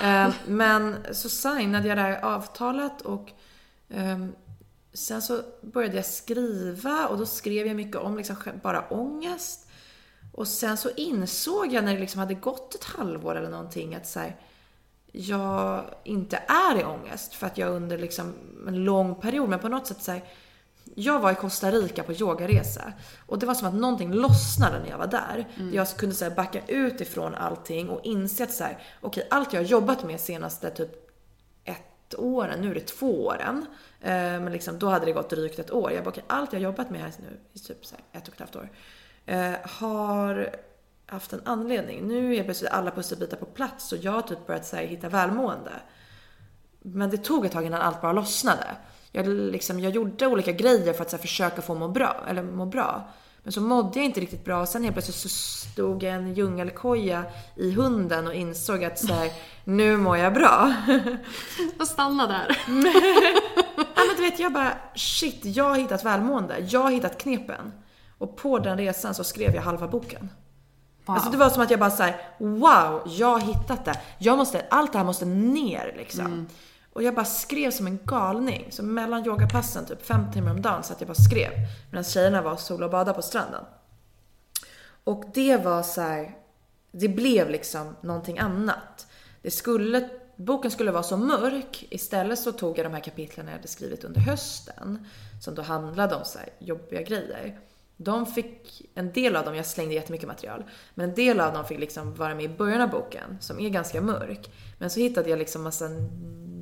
Mm. 0.00 0.32
men 0.46 0.96
så 1.12 1.28
signade 1.28 1.88
jag 1.88 1.98
det 1.98 2.02
här 2.02 2.20
avtalet 2.24 3.00
och 3.00 3.32
um, 3.88 4.32
sen 4.92 5.22
så 5.22 5.42
började 5.60 5.96
jag 5.96 6.06
skriva 6.06 7.06
och 7.06 7.18
då 7.18 7.26
skrev 7.26 7.66
jag 7.66 7.76
mycket 7.76 7.96
om 7.96 8.16
liksom 8.16 8.36
bara 8.62 8.88
ångest. 8.88 9.68
Och 10.32 10.48
sen 10.48 10.76
så 10.76 10.90
insåg 10.96 11.72
jag 11.72 11.84
när 11.84 11.94
det 11.94 12.00
liksom 12.00 12.20
hade 12.20 12.34
gått 12.34 12.74
ett 12.74 12.84
halvår 12.84 13.36
eller 13.36 13.50
någonting 13.50 13.94
att 13.94 14.06
så 14.06 14.20
här, 14.20 14.36
jag 15.16 15.84
inte 16.04 16.36
är 16.36 16.80
i 16.80 16.84
ångest 16.84 17.34
för 17.34 17.46
att 17.46 17.58
jag 17.58 17.72
under 17.72 17.98
liksom 17.98 18.34
en 18.68 18.84
lång 18.84 19.14
period, 19.14 19.48
men 19.48 19.58
på 19.58 19.68
något 19.68 19.86
sätt 19.86 20.02
så 20.02 20.12
här, 20.12 20.24
jag 20.94 21.20
var 21.20 21.32
i 21.32 21.34
Costa 21.34 21.70
Rica 21.70 22.02
på 22.02 22.12
yogaresa 22.12 22.92
och 23.26 23.38
det 23.38 23.46
var 23.46 23.54
som 23.54 23.68
att 23.68 23.74
någonting 23.74 24.12
lossnade 24.12 24.78
när 24.78 24.88
jag 24.88 24.98
var 24.98 25.06
där. 25.06 25.48
Mm. 25.56 25.74
Jag 25.74 25.88
kunde 25.88 26.14
så 26.14 26.24
här, 26.24 26.34
backa 26.34 26.60
ut 26.66 27.00
ifrån 27.00 27.34
allting 27.34 27.88
och 27.88 28.00
inse 28.04 28.44
att 28.44 28.52
så 28.52 28.64
här, 28.64 28.78
okay, 29.00 29.24
allt 29.30 29.52
jag 29.52 29.60
har 29.60 29.66
jobbat 29.66 30.04
med 30.04 30.20
senaste 30.20 30.70
typ 30.70 30.90
ett 31.64 32.14
åren, 32.18 32.60
nu 32.60 32.70
är 32.70 32.74
det 32.74 32.86
två 32.86 33.26
åren, 33.26 33.66
eh, 34.00 34.10
men 34.12 34.52
liksom, 34.52 34.78
då 34.78 34.88
hade 34.88 35.06
det 35.06 35.12
gått 35.12 35.30
drygt 35.30 35.58
ett 35.58 35.70
år. 35.70 35.92
Jag 35.92 36.04
bara, 36.04 36.10
okay, 36.10 36.24
allt 36.26 36.52
jag 36.52 36.60
har 36.60 36.64
jobbat 36.64 36.90
med 36.90 37.00
här 37.00 37.12
nu 37.18 37.40
i 37.52 37.58
typ 37.58 37.86
så 37.86 37.94
här, 37.94 38.20
ett 38.20 38.28
och 38.28 38.34
ett 38.34 38.40
halvt 38.40 38.56
år 38.56 38.70
eh, 39.26 39.54
har 39.62 40.50
haft 41.06 41.32
en 41.32 41.40
anledning. 41.44 42.08
Nu 42.08 42.36
är 42.36 42.44
plötsligt 42.44 42.70
alla 42.70 42.90
pusselbitar 42.90 43.36
på 43.36 43.46
plats 43.46 43.92
och 43.92 43.98
jag 43.98 44.12
har 44.12 44.22
typ 44.22 44.46
börjat 44.46 44.66
så 44.66 44.76
här, 44.76 44.84
hitta 44.84 45.08
välmående. 45.08 45.72
Men 46.82 47.10
det 47.10 47.16
tog 47.16 47.46
ett 47.46 47.52
tag 47.52 47.66
innan 47.66 47.80
allt 47.80 48.02
bara 48.02 48.12
lossnade. 48.12 48.66
Jag, 49.12 49.28
liksom, 49.28 49.80
jag 49.80 49.92
gjorde 49.92 50.26
olika 50.26 50.52
grejer 50.52 50.92
för 50.92 51.02
att 51.02 51.12
här, 51.12 51.18
försöka 51.18 51.62
få 51.62 51.74
må 51.74 51.88
bra, 51.88 52.24
eller 52.28 52.42
må 52.42 52.66
bra. 52.66 53.08
Men 53.42 53.52
så 53.52 53.60
mådde 53.60 53.98
jag 53.98 54.04
inte 54.04 54.20
riktigt 54.20 54.44
bra 54.44 54.60
och 54.60 54.68
sen 54.68 54.82
helt 54.82 54.94
plötsligt 54.94 55.16
så 55.16 55.28
stod 55.28 56.02
jag 56.02 56.14
en 56.14 56.34
djungelkoja 56.34 57.24
i 57.56 57.72
hunden 57.72 58.26
och 58.26 58.34
insåg 58.34 58.84
att 58.84 58.98
så 58.98 59.12
här, 59.12 59.32
nu 59.64 59.96
mår 59.96 60.16
jag 60.16 60.34
bra. 60.34 60.74
Och 61.78 61.88
stanna 61.88 62.26
där. 62.26 62.46
ja, 63.76 64.02
men 64.06 64.16
du 64.16 64.22
vet, 64.22 64.38
jag 64.38 64.52
bara 64.52 64.72
shit, 64.94 65.44
jag 65.44 65.64
har 65.64 65.76
hittat 65.76 66.04
välmående. 66.04 66.58
Jag 66.68 66.80
har 66.80 66.90
hittat 66.90 67.18
knepen. 67.18 67.72
Och 68.18 68.36
på 68.36 68.58
den 68.58 68.78
resan 68.78 69.14
så 69.14 69.24
skrev 69.24 69.54
jag 69.54 69.62
halva 69.62 69.88
boken. 69.88 70.28
Wow. 71.06 71.16
Alltså 71.16 71.30
det 71.30 71.36
var 71.36 71.50
som 71.50 71.62
att 71.62 71.70
jag 71.70 71.80
bara 71.80 71.90
såhär, 71.90 72.16
wow, 72.38 73.02
jag 73.06 73.26
har 73.26 73.40
hittat 73.40 73.84
det. 73.84 74.00
Jag 74.18 74.38
måste, 74.38 74.66
allt 74.70 74.92
det 74.92 74.98
här 74.98 75.04
måste 75.04 75.24
ner 75.24 75.94
liksom. 75.96 76.26
Mm. 76.26 76.46
Och 76.92 77.02
jag 77.02 77.14
bara 77.14 77.24
skrev 77.24 77.70
som 77.70 77.86
en 77.86 77.98
galning. 78.04 78.66
Så 78.70 78.82
mellan 78.82 79.26
yogapassen, 79.26 79.86
typ 79.86 80.06
fem 80.06 80.32
timmar 80.32 80.50
om 80.50 80.62
dagen, 80.62 80.82
så 80.82 80.92
att 80.92 81.00
jag 81.00 81.08
bara 81.08 81.14
skrev. 81.14 81.50
Medan 81.90 82.04
tjejerna 82.04 82.42
var 82.42 82.56
sol 82.56 82.82
och 82.82 82.90
badade 82.90 83.16
på 83.16 83.22
stranden. 83.22 83.64
Och 85.04 85.24
det 85.34 85.56
var 85.56 85.82
så 85.82 86.00
här, 86.00 86.36
det 86.92 87.08
blev 87.08 87.50
liksom 87.50 87.96
någonting 88.00 88.38
annat. 88.38 89.06
Det 89.42 89.50
skulle, 89.50 90.08
boken 90.36 90.70
skulle 90.70 90.90
vara 90.90 91.02
så 91.02 91.16
mörk. 91.16 91.86
Istället 91.90 92.38
så 92.38 92.52
tog 92.52 92.78
jag 92.78 92.86
de 92.86 92.92
här 92.92 93.00
kapitlen 93.00 93.46
jag 93.46 93.54
hade 93.54 93.68
skrivit 93.68 94.04
under 94.04 94.20
hösten. 94.20 95.06
Som 95.42 95.54
då 95.54 95.62
handlade 95.62 96.14
om 96.14 96.24
så 96.24 96.38
jobbiga 96.58 97.02
grejer. 97.02 97.58
De 97.96 98.26
fick, 98.26 98.82
en 98.94 99.12
del 99.12 99.36
av 99.36 99.44
dem, 99.44 99.54
jag 99.54 99.66
slängde 99.66 99.94
jättemycket 99.94 100.28
material, 100.28 100.64
men 100.94 101.08
en 101.08 101.14
del 101.14 101.40
av 101.40 101.52
dem 101.52 101.64
fick 101.64 101.78
liksom 101.78 102.14
vara 102.14 102.34
med 102.34 102.44
i 102.44 102.48
början 102.48 102.80
av 102.80 102.90
boken, 102.90 103.36
som 103.40 103.60
är 103.60 103.68
ganska 103.68 104.00
mörk. 104.00 104.50
Men 104.78 104.90
så 104.90 105.00
hittade 105.00 105.30
jag 105.30 105.38
liksom 105.38 105.62
massa 105.62 105.88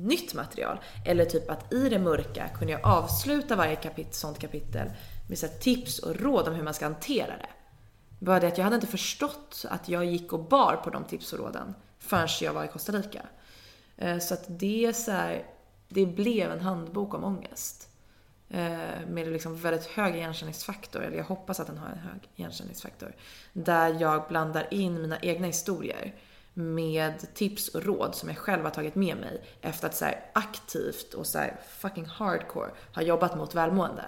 nytt 0.05 0.33
material. 0.33 0.79
Eller 1.05 1.25
typ 1.25 1.49
att 1.49 1.73
i 1.73 1.89
det 1.89 1.99
mörka 1.99 2.49
kunde 2.57 2.73
jag 2.73 2.85
avsluta 2.85 3.55
varje 3.55 3.75
kapit 3.75 4.13
sånt 4.13 4.39
kapitel 4.39 4.91
med 5.29 5.37
så 5.37 5.47
tips 5.47 5.99
och 5.99 6.15
råd 6.15 6.47
om 6.47 6.55
hur 6.55 6.63
man 6.63 6.73
ska 6.73 6.85
hantera 6.85 7.37
det. 7.37 7.49
Bara 8.19 8.39
det 8.39 8.47
att 8.47 8.57
jag 8.57 8.63
hade 8.63 8.75
inte 8.75 8.87
förstått 8.87 9.65
att 9.69 9.89
jag 9.89 10.05
gick 10.05 10.33
och 10.33 10.43
bar 10.43 10.81
på 10.83 10.89
de 10.89 11.03
tips 11.03 11.33
och 11.33 11.39
råden 11.39 11.75
förrän 11.99 12.27
jag 12.41 12.53
var 12.53 12.63
i 12.63 12.67
Costa 12.67 12.91
Rica. 12.91 13.21
Eh, 13.97 14.19
så 14.19 14.33
att 14.33 14.43
det 14.47 14.85
är 14.85 14.93
så 14.93 15.11
här, 15.11 15.45
det 15.89 16.05
blev 16.05 16.51
en 16.51 16.61
handbok 16.61 17.13
om 17.13 17.23
ångest. 17.23 17.89
Eh, 18.49 19.07
med 19.07 19.27
liksom 19.27 19.55
väldigt 19.55 19.85
hög 19.85 20.15
igenkänningsfaktor, 20.15 21.01
eller 21.01 21.17
jag 21.17 21.23
hoppas 21.23 21.59
att 21.59 21.67
den 21.67 21.77
har 21.77 21.87
en 21.87 21.97
hög 21.97 22.29
igenkänningsfaktor. 22.35 23.15
Där 23.53 23.97
jag 23.99 24.27
blandar 24.27 24.73
in 24.73 25.01
mina 25.01 25.19
egna 25.19 25.47
historier 25.47 26.15
med 26.53 27.33
tips 27.33 27.67
och 27.67 27.83
råd 27.83 28.15
som 28.15 28.29
jag 28.29 28.37
själv 28.37 28.63
har 28.63 28.71
tagit 28.71 28.95
med 28.95 29.17
mig 29.17 29.41
efter 29.61 29.87
att 29.87 29.95
så 29.95 30.05
här 30.05 30.25
aktivt 30.33 31.13
och 31.13 31.27
så 31.27 31.37
här 31.37 31.57
fucking 31.69 32.05
hardcore 32.05 32.71
ha 32.95 33.01
jobbat 33.01 33.37
mot 33.37 33.55
välmående. 33.55 34.05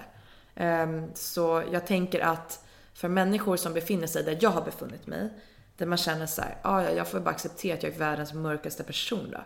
Ehm, 0.55 1.11
så 1.13 1.63
jag 1.71 1.87
tänker 1.87 2.19
att 2.19 2.65
för 2.93 3.07
människor 3.07 3.57
som 3.57 3.73
befinner 3.73 4.07
sig 4.07 4.23
där 4.23 4.37
jag 4.41 4.49
har 4.49 4.61
befunnit 4.61 5.07
mig, 5.07 5.29
där 5.77 5.85
man 5.85 5.97
känner 5.97 6.25
så 6.25 6.41
här, 6.41 6.57
ah, 6.61 6.81
ja, 6.81 6.91
jag 6.91 7.07
får 7.07 7.19
bara 7.19 7.29
acceptera 7.29 7.77
att 7.77 7.83
jag 7.83 7.93
är 7.93 7.97
världens 7.97 8.33
mörkaste 8.33 8.83
person 8.83 9.29
då. 9.31 9.39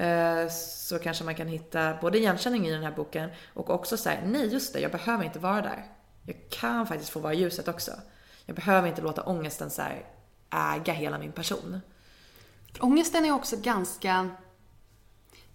Uh, 0.00 0.48
så 0.50 0.98
kanske 0.98 1.24
man 1.24 1.34
kan 1.34 1.48
hitta 1.48 1.94
både 2.00 2.18
igenkänning 2.18 2.66
i 2.66 2.70
den 2.72 2.82
här 2.82 2.90
boken 2.92 3.30
och 3.54 3.70
också 3.70 3.96
säga 3.96 4.20
nej 4.26 4.52
just 4.52 4.72
det, 4.72 4.80
jag 4.80 4.90
behöver 4.92 5.24
inte 5.24 5.38
vara 5.38 5.62
där. 5.62 5.84
Jag 6.26 6.36
kan 6.50 6.86
faktiskt 6.86 7.10
få 7.10 7.20
vara 7.20 7.34
i 7.34 7.40
ljuset 7.40 7.68
också. 7.68 7.90
Jag 8.46 8.56
behöver 8.56 8.88
inte 8.88 9.02
låta 9.02 9.22
ångesten 9.22 9.70
så 9.70 9.82
äga 10.50 10.92
hela 10.92 11.18
min 11.18 11.32
person. 11.32 11.80
Ångesten 12.80 13.24
är 13.24 13.32
också 13.32 13.56
ganska 13.56 14.30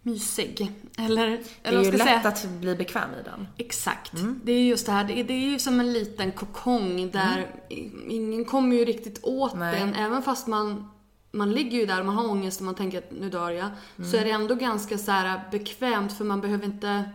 mysig. 0.01 0.71
Eller, 0.97 1.27
Det 1.27 1.33
är 1.63 1.71
eller 1.71 1.83
ju 1.83 1.91
lätt 1.91 2.01
säga? 2.01 2.19
att 2.27 2.45
bli 2.45 2.75
bekväm 2.75 3.09
i 3.21 3.23
den. 3.23 3.47
Exakt. 3.57 4.11
Det 4.43 4.51
är 4.51 4.63
just 4.63 4.85
det 4.85 4.91
här, 4.91 5.03
det 5.03 5.19
är, 5.19 5.23
det 5.23 5.33
är 5.33 5.49
ju 5.51 5.59
som 5.59 5.79
en 5.79 5.93
liten 5.93 6.31
kokong 6.31 7.11
där 7.11 7.47
i- 7.69 7.91
ingen 8.09 8.45
kommer 8.45 8.75
ju 8.75 8.85
riktigt 8.85 9.19
åt 9.23 9.55
Nej. 9.55 9.79
den. 9.79 9.95
Även 9.95 10.21
fast 10.23 10.47
man, 10.47 10.91
man 11.31 11.51
ligger 11.51 11.77
ju 11.79 11.85
där 11.85 11.99
och 11.99 12.05
man 12.05 12.15
har 12.15 12.29
ångest 12.29 12.59
och 12.59 12.65
man 12.65 12.75
tänker 12.75 12.97
att 12.97 13.11
nu 13.11 13.29
dör 13.29 13.51
jag. 13.51 13.69
Så 14.11 14.17
är 14.17 14.25
det 14.25 14.31
ändå 14.31 14.55
ganska 14.55 14.97
så 14.97 15.11
här 15.11 15.41
bekvämt 15.51 16.17
för 16.17 16.25
man 16.25 16.41
behöver 16.41 16.65
inte 16.65 17.11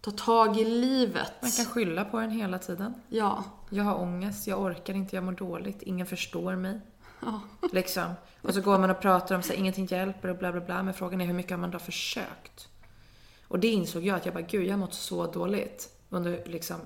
ta 0.00 0.10
tag 0.10 0.58
i 0.58 0.64
livet. 0.64 1.32
Man 1.42 1.50
kan 1.50 1.64
skylla 1.64 2.04
på 2.04 2.20
den 2.20 2.30
hela 2.30 2.58
tiden. 2.58 2.94
Ja. 3.08 3.44
Jag 3.70 3.84
har 3.84 3.94
ångest, 4.00 4.46
jag 4.46 4.60
orkar 4.60 4.94
inte, 4.94 5.16
jag 5.16 5.24
mår 5.24 5.32
dåligt, 5.32 5.82
ingen 5.82 6.06
förstår 6.06 6.56
mig. 6.56 6.80
ja. 7.20 7.40
Liksom. 7.72 8.12
Och 8.42 8.54
så 8.54 8.60
går 8.60 8.78
man 8.78 8.90
och 8.90 9.00
pratar 9.00 9.34
om 9.34 9.40
att 9.40 9.50
ingenting 9.50 9.86
hjälper 9.86 10.28
och 10.28 10.36
bla 10.36 10.52
bla 10.52 10.60
bla. 10.60 10.82
Men 10.82 10.94
frågan 10.94 11.20
är 11.20 11.26
hur 11.26 11.34
mycket 11.34 11.50
har 11.50 11.58
man 11.58 11.70
då 11.70 11.78
försökt? 11.78 12.68
Och 13.48 13.58
det 13.58 13.68
insåg 13.68 14.06
jag 14.06 14.16
att 14.16 14.24
jag 14.24 14.34
bara, 14.34 14.44
gud 14.44 14.66
jag 14.66 14.72
har 14.72 14.78
mått 14.78 14.94
så 14.94 15.26
dåligt 15.26 15.88
under 16.08 16.42
liksom 16.46 16.76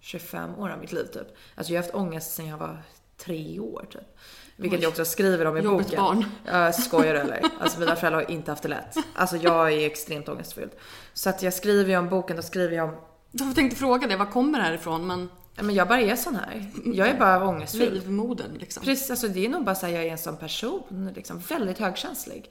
25 0.00 0.54
år 0.54 0.70
av 0.70 0.78
mitt 0.78 0.92
liv 0.92 1.04
typ. 1.04 1.36
Alltså 1.54 1.72
jag 1.72 1.80
har 1.80 1.84
haft 1.84 1.94
ångest 1.94 2.34
sedan 2.34 2.46
jag 2.46 2.58
var 2.58 2.82
tre 3.16 3.60
år 3.60 3.86
typ. 3.90 4.18
Vilket 4.56 4.82
jag 4.82 4.88
också 4.88 5.04
skriver 5.04 5.44
om 5.44 5.56
i 5.56 5.60
Jobbigt 5.60 5.86
boken. 5.86 6.02
barn. 6.04 6.24
Jag 6.44 6.74
skojar 6.74 7.14
eller? 7.14 7.42
Alltså 7.60 7.80
mina 7.80 7.96
föräldrar 7.96 8.22
har 8.22 8.30
inte 8.30 8.50
haft 8.50 8.62
det 8.62 8.68
lätt. 8.68 8.96
Alltså 9.14 9.36
jag 9.36 9.72
är 9.72 9.86
extremt 9.86 10.28
ångestfylld. 10.28 10.70
Så 11.12 11.30
att 11.30 11.42
jag 11.42 11.54
skriver 11.54 11.90
ju 11.90 11.96
om 11.98 12.08
boken, 12.08 12.36
då 12.36 12.42
skriver 12.42 12.76
jag 12.76 12.88
om 12.88 12.94
Jag 13.32 13.54
tänkte 13.54 13.76
fråga 13.78 14.06
det, 14.06 14.16
var 14.16 14.26
kommer 14.26 14.58
det 14.58 14.64
här 14.64 14.74
ifrån? 14.74 15.06
Men 15.06 15.28
men 15.56 15.74
jag 15.74 15.88
bara 15.88 16.00
är 16.00 16.16
sån 16.16 16.36
här. 16.36 16.70
Jag 16.84 17.08
är 17.08 17.18
bara 17.18 17.48
ångestfylld. 17.48 17.94
livmodern 17.94 18.54
liksom. 18.58 18.82
Precis, 18.84 19.10
alltså 19.10 19.28
det 19.28 19.44
är 19.44 19.48
nog 19.48 19.64
bara 19.64 19.74
så 19.74 19.86
här, 19.86 19.92
jag 19.92 20.04
är 20.04 20.12
en 20.12 20.18
sån 20.18 20.36
person, 20.36 21.12
liksom 21.14 21.38
väldigt 21.38 21.78
högkänslig. 21.78 22.50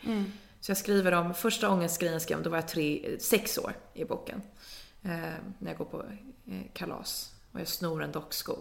Så 0.60 0.72
jag 0.72 0.78
skriver 0.78 1.12
om, 1.12 1.34
första 1.34 1.70
ångestgrejen 1.70 2.20
skrev 2.20 2.38
jag 2.38 2.44
då 2.44 2.50
var 2.50 2.58
jag 2.58 2.68
tre, 2.68 3.06
sex 3.20 3.58
år 3.58 3.74
i 3.94 4.06
boken. 4.06 4.42
Eh, 5.04 5.10
när 5.60 5.72
jag 5.72 5.78
går 5.78 5.86
på 5.86 6.04
eh, 6.48 6.54
kalas 6.74 7.32
och 7.52 7.60
jag 7.60 7.68
snor 7.68 8.04
en 8.04 8.12
docksko. 8.12 8.56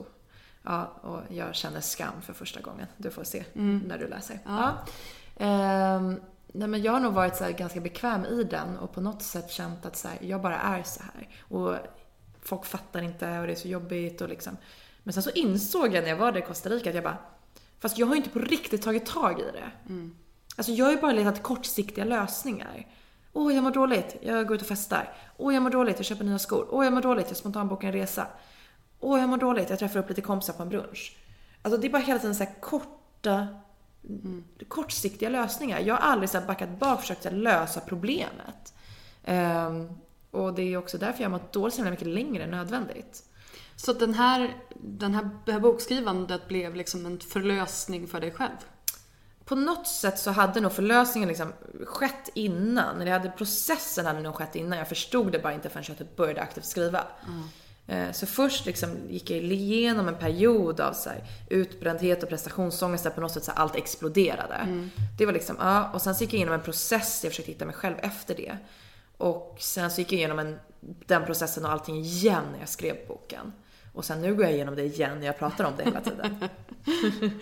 Ja, 0.63 0.85
och 1.03 1.21
jag 1.29 1.55
känner 1.55 1.81
skam 1.81 2.23
för 2.23 2.33
första 2.33 2.61
gången. 2.61 2.87
Du 2.97 3.11
får 3.11 3.25
se 3.25 3.45
när 3.55 3.99
du 3.99 4.09
läser. 4.09 4.39
Ja. 4.45 4.79
Ehm, 5.37 6.21
nej 6.53 6.69
men 6.69 6.83
jag 6.83 6.93
har 6.93 7.01
nog 7.01 7.13
varit 7.13 7.37
så 7.37 7.45
ganska 7.59 7.81
bekväm 7.81 8.25
i 8.25 8.45
den 8.45 8.79
och 8.79 8.93
på 8.93 9.01
något 9.01 9.23
sätt 9.23 9.51
känt 9.51 9.87
att 9.87 9.97
så 9.97 10.09
här, 10.09 10.19
jag 10.21 10.41
bara 10.43 10.59
är 10.59 10.83
så 10.83 11.03
här. 11.03 11.29
Och 11.41 11.77
folk 12.43 12.65
fattar 12.65 13.03
inte 13.03 13.39
och 13.39 13.47
det 13.47 13.53
är 13.53 13.57
så 13.57 13.69
jobbigt 13.69 14.21
och 14.21 14.29
liksom. 14.29 14.57
Men 15.03 15.13
sen 15.13 15.23
så 15.23 15.31
insåg 15.31 15.95
jag 15.95 16.03
när 16.03 16.11
jag 16.11 16.17
var 16.17 16.33
där 16.33 16.41
i 16.41 16.47
Costa 16.47 16.69
Rica 16.69 16.89
att 16.89 16.95
jag 16.95 17.05
bara, 17.05 17.19
fast 17.81 17.99
jag 17.99 18.07
har 18.07 18.15
ju 18.15 18.19
inte 18.19 18.31
på 18.31 18.39
riktigt 18.39 18.83
tagit 18.83 19.07
tag 19.07 19.41
i 19.41 19.45
det. 19.53 19.71
Alltså 20.57 20.73
jag 20.73 20.85
har 20.85 20.93
ju 20.93 21.01
bara 21.01 21.13
letat 21.13 21.43
kortsiktiga 21.43 22.05
lösningar. 22.05 22.87
Åh, 23.33 23.55
jag 23.55 23.65
mår 23.65 23.71
dåligt, 23.71 24.17
jag 24.23 24.47
går 24.47 24.55
ut 24.55 24.61
och 24.61 24.69
festar. 24.69 25.15
Åh, 25.37 25.55
jag 25.55 25.63
mår 25.63 25.71
dåligt, 25.71 25.97
jag 25.97 26.07
köper 26.07 26.25
nya 26.25 26.39
skor. 26.39 26.67
Åh, 26.71 26.85
jag 26.85 26.93
mår 26.93 27.01
dåligt, 27.01 27.27
jag 27.29 27.37
spontanbokar 27.37 27.89
en 27.89 27.93
resa. 27.93 28.27
Åh, 29.05 29.21
jag 29.21 29.29
mår 29.29 29.37
dåligt, 29.37 29.71
jag 29.71 29.79
träffar 29.79 30.01
upp 30.01 30.09
lite 30.09 30.21
kompisar 30.21 30.53
på 30.53 30.63
en 30.63 30.69
brunch. 30.69 31.17
Alltså 31.63 31.81
det 31.81 31.87
är 31.87 31.91
bara 31.91 32.03
hela 32.03 32.19
tiden 32.19 32.35
så 32.35 32.47
korta, 32.61 33.47
kortsiktiga 34.69 35.29
lösningar. 35.29 35.81
Jag 35.81 35.95
har 35.95 36.01
aldrig 36.01 36.31
så 36.31 36.41
backat 36.41 36.79
bak 36.79 36.95
och 36.95 37.01
försökt 37.01 37.25
här 37.25 37.33
lösa 37.33 37.81
problemet. 37.81 38.75
Ehm, 39.25 39.89
och 40.31 40.55
det 40.55 40.63
är 40.63 40.77
också 40.77 40.99
därför 40.99 41.23
jag 41.23 41.31
har 41.31 41.39
mått 41.39 41.53
dåligt 41.53 41.75
så 41.75 41.83
mycket 41.83 42.07
längre 42.07 42.45
än 42.45 42.51
nödvändigt. 42.51 43.25
Så 43.77 43.93
den 43.93 44.15
här, 44.15 44.57
den 44.75 45.15
här, 45.15 45.31
det 45.45 45.53
här 45.53 45.61
bokskrivandet 45.61 46.49
blev 46.49 46.75
liksom 46.75 47.07
en 47.07 47.21
förlösning 47.21 48.09
för 48.09 48.21
dig 48.21 48.31
själv? 48.31 48.57
på 49.45 49.57
något 49.57 49.87
sätt 49.87 50.19
så 50.19 50.31
hade 50.31 50.61
nog 50.61 50.73
förlösningen 50.73 51.29
liksom 51.29 51.53
skett 51.85 52.29
innan. 52.35 53.01
Eller 53.01 53.13
hade 53.13 53.31
processen 53.31 54.07
hade 54.07 54.21
nog 54.21 54.35
skett 54.35 54.57
innan. 54.57 54.79
Jag 54.79 54.89
förstod 54.89 55.33
det 55.33 55.39
bara 55.39 55.53
inte 55.53 55.69
förrän 55.69 55.85
jag 55.89 55.99
typ 55.99 56.17
började 56.17 56.41
aktivt 56.41 56.65
skriva. 56.65 56.99
Eh, 56.99 57.47
Så 58.13 58.27
först 58.27 58.67
liksom 58.67 58.91
gick 59.09 59.31
jag 59.31 59.39
igenom 59.39 60.09
en 60.09 60.15
period 60.15 60.81
av 60.81 60.93
så 60.93 61.11
här 61.11 61.25
utbrändhet 61.49 62.23
och 62.23 62.29
prestationsångest 62.29 63.05
där 63.05 63.11
på 63.11 63.21
något 63.21 63.33
sätt 63.33 63.45
så 63.45 63.53
allt 63.53 63.77
exploderade. 63.77 64.89
Det 65.19 65.27
var 65.27 65.33
liksom, 65.33 65.57
ja. 65.59 65.91
Och 65.95 66.03
sen 66.03 66.15
så 66.15 66.25
gick 66.25 66.33
jag 66.33 66.37
igenom 66.37 66.55
en 66.55 66.63
process, 66.63 67.21
jag 67.25 67.33
försökte 67.33 67.53
hitta 67.53 67.65
mig 67.65 67.75
själv 67.75 67.95
efter 67.99 68.35
det. 68.35 68.57
Och 69.17 69.57
sen 69.59 69.91
så 69.91 70.01
gick 70.01 70.13
jag 70.13 70.19
igenom 70.19 70.39
en, 70.39 70.59
den 70.81 71.25
processen 71.25 71.65
och 71.65 71.73
allting 71.73 71.97
igen 71.97 72.45
när 72.53 72.59
jag 72.59 72.69
skrev 72.69 72.97
boken. 73.09 73.53
Och 73.93 74.05
sen 74.05 74.21
nu 74.21 74.35
går 74.35 74.45
jag 74.45 74.55
igenom 74.55 74.77
det 74.77 74.83
igen 74.83 75.19
när 75.19 75.27
jag 75.27 75.39
pratar 75.39 75.65
om 75.65 75.73
det 75.77 75.85
hela 75.85 76.01
tiden. 76.01 76.49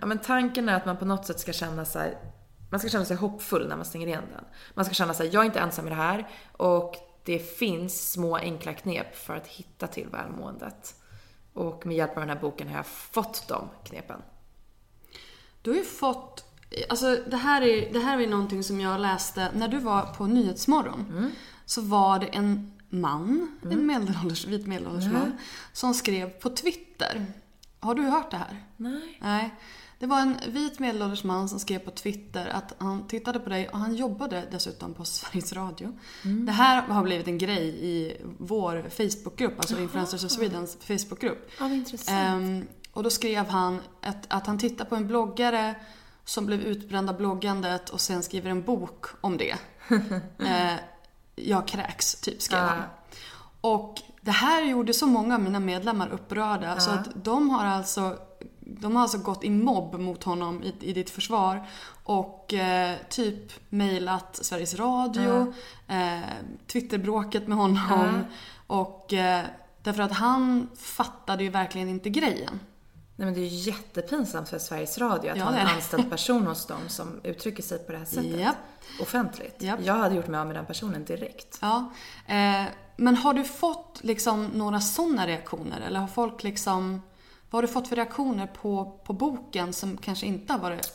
Ja 0.00 0.06
men 0.06 0.18
tanken 0.18 0.68
är 0.68 0.76
att 0.76 0.86
man 0.86 0.96
på 0.96 1.04
något 1.04 1.26
sätt 1.26 1.40
ska 1.40 1.52
känna 1.52 1.84
sig, 1.84 2.18
man 2.70 2.80
ska 2.80 2.88
känna 2.88 3.04
sig 3.04 3.16
hoppfull 3.16 3.68
när 3.68 3.76
man 3.76 3.84
stänger 3.84 4.06
igen 4.06 4.22
den. 4.34 4.44
Man 4.74 4.84
ska 4.84 4.94
känna 4.94 5.14
sig, 5.14 5.28
jag 5.32 5.40
är 5.40 5.46
inte 5.46 5.60
ensam 5.60 5.86
i 5.86 5.90
det 5.90 5.96
här 5.96 6.28
och 6.52 6.96
det 7.24 7.38
finns 7.38 8.12
små 8.12 8.36
enkla 8.36 8.74
knep 8.74 9.16
för 9.16 9.36
att 9.36 9.46
hitta 9.46 9.86
till 9.86 10.08
välmåendet. 10.08 10.94
Och 11.52 11.86
med 11.86 11.96
hjälp 11.96 12.16
av 12.16 12.20
den 12.20 12.28
här 12.28 12.40
boken 12.40 12.68
har 12.68 12.76
jag 12.76 12.86
fått 12.86 13.48
de 13.48 13.68
knepen. 13.84 14.22
Du 15.62 15.70
har 15.70 15.76
ju 15.76 15.84
fått, 15.84 16.44
alltså 16.88 17.16
det 17.30 17.36
här 17.36 17.62
är, 17.62 17.92
det 17.92 17.98
här 17.98 18.20
är 18.20 18.26
någonting 18.26 18.62
som 18.62 18.80
jag 18.80 19.00
läste 19.00 19.50
när 19.54 19.68
du 19.68 19.78
var 19.78 20.02
på 20.02 20.26
Nyhetsmorgon. 20.26 21.30
Så 21.64 21.80
var 21.80 22.18
det 22.18 22.26
en 22.26 22.80
man, 22.88 23.58
en 23.62 23.86
medelålders, 23.86 24.46
vit 24.46 24.66
medelålders 24.66 25.12
man, 25.12 25.38
som 25.72 25.94
skrev 25.94 26.30
på 26.30 26.50
Twitter. 26.50 27.26
Har 27.80 27.94
du 27.94 28.02
hört 28.02 28.30
det 28.30 28.36
här? 28.36 28.64
Nej. 28.76 29.18
Nej. 29.22 29.54
Det 30.04 30.08
var 30.08 30.20
en 30.20 30.38
vit 30.48 30.78
medelålders 30.78 31.24
man 31.24 31.48
som 31.48 31.58
skrev 31.58 31.78
på 31.78 31.90
Twitter 31.90 32.46
att 32.46 32.74
han 32.78 33.06
tittade 33.06 33.38
på 33.38 33.50
dig 33.50 33.68
och 33.68 33.78
han 33.78 33.94
jobbade 33.94 34.48
dessutom 34.50 34.94
på 34.94 35.04
Sveriges 35.04 35.52
Radio. 35.52 35.98
Det 36.22 36.52
här 36.52 36.82
har 36.82 37.02
blivit 37.02 37.28
en 37.28 37.38
grej 37.38 37.84
i 37.84 38.16
vår 38.38 38.86
Facebookgrupp, 38.90 39.58
alltså 39.58 39.80
Influencers 39.80 40.24
of 40.24 40.30
Swedens 40.30 40.76
Facebookgrupp. 40.80 41.50
Ja. 41.58 41.70
Ehm, 42.08 42.66
och 42.92 43.02
då 43.02 43.10
skrev 43.10 43.48
han 43.48 43.80
att, 44.00 44.26
att 44.28 44.46
han 44.46 44.58
tittar 44.58 44.84
på 44.84 44.96
en 44.96 45.06
bloggare 45.06 45.74
som 46.24 46.46
blev 46.46 46.60
utbränd 46.60 47.10
av 47.10 47.16
bloggandet 47.16 47.90
och 47.90 48.00
sen 48.00 48.22
skriver 48.22 48.50
en 48.50 48.62
bok 48.62 49.06
om 49.20 49.36
det. 49.36 49.56
eh, 50.38 50.74
jag 51.34 51.68
kräks, 51.68 52.14
typ 52.14 52.42
skrev 52.42 52.60
han. 52.60 52.82
Och 53.60 54.00
det 54.20 54.30
här 54.30 54.62
gjorde 54.62 54.94
så 54.94 55.06
många 55.06 55.34
av 55.34 55.40
mina 55.40 55.60
medlemmar 55.60 56.08
upprörda 56.08 56.80
så 56.80 56.90
att 56.90 57.08
de 57.24 57.50
har 57.50 57.64
alltså 57.64 58.18
de 58.64 58.96
har 58.96 59.02
alltså 59.02 59.18
gått 59.18 59.44
i 59.44 59.50
mobb 59.50 60.00
mot 60.00 60.24
honom 60.24 60.62
i, 60.62 60.74
i 60.80 60.92
ditt 60.92 61.10
försvar 61.10 61.66
och 62.04 62.54
eh, 62.54 62.96
typ 63.08 63.52
mejlat 63.68 64.38
Sveriges 64.42 64.74
Radio, 64.74 65.52
eh, 65.88 66.20
Twitterbråket 66.66 67.48
med 67.48 67.58
honom 67.58 68.24
och 68.66 69.12
eh, 69.12 69.44
därför 69.82 70.02
att 70.02 70.12
han 70.12 70.68
fattade 70.76 71.44
ju 71.44 71.50
verkligen 71.50 71.88
inte 71.88 72.10
grejen. 72.10 72.60
Nej 73.16 73.26
men 73.26 73.34
det 73.34 73.40
är 73.40 73.48
ju 73.48 73.70
jättepinsamt 73.70 74.48
för 74.48 74.58
Sveriges 74.58 74.98
Radio 74.98 75.30
att 75.30 75.38
Ja, 75.38 75.44
ha 75.44 75.56
en 75.56 75.66
anställd 75.66 76.10
person 76.10 76.46
hos 76.46 76.66
dem 76.66 76.88
som 76.88 77.20
uttrycker 77.24 77.62
sig 77.62 77.78
på 77.78 77.92
det 77.92 77.98
här 77.98 78.04
sättet. 78.04 78.40
Japp. 78.40 78.56
Offentligt. 79.00 79.62
Japp. 79.62 79.80
Jag 79.82 79.94
hade 79.94 80.14
gjort 80.14 80.28
mig 80.28 80.40
av 80.40 80.46
med 80.46 80.56
den 80.56 80.66
personen 80.66 81.04
direkt. 81.04 81.58
Ja. 81.60 81.92
Eh, 82.26 82.64
men 82.96 83.16
har 83.16 83.34
du 83.34 83.44
fått 83.44 84.00
liksom 84.02 84.46
några 84.46 84.80
sådana 84.80 85.26
reaktioner? 85.26 85.80
Eller 85.80 86.00
har 86.00 86.08
folk 86.08 86.42
liksom... 86.42 87.02
Vad 87.54 87.56
har 87.58 87.62
du 87.68 87.72
fått 87.72 87.88
för 87.88 87.96
reaktioner 87.96 88.46
på, 88.46 89.00
på 89.04 89.12
boken 89.12 89.72
som 89.72 89.96
kanske 89.96 90.26
inte 90.26 90.52
har 90.52 90.60
varit 90.60 90.92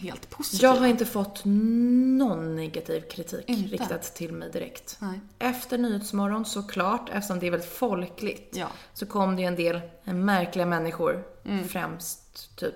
helt 0.00 0.30
positiva? 0.30 0.72
Jag 0.72 0.80
har 0.80 0.86
inte 0.86 1.06
fått 1.06 1.44
någon 1.44 2.56
negativ 2.56 3.00
kritik 3.00 3.44
Inte? 3.46 3.72
riktad 3.72 3.98
till 3.98 4.32
mig 4.32 4.50
direkt. 4.50 4.96
Nej. 5.00 5.20
Efter 5.38 5.78
Nyhetsmorgon 5.78 6.44
såklart, 6.44 7.10
eftersom 7.12 7.38
det 7.38 7.46
är 7.46 7.50
väldigt 7.50 7.70
folkligt, 7.72 8.56
Ja. 8.56 8.68
så 8.94 9.06
kom 9.06 9.36
det 9.36 9.44
en 9.44 9.56
del 9.56 9.80
märkliga 10.04 10.66
människor, 10.66 11.24
Mm. 11.44 11.68
främst 11.68 12.56
typ 12.56 12.74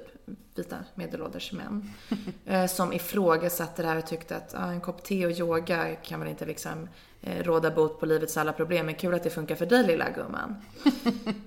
vita 0.55 0.77
medelålders 0.95 1.53
män, 1.53 1.93
eh, 2.47 2.67
som 2.67 2.93
ifrågasatte 2.93 3.83
det 3.83 3.89
här 3.89 3.97
och 3.99 4.07
tyckte 4.07 4.37
att 4.37 4.55
ah, 4.55 4.67
en 4.71 4.81
kopp 4.81 5.03
te 5.05 5.27
och 5.27 5.33
yoga 5.33 5.95
kan 5.95 6.21
väl 6.21 6.29
inte 6.29 6.47
liksom 6.47 6.89
råda 7.27 7.71
bot 7.71 8.01
på 8.01 8.07
livets 8.07 8.37
alla 8.37 8.53
problem. 8.53 8.87
Men 8.87 8.95
kul 8.95 9.15
att 9.15 9.23
det 9.23 9.31
funkar 9.31 9.55
för 9.55 9.67
dig 9.67 9.87
lilla 9.87 10.11
gumman. 10.11 10.57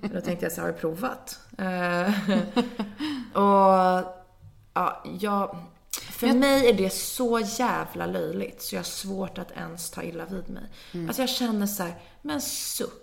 Då 0.00 0.20
tänkte 0.20 0.44
jag 0.44 0.52
så 0.52 0.60
har 0.60 0.68
du 0.68 0.74
provat? 0.74 1.38
Eh, 1.58 2.08
och 3.42 4.20
ja, 4.74 5.04
jag, 5.20 5.56
För 5.92 6.32
mig 6.32 6.68
är 6.68 6.74
det 6.74 6.90
så 6.90 7.40
jävla 7.58 8.06
löjligt 8.06 8.62
så 8.62 8.74
jag 8.74 8.80
har 8.80 8.84
svårt 8.84 9.38
att 9.38 9.50
ens 9.50 9.90
ta 9.90 10.02
illa 10.02 10.24
vid 10.24 10.48
mig. 10.50 10.64
Alltså 11.06 11.22
jag 11.22 11.28
känner 11.28 11.66
så 11.66 11.82
här, 11.82 11.94
men 12.22 12.40
suck. 12.40 12.99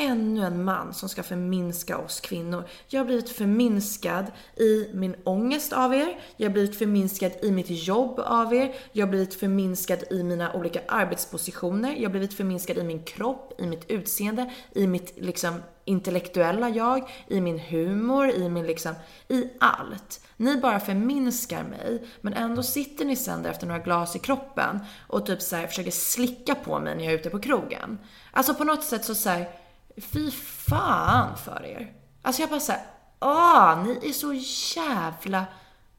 Ännu 0.00 0.44
en 0.44 0.64
man 0.64 0.94
som 0.94 1.08
ska 1.08 1.22
förminska 1.22 1.98
oss 1.98 2.20
kvinnor. 2.20 2.64
Jag 2.88 3.00
har 3.00 3.04
blivit 3.04 3.30
förminskad 3.30 4.26
i 4.56 4.88
min 4.94 5.16
ångest 5.24 5.72
av 5.72 5.94
er. 5.94 6.20
Jag 6.36 6.48
har 6.48 6.52
blivit 6.52 6.78
förminskad 6.78 7.32
i 7.42 7.50
mitt 7.50 7.70
jobb 7.70 8.20
av 8.20 8.54
er. 8.54 8.74
Jag 8.92 9.06
har 9.06 9.10
blivit 9.10 9.34
förminskad 9.34 10.04
i 10.10 10.22
mina 10.22 10.52
olika 10.52 10.80
arbetspositioner. 10.88 11.94
Jag 11.94 12.02
har 12.02 12.10
blivit 12.10 12.34
förminskad 12.34 12.78
i 12.78 12.82
min 12.82 13.02
kropp, 13.02 13.60
i 13.60 13.66
mitt 13.66 13.90
utseende, 13.90 14.52
i 14.72 14.86
mitt 14.86 15.14
liksom 15.16 15.62
intellektuella 15.84 16.68
jag, 16.68 17.10
i 17.28 17.40
min 17.40 17.58
humor, 17.58 18.30
i 18.30 18.48
min 18.48 18.66
liksom, 18.66 18.94
i 19.28 19.50
allt. 19.60 20.20
Ni 20.36 20.56
bara 20.56 20.80
förminskar 20.80 21.62
mig, 21.62 22.02
men 22.20 22.34
ändå 22.34 22.62
sitter 22.62 23.04
ni 23.04 23.16
sen 23.16 23.42
där 23.42 23.50
efter 23.50 23.66
några 23.66 23.80
glas 23.80 24.16
i 24.16 24.18
kroppen 24.18 24.80
och 25.08 25.26
typ 25.26 25.42
så 25.42 25.56
här 25.56 25.66
försöker 25.66 25.90
slicka 25.90 26.54
på 26.54 26.78
mig 26.78 26.96
när 26.96 27.04
jag 27.04 27.12
är 27.12 27.18
ute 27.18 27.30
på 27.30 27.38
krogen. 27.40 27.98
Alltså 28.30 28.54
på 28.54 28.64
något 28.64 28.84
sätt 28.84 29.04
så 29.04 29.14
säger 29.14 29.48
fy 29.96 30.30
fan 30.30 31.36
för 31.36 31.64
er. 31.66 31.92
Alltså 32.22 32.42
jag 32.42 32.50
bara 32.50 32.60
såhär, 32.60 32.82
åh, 33.20 33.84
ni 33.84 34.08
är 34.08 34.12
så 34.12 34.32
jävla 34.80 35.44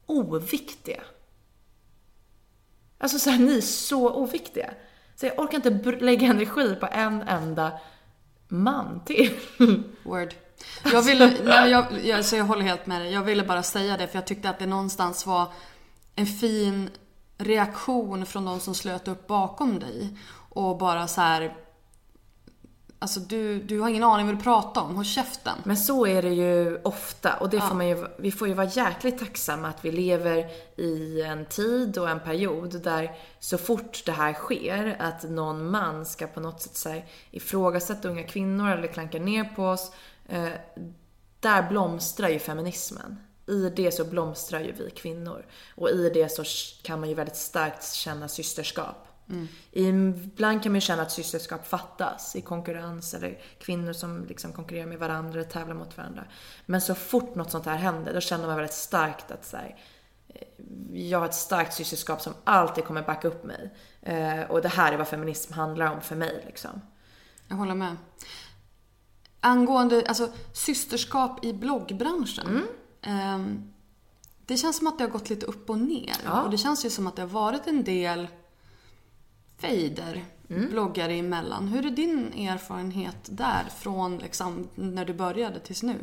oviktiga. 0.06 1.02
Alltså 2.98 3.18
såhär, 3.18 3.38
ni 3.38 3.56
är 3.56 3.60
så 3.60 4.10
oviktiga. 4.14 4.70
Så 5.16 5.26
jag 5.26 5.38
orkar 5.38 5.66
inte 5.66 5.90
lägga 5.90 6.26
energi 6.26 6.74
på 6.74 6.88
en 6.92 7.22
enda 7.22 7.72
man 8.48 9.00
till. 9.04 9.40
Word. 10.02 10.34
Jag 10.92 11.02
ville, 11.02 11.36
nej, 11.44 11.70
jag, 11.70 12.06
jag, 12.06 12.24
så 12.24 12.36
jag 12.36 12.44
håller 12.44 12.62
helt 12.62 12.86
med 12.86 13.00
dig. 13.00 13.12
Jag 13.12 13.22
ville 13.22 13.44
bara 13.44 13.62
säga 13.62 13.96
det 13.96 14.08
för 14.08 14.16
jag 14.16 14.26
tyckte 14.26 14.50
att 14.50 14.58
det 14.58 14.66
någonstans 14.66 15.26
var 15.26 15.52
en 16.14 16.26
fin 16.26 16.90
reaktion 17.38 18.26
från 18.26 18.44
de 18.44 18.60
som 18.60 18.74
slöt 18.74 19.08
upp 19.08 19.26
bakom 19.26 19.78
dig. 19.78 20.18
Och 20.48 20.78
bara 20.78 21.08
så 21.08 21.20
här. 21.20 21.56
Alltså 23.02 23.20
du, 23.20 23.62
du 23.62 23.80
har 23.80 23.88
ingen 23.88 24.04
aning 24.04 24.26
vad 24.26 24.36
du 24.36 24.42
pratar 24.42 24.80
om, 24.80 24.96
håll 24.96 25.04
käften. 25.04 25.58
Men 25.64 25.76
så 25.76 26.06
är 26.06 26.22
det 26.22 26.34
ju 26.34 26.80
ofta 26.82 27.36
och 27.36 27.50
det 27.50 27.60
får 27.60 27.74
man 27.74 27.88
ju, 27.88 28.06
vi 28.18 28.32
får 28.32 28.48
ju 28.48 28.54
vara 28.54 28.66
jäkligt 28.66 29.18
tacksamma 29.18 29.68
att 29.68 29.84
vi 29.84 29.92
lever 29.92 30.50
i 30.76 31.22
en 31.22 31.46
tid 31.46 31.98
och 31.98 32.10
en 32.10 32.20
period 32.20 32.82
där 32.82 33.16
så 33.38 33.58
fort 33.58 34.02
det 34.06 34.12
här 34.12 34.32
sker, 34.32 34.96
att 34.98 35.22
någon 35.22 35.70
man 35.70 36.06
ska 36.06 36.26
på 36.26 36.40
något 36.40 36.62
sätt 36.62 36.76
så 36.76 36.88
här, 36.88 37.04
ifrågasätta 37.30 38.08
unga 38.08 38.22
kvinnor 38.22 38.70
eller 38.70 38.88
klanka 38.88 39.18
ner 39.18 39.44
på 39.44 39.64
oss, 39.64 39.92
eh, 40.28 40.48
där 41.40 41.68
blomstrar 41.68 42.28
ju 42.28 42.38
feminismen. 42.38 43.16
I 43.46 43.68
det 43.76 43.92
så 43.92 44.04
blomstrar 44.04 44.60
ju 44.60 44.72
vi 44.72 44.90
kvinnor. 44.90 45.46
Och 45.74 45.90
i 45.90 46.10
det 46.14 46.28
så 46.28 46.44
kan 46.82 47.00
man 47.00 47.08
ju 47.08 47.14
väldigt 47.14 47.36
starkt 47.36 47.92
känna 47.92 48.28
systerskap. 48.28 49.11
Ibland 49.72 50.62
kan 50.62 50.72
man 50.72 50.76
ju 50.76 50.80
känna 50.80 51.02
att 51.02 51.12
systerskap 51.12 51.66
fattas 51.66 52.36
i 52.36 52.40
konkurrens 52.40 53.14
eller 53.14 53.38
kvinnor 53.58 53.92
som 53.92 54.24
liksom 54.24 54.52
konkurrerar 54.52 54.86
med 54.86 54.98
varandra 54.98 55.40
eller 55.40 55.50
tävlar 55.50 55.74
mot 55.74 55.96
varandra. 55.96 56.24
Men 56.66 56.80
så 56.80 56.94
fort 56.94 57.34
något 57.34 57.50
sånt 57.50 57.66
här 57.66 57.76
händer, 57.76 58.14
då 58.14 58.20
känner 58.20 58.46
man 58.46 58.56
väldigt 58.56 58.74
starkt 58.74 59.30
att 59.30 59.46
så 59.46 59.56
här, 59.56 59.76
eh, 60.28 61.08
jag 61.08 61.18
har 61.18 61.26
ett 61.26 61.34
starkt 61.34 61.74
systerskap 61.74 62.22
som 62.22 62.34
alltid 62.44 62.84
kommer 62.84 63.02
backa 63.02 63.28
upp 63.28 63.44
mig. 63.44 63.74
Eh, 64.02 64.50
och 64.50 64.62
det 64.62 64.68
här 64.68 64.92
är 64.92 64.96
vad 64.96 65.08
feminism 65.08 65.52
handlar 65.52 65.94
om 65.94 66.00
för 66.00 66.16
mig 66.16 66.42
liksom. 66.46 66.80
Jag 67.48 67.56
håller 67.56 67.74
med. 67.74 67.96
Angående 69.40 70.04
alltså, 70.08 70.28
systerskap 70.52 71.44
i 71.44 71.52
bloggbranschen. 71.52 72.46
ehm, 73.02 73.72
det 74.46 74.56
känns 74.56 74.76
som 74.76 74.86
att 74.86 74.98
det 74.98 75.04
har 75.04 75.10
gått 75.10 75.30
lite 75.30 75.46
upp 75.46 75.70
och 75.70 75.78
ner. 75.78 76.16
Ja. 76.24 76.42
Och 76.42 76.50
det 76.50 76.58
känns 76.58 76.84
ju 76.84 76.90
som 76.90 77.06
att 77.06 77.16
det 77.16 77.22
har 77.22 77.28
varit 77.28 77.66
en 77.66 77.84
del 77.84 78.28
fejder 79.62 80.24
bloggare 80.48 81.12
emellan. 81.12 81.68
Hur 81.68 81.86
är 81.86 81.90
din 81.90 82.32
erfarenhet 82.32 83.16
där 83.30 83.64
från 83.78 84.18
liksom, 84.18 84.68
när 84.74 85.04
du 85.04 85.14
började 85.14 85.60
tills 85.60 85.82
nu? 85.82 85.96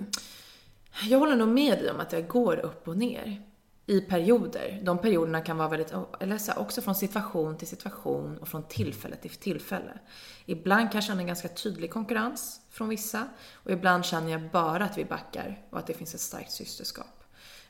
Jag 1.03 1.19
håller 1.19 1.35
nog 1.35 1.47
med 1.47 1.79
dig 1.79 1.91
om 1.91 1.99
att 1.99 2.09
det 2.09 2.21
går 2.21 2.57
upp 2.57 2.87
och 2.87 2.97
ner. 2.97 3.43
I 3.85 4.01
perioder. 4.01 4.81
De 4.83 4.97
perioderna 4.97 5.41
kan 5.41 5.57
vara 5.57 5.69
väldigt, 5.69 5.93
eller 6.19 6.37
så 6.37 6.51
här, 6.51 6.59
också 6.59 6.81
från 6.81 6.95
situation 6.95 7.57
till 7.57 7.67
situation 7.67 8.37
och 8.37 8.47
från 8.47 8.63
tillfälle 8.63 9.15
till 9.15 9.31
tillfälle. 9.31 9.99
Ibland 10.45 10.91
kan 10.91 10.97
jag 10.97 11.03
känna 11.03 11.21
en 11.21 11.27
ganska 11.27 11.47
tydlig 11.47 11.91
konkurrens 11.91 12.61
från 12.69 12.89
vissa 12.89 13.27
och 13.53 13.71
ibland 13.71 14.05
känner 14.05 14.31
jag 14.31 14.49
bara 14.51 14.85
att 14.85 14.97
vi 14.97 15.05
backar 15.05 15.61
och 15.69 15.79
att 15.79 15.87
det 15.87 15.93
finns 15.93 16.13
ett 16.13 16.21
starkt 16.21 16.51
systerskap. 16.51 17.23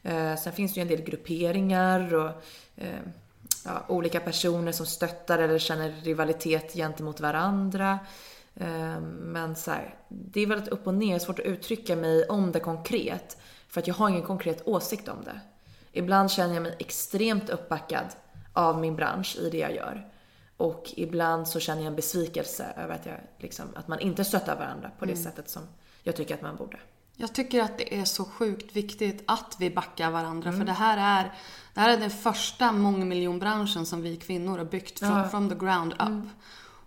Eh, 0.03 0.35
sen 0.35 0.53
finns 0.53 0.73
det 0.73 0.79
ju 0.79 0.81
en 0.81 0.87
del 0.87 1.01
grupperingar 1.01 2.13
och 2.13 2.31
eh, 2.75 2.99
ja, 3.69 3.85
olika 3.87 4.19
personer 4.19 4.71
som 4.71 4.85
stöttar 4.85 5.39
eller 5.39 5.59
känner 5.59 5.91
rivalitet 5.91 6.73
gentemot 6.73 7.19
varandra. 7.19 7.99
Eh, 8.55 9.01
Men 9.01 9.55
så 9.55 9.71
här, 9.71 9.95
det 10.09 10.41
är 10.41 10.47
väldigt 10.47 10.69
upp 10.69 10.87
och 10.87 10.93
ner, 10.93 11.19
svårt 11.19 11.39
att 11.39 11.45
uttrycka 11.45 11.95
mig 11.95 12.25
om 12.25 12.51
det 12.51 12.59
konkret. 12.59 13.37
För 13.67 13.81
att 13.81 13.87
jag 13.87 13.95
har 13.95 14.09
ingen 14.09 14.23
konkret 14.23 14.67
åsikt 14.67 15.07
om 15.07 15.23
det. 15.23 15.39
Ibland 15.91 16.31
känner 16.31 16.53
jag 16.53 16.63
mig 16.63 16.75
extremt 16.79 17.49
uppbackad 17.49 18.05
av 18.53 18.79
min 18.79 18.95
bransch 18.95 19.37
i 19.39 19.49
det 19.49 19.57
jag 19.57 19.75
gör. 19.75 20.11
Och 20.57 20.93
ibland 20.95 21.47
så 21.47 21.59
känner 21.59 21.81
jag 21.81 21.87
en 21.87 21.95
besvikelse 21.95 22.65
över 22.77 22.95
att, 22.95 23.05
jag, 23.05 23.15
liksom, 23.37 23.65
att 23.75 23.87
man 23.87 23.99
inte 23.99 24.23
stöttar 24.23 24.55
varandra 24.55 24.91
på 24.99 25.05
det 25.05 25.15
sättet 25.15 25.49
som 25.49 25.61
jag 26.03 26.15
tycker 26.15 26.35
att 26.35 26.41
man 26.41 26.55
borde. 26.55 26.77
Jag 27.21 27.33
tycker 27.33 27.63
att 27.63 27.77
det 27.77 27.99
är 27.99 28.05
så 28.05 28.25
sjukt 28.25 28.75
viktigt 28.75 29.23
att 29.27 29.55
vi 29.59 29.69
backar 29.69 30.11
varandra. 30.11 30.51
För 30.51 30.63
det 30.63 30.71
här, 30.71 30.97
är, 30.97 31.33
det 31.73 31.79
här 31.79 31.89
är 31.89 31.97
den 31.97 32.09
första 32.09 32.71
mångmiljonbranschen 32.71 33.85
som 33.85 34.01
vi 34.01 34.15
kvinnor 34.15 34.57
har 34.57 34.65
byggt 34.65 34.99
from, 34.99 35.29
from 35.29 35.49
the 35.49 35.55
ground 35.55 35.93
up. 35.93 36.29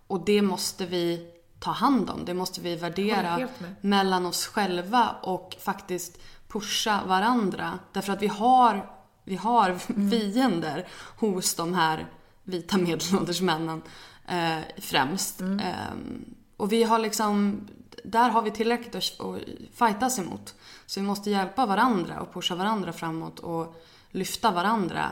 Och 0.07 0.25
det 0.25 0.41
måste 0.41 0.85
vi 0.85 1.27
ta 1.59 1.71
hand 1.71 2.09
om. 2.09 2.25
Det 2.25 2.33
måste 2.33 2.61
vi 2.61 2.75
värdera 2.75 3.47
mellan 3.81 4.25
oss 4.25 4.47
själva 4.47 5.15
och 5.21 5.55
faktiskt 5.59 6.19
pusha 6.47 7.01
varandra. 7.07 7.79
Därför 7.91 8.13
att 8.13 8.21
vi 8.21 8.27
har, 8.27 8.89
vi 9.23 9.35
har 9.35 9.75
fiender 10.09 10.87
hos 11.17 11.55
de 11.55 11.73
här 11.73 12.07
vita 12.43 12.77
medelålders 12.87 13.41
männen 13.41 13.81
eh, 14.27 14.59
främst. 14.81 15.41
Ehm, 15.41 16.25
och 16.57 16.71
vi 16.71 16.83
har 16.83 16.99
liksom, 16.99 17.61
där 18.03 18.29
har 18.29 18.41
vi 18.41 18.51
tillräckligt 18.51 18.95
att, 18.95 19.19
att 19.19 19.41
fightas 19.73 20.19
emot. 20.19 20.55
Så 20.85 20.99
vi 20.99 21.05
måste 21.05 21.29
hjälpa 21.31 21.65
varandra 21.65 22.21
och 22.21 22.33
pusha 22.33 22.55
varandra 22.55 22.93
framåt 22.93 23.39
och 23.39 23.81
lyfta 24.11 24.51
varandra. 24.51 25.09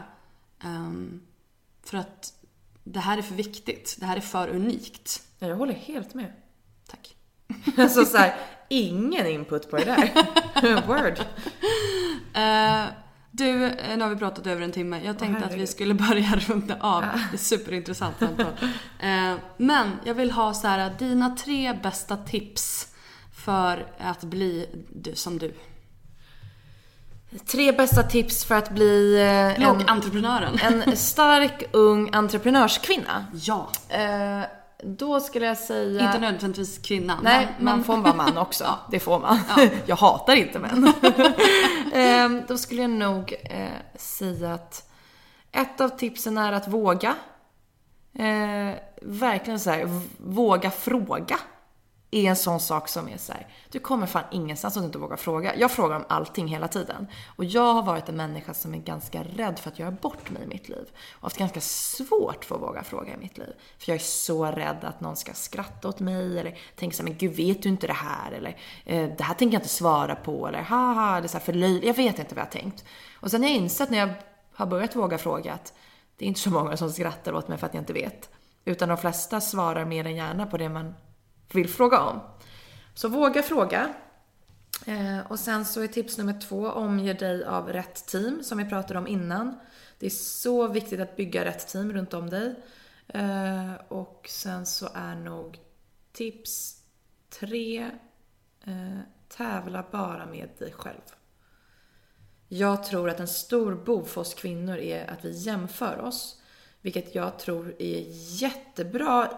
Ehm, 0.63 1.21
för 1.83 1.97
att 1.97 2.33
det 2.83 2.99
här 2.99 3.17
är 3.17 3.21
för 3.21 3.35
viktigt. 3.35 3.97
Det 3.99 4.05
här 4.05 4.17
är 4.17 4.21
för 4.21 4.47
unikt. 4.47 5.23
Ja, 5.39 5.47
jag 5.47 5.55
håller 5.55 5.73
helt 5.73 6.13
med. 6.13 6.33
Tack. 6.87 7.15
Alltså 7.77 8.05
så 8.05 8.17
här, 8.17 8.35
ingen 8.69 9.27
input 9.27 9.69
på 9.71 9.77
det 9.77 9.85
där. 9.85 10.87
Word. 10.87 11.19
Eh, 12.33 12.85
du, 13.31 13.65
eh, 13.65 13.97
nu 13.97 14.03
har 14.03 14.09
vi 14.09 14.15
pratat 14.15 14.47
över 14.47 14.61
en 14.61 14.71
timme. 14.71 15.01
Jag 15.03 15.19
tänkte 15.19 15.45
att 15.45 15.53
vi 15.53 15.67
skulle 15.67 15.93
börja 15.93 16.35
runda 16.35 16.77
av. 16.79 17.01
Det 17.01 17.35
är 17.35 17.37
superintressant 17.37 18.19
samtal. 18.19 18.53
Eh, 18.99 19.33
men 19.57 19.91
jag 20.05 20.13
vill 20.13 20.31
ha 20.31 20.53
så 20.53 20.67
här, 20.67 20.91
dina 20.99 21.35
tre 21.35 21.73
bästa 21.83 22.17
tips 22.17 22.87
för 23.35 23.87
att 23.99 24.23
bli 24.23 24.65
som 25.13 25.37
du. 25.37 25.53
Tre 27.45 27.71
bästa 27.71 28.03
tips 28.03 28.45
för 28.45 28.55
att 28.55 28.69
bli 28.71 29.15
eh, 29.15 29.27
en, 29.27 29.55
Bloggentreprenören. 29.61 30.59
en 30.61 30.97
stark 30.97 31.63
ung 31.71 32.09
entreprenörskvinna. 32.13 33.25
Ja. 33.33 33.71
Då 34.83 35.19
skulle 35.19 35.45
jag 35.45 35.57
säga... 35.57 36.05
Inte 36.05 36.19
nödvändigtvis 36.19 36.77
kvinna. 36.77 37.19
Nej, 37.23 37.47
men, 37.57 37.65
man 37.65 37.83
får 37.83 37.97
vara 37.97 38.13
man 38.13 38.37
också. 38.47 38.63
Ja. 38.63 38.79
Det 38.91 38.99
får 38.99 39.19
man. 39.19 39.39
Jag 39.85 39.95
hatar 39.95 40.35
inte 40.35 40.59
män. 40.59 40.93
Ehm, 41.93 42.41
Då 42.47 42.57
skulle 42.57 42.81
jag 42.81 42.91
nog 42.91 43.33
eh, 43.43 43.67
säga 43.95 44.53
att 44.53 44.89
ett 45.51 45.81
av 45.81 45.89
tipsen 45.89 46.37
är 46.37 46.51
att 46.51 46.67
våga. 46.67 47.15
Eh, 48.13 48.75
verkligen 49.01 49.59
så 49.59 49.69
här, 49.69 50.01
våga 50.17 50.71
fråga. 50.71 51.39
Är 52.13 52.29
en 52.29 52.35
sån 52.35 52.59
sak 52.59 52.87
som 52.87 53.09
är 53.09 53.17
så 53.17 53.33
här, 53.33 53.47
du 53.69 53.79
kommer 53.79 54.07
fan 54.07 54.23
ingenstans 54.31 54.75
om 54.75 54.81
du 54.81 54.85
inte 54.85 54.97
vågar 54.97 55.17
fråga. 55.17 55.55
Jag 55.55 55.71
frågar 55.71 55.95
om 55.95 56.05
allting 56.09 56.47
hela 56.47 56.67
tiden. 56.67 57.07
Och 57.35 57.45
jag 57.45 57.73
har 57.73 57.83
varit 57.83 58.09
en 58.09 58.15
människa 58.15 58.53
som 58.53 58.73
är 58.73 58.77
ganska 58.77 59.23
rädd 59.23 59.59
för 59.59 59.69
att 59.69 59.79
göra 59.79 59.91
bort 59.91 60.29
mig 60.29 60.43
i 60.43 60.47
mitt 60.47 60.69
liv. 60.69 60.85
Och 61.13 61.23
haft 61.23 61.37
ganska 61.37 61.61
svårt 61.61 62.45
för 62.45 62.55
att 62.55 62.61
våga 62.61 62.83
fråga 62.83 63.13
i 63.13 63.17
mitt 63.17 63.37
liv. 63.37 63.53
För 63.77 63.91
jag 63.91 63.95
är 63.95 63.99
så 63.99 64.45
rädd 64.45 64.77
att 64.81 65.01
någon 65.01 65.15
ska 65.15 65.33
skratta 65.33 65.87
åt 65.87 65.99
mig 65.99 66.39
eller 66.39 66.57
tänka 66.75 66.95
så 66.95 67.03
här, 67.03 67.09
men 67.09 67.17
gud 67.17 67.35
vet 67.35 67.63
du 67.63 67.69
inte 67.69 67.87
det 67.87 67.93
här? 67.93 68.31
Eller 68.31 68.57
eh, 68.85 69.09
det 69.17 69.23
här 69.23 69.33
tänker 69.33 69.55
jag 69.55 69.59
inte 69.59 69.69
svara 69.69 70.15
på. 70.15 70.47
Eller 70.47 70.61
haha, 70.61 71.17
eller 71.17 71.27
så 71.27 71.37
här, 71.37 71.45
för 71.45 71.85
Jag 71.85 71.93
vet 71.93 72.19
inte 72.19 72.35
vad 72.35 72.41
jag 72.41 72.45
har 72.45 72.61
tänkt. 72.61 72.85
Och 73.13 73.31
sen 73.31 73.41
har 73.41 73.49
jag 73.49 73.57
insett 73.57 73.89
när 73.89 73.97
jag 73.97 74.09
har 74.53 74.65
börjat 74.65 74.95
våga 74.95 75.17
fråga 75.17 75.53
att 75.53 75.73
det 76.17 76.25
är 76.25 76.27
inte 76.27 76.39
så 76.39 76.49
många 76.49 76.77
som 76.77 76.91
skrattar 76.91 77.33
åt 77.33 77.47
mig 77.47 77.57
för 77.57 77.67
att 77.67 77.73
jag 77.73 77.81
inte 77.81 77.93
vet. 77.93 78.29
Utan 78.65 78.89
de 78.89 78.97
flesta 78.97 79.41
svarar 79.41 79.85
mer 79.85 80.05
än 80.05 80.15
gärna 80.15 80.45
på 80.45 80.57
det 80.57 80.69
man 80.69 80.93
vill 81.55 81.69
fråga 81.69 81.99
om. 81.99 82.19
Så 82.93 83.07
våga 83.07 83.43
fråga. 83.43 83.93
Eh, 84.85 85.31
och 85.31 85.39
sen 85.39 85.65
så 85.65 85.81
är 85.81 85.87
tips 85.87 86.17
nummer 86.17 86.39
två, 86.41 86.67
omge 86.67 87.13
dig 87.13 87.45
av 87.45 87.69
rätt 87.69 88.05
team 88.07 88.43
som 88.43 88.57
vi 88.57 88.65
pratade 88.65 88.99
om 88.99 89.07
innan. 89.07 89.59
Det 89.99 90.05
är 90.05 90.09
så 90.09 90.67
viktigt 90.67 90.99
att 90.99 91.15
bygga 91.15 91.45
rätt 91.45 91.67
team 91.67 91.93
runt 91.93 92.13
om 92.13 92.29
dig. 92.29 92.55
Eh, 93.07 93.73
och 93.87 94.27
sen 94.29 94.65
så 94.65 94.89
är 94.93 95.15
nog 95.15 95.59
tips 96.11 96.83
tre, 97.39 97.89
eh, 98.63 98.99
tävla 99.27 99.85
bara 99.91 100.25
med 100.25 100.49
dig 100.59 100.71
själv. 100.71 101.15
Jag 102.47 102.83
tror 102.83 103.09
att 103.09 103.19
en 103.19 103.27
stor 103.27 103.75
bov 103.75 104.05
för 104.05 104.21
oss 104.21 104.33
kvinnor 104.33 104.77
är 104.77 105.11
att 105.11 105.25
vi 105.25 105.31
jämför 105.31 105.99
oss. 105.99 106.41
Vilket 106.81 107.15
jag 107.15 107.39
tror 107.39 107.75
är 107.79 108.03
jättebra, 108.41 109.37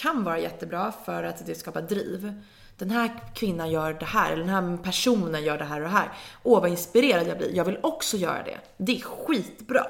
kan 0.00 0.24
vara 0.24 0.38
jättebra 0.38 0.92
för 1.04 1.22
att 1.22 1.46
det 1.46 1.54
skapar 1.54 1.82
driv. 1.82 2.42
Den 2.76 2.90
här 2.90 3.10
kvinnan 3.34 3.70
gör 3.70 3.92
det 3.92 4.06
här, 4.06 4.32
eller 4.32 4.44
den 4.44 4.54
här 4.54 4.76
personen 4.76 5.44
gör 5.44 5.58
det 5.58 5.64
här 5.64 5.76
och 5.76 5.88
det 5.88 5.94
här. 5.94 6.12
Åh 6.42 6.60
vad 6.60 6.70
inspirerad 6.70 7.26
jag 7.26 7.38
blir, 7.38 7.56
jag 7.56 7.64
vill 7.64 7.78
också 7.82 8.16
göra 8.16 8.42
det. 8.42 8.58
Det 8.76 8.96
är 8.96 9.00
skitbra. 9.00 9.86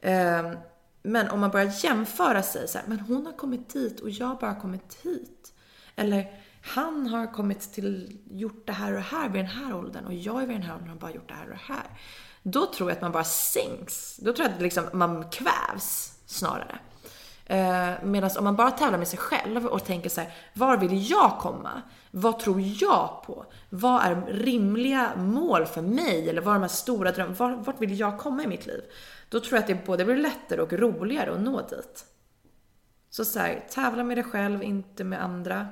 Ehm, 0.00 0.56
men 1.02 1.30
om 1.30 1.40
man 1.40 1.50
börjar 1.50 1.84
jämföra 1.84 2.42
sig 2.42 2.68
så 2.68 2.78
här, 2.78 2.86
men 2.86 3.00
hon 3.00 3.26
har 3.26 3.32
kommit 3.32 3.68
dit 3.68 4.00
och 4.00 4.10
jag 4.10 4.26
har 4.26 4.34
bara 4.34 4.54
kommit 4.54 4.98
hit. 5.02 5.52
Eller 5.96 6.40
han 6.62 7.06
har 7.06 7.32
kommit 7.32 7.72
till, 7.72 8.18
gjort 8.30 8.66
det 8.66 8.72
här 8.72 8.90
och 8.90 8.96
det 8.96 9.00
här 9.00 9.28
vid 9.28 9.40
den 9.40 9.50
här 9.50 9.76
åldern 9.76 10.06
och 10.06 10.14
jag 10.14 10.42
är 10.42 10.46
vid 10.46 10.56
den 10.56 10.62
här 10.62 10.74
åldern 10.74 10.88
och 10.88 10.94
har 10.94 11.00
bara 11.00 11.12
gjort 11.12 11.28
det 11.28 11.34
här 11.34 11.44
och 11.44 11.50
det 11.50 11.74
här. 11.74 11.84
Då 12.42 12.66
tror 12.66 12.90
jag 12.90 12.96
att 12.96 13.02
man 13.02 13.12
bara 13.12 13.24
sänks. 13.24 14.16
Då 14.16 14.32
tror 14.32 14.48
jag 14.48 14.54
att 14.54 14.62
liksom 14.62 14.84
man 14.92 15.30
kvävs 15.30 16.18
snarare. 16.26 16.78
Eh, 17.50 17.92
Medan 18.02 18.30
om 18.38 18.44
man 18.44 18.56
bara 18.56 18.70
tävlar 18.70 18.98
med 18.98 19.08
sig 19.08 19.18
själv 19.18 19.66
och 19.66 19.84
tänker 19.84 20.10
så 20.10 20.20
här, 20.20 20.32
var 20.54 20.76
vill 20.76 21.10
jag 21.10 21.38
komma? 21.38 21.82
Vad 22.10 22.38
tror 22.38 22.60
jag 22.60 23.22
på? 23.26 23.44
Vad 23.68 24.02
är 24.02 24.26
rimliga 24.26 25.16
mål 25.16 25.66
för 25.66 25.82
mig? 25.82 26.28
Eller 26.28 26.42
vad 26.42 26.54
är 26.54 26.58
de 26.58 26.62
här 26.62 26.68
stora 26.68 27.12
drömmarna? 27.12 27.56
Vart 27.56 27.80
vill 27.80 28.00
jag 28.00 28.18
komma 28.18 28.42
i 28.42 28.46
mitt 28.46 28.66
liv? 28.66 28.80
Då 29.28 29.40
tror 29.40 29.52
jag 29.52 29.60
att 29.60 29.66
det 29.66 29.86
både 29.86 30.04
blir 30.04 30.16
lättare 30.16 30.60
och 30.60 30.72
roligare 30.72 31.32
att 31.32 31.40
nå 31.40 31.60
dit. 31.60 32.04
Så, 33.10 33.24
så 33.24 33.38
här, 33.38 33.66
tävla 33.70 34.04
med 34.04 34.16
dig 34.16 34.24
själv, 34.24 34.62
inte 34.62 35.04
med 35.04 35.24
andra. 35.24 35.68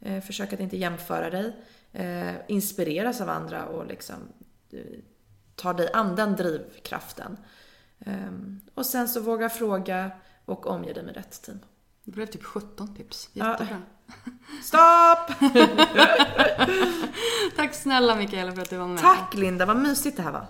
Eh, 0.00 0.22
försök 0.22 0.52
att 0.52 0.60
inte 0.60 0.76
jämföra 0.76 1.30
dig. 1.30 1.56
Eh, 1.92 2.34
inspireras 2.48 3.20
av 3.20 3.28
andra 3.28 3.64
och 3.64 3.86
liksom 3.86 4.16
eh, 4.72 4.98
ta 5.54 5.72
dig 5.72 5.90
an 5.92 6.16
den 6.16 6.36
drivkraften. 6.36 7.36
Ehm, 8.06 8.60
och 8.74 8.86
sen 8.86 9.08
så 9.08 9.20
våga 9.20 9.48
fråga 9.48 10.10
och 10.50 10.66
omge 10.66 10.92
dig 10.92 11.02
med 11.02 11.14
rätt 11.14 11.42
team. 11.42 11.58
Det 12.04 12.10
blev 12.10 12.26
typ 12.26 12.44
17 12.44 12.94
tips. 12.94 13.28
Jättebra. 13.32 13.82
Stopp! 14.62 15.30
Tack 17.56 17.74
snälla 17.74 18.16
Mikaela 18.16 18.52
för 18.52 18.62
att 18.62 18.70
du 18.70 18.76
var 18.76 18.86
med. 18.86 18.98
Tack 18.98 19.34
Linda, 19.34 19.66
vad 19.66 19.76
mysigt 19.76 20.16
det 20.16 20.22
här 20.22 20.32
var. 20.32 20.46